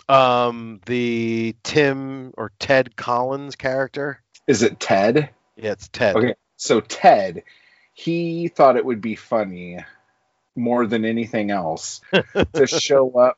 Um, 0.08 0.80
the 0.86 1.56
Tim 1.64 2.34
or 2.38 2.52
Ted 2.60 2.96
Collins 2.96 3.56
character. 3.56 4.22
Is 4.48 4.62
it 4.62 4.80
Ted? 4.80 5.32
Yeah, 5.56 5.72
it's 5.72 5.88
Ted. 5.88 6.16
Okay. 6.16 6.36
So, 6.58 6.82
Ted, 6.82 7.44
he 7.94 8.48
thought 8.48 8.78
it 8.78 8.86
would 8.86 9.02
be 9.02 9.16
funny 9.16 9.80
more 10.56 10.86
than 10.86 11.06
anything 11.06 11.52
else 11.52 12.02
to 12.54 12.68
show 12.68 13.12
up 13.12 13.38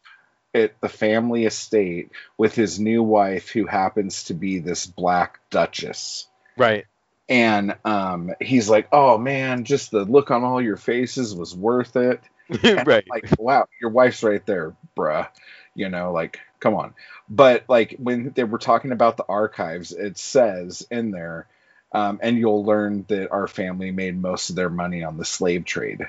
at 0.54 0.80
the 0.82 0.90
family 0.90 1.46
estate 1.46 2.12
with 2.38 2.54
his 2.56 2.80
new 2.80 3.02
wife, 3.02 3.50
who 3.50 3.66
happens 3.66 4.26
to 4.26 4.34
be 4.34 4.60
this 4.60 4.86
black 4.86 5.40
duchess. 5.50 6.28
Right. 6.56 6.86
and 7.28 7.76
um, 7.84 8.32
he's 8.40 8.70
like, 8.70 8.90
"Oh 8.92 9.18
man, 9.18 9.64
just 9.64 9.92
the 9.92 10.06
look 10.06 10.30
on 10.30 10.44
all 10.44 10.62
your 10.62 10.78
faces 10.78 11.36
was 11.36 11.56
worth 11.56 11.96
it." 11.96 12.22
Right. 12.86 13.06
Like, 13.10 13.26
wow, 13.40 13.68
your 13.82 13.90
wife's 13.90 14.22
right 14.22 14.46
there, 14.46 14.76
bruh. 14.96 15.30
You 15.74 15.90
know, 15.90 16.12
like, 16.12 16.40
come 16.60 16.76
on. 16.76 16.94
But 17.30 17.64
like 17.68 17.96
when 17.98 18.32
they 18.36 18.44
were 18.44 18.60
talking 18.60 18.92
about 18.92 19.18
the 19.18 19.26
archives, 19.28 19.92
it 19.92 20.18
says 20.18 20.86
in 20.92 21.12
there, 21.12 21.48
um, 21.94 22.20
and 22.22 22.38
you'll 22.38 22.66
learn 22.66 23.06
that 23.08 23.32
our 23.32 23.48
family 23.48 23.92
made 23.92 24.22
most 24.22 24.50
of 24.50 24.56
their 24.56 24.70
money 24.70 25.04
on 25.04 25.18
the 25.18 25.26
slave 25.26 25.66
trade. 25.66 26.02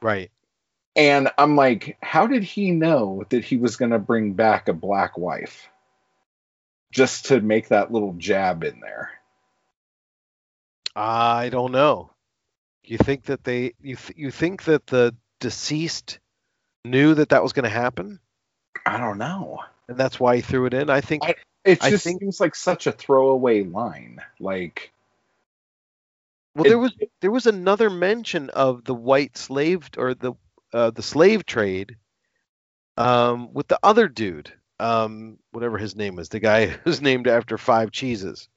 Right. 0.00 0.30
And 1.00 1.30
I'm 1.38 1.56
like, 1.56 1.96
how 2.02 2.26
did 2.26 2.44
he 2.44 2.72
know 2.72 3.24
that 3.30 3.42
he 3.42 3.56
was 3.56 3.76
going 3.76 3.92
to 3.92 3.98
bring 3.98 4.34
back 4.34 4.68
a 4.68 4.74
black 4.74 5.16
wife? 5.16 5.66
Just 6.92 7.26
to 7.26 7.40
make 7.40 7.68
that 7.68 7.90
little 7.90 8.12
jab 8.18 8.62
in 8.64 8.80
there. 8.80 9.10
I 10.94 11.48
don't 11.48 11.72
know. 11.72 12.10
You 12.84 12.98
think 12.98 13.24
that 13.24 13.44
they 13.44 13.72
you 13.80 13.96
th- 13.96 14.18
you 14.18 14.30
think 14.30 14.64
that 14.64 14.86
the 14.88 15.14
deceased 15.38 16.18
knew 16.84 17.14
that 17.14 17.30
that 17.30 17.42
was 17.42 17.54
going 17.54 17.62
to 17.64 17.70
happen, 17.70 18.20
I 18.84 18.98
don't 18.98 19.16
know. 19.16 19.60
and 19.88 19.96
that's 19.96 20.20
why 20.20 20.36
he 20.36 20.42
threw 20.42 20.66
it 20.66 20.74
in? 20.74 20.90
I 20.90 21.00
think 21.00 21.22
I- 21.24 21.36
It 21.64 21.82
I 21.82 21.90
just 21.90 22.04
think- 22.04 22.20
seems 22.20 22.40
like 22.40 22.54
such 22.54 22.86
a 22.86 22.92
throwaway 22.92 23.62
line. 23.64 24.20
Like, 24.38 24.92
Well, 26.54 26.66
It- 26.66 26.68
there 26.70 26.78
was 26.78 26.92
there 27.20 27.30
was 27.30 27.46
another 27.46 27.88
mention 27.88 28.50
of 28.50 28.84
the 28.84 28.94
white 28.94 29.36
slave 29.38 29.88
or 29.96 30.12
the 30.14 30.34
uh, 30.72 30.90
the 30.90 31.02
slave 31.02 31.44
trade 31.46 31.96
um, 32.96 33.52
with 33.52 33.68
the 33.68 33.78
other 33.82 34.08
dude, 34.08 34.52
um, 34.78 35.38
whatever 35.52 35.78
his 35.78 35.96
name 35.96 36.18
is, 36.18 36.28
the 36.28 36.40
guy 36.40 36.66
who's 36.84 37.00
named 37.00 37.26
after 37.26 37.58
five 37.58 37.90
cheeses, 37.90 38.48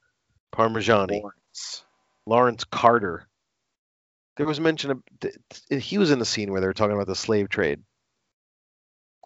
Parmeggiani, 0.54 1.20
Lawrence. 1.20 1.84
Lawrence 2.26 2.64
Carter. 2.64 3.26
There 4.36 4.46
was 4.46 4.58
mention 4.58 4.90
of 4.90 5.02
he 5.70 5.96
was 5.96 6.10
in 6.10 6.18
the 6.18 6.24
scene 6.24 6.50
where 6.50 6.60
they 6.60 6.66
were 6.66 6.74
talking 6.74 6.94
about 6.94 7.06
the 7.06 7.14
slave 7.14 7.48
trade. 7.48 7.80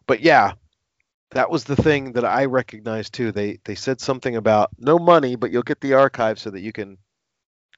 But 0.07 0.21
yeah, 0.21 0.53
that 1.31 1.51
was 1.51 1.65
the 1.65 1.77
thing 1.77 2.13
that 2.13 2.27
I 2.27 2.45
recognized 2.45 3.15
too. 3.15 3.33
They 3.33 3.59
they 3.65 3.75
said 3.75 4.03
something 4.03 4.37
about 4.37 4.71
no 4.79 4.99
money, 4.99 5.35
but 5.35 5.51
you'll 5.51 5.63
get 5.63 5.81
the 5.81 5.95
archive 5.95 6.39
so 6.39 6.51
that 6.51 6.61
you 6.61 6.73
can 6.73 6.99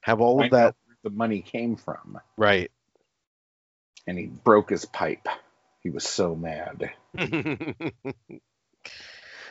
have 0.01 0.19
all 0.19 0.41
I 0.41 0.45
of 0.45 0.51
that 0.51 0.75
the 1.03 1.09
money 1.09 1.41
came 1.41 1.75
from, 1.75 2.19
right. 2.37 2.71
And 4.07 4.17
he 4.17 4.25
broke 4.27 4.69
his 4.69 4.85
pipe. 4.85 5.27
He 5.81 5.89
was 5.89 6.03
so 6.03 6.35
mad. 6.35 6.91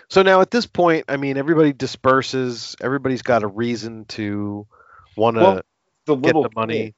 so 0.09 0.22
now 0.22 0.40
at 0.40 0.51
this 0.51 0.66
point, 0.66 1.05
I 1.09 1.16
mean, 1.16 1.36
everybody 1.36 1.72
disperses. 1.72 2.77
Everybody's 2.81 3.22
got 3.22 3.43
a 3.43 3.47
reason 3.48 4.05
to 4.06 4.66
want 5.16 5.36
to 5.36 5.40
Well, 5.43 5.60
The 6.06 6.16
get 6.16 6.32
the 6.35 6.51
money. 6.55 6.74
kid, 6.85 6.94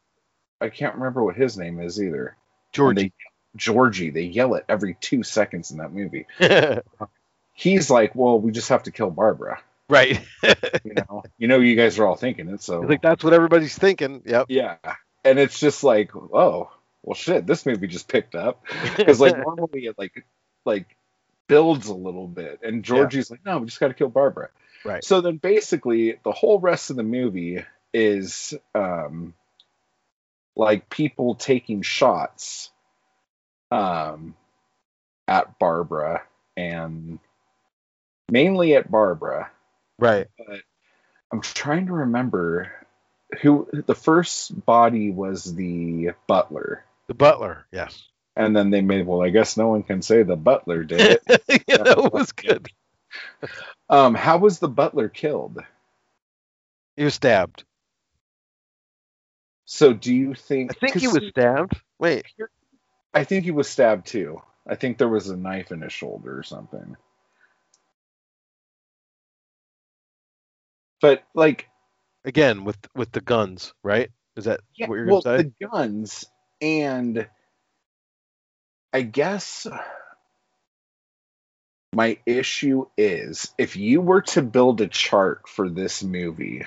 I 0.60 0.68
can't 0.68 0.94
remember 0.96 1.22
what 1.24 1.36
his 1.36 1.56
name 1.58 1.80
is 1.80 2.00
either. 2.02 2.36
Georgie. 2.72 3.02
they- 3.04 3.12
Georgie. 3.54 4.08
They 4.10 4.22
yell 4.22 4.54
it 4.54 4.64
every 4.66 4.96
two 4.98 5.22
seconds 5.22 5.70
in 5.72 5.78
that 5.78 5.92
movie. 5.92 6.26
He's 7.54 7.90
like, 7.90 8.14
"Well, 8.14 8.40
we 8.40 8.50
just 8.50 8.70
have 8.70 8.84
to 8.84 8.90
kill 8.90 9.10
Barbara." 9.10 9.60
right. 9.90 10.20
You 10.84 10.94
know, 10.94 11.22
you 11.38 11.48
know, 11.48 11.58
you 11.60 11.76
guys 11.76 11.98
are 11.98 12.06
all 12.06 12.16
thinking 12.16 12.48
it. 12.48 12.62
So 12.62 12.86
think 12.88 13.02
that's 13.02 13.22
what 13.22 13.34
everybody's 13.34 13.76
thinking. 13.76 14.22
Yep. 14.24 14.46
yeah, 14.48 14.76
and 15.22 15.38
it's 15.38 15.60
just 15.60 15.84
like, 15.84 16.16
oh, 16.16 16.70
well, 17.02 17.14
shit. 17.14 17.46
This 17.46 17.66
movie 17.66 17.86
just 17.86 18.08
picked 18.08 18.34
up 18.34 18.64
because 18.96 19.20
like 19.20 19.36
normally 19.36 19.86
it 19.86 19.98
like 19.98 20.24
like 20.64 20.96
builds 21.48 21.88
a 21.88 21.94
little 21.94 22.28
bit, 22.28 22.60
and 22.62 22.84
Georgie's 22.84 23.30
like, 23.30 23.44
no, 23.44 23.58
we 23.58 23.66
just 23.66 23.80
got 23.80 23.88
to 23.88 23.94
kill 23.94 24.08
Barbara. 24.08 24.50
Right. 24.84 25.04
So 25.04 25.20
then 25.20 25.36
basically 25.36 26.18
the 26.24 26.32
whole 26.32 26.58
rest 26.58 26.90
of 26.90 26.96
the 26.96 27.02
movie 27.02 27.64
is 27.92 28.54
um 28.74 29.34
like 30.56 30.88
people 30.88 31.34
taking 31.34 31.82
shots 31.82 32.70
um 33.70 34.34
at 35.28 35.58
Barbara 35.58 36.22
and 36.56 37.18
mainly 38.30 38.74
at 38.74 38.90
Barbara. 38.90 39.50
Right. 39.98 40.26
But 40.36 40.62
I'm 41.32 41.40
trying 41.40 41.86
to 41.86 41.92
remember 41.92 42.72
who 43.40 43.68
the 43.72 43.94
first 43.94 44.64
body 44.66 45.10
was 45.10 45.54
the 45.54 46.10
butler. 46.26 46.84
The 47.12 47.16
butler. 47.18 47.66
Yes. 47.70 48.08
And 48.36 48.56
then 48.56 48.70
they 48.70 48.80
made 48.80 49.06
well, 49.06 49.22
I 49.22 49.28
guess 49.28 49.58
no 49.58 49.68
one 49.68 49.82
can 49.82 50.00
say 50.00 50.22
the 50.22 50.34
butler 50.34 50.82
did 50.82 51.20
it. 51.28 51.62
yeah, 51.68 51.82
that 51.82 52.10
was 52.10 52.32
good. 52.32 52.68
um, 53.90 54.14
how 54.14 54.38
was 54.38 54.58
the 54.58 54.68
butler 54.68 55.10
killed? 55.10 55.58
He 56.96 57.04
was 57.04 57.12
stabbed. 57.12 57.64
So 59.66 59.92
do 59.92 60.14
you 60.14 60.32
think 60.32 60.70
I 60.70 60.74
think 60.86 60.96
he 61.02 61.06
was 61.06 61.28
stabbed. 61.28 61.78
Wait. 61.98 62.24
I 63.12 63.24
think 63.24 63.44
he 63.44 63.50
was 63.50 63.68
stabbed 63.68 64.06
too. 64.06 64.40
I 64.66 64.76
think 64.76 64.96
there 64.96 65.06
was 65.06 65.28
a 65.28 65.36
knife 65.36 65.70
in 65.70 65.82
his 65.82 65.92
shoulder 65.92 66.38
or 66.38 66.42
something. 66.42 66.96
But 71.02 71.22
like, 71.34 71.68
Again 72.24 72.64
with 72.64 72.78
with 72.94 73.12
the 73.12 73.20
guns, 73.20 73.74
right? 73.82 74.10
Is 74.34 74.46
that 74.46 74.60
yeah, 74.74 74.86
what 74.86 74.94
you're 74.94 75.06
well, 75.08 75.20
gonna 75.20 75.38
say? 75.40 75.52
the 75.58 75.66
guns 75.66 76.24
and 76.62 77.28
I 78.92 79.02
guess 79.02 79.66
my 81.92 82.18
issue 82.24 82.86
is 82.96 83.52
if 83.58 83.76
you 83.76 84.00
were 84.00 84.22
to 84.22 84.40
build 84.42 84.80
a 84.80 84.86
chart 84.86 85.48
for 85.48 85.68
this 85.68 86.02
movie 86.02 86.64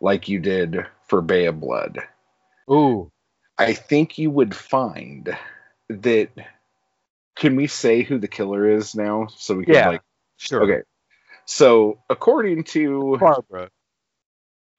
like 0.00 0.28
you 0.28 0.38
did 0.38 0.86
for 1.08 1.20
Bay 1.20 1.46
of 1.46 1.60
Blood, 1.60 1.98
Ooh. 2.70 3.10
I 3.58 3.72
think 3.72 4.18
you 4.18 4.30
would 4.30 4.54
find 4.54 5.36
that. 5.88 6.30
Can 7.34 7.56
we 7.56 7.68
say 7.68 8.02
who 8.02 8.18
the 8.18 8.28
killer 8.28 8.68
is 8.68 8.94
now? 8.94 9.28
So 9.36 9.54
we 9.56 9.64
can 9.64 9.74
Yeah. 9.74 9.88
like 9.88 10.02
Sure. 10.36 10.62
Okay. 10.62 10.82
So 11.46 12.00
according 12.10 12.64
to 12.64 13.16
Barbara. 13.18 13.70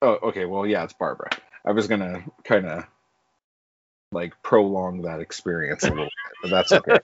oh 0.01 0.19
okay, 0.23 0.45
well 0.45 0.65
yeah, 0.65 0.83
it's 0.83 0.93
Barbara. 0.93 1.29
I 1.65 1.71
was 1.71 1.87
gonna 1.87 2.23
kind 2.43 2.65
of 2.65 2.85
like 4.11 4.41
prolong 4.41 5.03
that 5.03 5.19
experience 5.19 5.83
a 5.83 5.89
little 5.89 6.05
bit, 6.05 6.11
but 6.41 6.49
that's 6.49 6.71
okay. 6.71 6.99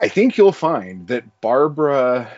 I 0.00 0.08
think 0.08 0.36
you'll 0.36 0.52
find 0.52 1.06
that 1.08 1.40
Barbara 1.40 2.30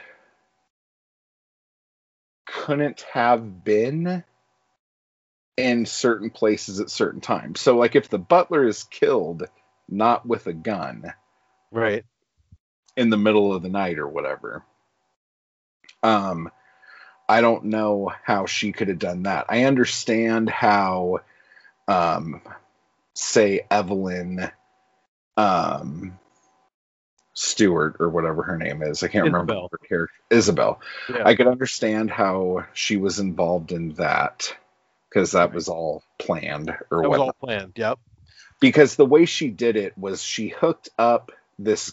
couldn't 2.47 3.05
have 3.13 3.65
been 3.65 4.23
in 5.57 5.87
certain 5.87 6.31
places 6.31 6.81
at 6.81 6.91
certain 6.91 7.21
times. 7.21 7.61
So 7.61 7.77
like 7.77 7.97
if 7.97 8.09
the 8.09 8.19
butler 8.19 8.67
is 8.67 8.85
killed 8.85 9.45
not 9.89 10.27
with 10.27 10.47
a 10.47 10.53
gun, 10.53 11.13
Right. 11.73 12.05
in 12.97 13.11
the 13.11 13.17
middle 13.17 13.53
of 13.53 13.63
the 13.63 13.69
night 13.69 13.99
or 13.99 14.09
whatever. 14.09 14.65
Um, 16.03 16.51
I 17.29 17.41
don't 17.41 17.65
know 17.67 18.13
how 18.23 18.47
she 18.47 18.73
could 18.73 18.89
have 18.89 18.99
done 18.99 19.25
that. 19.25 19.47
I 19.49 19.65
understand 19.65 20.49
how, 20.49 21.21
um, 21.89 22.43
say 23.17 23.63
Evelyn, 23.71 24.51
um, 25.37 26.19
Stewart 27.35 27.97
or 28.01 28.09
whatever 28.09 28.43
her 28.45 28.57
name 28.57 28.83
is. 28.83 29.03
I 29.03 29.09
can't 29.09 29.27
remember 29.27 29.53
Isabel. 29.53 29.69
her 29.73 29.79
character. 29.79 30.15
Isabel. 30.31 30.81
Yeah. 31.11 31.23
I 31.27 31.35
could 31.35 31.47
understand 31.47 32.11
how 32.11 32.65
she 32.73 32.97
was 32.97 33.19
involved 33.19 33.73
in 33.73 33.91
that 33.95 34.57
because 35.11 35.33
that 35.33 35.53
was 35.53 35.69
all 35.69 36.03
planned 36.19 36.71
or 36.91 37.03
that 37.03 37.11
was 37.11 37.21
all 37.21 37.33
planned. 37.39 37.73
Yep. 37.77 37.99
because 38.61 38.97
the 38.97 39.05
way 39.05 39.27
she 39.27 39.49
did 39.51 39.77
it 39.77 39.97
was 39.99 40.23
she 40.23 40.49
hooked 40.49 40.89
up 40.99 41.31
this 41.59 41.93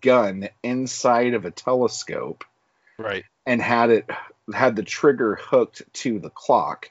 gun 0.00 0.48
inside 0.62 1.34
of 1.34 1.44
a 1.44 1.50
telescope 1.50 2.44
Right. 2.98 3.24
and 3.46 3.60
had 3.60 3.90
it 3.90 4.08
had 4.52 4.76
the 4.76 4.82
trigger 4.84 5.34
hooked 5.40 5.82
to 5.94 6.20
the 6.20 6.30
clock 6.30 6.90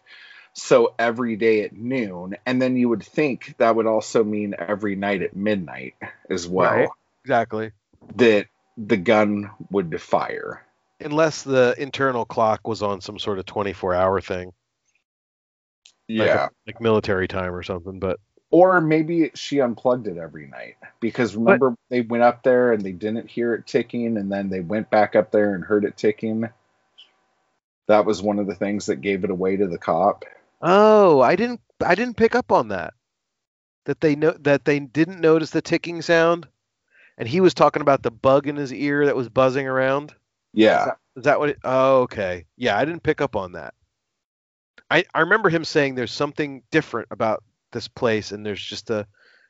so 0.54 0.94
every 1.00 1.36
day 1.36 1.64
at 1.64 1.74
noon 1.76 2.36
and 2.46 2.62
then 2.62 2.76
you 2.76 2.90
would 2.90 3.04
think 3.04 3.56
that 3.58 3.76
would 3.76 3.88
also 3.88 4.24
mean 4.24 4.56
every 4.58 4.96
night 4.96 5.22
at 5.22 5.36
midnight 5.36 5.96
as 6.30 6.48
well 6.48 6.74
Right. 6.74 6.90
Exactly. 7.24 7.72
that 8.16 8.48
the 8.78 8.98
gun 8.98 9.50
would 9.72 10.02
fire 10.02 10.66
Unless 11.00 11.44
the 11.44 11.76
internal 11.78 12.24
clock 12.24 12.68
was 12.68 12.82
on 12.82 13.02
some 13.02 13.20
sort 13.20 13.40
of 13.40 13.46
24 13.46 13.94
hour 13.94 14.22
thing. 14.22 14.54
Like, 16.10 16.28
yeah 16.28 16.48
like 16.68 16.80
military 16.80 17.28
time 17.28 17.54
or 17.54 17.64
something. 17.64 18.00
But 18.00 18.20
or 18.52 18.80
maybe 18.82 19.32
she 19.34 19.60
unplugged 19.60 20.08
it 20.08 20.18
every 20.18 20.46
night 20.46 20.76
because 21.00 21.36
remember 21.36 21.76
they 21.90 22.02
went 22.02 22.24
up 22.24 22.44
there 22.44 22.72
and 22.72 22.84
they 22.84 22.92
didn't 22.92 23.30
hear 23.30 23.56
it 23.56 23.66
ticking 23.66 24.16
and 24.18 24.32
then 24.32 24.50
they 24.50 24.60
went 24.60 24.92
back 24.92 25.16
up 25.16 25.32
there 25.32 25.56
and 25.56 25.64
heard 25.64 25.86
it 25.86 25.98
ticking 25.98 26.50
that 27.88 28.06
was 28.06 28.22
one 28.22 28.38
of 28.40 28.46
the 28.46 28.56
things 28.56 28.86
that 28.86 29.02
gave 29.02 29.24
it 29.24 29.32
away 29.32 29.58
to 29.58 29.68
the 29.68 29.80
cop 29.80 30.26
oh, 30.64 31.22
I 31.22 31.36
didn't 31.36 31.62
I 31.86 31.96
didn't 31.96 32.18
pick 32.18 32.36
up 32.36 32.52
on 32.52 32.70
that. 32.70 32.96
That 33.86 34.02
they 34.02 34.16
know 34.16 34.32
that 34.42 34.66
they 34.66 34.80
didn't 34.80 35.22
notice 35.22 35.52
the 35.52 35.62
ticking 35.62 36.02
sound, 36.02 36.48
and 37.18 37.28
he 37.28 37.42
was 37.42 37.54
talking 37.54 37.82
about 37.84 38.02
the 38.02 38.12
bug 38.12 38.48
in 38.48 38.56
his 38.56 38.74
ear 38.74 39.06
that 39.06 39.16
was 39.16 39.30
buzzing 39.30 39.68
around. 39.68 40.16
yeah 40.54 40.94
Is 41.18 41.26
that 41.26 41.40
what? 41.40 41.50
It, 41.50 41.60
oh, 41.64 42.02
okay. 42.04 42.46
Yeah, 42.58 42.78
I 42.78 42.86
didn't 42.86 43.04
pick 43.04 43.22
up 43.22 43.36
on 43.36 43.54
that. 43.54 43.76
I 44.90 45.06
I 45.14 45.22
remember 45.22 45.50
him 45.50 45.66
saying 45.66 45.96
there's 45.96 46.12
something 46.14 46.64
different 46.72 47.10
about 47.12 47.44
this 47.74 47.88
place, 47.90 48.32
and 48.32 48.46
there's 48.46 48.64
just 48.64 48.90
a, 48.90 49.06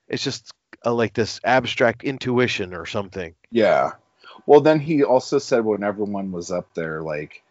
it's 0.08 0.24
just 0.24 0.52
a, 0.84 0.92
like 0.92 1.14
this 1.14 1.40
abstract 1.44 2.04
intuition 2.04 2.74
or 2.74 2.86
something. 2.86 3.36
yeah 3.52 3.92
well 4.48 4.62
then 4.62 4.80
he 4.80 5.04
also 5.04 5.40
said 5.40 5.64
when 5.64 5.84
everyone 5.84 6.32
was 6.32 6.52
up 6.52 6.74
there 6.74 7.02
like 7.02 7.44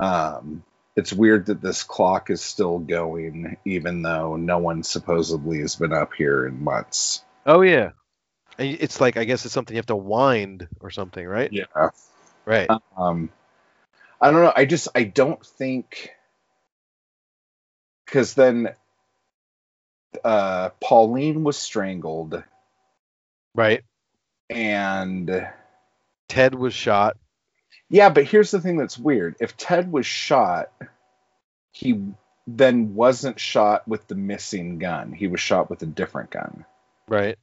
um 0.00 0.64
it's 0.96 1.12
weird 1.12 1.46
that 1.46 1.60
this 1.60 1.82
clock 1.82 2.30
is 2.30 2.40
still 2.42 2.78
going 2.78 3.56
even 3.64 4.02
though 4.02 4.36
no 4.36 4.58
one 4.58 4.82
supposedly 4.82 5.60
has 5.60 5.76
been 5.76 5.92
up 5.92 6.12
here 6.14 6.46
in 6.46 6.62
months 6.62 7.24
Oh 7.46 7.60
yeah. 7.60 7.90
It's 8.58 9.00
like 9.00 9.16
I 9.16 9.24
guess 9.24 9.44
it's 9.44 9.52
something 9.54 9.74
you 9.74 9.78
have 9.78 9.86
to 9.86 9.96
wind 9.96 10.68
or 10.80 10.90
something, 10.90 11.26
right? 11.26 11.52
yeah 11.52 11.64
Right. 12.46 12.70
um 12.96 13.30
i 14.20 14.30
don't 14.30 14.42
know 14.42 14.52
i 14.54 14.64
just 14.64 14.88
i 14.94 15.04
don't 15.04 15.44
think 15.44 16.10
because 18.06 18.34
then 18.34 18.68
uh 20.24 20.68
pauline 20.80 21.42
was 21.42 21.56
strangled 21.56 22.42
right. 23.54 23.82
and 24.50 25.48
Ted 26.28 26.54
was 26.54 26.74
shot. 26.74 27.16
Yeah 27.94 28.08
but 28.08 28.24
here's 28.24 28.50
the 28.50 28.60
thing 28.60 28.76
that's 28.76 28.98
weird. 28.98 29.36
If 29.38 29.56
ted 29.56 29.90
was 29.90 30.04
shot 30.04 30.70
he 31.70 32.02
then 32.46 32.94
wasn't 32.94 33.38
shot 33.38 33.86
with 33.86 34.06
the 34.08 34.16
missing 34.16 34.78
gun. 34.78 35.12
He 35.12 35.28
was 35.28 35.40
shot 35.40 35.70
with 35.70 35.80
a 35.82 35.86
different 35.86 36.30
gun. 36.30 36.64
Right. 37.08 37.38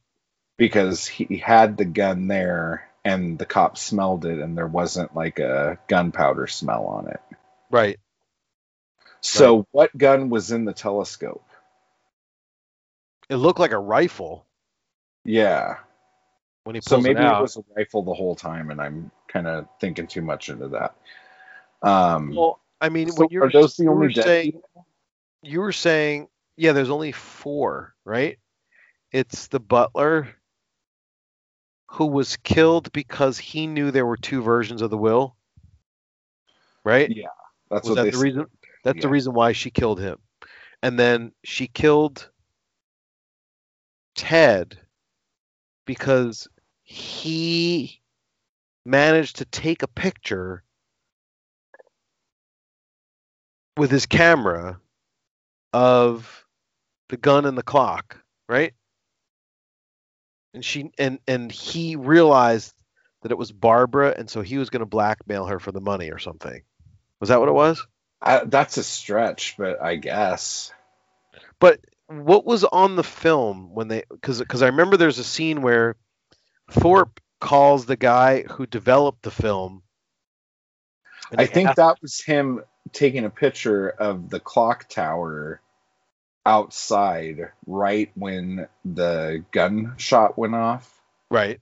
because 0.58 1.06
he 1.06 1.38
had 1.38 1.76
the 1.76 1.84
gun 1.84 2.26
there 2.28 2.88
and 3.04 3.38
the 3.38 3.46
cop 3.46 3.78
smelled 3.78 4.26
it 4.26 4.40
and 4.40 4.56
there 4.56 4.66
wasn't 4.66 5.14
like 5.16 5.38
a 5.38 5.78
gunpowder 5.88 6.46
smell 6.48 6.84
on 6.84 7.08
it. 7.08 7.20
Right. 7.70 7.98
so 9.22 9.66
what 9.70 9.96
gun 9.96 10.28
was 10.28 10.52
in 10.52 10.66
the 10.66 10.74
telescope? 10.74 11.44
It 13.30 13.36
looked 13.36 13.58
like 13.60 13.72
a 13.72 13.78
rifle. 13.78 14.44
Yeah 15.24 15.78
when 16.64 16.74
he 16.74 16.80
So 16.80 17.00
maybe 17.00 17.20
it 17.20 17.24
it, 17.24 17.40
was 17.40 17.56
a 17.56 17.64
rifle 17.76 18.02
the 18.02 18.14
whole 18.14 18.34
time, 18.34 18.70
and 18.70 18.80
I'm 18.80 19.10
kind 19.28 19.46
of 19.46 19.66
thinking 19.80 20.06
too 20.06 20.22
much 20.22 20.48
into 20.48 20.68
that. 20.68 20.94
Um, 21.82 22.34
well, 22.34 22.60
I 22.80 22.88
mean, 22.88 23.10
so 23.10 23.22
when 23.22 23.28
you 23.30 23.42
are 23.42 23.50
those 23.50 23.76
the 23.76 23.84
you 23.84 23.90
only 23.90 24.12
dead 24.12 24.24
saying, 24.24 24.60
you 25.42 25.60
were 25.60 25.72
saying, 25.72 26.28
yeah, 26.56 26.72
there's 26.72 26.90
only 26.90 27.12
four, 27.12 27.94
right? 28.04 28.38
It's 29.10 29.48
the 29.48 29.60
butler, 29.60 30.28
who 31.86 32.06
was 32.06 32.36
killed 32.38 32.90
because 32.92 33.38
he 33.38 33.66
knew 33.66 33.90
there 33.90 34.06
were 34.06 34.16
two 34.16 34.42
versions 34.42 34.80
of 34.80 34.90
the 34.90 34.96
will? 34.96 35.36
Right? 36.84 37.10
Yeah, 37.10 37.26
that's 37.70 37.86
was 37.86 37.96
what 37.96 38.04
that 38.04 38.10
the 38.12 38.16
said. 38.16 38.22
reason? 38.22 38.46
That's 38.84 39.02
the 39.02 39.08
reason 39.08 39.34
why 39.34 39.52
she 39.52 39.70
killed 39.70 40.00
him. 40.00 40.18
And 40.82 40.98
then 40.98 41.32
she 41.44 41.68
killed 41.68 42.28
Ted 44.16 44.78
because 45.86 46.48
he 46.92 48.02
managed 48.84 49.36
to 49.36 49.46
take 49.46 49.82
a 49.82 49.88
picture 49.88 50.62
with 53.78 53.90
his 53.90 54.04
camera 54.04 54.78
of 55.72 56.44
the 57.08 57.16
gun 57.16 57.46
and 57.46 57.56
the 57.56 57.62
clock, 57.62 58.18
right? 58.46 58.74
And 60.52 60.62
she 60.62 60.90
and 60.98 61.18
and 61.26 61.50
he 61.50 61.96
realized 61.96 62.74
that 63.22 63.32
it 63.32 63.38
was 63.38 63.52
Barbara 63.52 64.14
and 64.14 64.28
so 64.28 64.42
he 64.42 64.58
was 64.58 64.68
going 64.68 64.80
to 64.80 64.86
blackmail 64.86 65.46
her 65.46 65.58
for 65.58 65.72
the 65.72 65.80
money 65.80 66.10
or 66.10 66.18
something. 66.18 66.62
Was 67.20 67.30
that 67.30 67.40
what 67.40 67.48
it 67.48 67.52
was? 67.52 67.86
I, 68.20 68.44
that's 68.44 68.76
a 68.76 68.84
stretch, 68.84 69.54
but 69.56 69.80
I 69.80 69.96
guess. 69.96 70.70
But 71.58 71.80
what 72.08 72.44
was 72.44 72.64
on 72.64 72.96
the 72.96 73.04
film 73.04 73.72
when 73.72 73.88
they 73.88 74.04
because 74.10 74.40
because 74.40 74.60
I 74.60 74.66
remember 74.66 74.98
there's 74.98 75.18
a 75.18 75.24
scene 75.24 75.62
where 75.62 75.96
Thorpe 76.72 77.20
calls 77.40 77.86
the 77.86 77.96
guy 77.96 78.42
who 78.42 78.66
developed 78.66 79.22
the 79.22 79.30
film. 79.30 79.82
I 81.36 81.46
think 81.46 81.74
that 81.76 81.96
was 82.02 82.20
him 82.20 82.62
taking 82.92 83.24
a 83.24 83.30
picture 83.30 83.88
of 83.88 84.28
the 84.28 84.40
clock 84.40 84.88
tower 84.88 85.60
outside 86.44 87.50
right 87.66 88.10
when 88.14 88.68
the 88.84 89.44
gunshot 89.50 90.36
went 90.36 90.54
off. 90.54 91.00
right. 91.30 91.60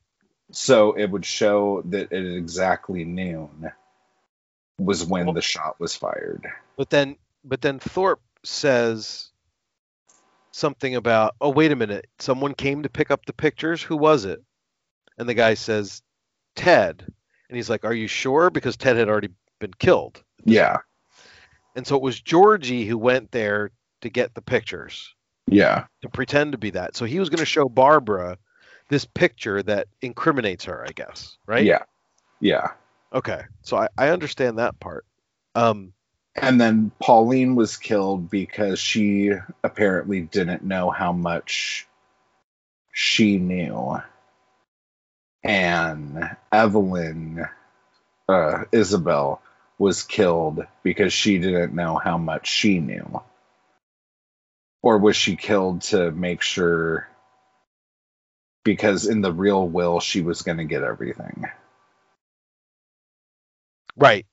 So 0.52 0.94
it 0.94 1.08
would 1.08 1.24
show 1.24 1.82
that 1.86 2.12
at 2.12 2.24
exactly 2.24 3.04
noon 3.04 3.70
was 4.78 5.04
when 5.04 5.26
Well- 5.26 5.34
the 5.34 5.42
shot 5.42 5.78
was 5.78 5.94
fired. 5.94 6.44
But 6.76 6.90
then 6.90 7.16
but 7.44 7.60
then 7.60 7.78
Thorpe 7.78 8.20
says 8.42 9.30
something 10.50 10.96
about 10.96 11.36
oh 11.40 11.50
wait 11.50 11.70
a 11.70 11.76
minute 11.76 12.08
someone 12.18 12.54
came 12.54 12.82
to 12.82 12.88
pick 12.88 13.12
up 13.12 13.24
the 13.26 13.32
pictures 13.32 13.80
who 13.80 13.96
was 13.96 14.24
it 14.24 14.42
and 15.20 15.28
the 15.28 15.34
guy 15.34 15.54
says 15.54 16.02
Ted 16.56 17.04
and 17.48 17.56
he's 17.56 17.70
like 17.70 17.84
are 17.84 17.92
you 17.94 18.08
sure 18.08 18.50
because 18.50 18.76
Ted 18.76 18.96
had 18.96 19.08
already 19.08 19.28
been 19.60 19.74
killed 19.74 20.22
Yeah. 20.44 20.78
and 21.76 21.86
so 21.86 21.94
it 21.94 22.02
was 22.02 22.18
Georgie 22.20 22.86
who 22.86 22.98
went 22.98 23.30
there 23.30 23.70
to 24.00 24.08
get 24.08 24.34
the 24.34 24.42
pictures 24.42 25.14
Yeah. 25.46 25.84
to 26.02 26.08
pretend 26.08 26.52
to 26.52 26.58
be 26.58 26.70
that. 26.70 26.96
So 26.96 27.04
he 27.04 27.20
was 27.20 27.28
going 27.28 27.38
to 27.40 27.44
show 27.46 27.68
Barbara 27.68 28.38
this 28.88 29.04
picture 29.04 29.62
that 29.62 29.86
incriminates 30.00 30.64
her, 30.64 30.84
I 30.88 30.92
guess, 30.92 31.36
right? 31.46 31.64
Yeah. 31.64 31.82
Yeah. 32.40 32.68
Okay. 33.12 33.42
So 33.62 33.76
I, 33.76 33.88
I 33.98 34.08
understand 34.08 34.58
that 34.58 34.80
part. 34.80 35.04
Um, 35.54 35.92
And 36.34 36.58
then 36.60 36.90
Pauline 37.00 37.54
was 37.56 37.76
killed 37.76 38.30
because 38.30 38.78
she 38.80 39.32
apparently 39.62 40.22
didn't 40.22 40.64
know 40.64 40.90
how 40.90 41.12
much 41.12 41.86
she 42.92 43.36
knew. 43.38 44.00
And 45.44 46.36
Evelyn, 46.52 47.46
uh, 48.28 48.64
Isabel, 48.72 49.42
was 49.78 50.02
killed 50.04 50.66
because 50.82 51.12
she 51.12 51.38
didn't 51.38 51.74
know 51.74 51.96
how 51.98 52.18
much 52.18 52.48
she 52.48 52.80
knew. 52.80 53.22
Or 54.82 54.98
was 54.98 55.16
she 55.16 55.36
killed 55.36 55.82
to 55.82 56.10
make 56.12 56.42
sure? 56.42 57.08
Because 58.64 59.06
in 59.06 59.22
the 59.22 59.32
real 59.32 59.66
will, 59.68 60.00
she 60.00 60.22
was 60.22 60.42
going 60.42 60.58
to 60.58 60.64
get 60.64 60.82
everything. 60.84 61.46
right. 63.96 64.26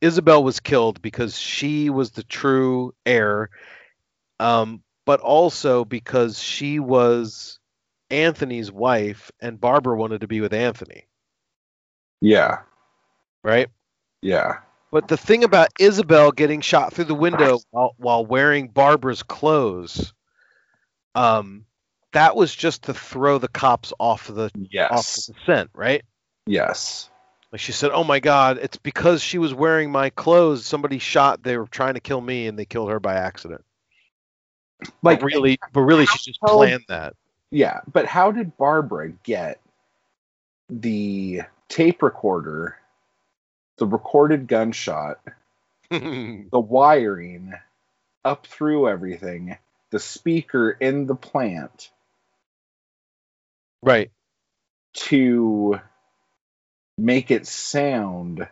Isabel 0.00 0.44
was 0.44 0.60
killed 0.60 1.02
because 1.02 1.38
she 1.38 1.90
was 1.90 2.12
the 2.12 2.24
true 2.24 2.94
heir, 3.06 3.50
um, 4.40 4.82
but 5.06 5.20
also 5.20 5.84
because 5.84 6.40
she 6.42 6.78
was 6.80 7.58
Anthony's 8.10 8.70
wife 8.70 9.30
and 9.40 9.60
Barbara 9.60 9.96
wanted 9.96 10.20
to 10.20 10.26
be 10.28 10.40
with 10.40 10.52
Anthony, 10.52 11.06
Yeah. 12.20 12.60
right? 13.42 13.68
Yeah. 14.22 14.58
But 14.90 15.08
the 15.08 15.16
thing 15.16 15.42
about 15.42 15.68
Isabel 15.80 16.30
getting 16.30 16.60
shot 16.60 16.92
through 16.92 17.06
the 17.06 17.14
window 17.14 17.58
while, 17.70 17.94
while 17.96 18.24
wearing 18.24 18.68
Barbara's 18.68 19.22
clothes, 19.24 20.12
um, 21.14 21.66
that 22.12 22.36
was 22.36 22.54
just 22.54 22.84
to 22.84 22.94
throw 22.94 23.38
the 23.38 23.48
cops 23.48 23.92
off 23.98 24.28
the 24.28 24.44
off 24.44 24.52
Yes. 24.70 25.26
the 25.26 25.34
scent, 25.46 25.70
right? 25.74 26.04
Yes. 26.46 27.10
Like 27.50 27.60
she 27.60 27.72
said, 27.72 27.90
"Oh 27.92 28.04
my 28.04 28.20
God, 28.20 28.58
it's 28.58 28.76
because 28.76 29.20
she 29.22 29.38
was 29.38 29.52
wearing 29.52 29.90
my 29.90 30.10
clothes. 30.10 30.64
Somebody 30.66 30.98
shot. 30.98 31.42
They 31.42 31.56
were 31.56 31.66
trying 31.66 31.94
to 31.94 32.00
kill 32.00 32.20
me, 32.20 32.46
and 32.46 32.56
they 32.58 32.64
killed 32.64 32.90
her 32.90 33.00
by 33.00 33.14
accident." 33.14 33.64
Like 35.02 35.20
but 35.20 35.26
really, 35.26 35.58
but 35.72 35.80
really, 35.82 36.06
she 36.06 36.18
just 36.18 36.40
planned 36.40 36.84
that. 36.88 37.14
Yeah, 37.54 37.82
but 37.92 38.06
how 38.06 38.32
did 38.32 38.56
Barbara 38.56 39.10
get 39.22 39.60
the 40.68 41.42
tape 41.68 42.02
recorder, 42.02 42.76
the 43.78 43.86
recorded 43.86 44.48
gunshot, 44.48 45.20
the 45.88 46.48
wiring 46.52 47.54
up 48.24 48.48
through 48.48 48.88
everything, 48.88 49.56
the 49.90 50.00
speaker 50.00 50.68
in 50.68 51.06
the 51.06 51.14
plant 51.14 51.92
right. 53.84 54.10
to 54.94 55.78
make 56.98 57.30
it 57.30 57.46
sound 57.46 58.48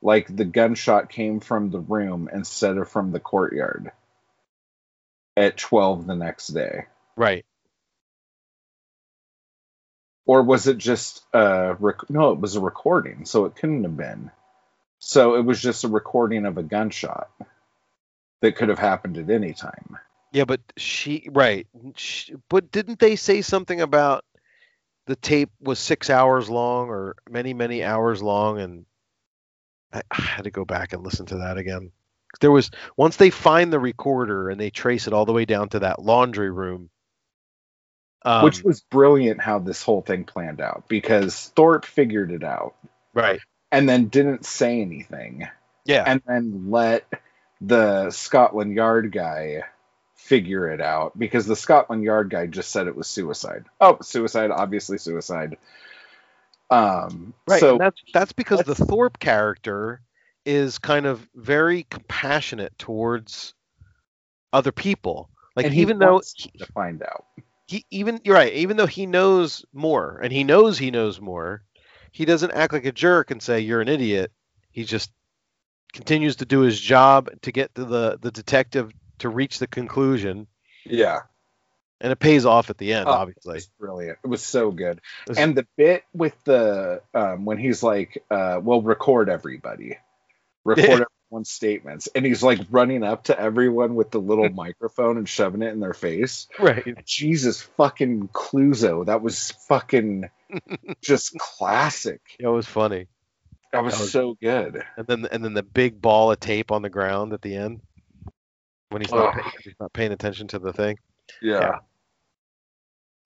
like 0.00 0.34
the 0.34 0.46
gunshot 0.46 1.10
came 1.10 1.40
from 1.40 1.68
the 1.68 1.80
room 1.80 2.30
instead 2.32 2.78
of 2.78 2.88
from 2.88 3.12
the 3.12 3.20
courtyard 3.20 3.92
at 5.36 5.58
12 5.58 6.06
the 6.06 6.16
next 6.16 6.48
day? 6.48 6.86
Right. 7.16 7.44
Or 10.26 10.42
was 10.42 10.66
it 10.66 10.78
just 10.78 11.24
uh 11.34 11.74
rec- 11.80 12.10
no 12.10 12.32
it 12.32 12.40
was 12.40 12.56
a 12.56 12.60
recording 12.60 13.24
so 13.24 13.46
it 13.46 13.56
couldn't 13.56 13.84
have 13.84 13.96
been 13.96 14.30
so 14.98 15.36
it 15.36 15.42
was 15.44 15.60
just 15.62 15.84
a 15.84 15.88
recording 15.88 16.46
of 16.46 16.58
a 16.58 16.62
gunshot 16.62 17.30
that 18.42 18.56
could 18.56 18.68
have 18.68 18.78
happened 18.78 19.18
at 19.18 19.30
any 19.30 19.52
time 19.54 19.98
Yeah, 20.32 20.44
but 20.44 20.60
she 20.76 21.28
right. 21.32 21.66
She, 21.96 22.34
but 22.50 22.70
didn't 22.70 22.98
they 22.98 23.16
say 23.16 23.42
something 23.42 23.80
about 23.80 24.24
the 25.06 25.16
tape 25.16 25.50
was 25.60 25.78
six 25.78 26.10
hours 26.10 26.50
long 26.50 26.88
or 26.88 27.16
many 27.30 27.54
many 27.54 27.82
hours 27.84 28.22
long? 28.22 28.60
And 28.60 28.86
I, 29.92 30.02
I 30.10 30.20
had 30.20 30.44
to 30.44 30.50
go 30.50 30.64
back 30.64 30.92
and 30.92 31.02
listen 31.02 31.26
to 31.26 31.38
that 31.38 31.58
again. 31.58 31.92
There 32.40 32.50
was 32.50 32.70
once 32.96 33.16
they 33.16 33.30
find 33.30 33.72
the 33.72 33.80
recorder 33.80 34.50
and 34.50 34.60
they 34.60 34.70
trace 34.70 35.06
it 35.06 35.12
all 35.14 35.24
the 35.26 35.32
way 35.32 35.44
down 35.46 35.70
to 35.70 35.80
that 35.80 36.02
laundry 36.02 36.50
room. 36.50 36.90
Um, 38.26 38.44
which 38.44 38.62
was 38.64 38.80
brilliant 38.80 39.40
how 39.40 39.60
this 39.60 39.82
whole 39.82 40.02
thing 40.02 40.24
planned 40.24 40.60
out 40.60 40.84
because 40.88 41.52
thorpe 41.54 41.84
figured 41.84 42.32
it 42.32 42.42
out 42.42 42.74
right. 43.14 43.40
and 43.70 43.88
then 43.88 44.08
didn't 44.08 44.44
say 44.44 44.80
anything 44.80 45.48
Yeah. 45.84 46.04
and 46.06 46.20
then 46.26 46.70
let 46.70 47.06
the 47.60 48.10
scotland 48.10 48.74
yard 48.74 49.12
guy 49.12 49.62
figure 50.16 50.68
it 50.70 50.80
out 50.80 51.16
because 51.18 51.46
the 51.46 51.56
scotland 51.56 52.02
yard 52.02 52.28
guy 52.30 52.46
just 52.46 52.70
said 52.70 52.88
it 52.88 52.96
was 52.96 53.06
suicide 53.06 53.64
oh 53.80 53.98
suicide 54.02 54.50
obviously 54.50 54.98
suicide 54.98 55.56
um 56.70 57.32
Right. 57.48 57.60
so 57.60 57.78
that's 57.78 58.02
that's 58.12 58.32
because 58.32 58.64
the 58.64 58.74
Thorpe 58.74 59.20
character 59.20 60.00
is 60.44 60.78
kind 60.78 61.06
of 61.06 61.28
very 61.34 61.84
compassionate 61.84 62.76
towards 62.78 63.54
other 64.52 64.72
people. 64.72 65.28
Like 65.54 65.72
even 65.72 65.98
though 65.98 66.22
he, 66.34 66.50
to 66.58 66.66
find 66.66 67.02
out 67.02 67.24
he 67.66 67.84
even 67.90 68.20
you're 68.24 68.34
right, 68.34 68.52
even 68.52 68.76
though 68.76 68.86
he 68.86 69.06
knows 69.06 69.64
more 69.72 70.20
and 70.22 70.32
he 70.32 70.44
knows 70.44 70.78
he 70.78 70.90
knows 70.90 71.20
more, 71.20 71.62
he 72.12 72.24
doesn't 72.24 72.52
act 72.52 72.72
like 72.72 72.84
a 72.84 72.92
jerk 72.92 73.30
and 73.30 73.42
say 73.42 73.60
you're 73.60 73.80
an 73.80 73.88
idiot. 73.88 74.32
He 74.70 74.84
just 74.84 75.10
continues 75.92 76.36
to 76.36 76.44
do 76.44 76.60
his 76.60 76.80
job 76.80 77.30
to 77.42 77.52
get 77.52 77.74
to 77.74 77.84
the 77.84 78.18
the 78.20 78.30
detective 78.30 78.92
to 79.18 79.28
reach 79.30 79.58
the 79.58 79.66
conclusion 79.66 80.46
yeah 80.84 81.20
and 82.02 82.12
it 82.12 82.18
pays 82.18 82.44
off 82.44 82.68
at 82.68 82.76
the 82.76 82.92
end 82.92 83.08
Oh, 83.08 83.12
obviously. 83.12 83.56
It's 83.56 83.70
brilliant. 83.80 84.18
It 84.22 84.26
was 84.26 84.42
so 84.42 84.70
good. 84.70 85.00
It's- 85.30 85.38
And 85.42 85.56
the 85.56 85.66
bit 85.78 86.04
with 86.12 86.34
the 86.44 87.00
um, 87.14 87.46
when 87.46 87.56
he's 87.56 87.82
like, 87.82 88.22
uh, 88.30 88.60
"Well, 88.62 88.82
record 88.82 89.30
everybody, 89.30 89.96
record 90.66 91.06
everyone's 91.30 91.50
statements," 91.50 92.08
and 92.14 92.24
he's 92.26 92.42
like 92.42 92.60
running 92.70 93.02
up 93.02 93.24
to 93.24 93.38
everyone 93.40 93.94
with 93.94 94.10
the 94.10 94.20
little 94.20 94.48
microphone 94.54 95.16
and 95.16 95.28
shoving 95.28 95.62
it 95.62 95.72
in 95.72 95.80
their 95.80 95.94
face. 95.94 96.46
Right. 96.58 97.04
Jesus 97.06 97.62
fucking 97.62 98.28
Clouseau, 98.28 99.06
that 99.06 99.22
was 99.22 99.52
fucking 99.68 100.28
just 101.02 101.38
classic. 101.38 102.20
It 102.38 102.46
was 102.48 102.66
funny. 102.66 103.06
That 103.72 103.82
was, 103.84 103.94
That 103.94 104.00
was- 104.02 104.12
so 104.12 104.34
good. 104.40 104.82
and 104.96 105.06
then 105.06 105.26
and 105.30 105.44
then 105.44 105.54
the 105.54 105.62
big 105.62 106.00
ball 106.00 106.30
of 106.32 106.40
tape 106.40 106.70
on 106.72 106.82
the 106.82 106.90
ground 106.90 107.32
at 107.32 107.42
the 107.42 107.56
end 107.56 107.80
when 108.90 109.02
he's 109.02 109.10
not 109.10 109.34
Ugh. 109.36 109.42
pay, 109.42 109.50
he's 109.64 109.74
not 109.80 109.92
paying 109.92 110.12
attention 110.12 110.46
to 110.48 110.58
the 110.58 110.72
thing. 110.72 110.98
Yeah. 111.42 111.78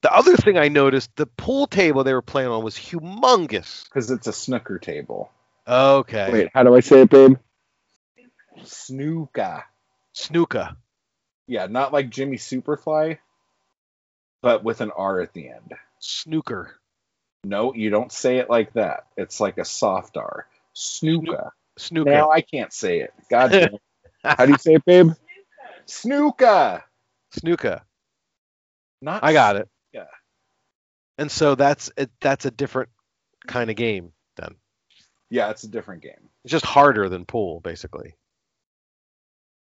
The 0.03 0.11
other 0.11 0.35
thing 0.39 0.57
I 0.57 0.69
noticed, 0.69 1.15
the 1.17 1.27
pool 1.27 1.67
table 1.67 2.03
they 2.05 2.15
were 2.15 2.23
playing 2.23 2.49
on 2.49 2.65
was 2.65 2.75
humongous. 2.75 3.85
Because 3.85 4.11
it's 4.11 4.27
a 4.27 4.33
snooker 4.33 4.79
table. 4.79 5.31
Okay. 5.71 6.33
Wait, 6.33 6.49
how 6.53 6.65
do 6.65 6.75
I 6.75 6.81
say 6.81 7.03
it, 7.03 7.11
babe? 7.11 7.39
Snooka. 8.63 9.63
Snooka. 10.15 10.77
Yeah, 11.47 11.67
not 11.67 11.93
like 11.93 12.11
Jimmy 12.11 12.39
Superfly, 12.39 13.19
but 14.43 14.65
with 14.65 14.81
an 14.81 14.91
R 14.91 15.21
at 15.21 15.33
the 15.33 15.49
end. 15.49 15.73
Snooker. 16.01 16.77
No, 17.45 17.73
you 17.73 17.91
don't 17.91 18.11
say 18.11 18.39
it 18.39 18.51
like 18.51 18.73
that. 18.73 19.07
It's 19.17 19.41
like 19.41 19.59
a 19.59 19.65
soft 19.65 20.17
R. 20.17 20.47
Snooka. 20.75 21.51
Snooker. 21.79 22.11
Now 22.11 22.31
I 22.31 22.41
can't 22.41 22.73
say 22.73 23.01
it. 23.01 23.15
God 23.31 23.53
damn 23.53 23.75
it. 23.75 23.83
How 24.25 24.45
do 24.45 24.53
you 24.53 24.59
say 24.59 24.75
it, 24.75 24.85
babe? 24.85 25.13
Snooka. 25.87 26.83
Snooka. 27.35 27.83
Not 29.01 29.25
I 29.25 29.33
got 29.33 29.57
it. 29.57 29.69
Yeah. 29.93 30.05
And 31.17 31.31
so 31.31 31.55
that's 31.55 31.91
it, 31.97 32.11
that's 32.21 32.45
a 32.45 32.51
different 32.51 32.91
kind 33.47 33.71
of 33.71 33.77
game 33.77 34.13
then. 34.13 34.20
Yeah, 35.31 35.51
it's 35.51 35.65
a 35.65 35.69
different 35.69 36.02
game. 36.02 36.28
It's 36.44 36.52
just 36.52 36.66
harder 36.66 37.09
than 37.09 37.24
pool, 37.24 37.61
basically. 37.61 38.15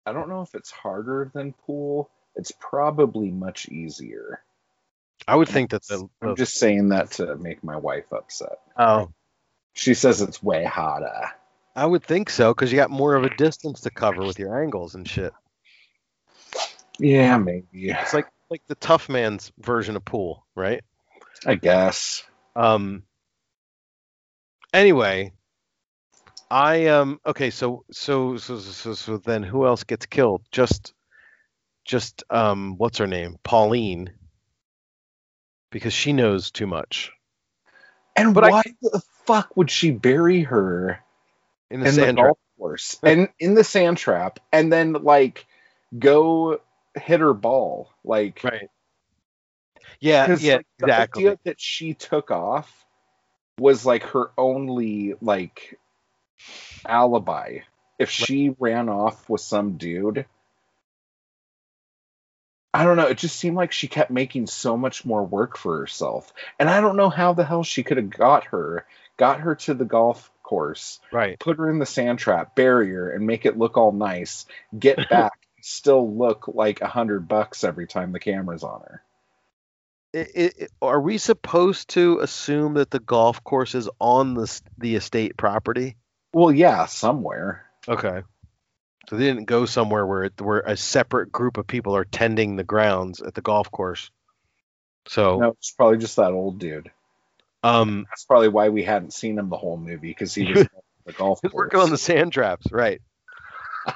I 0.05 0.11
don't 0.13 0.29
know 0.29 0.41
if 0.41 0.55
it's 0.55 0.71
harder 0.71 1.29
than 1.33 1.53
pool. 1.53 2.09
It's 2.35 2.51
probably 2.51 3.29
much 3.29 3.67
easier. 3.69 4.41
I 5.27 5.35
would 5.35 5.49
think 5.49 5.71
that 5.71 5.85
the, 5.87 6.09
I'm 6.21 6.35
just 6.35 6.55
saying 6.55 6.89
that 6.89 7.11
to 7.11 7.35
make 7.35 7.63
my 7.63 7.77
wife 7.77 8.11
upset. 8.11 8.57
oh, 8.77 9.11
She 9.73 9.93
says 9.93 10.21
it's 10.21 10.41
way 10.41 10.63
harder. 10.63 11.29
I 11.75 11.85
would 11.85 12.03
think 12.03 12.29
so 12.29 12.53
because 12.53 12.71
you 12.71 12.77
got 12.77 12.89
more 12.89 13.15
of 13.15 13.23
a 13.23 13.35
distance 13.35 13.81
to 13.81 13.91
cover 13.91 14.21
with 14.21 14.39
your 14.39 14.61
angles 14.61 14.95
and 14.95 15.07
shit. 15.07 15.33
Yeah, 16.97 17.37
maybe. 17.37 17.89
It's 17.89 18.13
like 18.13 18.27
like 18.49 18.63
the 18.67 18.75
tough 18.75 19.07
man's 19.09 19.51
version 19.59 19.95
of 19.95 20.03
pool, 20.03 20.45
right? 20.55 20.83
I 21.45 21.55
guess. 21.55 22.23
Um. 22.55 23.03
Anyway, 24.73 25.31
I 26.51 26.88
um. 26.88 27.19
Okay, 27.26 27.49
so 27.51 27.85
so 27.91 28.38
so 28.38 28.57
so, 28.59 28.93
so 28.93 29.17
then 29.17 29.43
who 29.43 29.65
else 29.65 29.84
gets 29.84 30.05
killed? 30.05 30.41
Just 30.51 30.93
just 31.85 32.23
um. 32.30 32.76
What's 32.77 32.97
her 32.97 33.07
name? 33.07 33.38
Pauline. 33.43 34.11
Because 35.71 35.93
she 35.93 36.13
knows 36.13 36.49
too 36.49 36.65
much 36.65 37.11
And 38.15 38.34
But 38.34 38.45
I- 38.45 38.49
why 38.49 38.63
the 38.81 39.01
fuck 39.26 39.55
would 39.55 39.69
she 39.69 39.91
bury 39.91 40.41
her 40.41 40.99
in 41.69 41.81
the 41.81 41.89
in 41.89 41.95
the 41.95 42.01
sand 42.01 42.17
trap. 42.17 42.26
golf 42.27 42.38
course 42.57 42.99
and 43.03 43.30
in 43.39 43.53
the 43.53 43.63
sand 43.63 43.97
trap 43.97 44.39
and 44.51 44.73
then 44.73 44.93
like 44.93 45.45
go 45.97 46.59
hit 46.95 47.19
her 47.19 47.35
ball? 47.35 47.91
Like, 48.03 48.41
Right. 48.43 48.69
Yeah, 49.99 50.35
Yeah. 50.39 50.55
like, 50.55 50.65
the 50.80 50.85
exactly. 50.88 51.23
idea 51.27 51.39
that 51.43 51.61
she 51.61 51.93
took 51.93 52.31
off 52.31 52.85
was 53.59 53.85
like 53.85 54.03
her 54.03 54.31
only 54.39 55.13
like 55.21 55.77
alibi. 56.86 57.60
If 57.98 58.10
she 58.10 58.56
ran 58.60 58.88
off 58.90 59.30
with 59.30 59.41
some 59.41 59.78
dude, 59.78 60.26
I 62.74 62.84
don't 62.84 62.98
know. 62.98 63.07
It 63.07 63.18
just 63.18 63.36
seemed 63.36 63.57
like 63.57 63.72
she 63.72 63.88
kept 63.88 64.11
making 64.11 64.48
so 64.48 64.78
much 64.78 65.03
more 65.06 65.26
work 65.26 65.57
for 65.57 65.80
herself, 65.80 66.32
and 66.60 66.70
I 66.70 66.82
don't 66.82 66.95
know 66.98 67.10
how 67.10 67.34
the 67.34 67.44
hell 67.44 67.64
she 67.64 67.84
could 67.84 67.98
have 67.98 68.10
got 68.10 68.45
her, 68.45 68.86
got 69.18 69.41
her 69.41 69.56
to 69.56 69.74
the 69.74 69.86
golf 69.86 70.32
course, 70.44 70.99
Right. 71.11 71.40
put 71.40 71.57
her 71.57 71.70
in 71.70 71.80
the 71.80 71.86
sand 71.86 72.20
trap, 72.20 72.56
bury 72.56 72.90
her, 72.91 73.11
and 73.11 73.26
make 73.28 73.45
it 73.45 73.57
look 73.57 73.76
all 73.78 73.91
nice. 73.91 74.45
Get 74.78 74.98
back, 75.10 75.34
still 75.61 76.16
look 76.16 76.48
like 76.48 76.82
a 76.82 76.88
hundred 76.88 77.28
bucks 77.28 77.64
every 77.64 77.88
time 77.88 78.11
the 78.11 78.20
camera's 78.20 78.64
on 78.64 78.82
her. 78.82 79.03
it, 80.14 80.32
it, 80.36 80.72
are 80.82 81.02
we 81.02 81.18
supposed 81.18 81.90
to 81.90 82.20
assume 82.20 82.76
that 82.76 82.90
the 82.91 82.99
golf 82.99 83.44
course 83.44 83.76
is 83.76 83.90
on 83.99 84.34
the 84.36 84.61
the 84.78 84.95
estate 84.95 85.38
property? 85.38 85.98
Well, 86.34 86.51
yeah, 86.51 86.85
somewhere. 86.85 87.65
Okay. 87.88 88.23
So 89.10 89.15
they 89.18 89.23
didn't 89.26 89.45
go 89.45 89.65
somewhere 89.65 90.06
where 90.06 90.26
it, 90.26 90.39
where 90.39 90.60
a 90.60 90.77
separate 90.77 91.31
group 91.31 91.57
of 91.57 91.65
people 91.65 91.95
are 91.95 92.06
tending 92.06 92.56
the 92.56 92.64
grounds 92.64 93.22
at 93.22 93.34
the 93.34 93.41
golf 93.41 93.72
course. 93.72 94.11
So, 95.07 95.39
No, 95.39 95.49
it's 95.49 95.72
probably 95.72 95.97
just 95.97 96.18
that 96.18 96.31
old 96.31 96.60
dude. 96.60 96.91
um, 97.64 98.06
That's 98.10 98.26
probably 98.26 98.49
why 98.49 98.69
we 98.69 98.84
hadn't 98.84 99.14
seen 99.14 99.39
him 99.39 99.49
the 99.49 99.57
whole 99.57 99.77
movie 99.77 100.10
because 100.10 100.35
he 100.35 100.45
was 100.45 100.68
the 101.06 101.14
golf 101.14 101.41
course. 101.41 101.53
working 101.53 101.80
on 101.80 101.89
the 101.89 101.97
sand 101.97 102.31
traps, 102.34 102.72
right? 102.72 103.01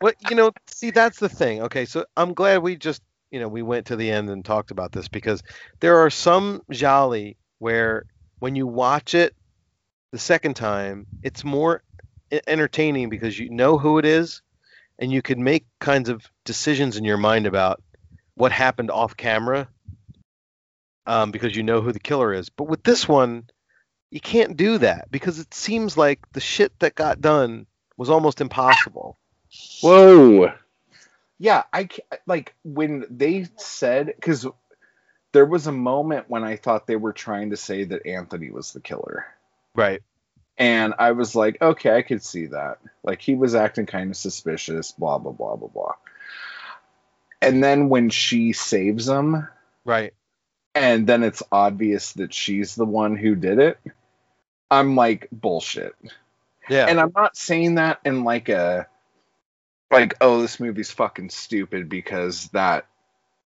Well, 0.00 0.12
you 0.28 0.36
know, 0.36 0.52
see, 0.70 0.90
that's 0.90 1.18
the 1.18 1.28
thing. 1.28 1.62
Okay, 1.62 1.84
so 1.86 2.04
I'm 2.16 2.34
glad 2.34 2.62
we 2.62 2.76
just, 2.76 3.00
you 3.30 3.40
know, 3.40 3.48
we 3.48 3.62
went 3.62 3.86
to 3.86 3.96
the 3.96 4.10
end 4.10 4.28
and 4.28 4.44
talked 4.44 4.70
about 4.70 4.92
this 4.92 5.08
because 5.08 5.42
there 5.80 5.98
are 5.98 6.10
some 6.10 6.62
giallo 6.70 7.32
where 7.58 8.04
when 8.38 8.54
you 8.54 8.66
watch 8.66 9.14
it 9.14 9.34
the 10.14 10.20
second 10.20 10.54
time, 10.54 11.08
it's 11.24 11.42
more 11.42 11.82
entertaining 12.46 13.08
because 13.08 13.36
you 13.36 13.50
know 13.50 13.78
who 13.78 13.98
it 13.98 14.04
is 14.04 14.42
and 15.00 15.10
you 15.10 15.20
can 15.20 15.42
make 15.42 15.66
kinds 15.80 16.08
of 16.08 16.24
decisions 16.44 16.96
in 16.96 17.04
your 17.04 17.16
mind 17.16 17.48
about 17.48 17.82
what 18.36 18.52
happened 18.52 18.92
off 18.92 19.16
camera 19.16 19.66
um, 21.04 21.32
because 21.32 21.56
you 21.56 21.64
know 21.64 21.80
who 21.80 21.90
the 21.90 21.98
killer 21.98 22.32
is. 22.32 22.48
But 22.48 22.68
with 22.68 22.84
this 22.84 23.08
one, 23.08 23.50
you 24.12 24.20
can't 24.20 24.56
do 24.56 24.78
that 24.78 25.10
because 25.10 25.40
it 25.40 25.52
seems 25.52 25.96
like 25.96 26.20
the 26.32 26.40
shit 26.40 26.78
that 26.78 26.94
got 26.94 27.20
done 27.20 27.66
was 27.96 28.08
almost 28.08 28.40
impossible. 28.40 29.18
Whoa. 29.80 30.52
Yeah, 31.40 31.64
I 31.72 31.86
ca- 31.86 32.18
like 32.24 32.54
when 32.62 33.04
they 33.10 33.48
said 33.56 34.06
because 34.14 34.46
there 35.32 35.44
was 35.44 35.66
a 35.66 35.72
moment 35.72 36.26
when 36.30 36.44
I 36.44 36.54
thought 36.54 36.86
they 36.86 36.94
were 36.94 37.12
trying 37.12 37.50
to 37.50 37.56
say 37.56 37.82
that 37.82 38.06
Anthony 38.06 38.50
was 38.50 38.72
the 38.72 38.80
killer, 38.80 39.26
Right. 39.74 40.02
and 40.56 40.94
I 40.98 41.12
was 41.12 41.34
like, 41.34 41.60
okay, 41.60 41.96
I 41.96 42.02
could 42.02 42.22
see 42.22 42.46
that. 42.46 42.78
Like 43.02 43.20
he 43.20 43.34
was 43.34 43.54
acting 43.54 43.86
kind 43.86 44.10
of 44.10 44.16
suspicious, 44.16 44.92
blah 44.92 45.18
blah 45.18 45.32
blah 45.32 45.56
blah 45.56 45.68
blah. 45.68 45.94
And 47.42 47.62
then 47.62 47.88
when 47.88 48.10
she 48.10 48.52
saves 48.52 49.08
him, 49.08 49.46
Right. 49.84 50.14
and 50.74 51.06
then 51.06 51.22
it's 51.22 51.42
obvious 51.52 52.12
that 52.14 52.32
she's 52.32 52.74
the 52.74 52.86
one 52.86 53.16
who 53.16 53.34
did 53.34 53.58
it, 53.58 53.78
I'm 54.70 54.96
like 54.96 55.28
bullshit. 55.32 55.94
Yeah. 56.68 56.86
and 56.88 56.98
I'm 56.98 57.12
not 57.14 57.36
saying 57.36 57.74
that 57.74 58.00
in 58.06 58.24
like 58.24 58.48
a 58.48 58.86
like 59.90 60.14
oh 60.22 60.40
this 60.40 60.58
movie's 60.58 60.90
fucking 60.90 61.28
stupid 61.28 61.88
because 61.90 62.48
that 62.54 62.86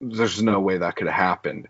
there's 0.01 0.43
no 0.43 0.59
way 0.59 0.77
that 0.79 0.95
could 0.97 1.07
have 1.07 1.15
happened. 1.15 1.67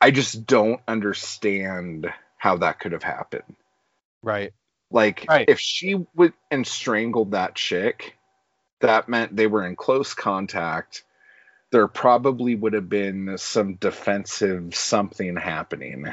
I 0.00 0.10
just 0.10 0.44
don't 0.46 0.80
understand 0.86 2.12
how 2.36 2.58
that 2.58 2.78
could 2.80 2.92
have 2.92 3.02
happened. 3.02 3.56
Right. 4.22 4.52
Like 4.90 5.24
Right. 5.28 5.48
if 5.48 5.58
she 5.58 6.04
would 6.14 6.34
and 6.50 6.66
strangled 6.66 7.32
that 7.32 7.54
chick, 7.54 8.16
that 8.80 9.08
meant 9.08 9.34
they 9.34 9.46
were 9.46 9.66
in 9.66 9.76
close 9.76 10.12
contact. 10.14 11.04
There 11.70 11.88
probably 11.88 12.54
would 12.54 12.74
have 12.74 12.88
been 12.90 13.38
some 13.38 13.74
defensive 13.76 14.74
something 14.74 15.36
happening. 15.36 16.12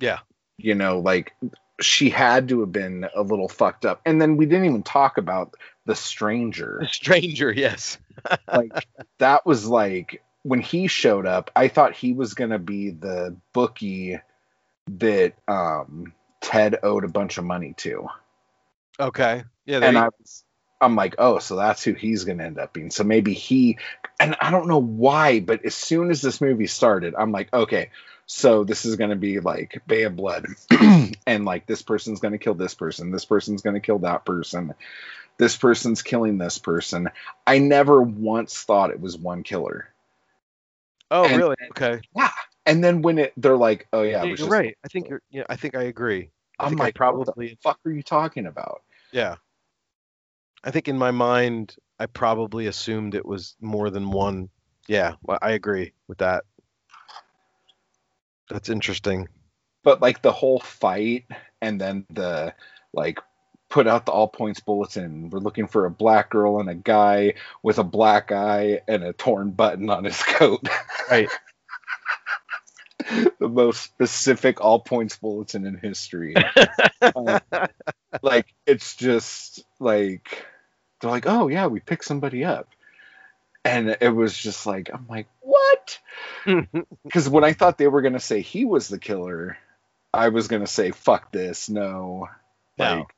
Yeah. 0.00 0.18
You 0.56 0.74
know, 0.74 0.98
like 0.98 1.34
she 1.80 2.10
had 2.10 2.48
to 2.48 2.60
have 2.60 2.72
been 2.72 3.06
a 3.14 3.22
little 3.22 3.48
fucked 3.48 3.86
up. 3.86 4.00
And 4.04 4.20
then 4.20 4.36
we 4.36 4.46
didn't 4.46 4.66
even 4.66 4.82
talk 4.82 5.16
about 5.16 5.54
the 5.86 5.94
stranger. 5.94 6.80
A 6.80 6.88
stranger, 6.88 7.52
yes. 7.52 7.98
like 8.52 8.86
that 9.18 9.46
was 9.46 9.66
like 9.66 10.22
when 10.42 10.60
he 10.60 10.88
showed 10.88 11.26
up, 11.26 11.50
I 11.54 11.68
thought 11.68 11.94
he 11.94 12.12
was 12.12 12.34
gonna 12.34 12.58
be 12.58 12.90
the 12.90 13.36
bookie 13.52 14.18
that 14.98 15.34
um 15.46 16.12
Ted 16.40 16.78
owed 16.82 17.04
a 17.04 17.08
bunch 17.08 17.38
of 17.38 17.44
money 17.44 17.74
to. 17.78 18.08
Okay. 18.98 19.44
Yeah. 19.66 19.80
And 19.82 19.96
you- 19.96 20.02
I 20.02 20.08
was, 20.18 20.44
I'm 20.80 20.96
like, 20.96 21.16
oh, 21.18 21.38
so 21.38 21.56
that's 21.56 21.82
who 21.84 21.92
he's 21.92 22.24
going 22.24 22.38
to 22.38 22.44
end 22.44 22.58
up 22.58 22.72
being. 22.72 22.90
So 22.90 23.04
maybe 23.04 23.34
he, 23.34 23.78
and 24.18 24.34
I 24.40 24.50
don't 24.50 24.68
know 24.68 24.80
why, 24.80 25.40
but 25.40 25.64
as 25.64 25.74
soon 25.74 26.10
as 26.10 26.22
this 26.22 26.40
movie 26.40 26.66
started, 26.66 27.14
I'm 27.16 27.32
like, 27.32 27.52
okay, 27.52 27.90
so 28.24 28.64
this 28.64 28.84
is 28.86 28.96
going 28.96 29.10
to 29.10 29.16
be 29.16 29.40
like 29.40 29.82
Bay 29.86 30.04
of 30.04 30.16
Blood, 30.16 30.46
and 31.26 31.44
like 31.44 31.66
this 31.66 31.82
person's 31.82 32.20
going 32.20 32.32
to 32.32 32.38
kill 32.38 32.54
this 32.54 32.74
person, 32.74 33.10
this 33.10 33.24
person's 33.26 33.60
going 33.60 33.74
to 33.74 33.80
kill 33.80 33.98
that 34.00 34.24
person, 34.24 34.72
this 35.36 35.56
person's 35.56 36.00
killing 36.02 36.38
this 36.38 36.56
person. 36.56 37.10
I 37.46 37.58
never 37.58 38.00
once 38.00 38.62
thought 38.62 38.90
it 38.90 39.00
was 39.00 39.18
one 39.18 39.42
killer. 39.42 39.88
oh, 41.10 41.24
and- 41.24 41.36
really? 41.36 41.56
Okay. 41.72 42.00
And 42.66 42.84
then 42.84 43.02
when 43.02 43.18
it, 43.18 43.32
they're 43.36 43.56
like, 43.56 43.88
oh 43.92 44.02
yeah, 44.02 44.08
it 44.08 44.12
Yeah, 44.12 44.20
was 44.20 44.28
you're 44.28 44.36
just- 44.36 44.50
right. 44.50 44.76
I 44.84 44.88
think 44.88 45.08
you're. 45.08 45.22
Yeah. 45.30 45.44
I 45.48 45.56
think 45.56 45.74
I 45.76 45.84
agree. 45.84 46.30
I 46.58 46.66
I 46.66 46.68
like, 46.68 46.78
what 46.78 46.94
probably. 46.94 47.48
the 47.48 47.58
fuck 47.62 47.78
are 47.86 47.90
you 47.90 48.02
talking 48.02 48.46
about? 48.46 48.82
Yeah. 49.12 49.36
I 50.62 50.70
think 50.70 50.88
in 50.88 50.98
my 50.98 51.10
mind, 51.10 51.74
I 51.98 52.04
probably 52.06 52.66
assumed 52.66 53.14
it 53.14 53.24
was 53.24 53.56
more 53.60 53.88
than 53.90 54.10
one. 54.10 54.50
Yeah, 54.88 55.14
well, 55.22 55.38
I 55.40 55.52
agree 55.52 55.92
with 56.06 56.18
that. 56.18 56.44
That's 58.50 58.68
interesting. 58.68 59.28
but 59.84 60.02
like 60.02 60.20
the 60.22 60.32
whole 60.32 60.58
fight 60.60 61.24
and 61.62 61.80
then 61.80 62.04
the 62.10 62.52
like 62.92 63.18
put 63.70 63.86
out 63.86 64.04
the 64.04 64.12
all 64.12 64.26
points 64.28 64.58
bulletin 64.60 65.30
we're 65.30 65.38
looking 65.38 65.66
for 65.68 65.86
a 65.86 65.90
black 65.90 66.28
girl 66.28 66.58
and 66.60 66.68
a 66.68 66.74
guy 66.74 67.32
with 67.62 67.78
a 67.78 67.84
black 67.84 68.32
eye 68.32 68.80
and 68.88 69.04
a 69.04 69.12
torn 69.14 69.50
button 69.52 69.88
on 69.88 70.04
his 70.04 70.20
coat 70.34 70.68
Right. 71.10 71.28
the 73.38 73.48
most 73.48 73.82
specific 73.82 74.60
all 74.60 74.80
points 74.80 75.16
bulletin 75.16 75.66
in 75.66 75.76
history. 75.76 76.34
Um, 77.00 77.40
like 78.22 78.54
it's 78.66 78.96
just 78.96 79.64
like 79.78 80.44
they're 81.00 81.10
like, 81.10 81.26
oh 81.26 81.48
yeah, 81.48 81.66
we 81.66 81.80
picked 81.80 82.04
somebody 82.04 82.44
up, 82.44 82.68
and 83.64 83.96
it 84.00 84.10
was 84.14 84.36
just 84.36 84.66
like 84.66 84.90
I'm 84.92 85.06
like, 85.08 85.28
what? 85.40 85.98
Because 87.04 87.28
when 87.28 87.44
I 87.44 87.52
thought 87.52 87.78
they 87.78 87.88
were 87.88 88.02
gonna 88.02 88.20
say 88.20 88.40
he 88.40 88.64
was 88.64 88.88
the 88.88 88.98
killer, 88.98 89.56
I 90.12 90.28
was 90.28 90.48
gonna 90.48 90.66
say, 90.66 90.90
fuck 90.90 91.32
this, 91.32 91.68
no. 91.68 92.28
No. 92.78 92.96
Like 92.98 93.14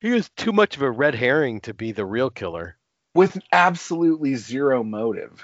he 0.00 0.10
was 0.10 0.28
too 0.36 0.52
much 0.52 0.76
of 0.76 0.82
a 0.82 0.90
red 0.90 1.14
herring 1.14 1.60
to 1.62 1.74
be 1.74 1.92
the 1.92 2.06
real 2.06 2.30
killer. 2.30 2.76
with 3.14 3.36
absolutely 3.50 4.36
zero 4.36 4.84
motive. 4.84 5.42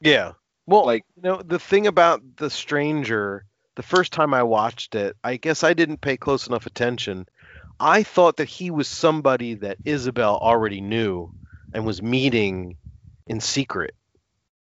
Yeah. 0.00 0.32
Well, 0.66 0.86
Like- 0.86 1.04
you 1.16 1.22
know, 1.22 1.42
the 1.42 1.58
thing 1.58 1.86
about 1.86 2.36
The 2.36 2.50
Stranger, 2.50 3.44
the 3.74 3.82
first 3.82 4.12
time 4.12 4.32
I 4.34 4.42
watched 4.42 4.94
it, 4.94 5.16
I 5.22 5.36
guess 5.36 5.62
I 5.64 5.74
didn't 5.74 6.00
pay 6.00 6.16
close 6.16 6.46
enough 6.46 6.66
attention. 6.66 7.26
I 7.80 8.02
thought 8.02 8.36
that 8.36 8.48
he 8.48 8.70
was 8.70 8.88
somebody 8.88 9.54
that 9.54 9.78
Isabel 9.84 10.38
already 10.38 10.80
knew 10.80 11.32
and 11.72 11.84
was 11.84 12.00
meeting 12.00 12.76
in 13.26 13.40
secret 13.40 13.94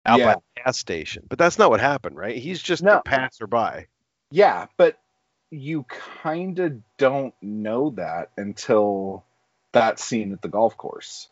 out 0.05 0.19
by 0.19 0.33
the 0.35 0.63
gas 0.63 0.79
station. 0.79 1.23
But 1.29 1.37
that's 1.37 1.59
not 1.59 1.69
what 1.69 1.79
happened, 1.81 2.15
right? 2.15 2.37
He's 2.37 2.61
just 2.61 2.81
No. 2.83 2.99
a 2.99 3.03
passerby. 3.03 3.87
Yeah, 4.31 4.67
but 4.77 4.97
you 5.51 5.83
kind 5.83 6.57
of 6.59 6.79
don't 6.97 7.33
know 7.41 7.89
that 7.91 8.31
until 8.37 9.25
that 9.73 9.99
scene 9.99 10.31
at 10.31 10.41
the 10.41 10.47
golf 10.47 10.77
course. 10.77 11.27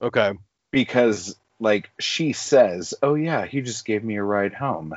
Okay. 0.00 0.32
because 0.72 1.36
like 1.62 1.90
she 1.98 2.32
says, 2.32 2.94
"Oh 3.02 3.14
yeah, 3.14 3.46
he 3.46 3.60
just 3.62 3.84
gave 3.84 4.02
me 4.04 4.16
a 4.16 4.22
ride 4.22 4.52
home." 4.54 4.94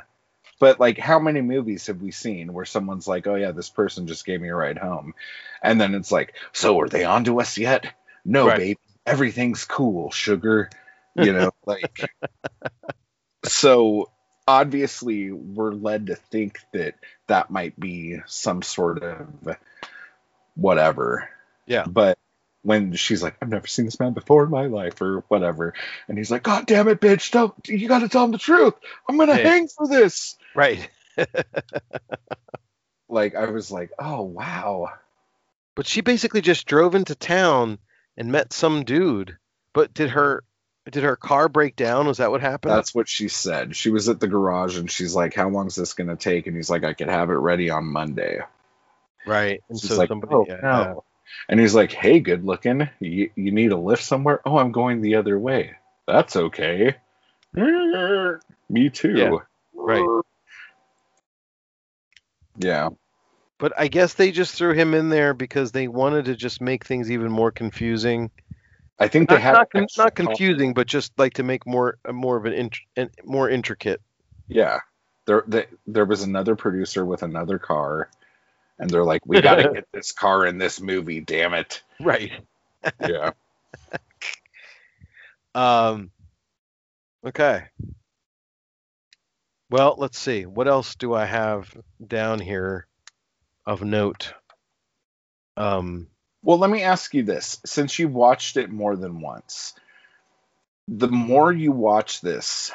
But 0.58 0.80
like 0.80 0.98
how 0.98 1.18
many 1.18 1.40
movies 1.40 1.86
have 1.86 2.00
we 2.02 2.10
seen 2.10 2.52
where 2.52 2.64
someone's 2.64 3.06
like, 3.06 3.26
"Oh 3.26 3.36
yeah, 3.36 3.52
this 3.52 3.70
person 3.70 4.06
just 4.06 4.26
gave 4.26 4.40
me 4.40 4.48
a 4.48 4.54
ride 4.54 4.78
home." 4.78 5.14
And 5.62 5.80
then 5.80 5.94
it's 5.94 6.12
like, 6.12 6.34
"So 6.52 6.80
are 6.80 6.88
they 6.88 7.04
on 7.04 7.24
to 7.24 7.40
us 7.40 7.56
yet?" 7.56 7.86
No, 8.24 8.46
Right. 8.48 8.58
babe. 8.58 8.76
Everything's 9.06 9.64
cool, 9.64 10.10
sugar. 10.10 10.68
You 11.18 11.32
know, 11.32 11.52
like 11.64 12.10
so 13.46 14.10
obviously 14.46 15.32
we're 15.32 15.72
led 15.72 16.08
to 16.08 16.14
think 16.14 16.60
that 16.74 16.94
that 17.26 17.50
might 17.50 17.78
be 17.80 18.18
some 18.26 18.60
sort 18.60 19.02
of 19.02 19.56
whatever. 20.54 21.28
Yeah. 21.66 21.84
But 21.86 22.18
when 22.66 22.92
she's 22.94 23.22
like, 23.22 23.36
I've 23.40 23.48
never 23.48 23.66
seen 23.68 23.84
this 23.84 24.00
man 24.00 24.12
before 24.12 24.44
in 24.44 24.50
my 24.50 24.66
life, 24.66 25.00
or 25.00 25.20
whatever, 25.28 25.72
and 26.08 26.18
he's 26.18 26.30
like, 26.30 26.42
God 26.42 26.66
damn 26.66 26.88
it, 26.88 27.00
bitch, 27.00 27.30
don't 27.30 27.54
you 27.68 27.88
gotta 27.88 28.08
tell 28.08 28.24
him 28.24 28.32
the 28.32 28.38
truth. 28.38 28.74
I'm 29.08 29.16
gonna 29.16 29.36
Yeah. 29.36 29.48
hang 29.48 29.68
for 29.68 29.86
this. 29.88 30.36
Right. 30.54 30.88
Like 33.08 33.36
I 33.36 33.46
was 33.46 33.70
like, 33.70 33.92
oh 33.98 34.22
wow. 34.22 34.88
But 35.76 35.86
she 35.86 36.00
basically 36.00 36.40
just 36.40 36.66
drove 36.66 36.94
into 36.94 37.14
town 37.14 37.78
and 38.16 38.32
met 38.32 38.52
some 38.52 38.84
dude. 38.84 39.36
But 39.72 39.94
did 39.94 40.10
her 40.10 40.42
did 40.90 41.04
her 41.04 41.16
car 41.16 41.48
break 41.48 41.76
down? 41.76 42.06
Was 42.08 42.18
that 42.18 42.30
what 42.32 42.40
happened? 42.40 42.74
That's 42.74 42.94
what 42.94 43.08
she 43.08 43.28
said. 43.28 43.76
She 43.76 43.90
was 43.90 44.08
at 44.08 44.18
the 44.20 44.26
garage 44.28 44.76
and 44.76 44.90
she's 44.90 45.14
like, 45.14 45.34
How 45.34 45.48
long's 45.48 45.76
this 45.76 45.94
gonna 45.94 46.16
take? 46.16 46.46
And 46.48 46.56
he's 46.56 46.68
like, 46.68 46.82
I 46.84 46.94
could 46.94 47.08
have 47.08 47.30
it 47.30 47.34
ready 47.34 47.70
on 47.70 47.84
Monday. 47.86 48.40
right. 49.24 49.62
And 49.68 49.78
She's 49.80 49.90
so 49.90 49.98
like, 49.98 50.08
somebody 50.08 50.34
oh, 50.34 50.46
yeah, 50.48 50.60
no. 50.62 51.04
And 51.48 51.60
he's 51.60 51.74
like, 51.74 51.92
Hey, 51.92 52.20
good 52.20 52.44
looking. 52.44 52.88
You, 53.00 53.30
you 53.34 53.50
need 53.52 53.72
a 53.72 53.76
lift 53.76 54.02
somewhere? 54.02 54.40
Oh, 54.44 54.58
I'm 54.58 54.72
going 54.72 55.00
the 55.00 55.16
other 55.16 55.38
way. 55.38 55.72
That's 56.06 56.36
okay. 56.36 56.96
Me 57.54 58.90
too. 58.90 59.16
Yeah, 59.16 59.36
right. 59.74 60.22
Yeah. 62.58 62.90
But 63.58 63.72
I 63.78 63.88
guess 63.88 64.14
they 64.14 64.32
just 64.32 64.54
threw 64.54 64.74
him 64.74 64.92
in 64.92 65.08
there 65.08 65.32
because 65.32 65.72
they 65.72 65.88
wanted 65.88 66.26
to 66.26 66.36
just 66.36 66.60
make 66.60 66.84
things 66.84 67.10
even 67.10 67.30
more 67.30 67.50
confusing. 67.50 68.30
I 68.98 69.08
think 69.08 69.28
they 69.28 69.36
Not, 69.36 69.42
had 69.42 69.52
not, 69.52 69.70
con- 69.70 69.86
not 69.96 70.14
confusing, 70.14 70.74
but 70.74 70.86
just 70.86 71.12
like 71.18 71.34
to 71.34 71.42
make 71.42 71.66
more 71.66 71.98
more 72.10 72.36
of 72.36 72.46
an, 72.46 72.70
int- 72.96 73.10
more 73.24 73.48
intricate. 73.48 74.00
Yeah. 74.48 74.80
There, 75.26 75.44
they, 75.46 75.66
there 75.86 76.04
was 76.04 76.22
another 76.22 76.54
producer 76.54 77.04
with 77.04 77.22
another 77.22 77.58
car, 77.58 78.10
and 78.78 78.90
they're 78.90 79.04
like, 79.04 79.26
"We 79.26 79.40
got 79.40 79.56
to 79.56 79.70
get 79.74 79.88
this 79.92 80.12
car 80.12 80.46
in 80.46 80.58
this 80.58 80.80
movie, 80.80 81.20
damn 81.20 81.54
it!" 81.54 81.82
Right. 82.00 82.32
Yeah. 83.00 83.32
Um. 85.54 86.10
Okay. 87.26 87.64
Well, 89.70 89.94
let's 89.96 90.18
see. 90.18 90.44
What 90.44 90.68
else 90.68 90.96
do 90.96 91.14
I 91.14 91.24
have 91.24 91.74
down 92.06 92.40
here 92.40 92.86
of 93.64 93.82
note? 93.82 94.34
Um. 95.56 96.08
Well, 96.42 96.58
let 96.58 96.68
me 96.68 96.82
ask 96.82 97.14
you 97.14 97.22
this: 97.22 97.58
since 97.64 97.98
you've 97.98 98.12
watched 98.12 98.58
it 98.58 98.70
more 98.70 98.96
than 98.96 99.22
once, 99.22 99.72
the 100.88 101.08
more 101.08 101.50
you 101.50 101.72
watch 101.72 102.20
this, 102.20 102.70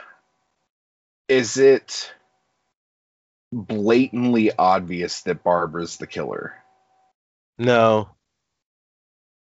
is 1.27 1.57
it 1.57 2.11
blatantly 3.51 4.51
obvious 4.57 5.21
that 5.21 5.43
Barbara's 5.43 5.97
the 5.97 6.07
killer? 6.07 6.55
No. 7.57 8.09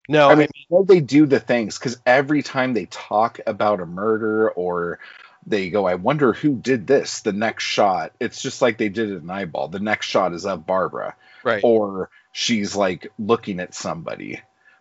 No. 0.08 0.30
I 0.30 0.34
mean, 0.34 0.48
I 0.54 0.64
know 0.70 0.84
they 0.84 1.00
do 1.00 1.26
the 1.26 1.40
things 1.40 1.78
because 1.78 1.98
every 2.04 2.42
time 2.42 2.74
they 2.74 2.86
talk 2.86 3.40
about 3.46 3.80
a 3.80 3.86
murder 3.86 4.50
or 4.50 4.98
they 5.46 5.70
go, 5.70 5.86
I 5.86 5.94
wonder 5.94 6.32
who 6.32 6.54
did 6.54 6.86
this, 6.86 7.20
the 7.20 7.32
next 7.32 7.64
shot, 7.64 8.12
it's 8.20 8.42
just 8.42 8.62
like 8.62 8.78
they 8.78 8.88
did 8.88 9.10
it 9.10 9.22
in 9.22 9.30
Eyeball. 9.30 9.68
The 9.68 9.80
next 9.80 10.06
shot 10.06 10.32
is 10.32 10.46
of 10.46 10.66
Barbara, 10.66 11.16
right. 11.44 11.62
or 11.64 12.10
she's 12.32 12.76
like 12.76 13.12
looking 13.18 13.60
at 13.60 13.74
somebody 13.74 14.40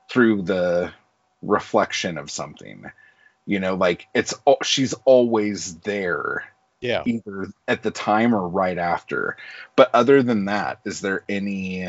through 0.10 0.44
the 0.44 0.92
reflection 1.42 2.18
of 2.18 2.30
something. 2.30 2.86
You 3.46 3.60
know, 3.60 3.76
like 3.76 4.08
it's 4.14 4.36
al- 4.46 4.62
she's 4.64 4.94
always 5.06 5.80
there, 5.80 6.44
Yeah. 6.82 7.03
either 7.06 7.48
at 7.68 7.84
the 7.84 7.91
time 7.91 8.34
or 8.34 8.48
right 8.48 8.78
after. 8.78 9.38
But 9.76 9.91
other 9.94 10.24
than 10.24 10.45
that, 10.45 10.80
is 10.84 10.99
there 11.02 11.24
any 11.30 11.88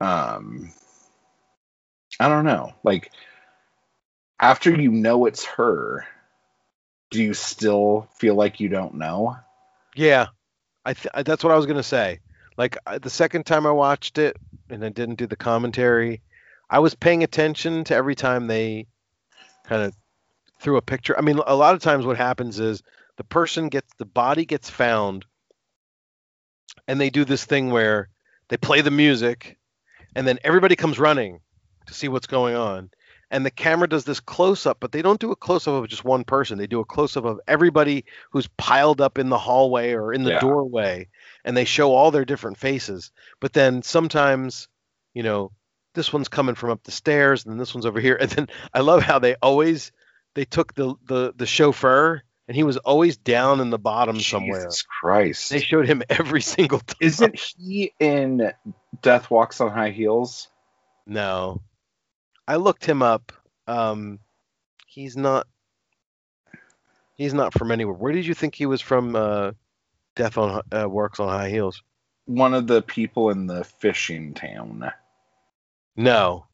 um 0.00 0.72
I 2.20 2.28
don't 2.28 2.44
know. 2.44 2.72
Like 2.82 3.10
after 4.40 4.70
you 4.70 4.90
know 4.90 5.26
it's 5.26 5.44
her, 5.44 6.06
do 7.10 7.22
you 7.22 7.34
still 7.34 8.08
feel 8.16 8.34
like 8.34 8.60
you 8.60 8.68
don't 8.68 8.94
know? 8.94 9.36
Yeah, 9.94 10.28
I 10.84 10.94
th- 10.94 11.12
I- 11.14 11.22
that's 11.22 11.44
what 11.44 11.52
I 11.52 11.56
was 11.56 11.66
gonna 11.66 11.82
say. 11.82 12.20
Like 12.56 12.76
I- 12.86 12.98
the 12.98 13.10
second 13.10 13.44
time 13.46 13.66
I 13.66 13.70
watched 13.72 14.18
it, 14.18 14.36
and 14.70 14.84
I 14.84 14.88
didn't 14.88 15.16
do 15.16 15.26
the 15.26 15.36
commentary, 15.36 16.22
I 16.70 16.78
was 16.78 16.94
paying 16.94 17.22
attention 17.22 17.84
to 17.84 17.94
every 17.94 18.14
time 18.14 18.46
they 18.46 18.86
kind 19.64 19.82
of 19.82 19.94
threw 20.60 20.76
a 20.76 20.82
picture. 20.82 21.16
I 21.16 21.20
mean, 21.20 21.38
a 21.46 21.54
lot 21.54 21.74
of 21.74 21.80
times 21.80 22.06
what 22.06 22.16
happens 22.16 22.58
is 22.58 22.82
the 23.16 23.24
person 23.24 23.68
gets 23.68 23.92
the 23.98 24.04
body 24.04 24.44
gets 24.44 24.70
found, 24.70 25.24
and 26.88 27.00
they 27.00 27.10
do 27.10 27.24
this 27.24 27.44
thing 27.44 27.70
where 27.70 28.08
they 28.48 28.56
play 28.56 28.80
the 28.80 28.90
music, 28.90 29.56
and 30.14 30.26
then 30.26 30.38
everybody 30.44 30.76
comes 30.76 30.98
running 30.98 31.40
to 31.86 31.94
see 31.94 32.08
what's 32.08 32.26
going 32.26 32.54
on. 32.56 32.90
And 33.30 33.44
the 33.44 33.50
camera 33.50 33.88
does 33.88 34.04
this 34.04 34.20
close 34.20 34.64
up, 34.66 34.78
but 34.80 34.92
they 34.92 35.02
don't 35.02 35.18
do 35.18 35.32
a 35.32 35.36
close 35.36 35.66
up 35.66 35.74
of 35.74 35.88
just 35.88 36.04
one 36.04 36.24
person. 36.24 36.56
They 36.56 36.66
do 36.68 36.80
a 36.80 36.84
close 36.84 37.16
up 37.16 37.24
of 37.24 37.40
everybody 37.48 38.04
who's 38.30 38.46
piled 38.58 39.00
up 39.00 39.18
in 39.18 39.28
the 39.28 39.38
hallway 39.38 39.92
or 39.92 40.12
in 40.12 40.22
the 40.22 40.32
Yeah. 40.32 40.40
doorway 40.40 41.08
and 41.44 41.56
they 41.56 41.64
show 41.64 41.92
all 41.92 42.10
their 42.10 42.24
different 42.24 42.58
faces 42.58 43.10
but 43.40 43.52
then 43.52 43.82
sometimes 43.82 44.68
you 45.14 45.22
know 45.22 45.50
this 45.94 46.12
one's 46.12 46.28
coming 46.28 46.54
from 46.54 46.70
up 46.70 46.82
the 46.84 46.90
stairs 46.90 47.44
and 47.44 47.52
then 47.52 47.58
this 47.58 47.74
one's 47.74 47.86
over 47.86 48.00
here 48.00 48.16
and 48.20 48.30
then 48.30 48.48
i 48.72 48.80
love 48.80 49.02
how 49.02 49.18
they 49.18 49.34
always 49.42 49.92
they 50.34 50.44
took 50.44 50.74
the 50.74 50.94
the, 51.06 51.32
the 51.36 51.46
chauffeur 51.46 52.22
and 52.48 52.56
he 52.56 52.62
was 52.62 52.76
always 52.78 53.16
down 53.16 53.60
in 53.60 53.70
the 53.70 53.78
bottom 53.78 54.20
somewhere 54.20 54.64
Jesus 54.64 54.82
Christ. 54.82 55.50
they 55.50 55.60
showed 55.60 55.86
him 55.86 56.02
every 56.08 56.40
single 56.54 56.78
time 56.80 56.96
Isn't 57.00 57.38
he 57.58 57.92
in 57.98 58.52
Death 59.02 59.30
Walks 59.30 59.60
on 59.60 59.70
High 59.72 59.90
Heels? 59.90 60.48
no 61.06 61.60
i 62.48 62.56
looked 62.56 62.84
him 62.86 63.02
up 63.02 63.30
um 63.66 64.18
he's 64.86 65.16
not 65.18 65.46
he's 67.14 67.34
not 67.34 67.52
from 67.52 67.70
anywhere 67.70 67.94
where 67.94 68.12
did 68.12 68.24
you 68.26 68.32
think 68.34 68.54
he 68.54 68.64
was 68.66 68.80
from 68.80 69.14
uh 69.14 69.50
death 70.16 70.38
on 70.38 70.62
uh, 70.72 70.88
works 70.88 71.20
on 71.20 71.28
high 71.28 71.50
heels 71.50 71.82
One 72.26 72.54
of 72.54 72.66
the 72.66 72.80
people 72.80 73.28
in 73.30 73.46
the 73.46 73.64
fishing 73.64 74.32
town. 74.32 74.90
No. 75.96 76.46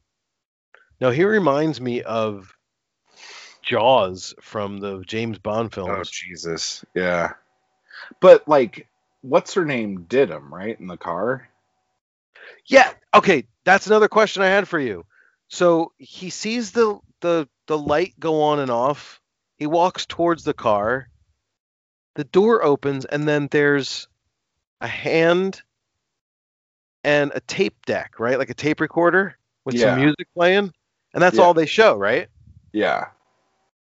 No, 0.99 1.09
he 1.11 1.23
reminds 1.23 1.79
me 1.79 2.01
of 2.01 2.53
Jaws 3.71 4.35
from 4.41 4.79
the 4.79 5.01
James 5.07 5.39
Bond 5.39 5.69
oh, 5.71 5.75
films. 5.75 6.09
Oh. 6.09 6.11
Jesus. 6.11 6.83
Yeah. 6.93 7.33
But 8.19 8.47
like 8.47 8.87
what's 9.21 9.53
her 9.53 9.65
name 9.65 10.05
did 10.09 10.29
him, 10.29 10.53
right? 10.53 10.77
In 10.79 10.87
the 10.87 10.97
car? 10.97 11.47
yeah. 12.65 12.91
Okay, 13.13 13.45
that's 13.63 13.87
another 13.87 14.07
question 14.07 14.43
I 14.43 14.47
had 14.47 14.67
for 14.67 14.79
you. 14.79 15.05
So 15.47 15.93
he 15.97 16.29
sees 16.29 16.71
the 16.71 16.99
the 17.21 17.47
the 17.67 17.77
light 17.77 18.13
go 18.19 18.43
on 18.43 18.59
and 18.59 18.71
off. 18.71 19.21
He 19.57 19.67
walks 19.67 20.05
towards 20.05 20.43
the 20.43 20.53
car, 20.53 21.07
the 22.15 22.23
door 22.23 22.63
opens 22.63 23.05
and 23.05 23.27
then 23.27 23.47
there's 23.51 24.07
a 24.81 24.87
hand 24.87 25.61
and 27.03 27.31
a 27.33 27.39
tape 27.39 27.85
deck, 27.85 28.19
right? 28.19 28.37
Like 28.37 28.49
a 28.49 28.55
tape 28.55 28.81
recorder 28.81 29.37
with 29.63 29.75
Yeah. 29.75 29.91
some 29.91 29.99
music 30.01 30.27
playing. 30.35 30.73
And 31.13 31.21
that's 31.21 31.37
Yeah. 31.37 31.43
all 31.43 31.53
they 31.53 31.65
show, 31.65 31.95
right? 31.97 32.29
Yeah. 32.73 33.07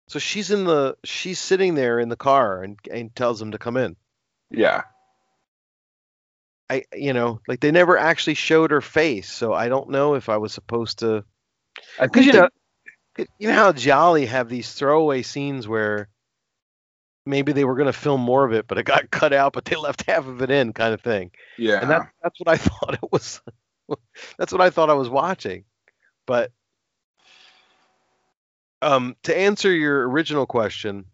So 0.08 0.20
she's 0.20 0.52
in 0.52 0.66
the 0.66 0.98
she's 1.04 1.40
sitting 1.40 1.76
there 1.76 2.00
in 2.00 2.10
the 2.10 2.16
car 2.16 2.62
and, 2.64 2.78
and 2.92 3.16
tells 3.16 3.42
him 3.42 3.52
to 3.52 3.58
come 3.58 3.78
in. 3.78 3.96
Yeah. 4.52 4.84
I 6.70 6.84
you 6.94 7.14
know, 7.14 7.42
like 7.48 7.60
they 7.60 7.72
never 7.72 7.98
actually 7.98 8.34
showed 8.36 8.72
her 8.72 8.82
face, 8.82 9.32
so 9.32 9.54
I 9.54 9.70
don't 9.70 9.90
know 9.90 10.16
if 10.16 10.30
I 10.30 10.38
was 10.38 10.52
supposed 10.54 11.00
to 11.00 11.24
I 12.00 12.08
because 12.08 12.26
you 12.26 12.32
they- 12.34 12.40
know 12.40 12.50
you 13.40 13.48
know 13.48 13.54
how 13.56 13.72
giallo 13.72 14.26
have 14.26 14.50
these 14.50 14.74
throwaway 14.74 15.22
scenes 15.22 15.68
where 15.68 16.10
maybe 17.26 17.54
they 17.54 17.64
were 17.64 17.76
going 17.76 17.86
to 17.88 17.94
film 17.94 18.20
more 18.22 18.46
of 18.46 18.52
it, 18.54 18.68
but 18.68 18.78
it 18.78 18.84
got 18.84 19.10
cut 19.12 19.32
out, 19.34 19.54
but 19.54 19.66
they 19.66 19.76
left 19.76 20.04
half 20.08 20.28
of 20.28 20.42
it 20.42 20.50
in, 20.52 20.74
kind 20.74 20.94
of 20.94 21.02
thing. 21.02 21.32
yeah. 21.58 21.80
And 21.82 21.90
that 21.90 22.10
that's 22.22 22.40
what 22.40 22.50
I 22.50 22.58
thought 22.58 22.96
it 22.96 23.12
was. 23.12 23.42
that's 24.38 24.52
what 24.52 24.62
I 24.62 24.70
thought 24.70 24.90
I 24.90 24.94
was 24.96 25.10
watching. 25.10 25.64
But 26.28 26.52
um, 28.86 29.16
to 29.24 29.36
answer 29.38 29.72
your 29.74 30.08
original 30.08 30.46
question, 30.46 31.06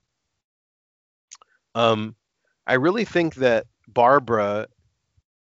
um, 1.74 2.16
I 2.68 2.74
really 2.76 3.06
think 3.06 3.36
that 3.36 3.66
Barbara 3.88 4.68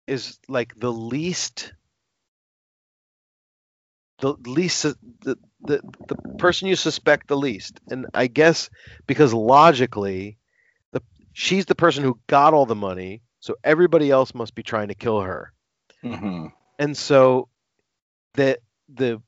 is 0.07 0.39
like 0.49 0.79
the 0.79 0.93
least 0.93 1.73
the 4.21 4.35
least 4.47 4.83
the, 4.83 5.39
the 5.63 5.81
the 6.09 6.17
person 6.39 6.69
you 6.69 6.77
suspect 6.77 7.29
the 7.29 7.37
least 7.37 7.81
and 7.91 8.07
i 8.15 8.27
guess 8.27 8.71
because 9.07 9.33
logically 9.35 10.39
the 10.93 11.03
she's 11.33 11.67
the 11.67 11.75
person 11.75 12.05
who 12.05 12.19
got 12.29 12.55
all 12.55 12.67
the 12.67 12.75
money 12.75 13.23
so 13.41 13.57
everybody 13.65 14.11
else 14.11 14.35
must 14.35 14.55
be 14.55 14.63
trying 14.63 14.89
to 14.89 14.95
kill 14.95 15.21
her 15.21 15.53
Mhm. 16.05 16.53
and 16.79 16.97
so 16.97 17.49
the 18.35 18.59
the 18.89 19.23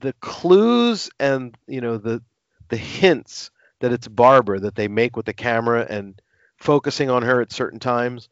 the 0.00 0.12
clues 0.14 1.10
and 1.18 1.56
you 1.66 1.80
know 1.80 1.98
the 1.98 2.22
the 2.68 2.76
hints 2.76 3.50
that 3.80 3.92
it's 3.92 4.08
Barbara 4.08 4.60
that 4.60 4.74
they 4.74 4.88
make 4.88 5.16
with 5.16 5.26
the 5.26 5.32
camera 5.32 5.86
and 5.88 6.20
focusing 6.56 7.08
on 7.10 7.22
her 7.22 7.40
at 7.40 7.52
certain 7.52 7.78
times 7.78 8.28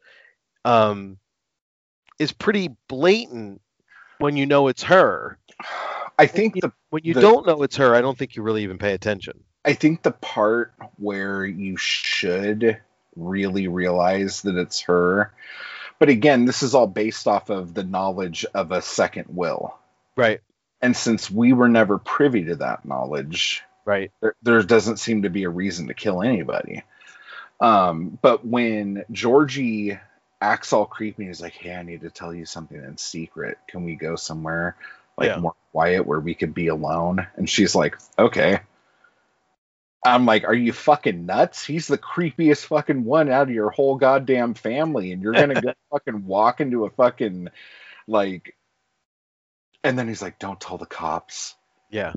um 0.65 1.17
is 2.19 2.31
pretty 2.31 2.69
blatant 2.87 3.61
when 4.19 4.35
you 4.35 4.45
know 4.45 4.67
it's 4.67 4.83
her. 4.83 5.37
I 6.19 6.25
think 6.25 6.55
the 6.59 6.71
when 6.89 7.03
you 7.05 7.13
The- 7.13 7.21
don't 7.21 7.45
know 7.45 7.61
it's 7.63 7.75
her 7.77 7.93
i 7.95 8.01
don't 8.01 8.17
think 8.17 8.35
you 8.35 8.41
really 8.43 8.63
even 8.63 8.77
pay 8.77 8.93
attention. 8.93 9.43
I 9.65 9.73
think 9.73 10.01
the 10.01 10.11
part 10.11 10.73
where 10.97 11.45
you 11.45 11.75
should 11.77 12.79
really 13.15 13.67
realize 13.67 14.41
that 14.43 14.55
it's 14.55 14.81
her, 14.81 15.33
but 15.99 16.07
again, 16.09 16.45
this 16.45 16.63
is 16.63 16.73
all 16.73 16.87
based 16.87 17.27
off 17.27 17.49
of 17.49 17.73
the 17.73 17.83
knowledge 17.83 18.45
of 18.53 18.71
a 18.71 18.81
second 18.81 19.25
will. 19.29 19.77
right. 20.15 20.39
And 20.81 20.95
since 20.95 21.29
we 21.31 21.53
were 21.53 21.67
never 21.69 21.97
privy 21.97 22.45
to 22.45 22.55
that 22.57 22.85
knowledge, 22.85 23.61
right 23.87 24.11
there, 24.21 24.35
there 24.43 24.61
doesn't 24.61 24.97
seem 24.97 25.23
to 25.23 25.29
be 25.29 25.45
a 25.45 25.49
reason 25.49 25.87
to 25.87 25.93
kill 25.93 26.21
anybody. 26.21 26.83
Um, 27.59 28.19
but 28.21 28.45
when 28.45 29.03
Georgie 29.11 29.97
acts 30.39 30.73
all 30.73 30.85
creepy, 30.85 31.25
he's 31.25 31.41
like, 31.41 31.53
"Hey, 31.53 31.73
I 31.73 31.81
need 31.81 32.01
to 32.01 32.11
tell 32.11 32.33
you 32.33 32.45
something 32.45 32.77
in 32.77 32.97
secret. 32.97 33.57
Can 33.67 33.83
we 33.83 33.95
go 33.95 34.15
somewhere 34.15 34.75
like 35.17 35.29
Yeah. 35.29 35.39
more 35.39 35.55
quiet 35.71 36.05
where 36.05 36.19
we 36.19 36.35
could 36.35 36.53
be 36.53 36.67
alone?" 36.67 37.25
And 37.35 37.49
she's 37.49 37.73
like, 37.73 37.97
"Okay." 38.19 38.59
I'm 40.05 40.25
like, 40.25 40.43
"Are 40.43 40.53
you 40.53 40.71
fucking 40.73 41.25
nuts? 41.25 41.65
He's 41.65 41.87
the 41.87 41.97
creepiest 41.97 42.65
fucking 42.65 43.03
one 43.03 43.29
out 43.29 43.49
of 43.49 43.53
your 43.53 43.71
whole 43.71 43.95
goddamn 43.95 44.53
family, 44.53 45.11
and 45.11 45.23
you're 45.23 45.33
gonna 45.33 45.59
go 45.61 45.73
fucking 45.91 46.25
walk 46.27 46.61
into 46.61 46.85
a 46.85 46.91
fucking 46.91 47.49
like." 48.07 48.55
And 49.83 49.97
then 49.97 50.07
he's 50.07 50.21
like, 50.21 50.37
"Don't 50.37 50.61
tell 50.61 50.77
the 50.77 50.85
cops." 50.85 51.55
yeah 51.89 52.13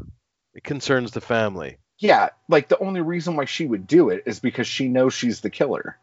it 0.55 0.65
concerns 0.65 1.13
the 1.13 1.21
family 1.21 1.79
yeah, 2.01 2.31
like 2.49 2.69
the 2.69 2.79
only 2.79 3.03
reason 3.03 3.37
why 3.37 3.45
she 3.45 3.67
would 3.67 3.87
do 3.87 4.09
it 4.09 4.23
is 4.25 4.41
because 4.41 4.67
she 4.67 4.89
knows 4.89 5.13
she's 5.13 5.43
the 5.43 5.51
killer. 5.51 5.99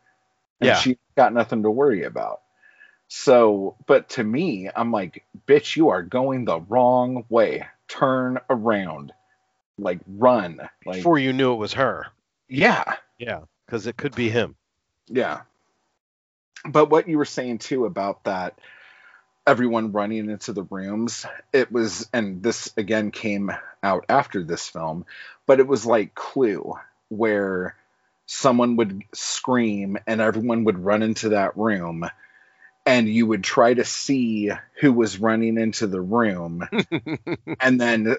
And 0.62 0.68
Yeah. 0.68 0.76
she 0.76 1.00
got 1.16 1.34
nothing 1.34 1.64
to 1.64 1.72
worry 1.72 2.04
about. 2.04 2.42
So, 3.08 3.76
but 3.88 4.10
to 4.10 4.24
me, 4.24 4.70
I'm 4.76 4.92
like, 4.92 5.26
bitch, 5.48 5.76
you 5.76 5.90
are 5.90 6.04
going 6.04 6.46
the 6.46 6.60
wrong 6.60 7.26
way. 7.30 7.66
Turn 7.88 8.40
around. 8.50 9.12
Like 9.80 10.00
run. 10.08 10.62
Like 10.86 10.98
before 10.98 11.18
you 11.18 11.34
knew 11.34 11.54
it 11.54 11.58
was 11.58 11.74
her 11.74 12.08
yeah. 12.50 12.96
yeah 13.18 13.42
because 13.66 13.88
it 13.88 13.98
could 13.98 14.16
be 14.16 14.30
him 14.30 14.56
Yeah. 15.08 15.42
But 16.66 16.90
what 16.90 17.08
you 17.08 17.18
were 17.18 17.26
saying 17.26 17.60
too 17.60 17.86
about 17.86 18.24
that 18.26 18.60
everyone 19.48 19.94
running 19.94 20.32
into 20.32 20.54
the 20.54 20.64
rooms, 20.64 21.26
it 21.54 21.72
was 21.72 22.10
and 22.14 22.44
this 22.44 22.74
again 22.78 23.12
came 23.12 23.52
out 23.84 24.06
after 24.10 24.44
this 24.44 24.70
film, 24.70 25.06
but 25.48 25.62
it 25.62 25.68
was 25.68 25.86
like 25.88 26.16
Clue 26.16 26.76
where 27.10 27.76
someone 28.28 28.78
would 28.78 29.04
scream 29.16 29.98
and 30.08 30.22
everyone 30.22 30.66
would 30.66 30.80
run 30.80 31.04
into 31.04 31.32
that 31.32 31.58
room 31.58 32.06
and 32.86 33.10
you 33.10 33.28
would 33.28 33.44
try 33.44 33.74
to 33.74 33.86
see 33.86 34.52
who 34.82 34.94
was 34.94 35.20
running 35.20 35.60
into 35.60 35.88
the 35.88 36.02
room 36.02 36.64
and 37.62 37.82
then 37.82 38.18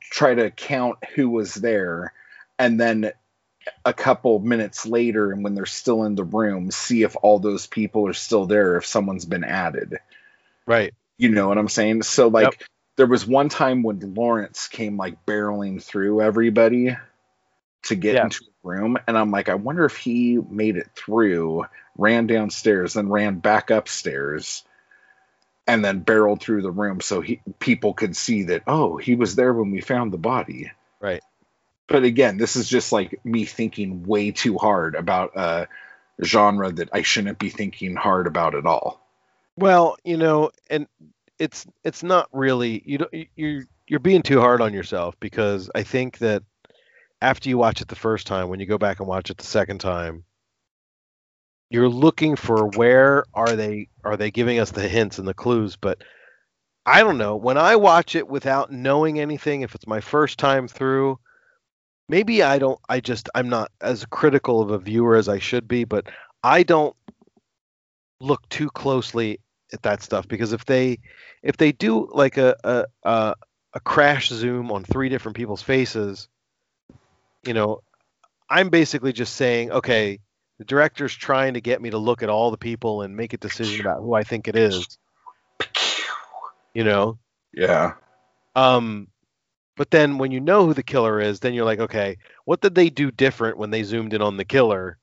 try 0.00 0.34
to 0.34 0.50
count 0.50 0.98
who 1.14 1.30
was 1.30 1.54
there. 1.54 2.12
And 2.58 2.80
then 2.80 3.12
a 3.84 3.94
couple 3.94 4.38
minutes 4.40 4.86
later 4.86 5.32
and 5.32 5.44
when 5.44 5.54
they're 5.54 5.66
still 5.66 6.04
in 6.04 6.14
the 6.16 6.24
room 6.24 6.70
see 6.70 7.02
if 7.02 7.16
all 7.22 7.40
those 7.40 7.66
people 7.66 8.08
are 8.08 8.14
still 8.14 8.46
there 8.46 8.76
if 8.78 8.86
someone's 8.86 9.26
been 9.26 9.44
added 9.44 9.98
right 10.66 10.94
you 11.18 11.28
know 11.30 11.48
what 11.48 11.58
i'm 11.58 11.68
saying 11.68 12.02
so 12.02 12.28
like 12.28 12.44
Yep. 12.44 12.68
there 12.96 13.06
was 13.06 13.26
one 13.26 13.48
time 13.48 13.82
when 13.82 14.14
lawrence 14.14 14.68
came 14.68 14.96
like 14.96 15.24
barreling 15.26 15.82
through 15.82 16.22
everybody 16.22 16.96
to 17.84 17.94
get 17.94 18.14
Yeah. 18.14 18.24
into 18.24 18.44
a 18.44 18.68
room 18.68 18.96
and 19.06 19.18
i'm 19.18 19.30
like 19.30 19.48
i 19.48 19.54
wonder 19.54 19.84
if 19.84 19.96
he 19.96 20.38
made 20.38 20.76
it 20.76 20.88
through 20.94 21.64
ran 21.98 22.26
downstairs 22.26 22.94
then 22.94 23.08
ran 23.08 23.38
back 23.40 23.70
upstairs 23.70 24.64
and 25.66 25.84
then 25.84 26.00
barreled 26.00 26.40
through 26.40 26.62
the 26.62 26.70
room 26.70 27.00
so 27.00 27.20
he 27.20 27.40
people 27.58 27.94
could 27.94 28.16
see 28.16 28.44
that 28.44 28.62
oh 28.66 28.96
he 28.96 29.14
was 29.14 29.34
there 29.36 29.52
when 29.52 29.70
we 29.70 29.80
found 29.80 30.12
the 30.12 30.18
body 30.18 30.70
Right. 31.00 31.22
but 31.88 32.04
again 32.04 32.36
this 32.38 32.56
is 32.56 32.68
just 32.68 32.92
like 32.92 33.24
me 33.24 33.44
thinking 33.44 34.04
way 34.04 34.30
too 34.30 34.56
hard 34.58 34.94
about 34.94 35.36
a 35.36 35.68
genre 36.22 36.70
that 36.72 36.90
i 36.92 37.02
shouldn't 37.02 37.38
be 37.38 37.48
thinking 37.50 37.96
hard 37.96 38.26
about 38.26 38.54
at 38.54 38.66
all 38.66 39.01
Well, 39.56 39.96
you 40.04 40.16
know, 40.16 40.50
and 40.70 40.86
it's 41.38 41.66
it's 41.84 42.02
not 42.02 42.28
really 42.32 42.82
you 42.86 42.98
don't 42.98 43.14
you're 43.36 43.64
you're 43.86 44.00
being 44.00 44.22
too 44.22 44.40
hard 44.40 44.60
on 44.60 44.72
yourself 44.72 45.14
because 45.20 45.70
I 45.74 45.82
think 45.82 46.18
that 46.18 46.42
after 47.20 47.48
you 47.48 47.58
watch 47.58 47.80
it 47.80 47.88
the 47.88 47.96
first 47.96 48.26
time, 48.26 48.48
when 48.48 48.60
you 48.60 48.66
go 48.66 48.78
back 48.78 49.00
and 49.00 49.08
watch 49.08 49.30
it 49.30 49.38
the 49.38 49.44
second 49.44 49.78
time, 49.80 50.24
you're 51.70 51.88
looking 51.88 52.36
for 52.36 52.66
where 52.68 53.24
are 53.34 53.54
they 53.56 53.88
are 54.04 54.16
they 54.16 54.30
giving 54.30 54.58
us 54.58 54.70
the 54.70 54.88
hints 54.88 55.18
and 55.18 55.28
the 55.28 55.34
clues, 55.34 55.76
but 55.76 56.02
I 56.86 57.02
don't 57.02 57.18
know. 57.18 57.36
When 57.36 57.58
I 57.58 57.76
watch 57.76 58.14
it 58.16 58.28
without 58.28 58.72
knowing 58.72 59.20
anything, 59.20 59.62
if 59.62 59.74
it's 59.74 59.86
my 59.86 60.00
first 60.00 60.38
time 60.38 60.68
through, 60.68 61.18
maybe 62.08 62.42
I 62.42 62.58
don't 62.58 62.80
I 62.88 63.00
just 63.00 63.28
I'm 63.34 63.48
not 63.48 63.70
as 63.80 64.04
critical 64.06 64.60
of 64.60 64.70
a 64.70 64.78
viewer 64.78 65.16
as 65.16 65.28
I 65.28 65.38
should 65.38 65.68
be, 65.68 65.84
but 65.84 66.08
I 66.42 66.62
don't 66.62 66.96
look 68.22 68.48
too 68.48 68.70
closely 68.70 69.40
at 69.72 69.82
that 69.82 70.02
stuff 70.02 70.28
because 70.28 70.52
if 70.52 70.64
they 70.64 70.98
if 71.42 71.56
they 71.56 71.72
do 71.72 72.08
like 72.12 72.36
a 72.36 72.56
a 72.64 72.84
a, 73.02 73.34
a 73.74 73.80
crash 73.80 74.28
zoom 74.28 74.70
on 74.70 74.84
three 74.84 75.08
different 75.08 75.36
people's 75.36 75.62
faces, 75.62 76.28
you 77.44 77.54
know, 77.54 77.82
I'm 78.48 78.68
basically 78.68 79.12
just 79.12 79.34
saying, 79.34 79.72
okay, 79.72 80.20
the 80.58 80.64
director's 80.64 81.14
trying 81.14 81.54
to 81.54 81.60
get 81.60 81.80
me 81.80 81.90
to 81.90 81.98
look 81.98 82.22
at 82.22 82.28
all 82.28 82.50
the 82.50 82.58
people 82.58 83.02
and 83.02 83.16
make 83.16 83.32
a 83.32 83.38
decision 83.38 83.80
about 83.80 84.00
who 84.00 84.14
I 84.14 84.22
think 84.22 84.48
it 84.48 84.56
is. 84.56 84.98
You 86.74 86.84
know, 86.84 87.18
yeah. 87.52 87.94
Um, 88.54 89.08
but 89.76 89.90
then 89.90 90.18
when 90.18 90.30
you 90.30 90.40
know 90.40 90.66
who 90.66 90.74
the 90.74 90.82
killer 90.82 91.20
is, 91.20 91.40
then 91.40 91.54
you're 91.54 91.64
like, 91.64 91.80
okay, 91.80 92.18
what 92.44 92.60
did 92.60 92.74
they 92.74 92.90
do 92.90 93.10
different 93.10 93.56
when 93.56 93.70
they 93.70 93.82
zoomed 93.82 94.14
in 94.14 94.22
on 94.22 94.36
the 94.36 94.44
killer 94.44 94.98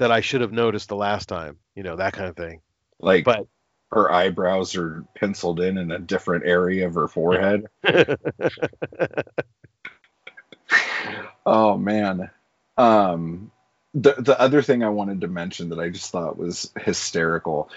that 0.00 0.10
I 0.12 0.20
should 0.20 0.40
have 0.42 0.52
noticed 0.52 0.88
the 0.88 0.96
last 0.96 1.28
time? 1.28 1.58
You 1.74 1.84
know, 1.84 1.96
that 1.96 2.12
kind 2.14 2.28
of 2.28 2.36
thing. 2.36 2.60
like 2.98 3.24
But 3.24 3.46
her 3.92 4.10
eyebrows 4.12 4.76
are 4.76 5.04
penciled 5.14 5.60
in 5.60 5.78
in 5.78 5.90
a 5.90 5.98
different 5.98 6.46
area 6.46 6.86
of 6.86 6.94
her 6.94 7.08
forehead 7.08 7.66
Oh 11.46 11.76
man. 11.76 12.30
Um 12.76 13.50
the 13.94 14.14
the 14.18 14.40
other 14.40 14.62
thing 14.62 14.84
I 14.84 14.90
wanted 14.90 15.22
to 15.22 15.28
mention 15.28 15.70
that 15.70 15.80
I 15.80 15.88
just 15.88 16.10
thought 16.12 16.38
was 16.38 16.72
hysterical. 16.78 17.70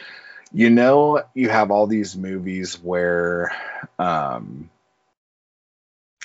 You 0.52 0.70
know, 0.70 1.24
you 1.34 1.50
have 1.50 1.72
all 1.72 1.88
these 1.88 2.16
movies 2.16 2.76
where 2.82 3.52
um 3.98 4.70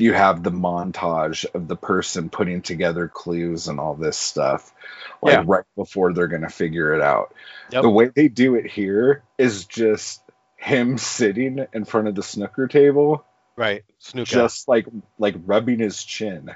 you 0.01 0.13
have 0.13 0.43
the 0.43 0.51
montage 0.51 1.45
of 1.55 1.69
the 1.69 1.77
person 1.77 2.31
putting 2.31 2.63
together 2.63 3.09
clues 3.09 3.69
and 3.69 3.81
all 3.81 3.95
this 3.95 4.17
stuff, 4.17 4.73
like 5.23 5.33
Yeah. 5.35 5.45
right 5.47 5.65
before 5.77 6.13
they're 6.13 6.29
gonna 6.29 6.49
figure 6.51 6.95
it 6.95 7.01
out. 7.01 7.35
Yep. 7.71 7.83
The 7.83 7.91
way 7.91 8.09
they 8.09 8.29
do 8.29 8.55
it 8.55 8.67
here 8.71 9.23
is 9.37 9.65
just 9.67 10.23
him 10.57 10.99
sitting 10.99 11.67
in 11.73 11.85
front 11.85 12.09
of 12.09 12.15
the 12.15 12.23
snooker 12.23 12.67
table, 12.67 13.25
Right. 13.57 13.85
Snooker. 13.99 14.27
just 14.27 14.69
like 14.69 14.87
like 15.19 15.35
rubbing 15.47 15.79
his 15.81 16.03
chin. 16.05 16.51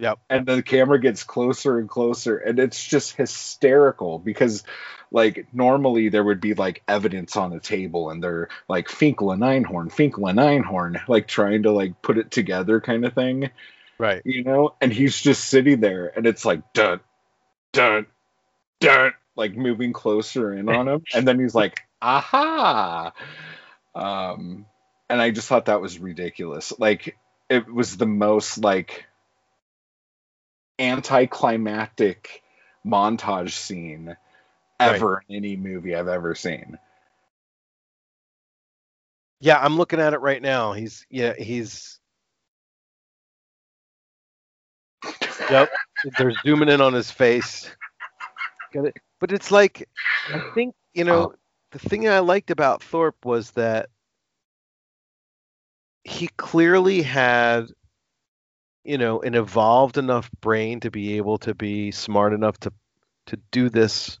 Yep. 0.00 0.18
And 0.30 0.46
the 0.46 0.62
camera 0.62 0.98
gets 0.98 1.24
closer 1.24 1.78
and 1.78 1.86
closer, 1.86 2.38
and 2.38 2.58
it's 2.58 2.82
just 2.82 3.16
hysterical 3.16 4.18
because, 4.18 4.64
like, 5.12 5.46
normally 5.52 6.08
there 6.08 6.24
would 6.24 6.40
be 6.40 6.54
like 6.54 6.82
evidence 6.88 7.36
on 7.36 7.50
the 7.50 7.60
table, 7.60 8.08
and 8.08 8.22
they're 8.22 8.48
like 8.66 8.88
Finkel 8.88 9.30
and 9.30 9.42
Einhorn, 9.42 9.92
Finkel 9.92 10.26
and 10.26 10.38
Einhorn, 10.38 11.06
like 11.06 11.28
trying 11.28 11.64
to 11.64 11.70
like 11.70 12.00
put 12.00 12.16
it 12.16 12.30
together, 12.30 12.80
kind 12.80 13.04
of 13.04 13.12
thing, 13.12 13.50
right. 13.98 14.22
you 14.24 14.42
know. 14.42 14.74
And 14.80 14.90
he's 14.90 15.20
just 15.20 15.44
sitting 15.44 15.80
there, 15.80 16.10
and 16.16 16.26
it's 16.26 16.46
like 16.46 16.72
dun, 16.72 17.00
dun, 17.72 18.06
dun, 18.80 19.12
like 19.36 19.54
moving 19.54 19.92
closer 19.92 20.54
in 20.54 20.70
on 20.70 20.88
him, 20.88 21.04
and 21.14 21.28
then 21.28 21.38
he's 21.38 21.54
like, 21.54 21.78
aha. 22.00 23.12
Um, 23.94 24.64
and 25.10 25.20
I 25.20 25.30
just 25.30 25.46
thought 25.46 25.66
that 25.66 25.82
was 25.82 25.98
ridiculous. 25.98 26.72
Like, 26.78 27.18
it 27.50 27.70
was 27.70 27.98
the 27.98 28.06
most 28.06 28.56
like 28.56 29.04
anticlimactic 30.80 32.42
montage 32.84 33.52
scene 33.52 34.16
ever 34.80 35.22
in 35.28 35.36
any 35.36 35.56
movie 35.56 35.94
I've 35.94 36.08
ever 36.08 36.34
seen. 36.34 36.78
Yeah, 39.40 39.58
I'm 39.58 39.76
looking 39.76 40.00
at 40.00 40.14
it 40.14 40.20
right 40.20 40.42
now. 40.42 40.72
He's 40.72 41.06
yeah, 41.10 41.34
he's 41.38 41.98
Yep. 45.50 45.70
They're 46.18 46.34
zooming 46.44 46.68
in 46.68 46.80
on 46.80 46.94
his 46.94 47.10
face. 47.10 47.70
Got 48.72 48.86
it. 48.86 48.96
But 49.18 49.32
it's 49.32 49.50
like 49.50 49.88
I 50.32 50.40
think, 50.54 50.74
you 50.94 51.04
know, 51.04 51.32
oh. 51.32 51.34
the 51.72 51.78
thing 51.78 52.08
I 52.08 52.20
liked 52.20 52.50
about 52.50 52.82
Thorpe 52.82 53.24
was 53.24 53.50
that 53.52 53.90
he 56.04 56.28
clearly 56.36 57.02
had 57.02 57.66
you 58.84 58.98
know, 58.98 59.20
an 59.20 59.34
evolved 59.34 59.98
enough 59.98 60.30
brain 60.40 60.80
to 60.80 60.90
be 60.90 61.16
able 61.16 61.38
to 61.38 61.54
be 61.54 61.90
smart 61.90 62.32
enough 62.32 62.58
to 62.60 62.72
to 63.26 63.38
do 63.50 63.68
this 63.68 64.18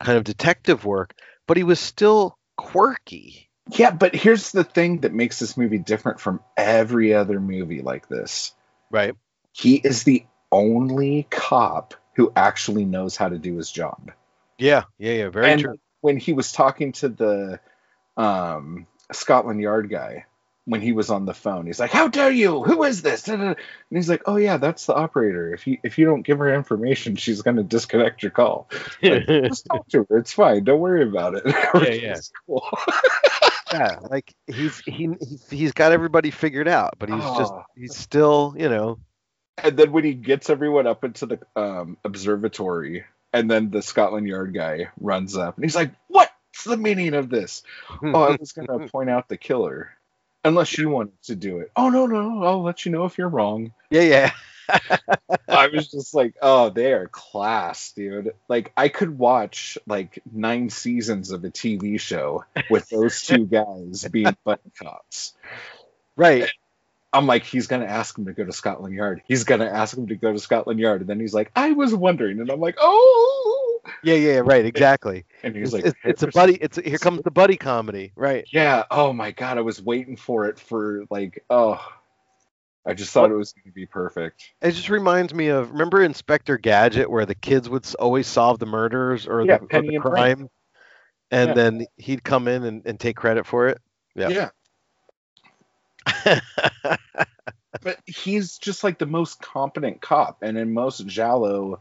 kind 0.00 0.18
of 0.18 0.24
detective 0.24 0.84
work, 0.84 1.14
but 1.46 1.56
he 1.56 1.64
was 1.64 1.80
still 1.80 2.38
quirky. 2.56 3.48
Yeah, 3.70 3.90
but 3.90 4.14
here's 4.14 4.52
the 4.52 4.64
thing 4.64 5.00
that 5.00 5.12
makes 5.12 5.38
this 5.38 5.56
movie 5.56 5.78
different 5.78 6.20
from 6.20 6.40
every 6.56 7.14
other 7.14 7.40
movie 7.40 7.82
like 7.82 8.08
this. 8.08 8.54
Right. 8.90 9.14
He 9.52 9.76
is 9.76 10.04
the 10.04 10.24
only 10.50 11.26
cop 11.30 11.94
who 12.14 12.32
actually 12.34 12.84
knows 12.84 13.16
how 13.16 13.28
to 13.28 13.38
do 13.38 13.56
his 13.56 13.70
job. 13.70 14.12
Yeah, 14.58 14.84
yeah, 14.98 15.12
yeah. 15.12 15.28
Very 15.28 15.52
and 15.52 15.60
true. 15.60 15.78
when 16.00 16.16
he 16.16 16.32
was 16.32 16.52
talking 16.52 16.92
to 16.92 17.08
the 17.08 17.60
um, 18.16 18.86
Scotland 19.12 19.60
Yard 19.60 19.90
guy, 19.90 20.24
when 20.68 20.82
he 20.82 20.92
was 20.92 21.08
on 21.08 21.24
the 21.24 21.32
phone, 21.32 21.64
he's 21.66 21.80
like, 21.80 21.90
"How 21.90 22.08
dare 22.08 22.30
you? 22.30 22.62
Who 22.62 22.82
is 22.84 23.00
this?" 23.00 23.26
And 23.26 23.56
he's 23.90 24.08
like, 24.08 24.22
"Oh 24.26 24.36
yeah, 24.36 24.58
that's 24.58 24.84
the 24.86 24.94
operator. 24.94 25.52
If 25.54 25.66
you 25.66 25.78
if 25.82 25.96
you 25.96 26.04
don't 26.04 26.22
give 26.22 26.38
her 26.38 26.54
information, 26.54 27.16
she's 27.24 27.40
going 27.42 27.56
to 27.56 27.62
disconnect 27.62 28.22
your 28.22 28.30
call. 28.30 28.68
Like, 29.02 29.26
Just 29.26 29.66
talk 29.66 29.88
to 29.88 30.06
her. 30.10 30.18
It's 30.18 30.32
fine. 30.32 30.64
Don't 30.64 30.80
worry 30.80 31.02
about 31.08 31.34
it." 31.36 31.42
yeah. 32.02 32.16
It's 32.16 32.30
cool. 32.46 32.68
yeah, 33.72 33.98
like 34.10 34.34
he's 34.46 34.78
he, 34.80 35.08
he 35.20 35.38
he's 35.56 35.72
got 35.72 35.92
everybody 35.92 36.30
figured 36.30 36.68
out, 36.68 36.94
but 36.98 37.08
he's 37.08 37.22
just 37.22 37.52
Oh. 37.52 37.64
he's 37.76 37.96
still, 37.96 38.54
you 38.58 38.68
know, 38.68 38.98
And 39.62 39.76
then 39.76 39.90
when 39.92 40.04
he 40.04 40.12
gets 40.14 40.50
everyone 40.50 40.86
up 40.86 41.02
into 41.04 41.26
the 41.26 41.38
um, 41.56 41.96
observatory, 42.04 43.04
and 43.32 43.50
then 43.50 43.70
the 43.70 43.82
Scotland 43.82 44.26
Yard 44.28 44.52
guy 44.54 44.88
runs 45.00 45.36
up, 45.36 45.56
and 45.56 45.64
he's 45.64 45.76
like, 45.76 45.92
"What's 46.08 46.64
the 46.66 46.76
meaning 46.76 47.14
of 47.14 47.30
this?" 47.30 47.62
oh, 48.02 48.22
I 48.22 48.36
was 48.38 48.52
going 48.52 48.68
to 48.68 48.88
point 48.88 49.08
out 49.10 49.28
the 49.28 49.36
killer. 49.38 49.90
Unless 50.44 50.78
you 50.78 50.88
wanted 50.88 51.20
to 51.24 51.34
do 51.34 51.58
it. 51.58 51.70
Oh, 51.76 51.90
no, 51.90 52.06
no. 52.06 52.42
I'll 52.44 52.62
let 52.62 52.84
you 52.86 52.92
know 52.92 53.04
if 53.04 53.18
you're 53.18 53.28
wrong. 53.28 53.72
yeah, 53.90 54.02
yeah. 54.02 54.30
I 55.48 55.68
was 55.68 55.88
just 55.88 56.14
like, 56.14 56.34
oh, 56.42 56.70
they 56.70 56.92
are 56.92 57.08
class, 57.08 57.92
dude. 57.92 58.34
Like, 58.48 58.72
I 58.76 58.88
could 58.88 59.18
watch 59.18 59.78
like 59.86 60.22
nine 60.30 60.70
seasons 60.70 61.30
of 61.30 61.44
a 61.44 61.50
TV 61.50 61.98
show 61.98 62.44
with 62.70 62.88
those 62.88 63.22
two 63.22 63.46
guys 63.50 64.06
being 64.10 64.36
button 64.44 64.70
cops. 64.80 65.34
Right. 66.16 66.48
I'm 67.12 67.26
like, 67.26 67.44
he's 67.44 67.68
going 67.68 67.82
to 67.82 67.88
ask 67.88 68.18
him 68.18 68.26
to 68.26 68.32
go 68.32 68.44
to 68.44 68.52
Scotland 68.52 68.94
Yard. 68.94 69.22
He's 69.26 69.44
going 69.44 69.60
to 69.60 69.72
ask 69.72 69.96
him 69.96 70.08
to 70.08 70.16
go 70.16 70.32
to 70.32 70.38
Scotland 70.38 70.78
Yard. 70.78 71.00
And 71.00 71.08
then 71.08 71.20
he's 71.20 71.32
like, 71.32 71.50
I 71.56 71.72
was 71.72 71.94
wondering. 71.94 72.40
And 72.40 72.50
I'm 72.50 72.60
like, 72.60 72.76
oh. 72.78 73.57
Yeah, 74.02 74.14
yeah, 74.14 74.40
right, 74.44 74.64
exactly. 74.64 75.24
And 75.42 75.54
he's 75.54 75.72
It's, 75.72 75.72
like, 75.72 75.84
it's, 75.84 75.98
it's 76.04 76.22
a 76.24 76.26
buddy. 76.28 76.54
It's 76.54 76.78
a, 76.78 76.82
here 76.82 76.98
comes 76.98 77.22
the 77.22 77.30
buddy 77.30 77.56
comedy. 77.56 78.12
Right. 78.16 78.44
Yeah. 78.52 78.84
Oh 78.90 79.12
my 79.12 79.30
god, 79.30 79.56
I 79.56 79.60
was 79.60 79.80
waiting 79.80 80.16
for 80.16 80.46
it 80.46 80.58
for 80.58 81.04
like 81.10 81.44
oh 81.48 81.80
I 82.84 82.94
just 82.94 83.12
thought 83.12 83.30
it 83.30 83.34
was 83.34 83.52
gonna 83.52 83.72
be 83.72 83.86
perfect. 83.86 84.52
It 84.60 84.72
just 84.72 84.88
reminds 84.88 85.32
me 85.32 85.48
of 85.48 85.70
remember 85.70 86.02
Inspector 86.02 86.58
Gadget, 86.58 87.08
where 87.08 87.24
the 87.24 87.36
kids 87.36 87.68
would 87.68 87.86
always 88.00 88.26
solve 88.26 88.58
the 88.58 88.66
murders 88.66 89.28
or 89.28 89.44
Yeah, 89.44 89.58
the, 89.58 89.76
or 89.76 89.82
the 89.82 89.94
and 89.94 90.00
crime, 90.02 90.50
and 91.30 91.50
Yeah. 91.50 91.54
then 91.54 91.86
he'd 91.96 92.24
come 92.24 92.48
in 92.48 92.64
and, 92.64 92.84
and 92.84 92.98
take 92.98 93.16
credit 93.16 93.46
for 93.46 93.68
it. 93.68 93.78
Yeah. 94.16 94.50
Yeah. 96.06 96.40
But 97.80 98.00
he's 98.06 98.58
just 98.58 98.82
like 98.82 98.98
the 98.98 99.06
most 99.06 99.40
competent 99.40 100.00
cop. 100.00 100.42
And 100.42 100.58
in 100.58 100.72
most 100.72 101.06
giallo 101.06 101.80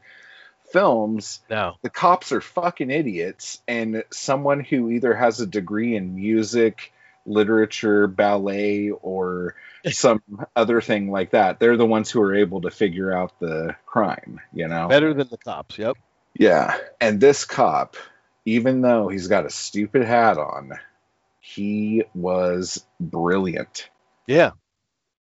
films, 0.71 1.41
no. 1.49 1.75
the 1.81 1.89
cops 1.89 2.31
are 2.31 2.41
fucking 2.41 2.91
idiots. 2.91 3.61
And 3.67 4.03
someone 4.11 4.59
who 4.61 4.89
either 4.91 5.13
has 5.15 5.39
a 5.39 5.47
degree 5.47 5.95
in 5.95 6.15
music, 6.15 6.91
literature, 7.25 8.07
ballet, 8.07 8.89
or 8.89 9.55
some 9.91 10.21
other 10.55 10.81
thing 10.81 11.11
like 11.11 11.31
that, 11.31 11.59
they're 11.59 11.77
the 11.77 11.85
ones 11.85 12.09
who 12.11 12.21
are 12.21 12.35
able 12.35 12.61
to 12.61 12.71
figure 12.71 13.11
out 13.11 13.39
the 13.39 13.75
crime, 13.85 14.39
you 14.53 14.67
know? 14.67 14.87
Better 14.87 15.13
than 15.13 15.27
the 15.29 15.37
cops. 15.37 15.77
Yep. 15.77 15.97
Yeah, 16.39 16.77
and 17.01 17.19
this 17.19 17.45
cop, 17.45 17.95
even 18.45 18.81
though 18.81 19.07
he's 19.07 19.27
got 19.27 19.45
a 19.45 19.49
stupid 19.49 20.03
hat 20.03 20.37
on, 20.37 20.73
he 21.39 22.03
was 22.13 22.85
brilliant. 22.99 23.89
Yeah. 24.27 24.51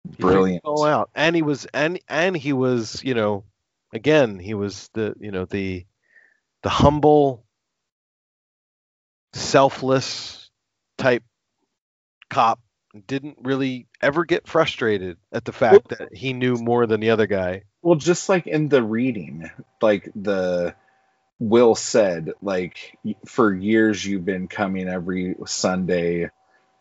He 0.03 0.11
figured 0.13 0.31
it 0.31 0.35
Brilliant. 0.35 0.65
all 0.65 0.85
out, 0.85 1.11
and 1.15 1.37
he 1.37 1.43
was 1.43 1.67
and 1.75 2.01
and 2.09 2.37
he 2.37 2.53
was 2.53 3.03
you 3.05 3.15
know, 3.15 3.45
again 3.93 4.39
he 4.39 4.55
was 4.55 4.89
the 4.95 5.15
you 5.19 5.31
know 5.31 5.45
the 5.45 5.87
the 6.67 6.71
humble, 6.71 7.45
selfless 9.33 10.51
type 10.99 11.23
cop. 12.29 12.59
Didn't 13.07 13.39
really 13.43 13.87
ever 14.03 14.25
get 14.25 14.49
frustrated 14.49 15.19
at 15.31 15.45
the 15.45 15.53
fact 15.53 15.91
that 15.91 16.13
he 16.13 16.33
knew 16.33 16.57
more 16.57 16.87
than 16.87 16.99
the 16.99 17.11
other 17.11 17.29
guy. 17.29 17.63
Well, 17.83 17.95
just 17.95 18.29
like 18.29 18.49
in 18.49 18.69
the 18.69 18.83
reading, 18.83 19.49
like 19.81 20.11
the 20.17 20.75
Will 21.39 21.77
said, 21.77 22.33
like 22.43 22.99
for 23.27 23.55
years 23.55 24.05
you've 24.05 24.25
been 24.25 24.49
coming 24.49 24.89
every 24.89 25.37
Sunday 25.45 26.31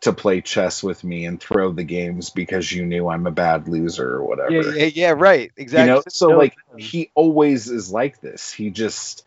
to 0.06 0.12
play 0.12 0.40
chess 0.40 0.82
with 0.82 1.04
me 1.04 1.26
and 1.26 1.38
throw 1.40 1.70
the 1.70 1.84
games 1.84 2.30
because 2.30 2.72
you 2.72 2.84
knew 2.86 3.08
I'm 3.08 3.26
a 3.26 3.30
bad 3.30 3.68
loser 3.68 4.16
or 4.16 4.24
whatever. 4.24 4.50
Yeah, 4.50 4.72
yeah, 4.74 4.90
yeah, 4.94 5.10
right, 5.10 5.52
exactly. 5.56 5.90
You 5.90 5.94
know, 5.98 6.02
so 6.08 6.28
No, 6.30 6.38
like 6.38 6.56
he 6.76 7.10
always 7.14 7.68
is 7.70 7.92
like 7.92 8.20
this. 8.20 8.50
He 8.52 8.70
just 8.70 9.24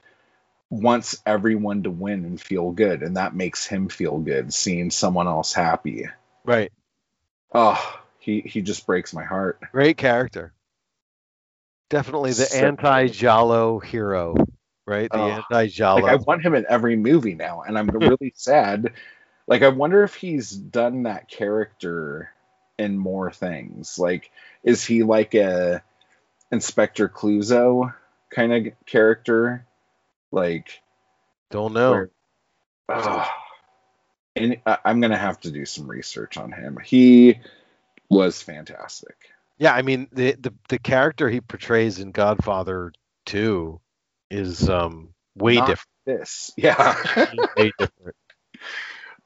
wants 0.70 1.22
everyone 1.26 1.84
to 1.84 1.90
win 1.90 2.26
and 2.26 2.40
feel 2.42 2.72
good, 2.72 3.02
and 3.04 3.18
that 3.18 3.34
makes 3.36 3.66
him 3.66 3.88
feel 3.90 4.18
good 4.20 4.54
seeing 4.54 4.92
someone 4.92 5.28
else 5.28 5.54
happy. 5.54 6.08
right, 6.44 6.72
Oh, 7.54 8.00
he 8.20 8.42
he 8.42 8.62
just 8.62 8.86
breaks 8.86 9.14
my 9.14 9.24
heart. 9.24 9.60
great 9.72 9.98
character. 9.98 10.54
Definitely 11.90 12.32
the 12.34 12.46
So- 12.46 12.58
anti-giallo 12.58 13.80
hero, 13.80 14.36
right? 14.86 15.10
The 15.12 15.18
Oh, 15.18 15.30
anti-giallo. 15.32 16.02
Like 16.02 16.12
I 16.12 16.16
want 16.18 16.44
him 16.46 16.54
in 16.54 16.66
every 16.70 16.96
movie 16.96 17.34
now, 17.34 17.64
and 17.64 17.78
I'm 17.78 17.88
really 17.94 18.32
sad. 18.36 18.94
Like 19.50 19.64
I 19.64 19.70
wonder 19.70 20.04
if 20.04 20.14
he's 20.14 20.52
done 20.52 21.04
that 21.04 21.28
character 21.28 22.32
in 22.78 22.98
more 22.98 23.32
things. 23.32 23.98
Like, 23.98 24.32
is 24.64 24.86
he 24.86 25.02
like 25.02 25.34
a 25.34 25.84
Inspector 26.52 27.10
Clouseau 27.10 27.94
kind 28.30 28.54
of 28.54 28.74
character? 28.86 29.66
Like, 30.32 30.82
Don't 31.50 31.74
know. 31.74 31.92
where- 31.92 32.12
and 34.36 34.62
I- 34.68 34.78
I'm 34.86 35.02
gonna 35.02 35.18
have 35.18 35.40
to 35.42 35.52
do 35.52 35.66
some 35.66 35.90
research 35.90 36.38
on 36.38 36.52
him. 36.52 36.78
He 36.84 37.40
was 38.08 38.42
fantastic. 38.44 39.16
Yeah, 39.58 39.74
I 39.74 39.82
mean 39.82 40.08
the, 40.12 40.34
the 40.34 40.54
the 40.70 40.80
character 40.80 41.28
he 41.28 41.42
portrays 41.42 41.98
in 42.00 42.12
Godfather 42.12 42.94
2 43.26 43.82
is 44.30 44.70
um 44.70 45.16
way 45.36 45.56
Not 45.56 45.68
different. 45.68 45.88
This, 46.06 46.52
yeah. 46.58 46.96
way 47.58 47.72
different. 47.80 48.16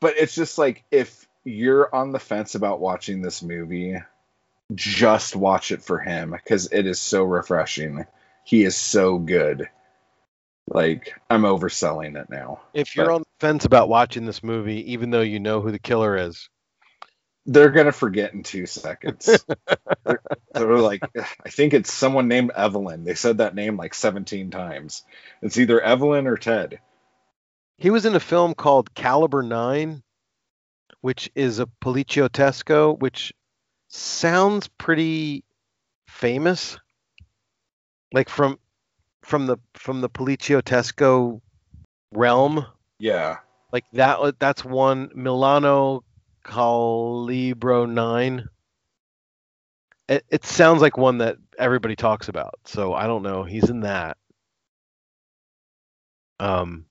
But 0.03 0.17
it's 0.17 0.35
just 0.35 0.57
like 0.57 0.83
if 0.91 1.27
you're 1.45 1.93
on 1.95 2.11
the 2.11 2.19
fence 2.19 2.55
about 2.55 2.79
watching 2.81 3.21
this 3.21 3.41
movie, 3.41 3.95
just 4.75 5.35
watch 5.35 5.71
it 5.71 5.81
for 5.81 5.99
him 5.99 6.31
because 6.31 6.71
it 6.71 6.85
is 6.85 6.99
so 6.99 7.23
refreshing. 7.23 8.05
He 8.43 8.63
is 8.63 8.75
so 8.75 9.17
good. 9.17 9.69
Like 10.67 11.13
I'm 11.29 11.43
overselling 11.43 12.19
it 12.21 12.29
now. 12.29 12.61
If 12.73 12.95
you're 12.95 13.05
But- 13.07 13.13
on 13.15 13.21
the 13.21 13.27
fence 13.39 13.65
about 13.65 13.89
watching 13.89 14.25
this 14.25 14.43
movie, 14.43 14.91
even 14.93 15.09
though 15.09 15.21
you 15.21 15.39
know 15.39 15.61
who 15.61 15.71
the 15.71 15.79
killer 15.79 16.15
is, 16.17 16.49
They're 17.45 17.71
gonna 17.71 17.91
forget 17.91 18.33
in 18.33 18.43
two 18.43 18.65
seconds. 18.65 19.25
they're, 20.05 20.21
they're 20.53 20.77
like, 20.77 21.01
I 21.45 21.49
think 21.49 21.73
it's 21.73 21.91
someone 21.91 22.29
named 22.29 22.51
Evelyn. 22.55 23.03
They 23.03 23.15
said 23.15 23.39
that 23.39 23.55
name 23.55 23.75
like 23.75 23.93
17 23.93 24.49
times. 24.51 25.03
It's 25.41 25.57
either 25.57 25.81
Evelyn 25.81 26.27
or 26.27 26.37
Ted. 26.37 26.79
He 27.83 27.89
was 27.89 28.05
in 28.05 28.15
a 28.15 28.19
film 28.21 28.53
called 28.53 28.93
Caliber 28.93 29.43
Nine, 29.43 30.03
which 31.01 31.29
is 31.35 31.59
a 31.59 31.65
Poliziottesco, 31.65 32.97
which 32.97 33.33
sounds 33.89 34.69
pretty 34.69 35.43
famous, 36.07 36.79
like 38.13 38.29
from 38.29 38.57
from 39.21 39.47
the 39.47 39.57
from 39.73 39.99
the 39.99 40.09
Poliziottesco 40.09 41.41
realm. 42.13 42.65
Yeah. 42.99 43.39
Like 43.73 43.83
that. 43.91 44.39
That's 44.39 44.63
one 44.63 45.11
Milano 45.13 46.05
Calibro 46.45 47.85
Nine. 47.85 48.47
It, 50.07 50.23
it 50.29 50.45
sounds 50.45 50.81
like 50.81 50.97
one 50.97 51.17
that 51.17 51.35
everybody 51.59 51.97
talks 51.97 52.29
about. 52.29 52.53
So 52.63 52.93
I 52.93 53.07
don't 53.07 53.23
know. 53.23 53.43
He's 53.43 53.69
in 53.69 53.81
that. 53.81 54.15
Um, 56.39 56.85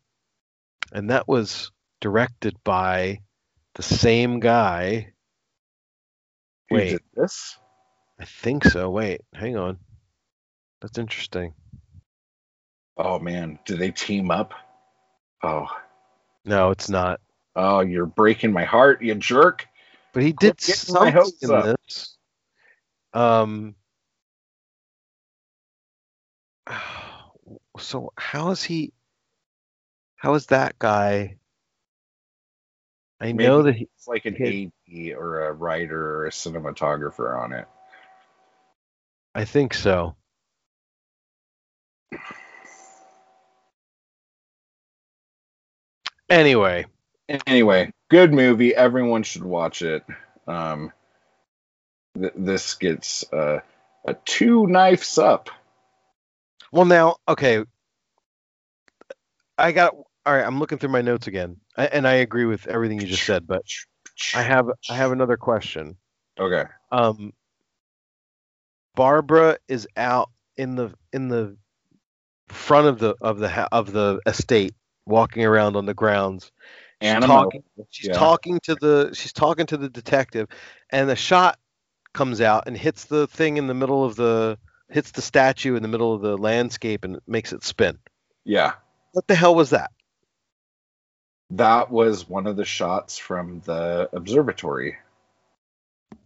and 0.93 1.10
that 1.10 1.27
was 1.27 1.73
directed 2.01 2.56
by 2.64 3.20
the 3.74 3.82
same 3.82 4.40
guy. 4.40 5.12
Wait. 6.70 7.01
this? 7.14 7.59
I 8.20 8.24
think 8.24 8.64
so. 8.64 8.90
Wait, 8.90 9.23
hang 9.35 9.56
on. 9.56 9.78
That's 10.81 10.98
interesting. 10.98 11.55
Oh 12.97 13.19
man, 13.19 13.59
did 13.64 13.78
they 13.78 13.90
team 13.90 14.31
up? 14.31 14.52
Oh, 15.43 15.66
No, 16.44 16.70
it's 16.70 16.89
not. 16.89 17.20
oh, 17.56 17.81
you're 17.81 18.06
breaking 18.06 18.52
my 18.52 18.64
heart, 18.64 19.02
you 19.02 19.14
jerk. 19.14 19.66
But 20.12 20.23
he 20.23 20.32
did 20.32 20.60
something 20.60 21.32
in 21.40 21.51
up. 21.51 21.64
this. 21.86 22.16
Um. 23.12 23.74
So 27.78 28.12
how 28.19 28.51
is 28.51 28.62
he? 28.62 28.93
How 30.22 30.34
is 30.34 30.46
that 30.46 30.78
guy? 30.78 31.34
I 33.20 33.32
know 33.32 33.60
Maybe 33.60 33.72
that 33.72 33.76
he. 33.76 33.88
It's 33.96 34.06
like 34.06 34.24
an 34.24 34.36
AD 34.40 35.16
or 35.16 35.48
a 35.48 35.52
writer 35.52 36.18
or 36.20 36.26
a 36.26 36.30
cinematographer 36.30 37.36
on 37.36 37.52
it. 37.52 37.66
I 39.34 39.44
think 39.46 39.74
so. 39.74 40.14
Anyway, 46.30 46.86
Anyway, 47.48 47.92
good 48.08 48.32
movie. 48.32 48.76
Everyone 48.76 49.24
should 49.24 49.42
watch 49.42 49.82
it. 49.82 50.04
Um, 50.46 50.92
th- 52.16 52.32
this 52.36 52.74
gets 52.74 53.24
uh, 53.32 53.58
a 54.04 54.14
two 54.24 54.68
knives 54.68 55.18
up. 55.18 55.50
well 56.70 56.84
now, 56.84 57.16
okay. 57.26 57.64
I 59.58 59.72
got. 59.72 59.96
All 60.24 60.32
right, 60.32 60.44
I'm 60.44 60.58
looking 60.58 60.78
through 60.78 60.90
my 60.90 61.02
notes 61.02 61.26
again, 61.26 61.56
I, 61.76 61.86
and 61.86 62.06
I 62.06 62.14
agree 62.14 62.44
with 62.44 62.66
everything 62.68 63.00
you 63.00 63.06
just 63.06 63.24
said. 63.24 63.46
But 63.46 63.62
I 64.34 64.42
have 64.42 64.70
I 64.88 64.94
have 64.94 65.12
another 65.12 65.36
question. 65.36 65.96
Okay. 66.38 66.64
um 66.90 67.32
Barbara 68.94 69.58
is 69.68 69.88
out 69.96 70.30
in 70.56 70.76
the 70.76 70.92
in 71.12 71.28
the 71.28 71.56
front 72.48 72.86
of 72.86 72.98
the 72.98 73.14
of 73.20 73.38
the 73.38 73.48
of 73.72 73.92
the 73.92 74.20
estate 74.26 74.74
walking 75.06 75.44
around 75.44 75.74
on 75.76 75.86
the 75.86 75.94
grounds 75.94 76.52
she's 77.00 77.10
Anna 77.10 77.26
talking 77.26 77.62
she's 77.90 78.08
yeah. 78.08 78.14
talking 78.14 78.60
to 78.64 78.74
the 78.74 79.10
she's 79.14 79.32
talking 79.32 79.66
to 79.66 79.76
the 79.76 79.88
detective 79.88 80.48
and 80.90 81.08
the 81.08 81.16
shot 81.16 81.58
comes 82.12 82.40
out 82.40 82.64
and 82.66 82.76
hits 82.76 83.06
the 83.06 83.26
thing 83.26 83.56
in 83.56 83.66
the 83.66 83.74
middle 83.74 84.04
of 84.04 84.16
the 84.16 84.58
hits 84.90 85.10
the 85.12 85.22
statue 85.22 85.74
in 85.74 85.82
the 85.82 85.88
middle 85.88 86.14
of 86.14 86.20
the 86.20 86.36
landscape 86.36 87.04
and 87.04 87.18
makes 87.26 87.52
it 87.52 87.64
spin 87.64 87.98
Yeah. 88.44 88.74
what 89.12 89.26
the 89.26 89.34
hell 89.34 89.54
was 89.54 89.70
that 89.70 89.90
That 91.56 91.90
was 91.90 92.26
one 92.28 92.46
of 92.46 92.56
the 92.56 92.64
shots 92.64 93.18
from 93.18 93.60
the 93.60 94.08
observatory. 94.12 94.96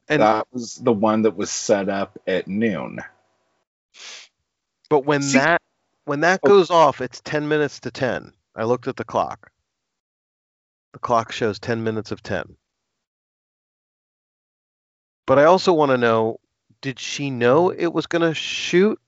and 0.08 0.22
that 0.22 0.46
was 0.52 0.76
the 0.76 0.92
one 0.92 1.22
that 1.22 1.36
was 1.36 1.50
set 1.50 1.88
up 1.88 2.16
at 2.28 2.46
noon. 2.46 3.00
but 4.88 5.00
when 5.04 5.20
See- 5.22 5.38
that 5.38 5.60
when 6.04 6.20
that 6.20 6.40
Oh. 6.44 6.48
goes 6.48 6.70
off 6.70 7.00
it's 7.00 7.20
10 7.22 7.48
minutes 7.48 7.80
to 7.80 7.90
10 7.90 8.32
i 8.54 8.62
looked 8.62 8.86
at 8.86 8.94
the 8.96 9.04
clock 9.04 9.50
the 10.92 11.00
clock 11.00 11.32
shows 11.32 11.58
10 11.58 11.82
minutes 11.82 12.12
of 12.12 12.22
10 12.22 12.56
but 15.26 15.40
i 15.40 15.44
also 15.44 15.72
want 15.72 15.90
to 15.90 15.98
know 15.98 16.38
did 16.82 17.00
she 17.00 17.30
know 17.30 17.70
it 17.70 17.88
was 17.92 18.06
going 18.06 18.22
to 18.22 18.32
shoot 18.34 19.00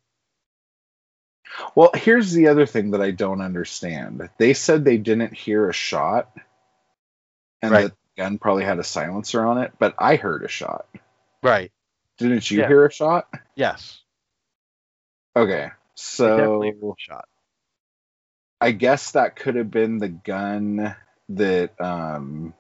Well, 1.74 1.90
here's 1.94 2.32
the 2.32 2.48
other 2.48 2.66
thing 2.66 2.92
that 2.92 3.00
I 3.02 3.10
don't 3.10 3.40
understand. 3.40 4.28
They 4.38 4.54
said 4.54 4.84
they 4.84 4.98
didn't 4.98 5.34
hear 5.34 5.68
a 5.68 5.72
shot 5.72 6.30
and 7.62 7.72
Right. 7.72 7.82
that 7.84 7.92
the 8.16 8.22
gun 8.22 8.38
probably 8.38 8.64
had 8.64 8.78
a 8.78 8.84
silencer 8.84 9.44
on 9.44 9.58
it, 9.58 9.72
but 9.78 9.94
I 9.98 10.16
heard 10.16 10.44
a 10.44 10.48
shot. 10.48 10.86
right 11.42 11.72
Didn't 12.18 12.50
you 12.50 12.60
Yeah. 12.60 12.66
hear 12.68 12.86
a 12.86 12.92
shot? 12.92 13.28
yes 13.54 14.00
Okay. 15.36 15.64
I 15.64 15.68
definitely 15.68 16.70
heard 16.72 16.80
So 16.80 16.94
shot 16.98 17.28
I 18.60 18.72
guess 18.72 19.12
that 19.12 19.36
could 19.36 19.54
have 19.54 19.70
been 19.70 19.98
the 19.98 20.08
gun 20.08 20.96
that 21.30 21.80
um, 21.80 22.54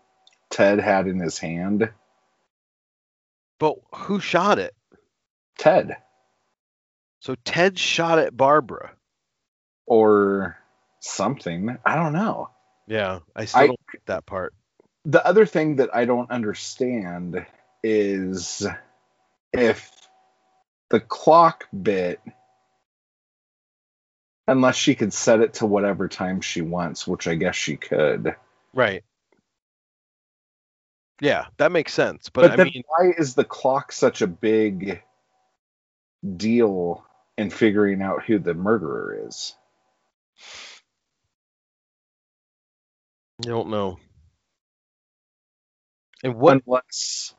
Ted 0.50 0.78
had 0.78 1.08
in 1.08 1.18
his 1.18 1.38
hand. 1.38 1.90
but 3.58 3.78
who 3.94 4.20
shot 4.20 4.58
it 4.60 4.74
Ted. 5.58 5.96
So 7.20 7.34
ted 7.44 7.78
shot 7.78 8.18
at 8.18 8.36
barbara 8.36 8.92
Or 9.86 10.56
something. 11.00 11.78
I 11.84 11.96
don't 11.96 12.12
know. 12.12 12.50
yeah 12.86 13.20
i 13.36 13.44
still 13.44 13.62
I- 13.62 13.66
don't 13.68 13.80
get 13.92 14.06
that 14.06 14.26
part 14.26 14.54
the 15.04 15.24
other 15.24 15.46
thing 15.46 15.76
that 15.76 15.94
I 15.94 16.04
don't 16.04 16.30
understand 16.30 17.46
is 17.82 18.66
if 19.54 19.90
the 20.90 21.00
clock 21.00 21.66
bit, 21.72 22.20
unless 24.46 24.76
she 24.76 24.94
could 24.94 25.12
set 25.14 25.40
it 25.40 25.54
to 25.54 25.66
whatever 25.66 26.08
time 26.08 26.40
she 26.42 26.60
wants, 26.60 27.06
which 27.06 27.26
I 27.26 27.36
guess 27.36 27.54
she 27.54 27.76
could. 27.76 28.34
right 28.74 29.02
yeah 31.22 31.46
that 31.56 31.72
makes 31.72 31.94
sense 31.94 32.28
but, 32.28 32.50
But, 32.50 32.60
i 32.60 32.64
mean 32.64 32.82
why 32.86 33.12
is 33.16 33.34
the 33.34 33.44
clock 33.44 33.92
such 33.92 34.20
a 34.20 34.26
big 34.26 35.02
deal 36.36 37.04
in 37.38 37.50
figuring 37.50 38.02
out 38.02 38.24
who 38.24 38.38
the 38.38 38.54
murderer 38.54 39.26
is? 39.26 39.54
i 43.40 43.48
don't 43.48 43.68
know 43.68 43.98
and 46.22 46.34
what 46.34 46.62
Unless 46.66 47.34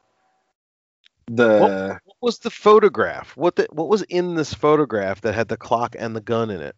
the 1.29 1.99
what 2.03 2.15
was 2.21 2.39
the 2.39 2.49
photograph? 2.49 3.37
What 3.37 3.55
the, 3.55 3.67
what 3.71 3.87
was 3.87 4.01
in 4.03 4.35
this 4.35 4.53
photograph 4.53 5.21
that 5.21 5.35
had 5.35 5.47
the 5.47 5.57
clock 5.57 5.95
and 5.97 6.15
the 6.15 6.21
gun 6.21 6.49
in 6.49 6.61
it? 6.61 6.75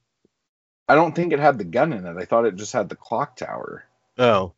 I 0.88 0.96
don't 0.96 1.16
think 1.16 1.32
it 1.32 1.40
had 1.40 1.58
the 1.58 1.64
gun 1.64 1.94
in 1.94 2.06
it. 2.06 2.18
I 2.18 2.26
thought 2.26 2.46
it 2.46 2.56
just 2.56 2.74
had 2.74 2.90
the 2.90 2.96
clock 2.96 3.38
tower. 3.38 3.86
Oh. 4.18 4.54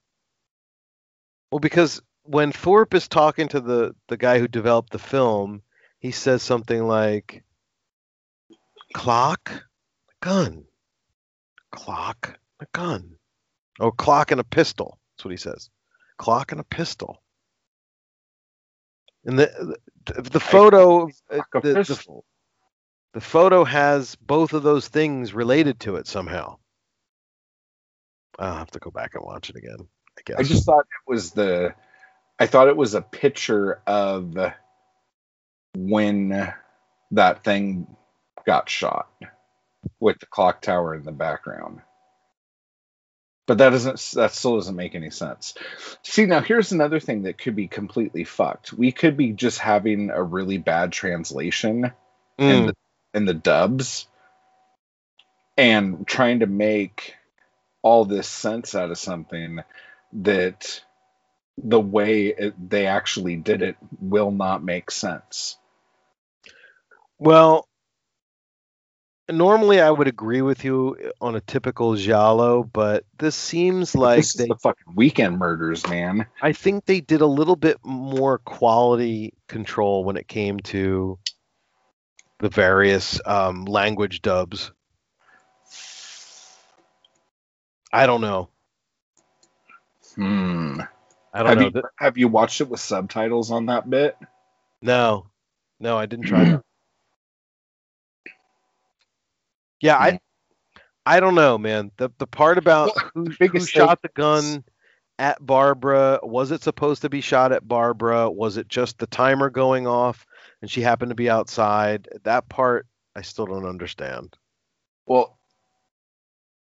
Well, 1.52 1.60
because 1.60 2.02
when 2.23 2.52
Thorpe 2.52 2.95
is 2.95 3.07
talking 3.07 3.49
to 3.49 3.60
the 3.60 3.95
the 4.07 4.18
guy 4.18 4.40
who 4.40 4.48
developed 4.48 4.91
the 4.91 4.99
film, 4.99 5.61
he 5.99 6.11
says 6.11 6.41
something 6.41 6.88
like 6.88 7.44
clock, 8.94 9.52
a 9.52 10.26
gun. 10.26 10.65
Clock, 11.72 12.40
a 12.60 12.65
gun. 12.74 13.15
Oh, 13.80 13.91
clock 13.91 14.32
and 14.32 14.40
a 14.40 14.44
pistol. 14.44 14.99
That's 15.15 15.26
what 15.26 15.32
he 15.32 15.38
says. 15.38 15.70
Clock 16.18 16.52
and 16.52 16.61
a 16.61 16.64
pistol. 16.64 17.22
And 19.26 19.40
the 19.40 19.78
the, 20.06 20.22
the 20.22 20.40
photo 20.40 21.07
the, 21.30 21.44
the, 21.53 22.22
the 23.14 23.22
photo 23.22 23.64
has 23.64 24.15
both 24.15 24.53
of 24.53 24.64
those 24.64 24.88
things 24.88 25.34
related 25.34 25.80
to 25.82 25.95
it 25.95 26.07
somehow. 26.07 26.57
I'll 28.38 28.57
have 28.57 28.72
to 28.72 28.80
go 28.80 28.91
back 28.91 29.15
and 29.15 29.24
watch 29.24 29.49
it 29.49 29.56
again. 29.56 29.88
I 30.18 30.22
guess. 30.26 30.40
I 30.40 30.44
just 30.44 30.65
thought 30.65 30.82
it 30.82 31.11
was 31.11 31.32
the 31.32 31.74
I 32.40 32.48
thought 32.48 32.68
it 32.68 32.78
was 32.78 32.94
a 32.94 33.02
picture 33.02 33.82
of 33.88 34.36
when 35.76 36.53
that 37.11 37.44
thing 37.44 37.95
got 38.45 38.70
shot 38.70 39.10
with 39.99 40.20
the 40.20 40.26
clock 40.26 40.61
tower 40.61 40.95
in 40.95 41.03
the 41.03 41.11
background. 41.11 41.82
But 43.48 43.57
that 43.60 43.72
doesn't 43.72 43.99
that 44.15 44.34
still 44.34 44.56
doesn't 44.56 44.76
make 44.76 44.95
any 44.95 45.10
sense. 45.10 45.53
See, 46.03 46.26
now 46.26 46.41
here's 46.41 46.72
another 46.72 46.99
thing 47.02 47.24
that 47.24 47.38
could 47.38 47.56
be 47.56 47.68
completely 47.68 48.24
fucked. 48.24 48.72
We 48.74 48.91
could 48.94 49.18
be 49.18 49.34
just 49.34 49.60
having 49.60 50.11
a 50.11 50.24
really 50.24 50.57
bad 50.57 50.94
translation 50.94 51.91
in 52.45 52.65
Mm. 52.65 52.68
the 52.68 52.76
in 53.14 53.26
the 53.26 53.34
dubs 53.34 54.07
and 55.57 56.07
trying 56.07 56.40
to 56.40 56.48
make 56.48 57.15
all 57.82 58.06
this 58.06 58.28
sense 58.28 58.76
out 58.76 58.91
of 58.91 58.98
something 58.98 59.60
that 60.14 60.82
the 61.57 61.80
way 61.80 62.28
it, 62.28 62.70
they 62.70 62.88
actually 62.88 63.36
did 63.36 63.61
it 63.61 63.76
will 63.99 64.32
not 64.32 64.64
make 64.64 64.90
sense. 64.90 65.57
Well, 67.20 67.68
normally 69.30 69.80
I 69.82 69.90
would 69.91 70.08
agree 70.08 70.41
with 70.41 70.64
you 70.64 70.98
on 71.22 71.36
a 71.36 71.41
typical 71.41 71.95
giallo, 71.95 72.64
but 72.64 73.06
this 73.18 73.36
seems 73.36 73.95
like 73.95 74.18
this 74.18 74.36
is 74.36 74.36
they 74.36 74.48
the 74.48 74.58
fucking 74.58 74.95
weekend 74.95 75.38
murders, 75.40 75.88
man. 75.88 76.26
I 76.41 76.54
think 76.54 76.86
they 76.86 77.02
did 77.02 77.22
a 77.22 77.26
little 77.28 77.56
bit 77.56 77.78
more 77.84 78.38
quality 78.40 79.34
control 79.48 80.04
when 80.04 80.18
it 80.18 80.28
came 80.28 80.60
to 80.62 81.20
the 82.40 82.50
various 82.50 83.20
um, 83.26 83.66
language 83.66 84.22
dubs. 84.22 84.72
I 87.91 88.06
don't 88.08 88.22
know. 88.22 88.50
Hmm. 90.16 90.82
I 91.34 91.44
don't 91.44 91.48
Have 91.50 91.58
know. 91.58 91.72
you 91.76 91.82
have 91.98 92.18
you 92.18 92.28
watched 92.28 92.62
it 92.62 92.70
with 92.70 92.80
subtitles 92.80 93.52
on 93.52 93.68
that 93.68 93.90
bit? 93.90 94.18
no, 94.82 95.28
no, 95.80 95.98
I 95.98 96.06
didn't 96.06 96.26
try 96.26 96.45
that. 96.45 96.64
Yeah, 99.84 99.97
I, 99.97 100.11
hmm. 100.11 100.18
I 101.05 101.19
don't 101.19 101.35
know, 101.35 101.57
man. 101.57 101.91
The 101.97 102.10
the 102.18 102.26
part 102.26 102.57
about 102.57 102.91
Well, 102.95 103.11
who, 103.14 103.23
the 103.26 103.47
who 103.47 103.60
shot 103.60 104.01
the 104.01 104.10
gun 104.10 104.64
at 105.19 105.45
Barbara? 105.45 106.19
Was 106.23 106.51
it 106.51 106.64
supposed 106.64 107.01
to 107.01 107.10
be 107.10 107.19
shot 107.19 107.51
at 107.51 107.68
Barbara? 107.68 108.31
Was 108.31 108.55
it 108.55 108.69
just 108.69 108.97
the 108.97 109.07
timer 109.07 109.49
going 109.49 109.85
off 109.85 110.26
and 110.61 110.72
she 110.72 110.81
happened 110.81 111.10
to 111.10 111.15
be 111.15 111.30
outside? 111.30 112.07
That 112.23 112.47
part 112.47 112.88
I 113.14 113.23
still 113.23 113.45
don't 113.45 113.68
understand. 113.68 114.38
Well, 115.05 115.38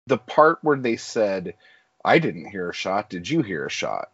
the 0.05 0.17
part 0.17 0.59
where 0.61 0.77
they 0.77 0.97
said, 0.97 1.55
"I 2.03 2.19
didn't 2.19 2.51
hear 2.51 2.69
a 2.69 2.73
shot. 2.73 3.09
Did 3.09 3.29
you 3.29 3.41
hear 3.41 3.65
a 3.65 3.71
shot?" 3.71 4.09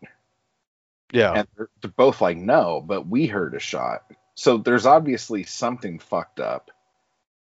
Yeah. 1.11 1.33
And 1.33 1.47
they're, 1.57 1.69
they're 1.81 1.91
both 1.97 2.21
like, 2.21 2.37
"No, 2.37 2.79
but 2.79 3.07
we 3.07 3.25
heard 3.25 3.55
a 3.55 3.59
shot." 3.59 4.03
So 4.35 4.59
there's 4.59 4.85
obviously 4.85 5.45
something 5.45 5.97
fucked 5.97 6.39
up. 6.39 6.69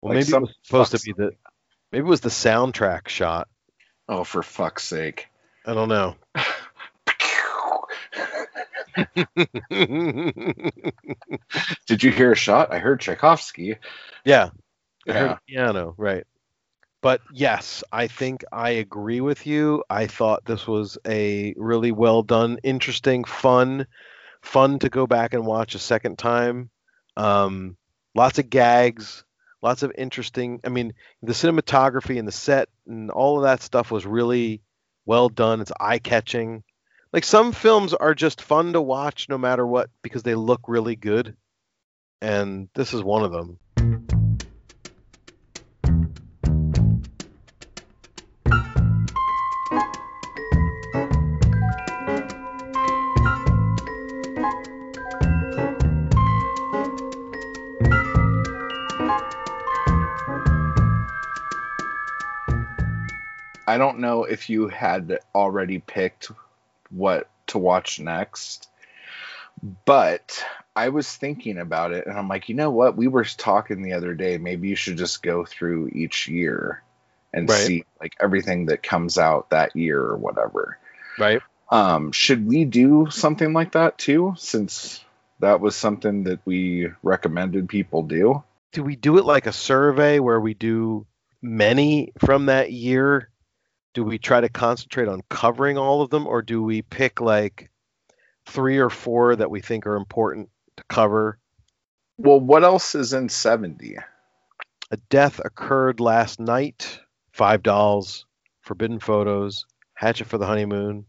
well, 0.00 0.14
like 0.14 0.24
maybe 0.24 0.34
it 0.34 0.40
was 0.40 0.54
supposed 0.62 0.92
to 0.92 1.00
be 1.00 1.12
the 1.12 1.32
maybe 1.92 2.06
it 2.06 2.08
was 2.08 2.20
the 2.20 2.28
soundtrack 2.28 3.08
shot. 3.08 3.48
Oh, 4.08 4.24
for 4.24 4.42
fuck's 4.42 4.84
sake! 4.84 5.28
I 5.66 5.74
don't 5.74 5.88
know. 5.88 6.16
Did 11.86 12.02
you 12.02 12.10
hear 12.10 12.32
a 12.32 12.36
shot? 12.36 12.72
I 12.72 12.78
heard 12.78 13.00
Tchaikovsky. 13.00 13.76
yeah. 14.24 14.50
I 15.08 15.12
Yeah. 15.12 15.32
a 15.32 15.38
piano, 15.48 15.94
right. 15.96 16.24
But 17.00 17.20
yes, 17.32 17.84
I 17.92 18.08
think 18.08 18.44
I 18.52 18.70
agree 18.70 19.20
with 19.20 19.46
you. 19.46 19.84
I 19.88 20.06
thought 20.08 20.44
this 20.44 20.66
was 20.66 20.98
a 21.06 21.54
really 21.56 21.92
well 21.92 22.22
done, 22.22 22.58
interesting, 22.62 23.24
fun, 23.24 23.86
fun 24.42 24.80
to 24.80 24.88
go 24.88 25.06
back 25.06 25.32
and 25.32 25.46
watch 25.46 25.74
a 25.74 25.78
second 25.78 26.18
time. 26.18 26.70
Um, 27.16 27.76
lots 28.14 28.38
of 28.38 28.50
gags, 28.50 29.24
lots 29.62 29.82
of 29.82 29.92
interesting. 29.96 30.60
I 30.64 30.68
mean, 30.68 30.94
the 31.22 31.32
cinematography 31.32 32.18
and 32.18 32.26
the 32.26 32.32
set 32.32 32.68
and 32.86 33.10
all 33.10 33.38
of 33.38 33.44
that 33.44 33.62
stuff 33.62 33.90
was 33.90 34.06
really 34.06 34.60
well 35.06 35.28
done. 35.28 35.60
It's 35.60 35.72
eye 35.78 35.98
catching. 35.98 36.62
Like 37.12 37.24
some 37.24 37.52
films 37.52 37.94
are 37.94 38.14
just 38.14 38.42
fun 38.42 38.74
to 38.74 38.82
watch 38.82 39.28
no 39.28 39.38
matter 39.38 39.66
what 39.66 39.90
because 40.02 40.22
they 40.22 40.34
look 40.34 40.62
really 40.68 40.96
good. 40.96 41.36
And 42.20 42.68
this 42.74 42.92
is 42.92 43.02
one 43.02 43.24
of 43.24 43.32
them. 43.32 43.58
I 63.68 63.76
don't 63.76 63.98
know 63.98 64.24
if 64.24 64.48
you 64.48 64.68
had 64.68 65.18
already 65.34 65.78
picked 65.78 66.30
what 66.88 67.28
to 67.48 67.58
watch 67.58 68.00
next, 68.00 68.66
but 69.84 70.42
I 70.74 70.88
was 70.88 71.14
thinking 71.14 71.58
about 71.58 71.92
it 71.92 72.06
and 72.06 72.16
I'm 72.16 72.28
like, 72.28 72.48
you 72.48 72.54
know 72.54 72.70
what? 72.70 72.96
We 72.96 73.08
were 73.08 73.24
talking 73.24 73.82
the 73.82 73.92
other 73.92 74.14
day. 74.14 74.38
Maybe 74.38 74.68
you 74.68 74.74
should 74.74 74.96
just 74.96 75.22
go 75.22 75.44
through 75.44 75.88
each 75.88 76.28
year 76.28 76.82
and 77.34 77.46
Right. 77.46 77.58
see 77.58 77.84
like 78.00 78.14
everything 78.18 78.66
that 78.66 78.82
comes 78.82 79.18
out 79.18 79.50
that 79.50 79.76
year 79.76 80.00
or 80.00 80.16
whatever. 80.16 80.78
Right. 81.18 81.42
Um, 81.70 82.12
should 82.12 82.46
we 82.46 82.64
do 82.64 83.08
something 83.10 83.52
like 83.52 83.72
that 83.72 83.98
too? 83.98 84.34
Since 84.38 85.04
that 85.40 85.60
was 85.60 85.76
something 85.76 86.24
that 86.24 86.40
we 86.46 86.88
recommended 87.02 87.68
people 87.68 88.02
do. 88.02 88.42
do 88.72 88.82
we 88.82 88.96
do 88.96 89.18
it 89.18 89.26
like 89.26 89.46
a 89.46 89.52
survey 89.52 90.20
where 90.20 90.40
we 90.40 90.54
do 90.54 91.06
many 91.42 92.12
from 92.18 92.46
that 92.46 92.72
year? 92.72 93.28
Do 93.98 94.04
we 94.04 94.18
try 94.18 94.40
to 94.40 94.48
concentrate 94.48 95.08
on 95.08 95.22
covering 95.28 95.76
all 95.76 96.02
of 96.02 96.10
them, 96.10 96.28
or 96.28 96.40
do 96.40 96.62
we 96.62 96.82
pick 96.82 97.20
like 97.20 97.68
three 98.46 98.78
or 98.78 98.90
four 98.90 99.34
that 99.34 99.50
we 99.50 99.60
think 99.60 99.88
are 99.88 99.96
important 99.96 100.50
to 100.76 100.84
cover? 100.88 101.40
Well, 102.16 102.38
what 102.38 102.62
else 102.62 102.94
is 102.94 103.12
in 103.12 103.28
70? 103.28 103.96
A 104.92 104.96
death 105.10 105.40
occurred 105.44 105.98
last 105.98 106.38
night. 106.38 107.00
Five 107.32 107.64
dolls. 107.64 108.24
Forbidden 108.60 109.00
photos. 109.00 109.66
Hatchet 109.94 110.28
for 110.28 110.38
the 110.38 110.46
honeymoon. 110.46 111.04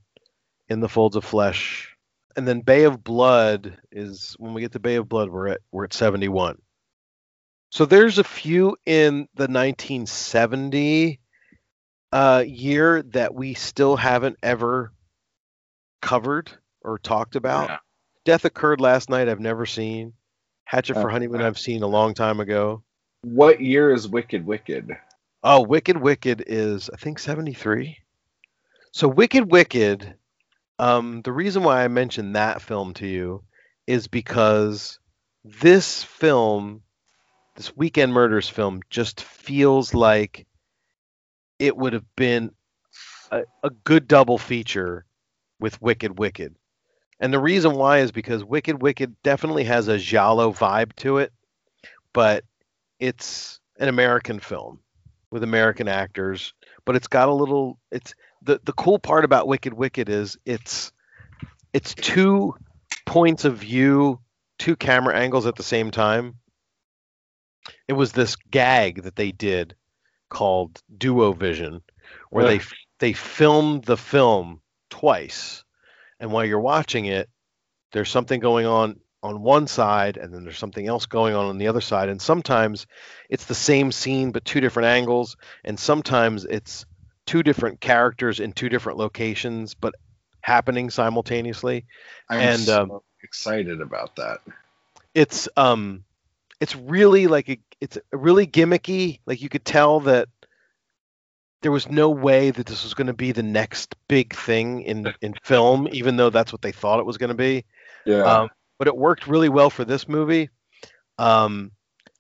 In 0.68 0.80
the 0.80 0.90
folds 0.90 1.16
of 1.16 1.24
flesh. 1.24 1.96
And 2.36 2.48
then 2.48 2.62
Bay 2.62 2.86
of 2.86 3.04
Blood 3.04 3.78
is 3.92 4.36
when 4.40 4.56
we 4.56 4.62
get 4.62 4.72
to 4.72 4.80
Bay 4.80 4.96
of 4.96 5.08
Blood, 5.08 5.30
we're 5.30 5.50
at 5.50 5.62
we're 5.72 5.84
at 5.84 5.94
71. 5.94 6.60
So 7.70 7.86
there's 7.86 8.18
a 8.18 8.24
few 8.24 8.78
in 8.88 9.28
the 9.36 9.44
1970 9.44 11.20
uh, 12.12 12.44
year 12.46 13.04
that 13.04 13.34
we 13.34 13.54
still 13.54 13.96
haven't 13.96 14.38
ever 14.42 14.92
covered 16.02 16.52
or 16.82 16.98
talked 16.98 17.36
about. 17.36 17.70
Yeah. 17.70 17.78
Death 18.26 18.46
occurred 18.46 18.82
last 18.82 19.10
night. 19.10 19.28
I've 19.30 19.40
never 19.40 19.66
seen. 19.66 20.14
Hatchet 20.66 20.96
for 20.96 21.10
Uh, 21.10 21.14
Honeymoon. 21.14 21.42
I've 21.42 21.60
seen 21.60 21.84
a 21.84 21.88
long 21.88 22.14
time 22.14 22.40
ago. 22.40 22.84
What 23.22 23.60
year 23.60 23.92
is 23.94 24.08
Wicked 24.08 24.46
Wicked? 24.46 24.96
Oh, 25.44 25.62
Wicked 25.62 25.98
Wicked 25.98 26.44
is 26.48 26.90
I 26.94 26.98
think 26.98 27.20
73. 27.20 27.98
So 28.92 29.08
Wicked 29.08 29.52
Wicked, 29.52 30.16
um, 30.80 31.22
the 31.24 31.32
reason 31.32 31.64
why 31.64 31.84
I 31.84 31.88
mentioned 31.88 32.36
that 32.36 32.62
film 32.62 32.94
to 32.96 33.08
you 33.08 33.44
is 33.88 34.08
because 34.08 35.00
this 35.44 36.04
film, 36.04 36.82
this 37.56 37.76
Weekend 37.76 38.14
Murders 38.14 38.50
film, 38.50 38.82
just 38.90 39.22
feels 39.22 39.94
like 39.94 40.46
it 41.60 41.76
would 41.76 41.94
have 41.94 42.16
been 42.16 42.52
a, 43.32 43.44
a 43.64 43.70
good 43.84 44.08
double 44.08 44.38
feature 44.38 45.06
with 45.60 45.82
Wicked 45.82 46.18
Wicked. 46.18 46.56
And 47.20 47.34
the 47.34 47.40
reason 47.40 47.76
why 47.76 48.00
is 48.00 48.12
because 48.12 48.44
Wicked 48.44 48.82
Wicked 48.82 49.16
definitely 49.24 49.66
has 49.66 49.90
a 49.90 49.98
giallo 49.98 50.54
vibe 50.54 50.96
to 50.98 51.18
it, 51.18 51.34
but 52.14 52.46
it's 53.00 53.60
an 53.78 53.90
American 53.90 54.40
film 54.40 54.80
with 55.32 55.44
American 55.44 55.88
actors, 55.88 56.54
but 56.86 56.96
it's 56.96 57.08
got 57.08 57.28
a 57.28 57.34
little 57.34 57.78
it's 57.92 58.16
the 58.42 58.60
the 58.64 58.74
cool 58.74 59.00
part 59.00 59.26
about 59.26 59.48
Wicked 59.48 59.74
Wicked 59.74 60.10
is 60.10 60.38
it's 60.46 60.92
it's 61.74 61.94
two 61.94 62.56
points 63.06 63.46
of 63.46 63.58
view, 63.58 64.20
two 64.58 64.76
camera 64.76 65.16
angles 65.16 65.46
at 65.46 65.56
the 65.56 65.64
same 65.64 65.92
time. 65.92 66.36
It 67.88 67.94
was 67.94 68.14
this 68.14 68.36
gag 68.36 69.04
that 69.04 69.18
they 69.18 69.32
did 69.32 69.76
called 70.30 70.82
Duo 70.96 71.34
Vision 71.34 71.82
where 72.30 72.46
they 72.46 72.62
they 73.00 73.14
filmed 73.14 73.84
the 73.84 73.98
film 73.98 74.62
twice. 74.90 75.64
And 76.20 76.32
while 76.32 76.46
you're 76.46 76.60
watching 76.60 77.06
it 77.06 77.30
there's 77.92 78.10
something 78.10 78.40
going 78.40 78.66
on 78.66 79.00
on 79.22 79.42
one 79.42 79.68
side 79.68 80.18
and 80.18 80.34
then 80.34 80.44
there's 80.44 80.58
something 80.58 80.88
else 80.88 81.06
going 81.06 81.36
on 81.36 81.46
on 81.46 81.58
the 81.58 81.68
other 81.68 81.82
side. 81.82 82.08
And 82.10 82.22
sometimes 82.22 82.88
it's 83.30 83.46
the 83.46 83.56
same 83.56 83.92
scene 83.92 84.32
but 84.32 84.46
two 84.46 84.62
different 84.62 84.88
angles. 84.88 85.36
And 85.66 85.78
sometimes 85.80 86.46
it's 86.46 86.86
two 87.26 87.44
different 87.44 87.82
characters 87.82 88.40
in 88.40 88.54
two 88.54 88.70
different 88.70 88.98
locations 88.98 89.74
but 89.74 89.94
happening 90.42 90.90
simultaneously. 90.90 91.86
I'm 92.30 92.40
And, 92.40 92.60
so 92.62 92.82
um, 92.82 93.00
excited 93.24 93.82
about 93.82 94.16
that. 94.16 94.40
it's 95.14 95.50
um 95.58 96.04
it's 96.60 96.76
really 96.76 97.28
like 97.28 97.50
a, 97.50 97.60
it's 97.80 97.98
really 98.12 98.46
gimmicky 98.46 99.20
like 99.26 99.42
you 99.42 99.50
could 99.50 99.66
tell 99.66 100.02
that 100.02 100.28
there 101.62 101.72
was 101.72 101.90
no 101.90 102.10
way 102.10 102.52
that 102.52 102.66
this 102.66 102.84
was 102.84 102.94
going 102.94 103.08
to 103.08 103.14
be 103.14 103.32
the 103.32 103.44
next 103.44 103.96
big 104.08 104.34
thing 104.34 104.82
in 104.84 105.14
in 105.22 105.34
film, 105.44 105.88
even 105.92 106.16
though 106.16 106.30
that's 106.30 106.54
what 106.54 106.62
they 106.62 106.72
thought 106.72 107.00
it 107.00 107.06
was 107.06 107.18
going 107.18 107.30
to 107.30 107.36
be. 107.36 107.66
Yeah. 108.06 108.24
Um, 108.24 108.50
but 108.78 108.88
it 108.88 108.96
worked 108.96 109.28
really 109.28 109.50
well 109.50 109.70
for 109.70 109.84
this 109.84 110.08
movie. 110.08 110.50
Um, 111.18 111.72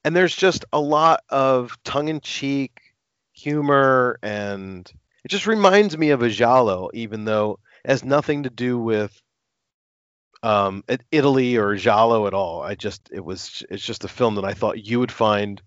and 0.04 0.16
there's 0.16 0.36
just 0.36 0.66
a 0.74 0.80
lot 0.80 1.24
of 1.30 1.78
tongue-in-cheek 1.86 2.82
humor, 3.32 4.20
and 4.22 4.92
it 5.24 5.30
just 5.30 5.48
reminds 5.48 5.98
me 5.98 6.10
of 6.10 6.22
a 6.22 6.30
giallo, 6.30 6.90
even 6.94 7.24
though 7.24 7.60
it 7.86 7.90
has 7.90 8.04
nothing 8.04 8.44
to 8.44 8.50
do 8.50 8.78
with 8.78 9.22
um, 10.44 10.84
Italy 11.12 11.58
or 11.58 11.76
giallo 11.76 12.28
at 12.28 12.34
all. 12.34 12.62
I 12.62 12.76
just 12.76 13.10
it 13.12 13.24
was 13.24 13.64
it's 13.70 13.84
just 13.84 14.06
a 14.06 14.10
film 14.10 14.36
that 14.36 14.46
I 14.46 14.54
thought 14.54 14.86
you 14.86 15.00
would 15.00 15.12
find 15.12 15.62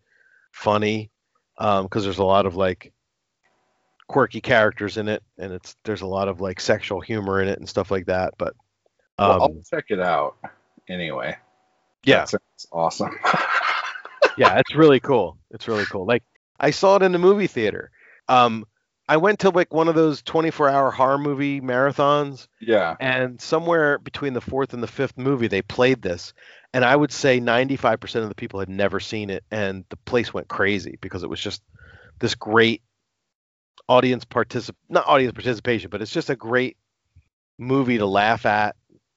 funny 0.52 1.10
Um 1.58 1.84
because 1.84 2.04
there's 2.04 2.18
a 2.18 2.24
lot 2.24 2.46
of 2.46 2.56
like 2.56 2.92
quirky 4.08 4.40
characters 4.40 4.96
in 4.96 5.08
it, 5.08 5.22
and 5.38 5.52
it's 5.52 5.76
there's 5.84 6.02
a 6.02 6.06
lot 6.06 6.28
of 6.28 6.40
like 6.40 6.60
sexual 6.60 7.00
humor 7.00 7.40
in 7.40 7.48
it 7.48 7.58
and 7.58 7.68
stuff 7.68 7.90
like 7.90 8.06
that. 8.06 8.34
But 8.38 8.54
um, 9.18 9.28
well, 9.28 9.42
I'll 9.42 9.62
check 9.68 9.86
it 9.88 10.00
out 10.00 10.36
anyway. 10.88 11.36
yeah, 12.04 12.24
sounds 12.24 12.66
awesome. 12.70 13.16
yeah, 14.36 14.58
it's 14.58 14.74
really 14.74 15.00
cool. 15.00 15.38
It's 15.50 15.68
really 15.68 15.86
cool. 15.86 16.06
Like 16.06 16.22
I 16.60 16.70
saw 16.70 16.96
it 16.96 17.02
in 17.02 17.12
the 17.12 17.18
movie 17.18 17.46
theater. 17.46 17.90
Um, 18.28 18.66
I 19.12 19.18
went 19.18 19.40
to 19.40 19.50
like 19.50 19.74
one 19.74 19.88
of 19.88 19.94
those 19.94 20.22
24-hour 20.22 20.90
horror 20.90 21.18
movie 21.18 21.60
marathons, 21.60 22.48
yeah. 22.62 22.96
and 22.98 23.38
somewhere 23.42 23.98
between 23.98 24.32
the 24.32 24.40
fourth 24.40 24.72
and 24.72 24.82
the 24.82 24.86
fifth 24.86 25.18
movie, 25.18 25.48
they 25.48 25.60
played 25.60 26.00
this, 26.00 26.32
and 26.72 26.82
I 26.82 26.96
would 26.96 27.12
say 27.12 27.38
95% 27.38 28.22
of 28.22 28.30
the 28.30 28.34
people 28.34 28.60
had 28.60 28.70
never 28.70 29.00
seen 29.00 29.28
it, 29.28 29.44
and 29.50 29.84
the 29.90 29.98
place 29.98 30.32
went 30.32 30.48
crazy 30.48 30.96
because 30.98 31.24
it 31.24 31.28
was 31.28 31.42
just 31.42 31.60
this 32.20 32.34
great 32.34 32.80
audience 33.86 34.24
particip 34.24 34.76
not 34.88 35.06
audience 35.06 35.34
participation, 35.34 35.90
but 35.90 36.00
it's 36.00 36.10
just 36.10 36.30
a 36.30 36.36
great 36.36 36.78
movie 37.58 37.98
to 37.98 38.06
laugh 38.06 38.46
at 38.46 38.76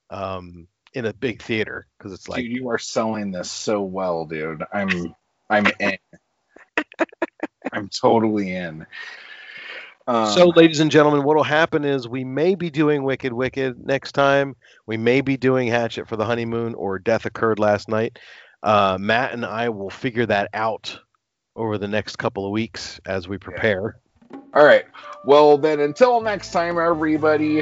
um, 0.09 0.67
in 0.93 1.05
a 1.05 1.13
big 1.13 1.41
theater 1.41 1.87
because 1.97 2.11
it's 2.11 2.27
like 2.27 2.43
dude, 2.43 2.51
you 2.51 2.67
are 2.67 2.79
selling 2.79 3.31
this 3.31 3.49
so 3.49 3.81
well, 3.81 4.25
dude. 4.25 4.61
I'm 4.73 5.15
I'm 5.49 5.67
in. 5.79 5.97
I'm 7.71 7.87
totally 7.87 8.53
in. 8.53 8.85
Um, 10.07 10.31
so, 10.31 10.47
ladies 10.49 10.79
and 10.79 10.91
gentlemen, 10.91 11.23
what 11.23 11.35
will 11.35 11.43
happen 11.43 11.83
is 11.83 12.07
we 12.07 12.23
may 12.23 12.53
be 12.55 12.69
doing 12.69 13.03
Wicked 13.03 13.33
Wicked 13.33 13.85
next 13.85 14.11
time. 14.11 14.55
We 14.85 14.97
may 14.97 15.21
be 15.21 15.35
doing 15.35 15.67
Hatchet 15.67 16.07
for 16.07 16.15
the 16.15 16.25
Honeymoon 16.25 16.75
or 16.75 16.99
Death 16.99 17.25
Occurred 17.25 17.57
Last 17.57 17.89
Night. 17.89 18.19
Uh, 18.61 18.97
Matt 18.99 19.33
and 19.33 19.45
I 19.45 19.69
will 19.69 19.89
figure 19.89 20.25
that 20.27 20.49
out 20.53 20.99
over 21.55 21.77
the 21.77 21.87
next 21.87 22.17
couple 22.17 22.45
of 22.45 22.51
weeks 22.51 22.99
as 23.05 23.27
we 23.27 23.37
prepare. 23.37 23.97
all 24.53 24.65
right. 24.65 24.85
Well, 25.23 25.57
then 25.57 25.79
until 25.79 26.21
next 26.21 26.51
time, 26.51 26.77
everybody. 26.77 27.61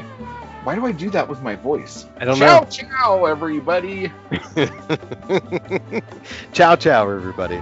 Why 0.63 0.75
do 0.75 0.85
I 0.85 0.93
do 0.93 1.09
that 1.09 1.27
with 1.27 1.41
my 1.41 1.55
voice? 1.55 2.05
I 2.17 2.25
don't 2.25 2.39
know. 2.39 2.65
ciao, 2.69 2.85
ciao, 2.87 3.25
everybody. 3.25 4.11
ciao, 6.53 6.75
ciao, 6.77 7.09
everybody. 7.09 7.61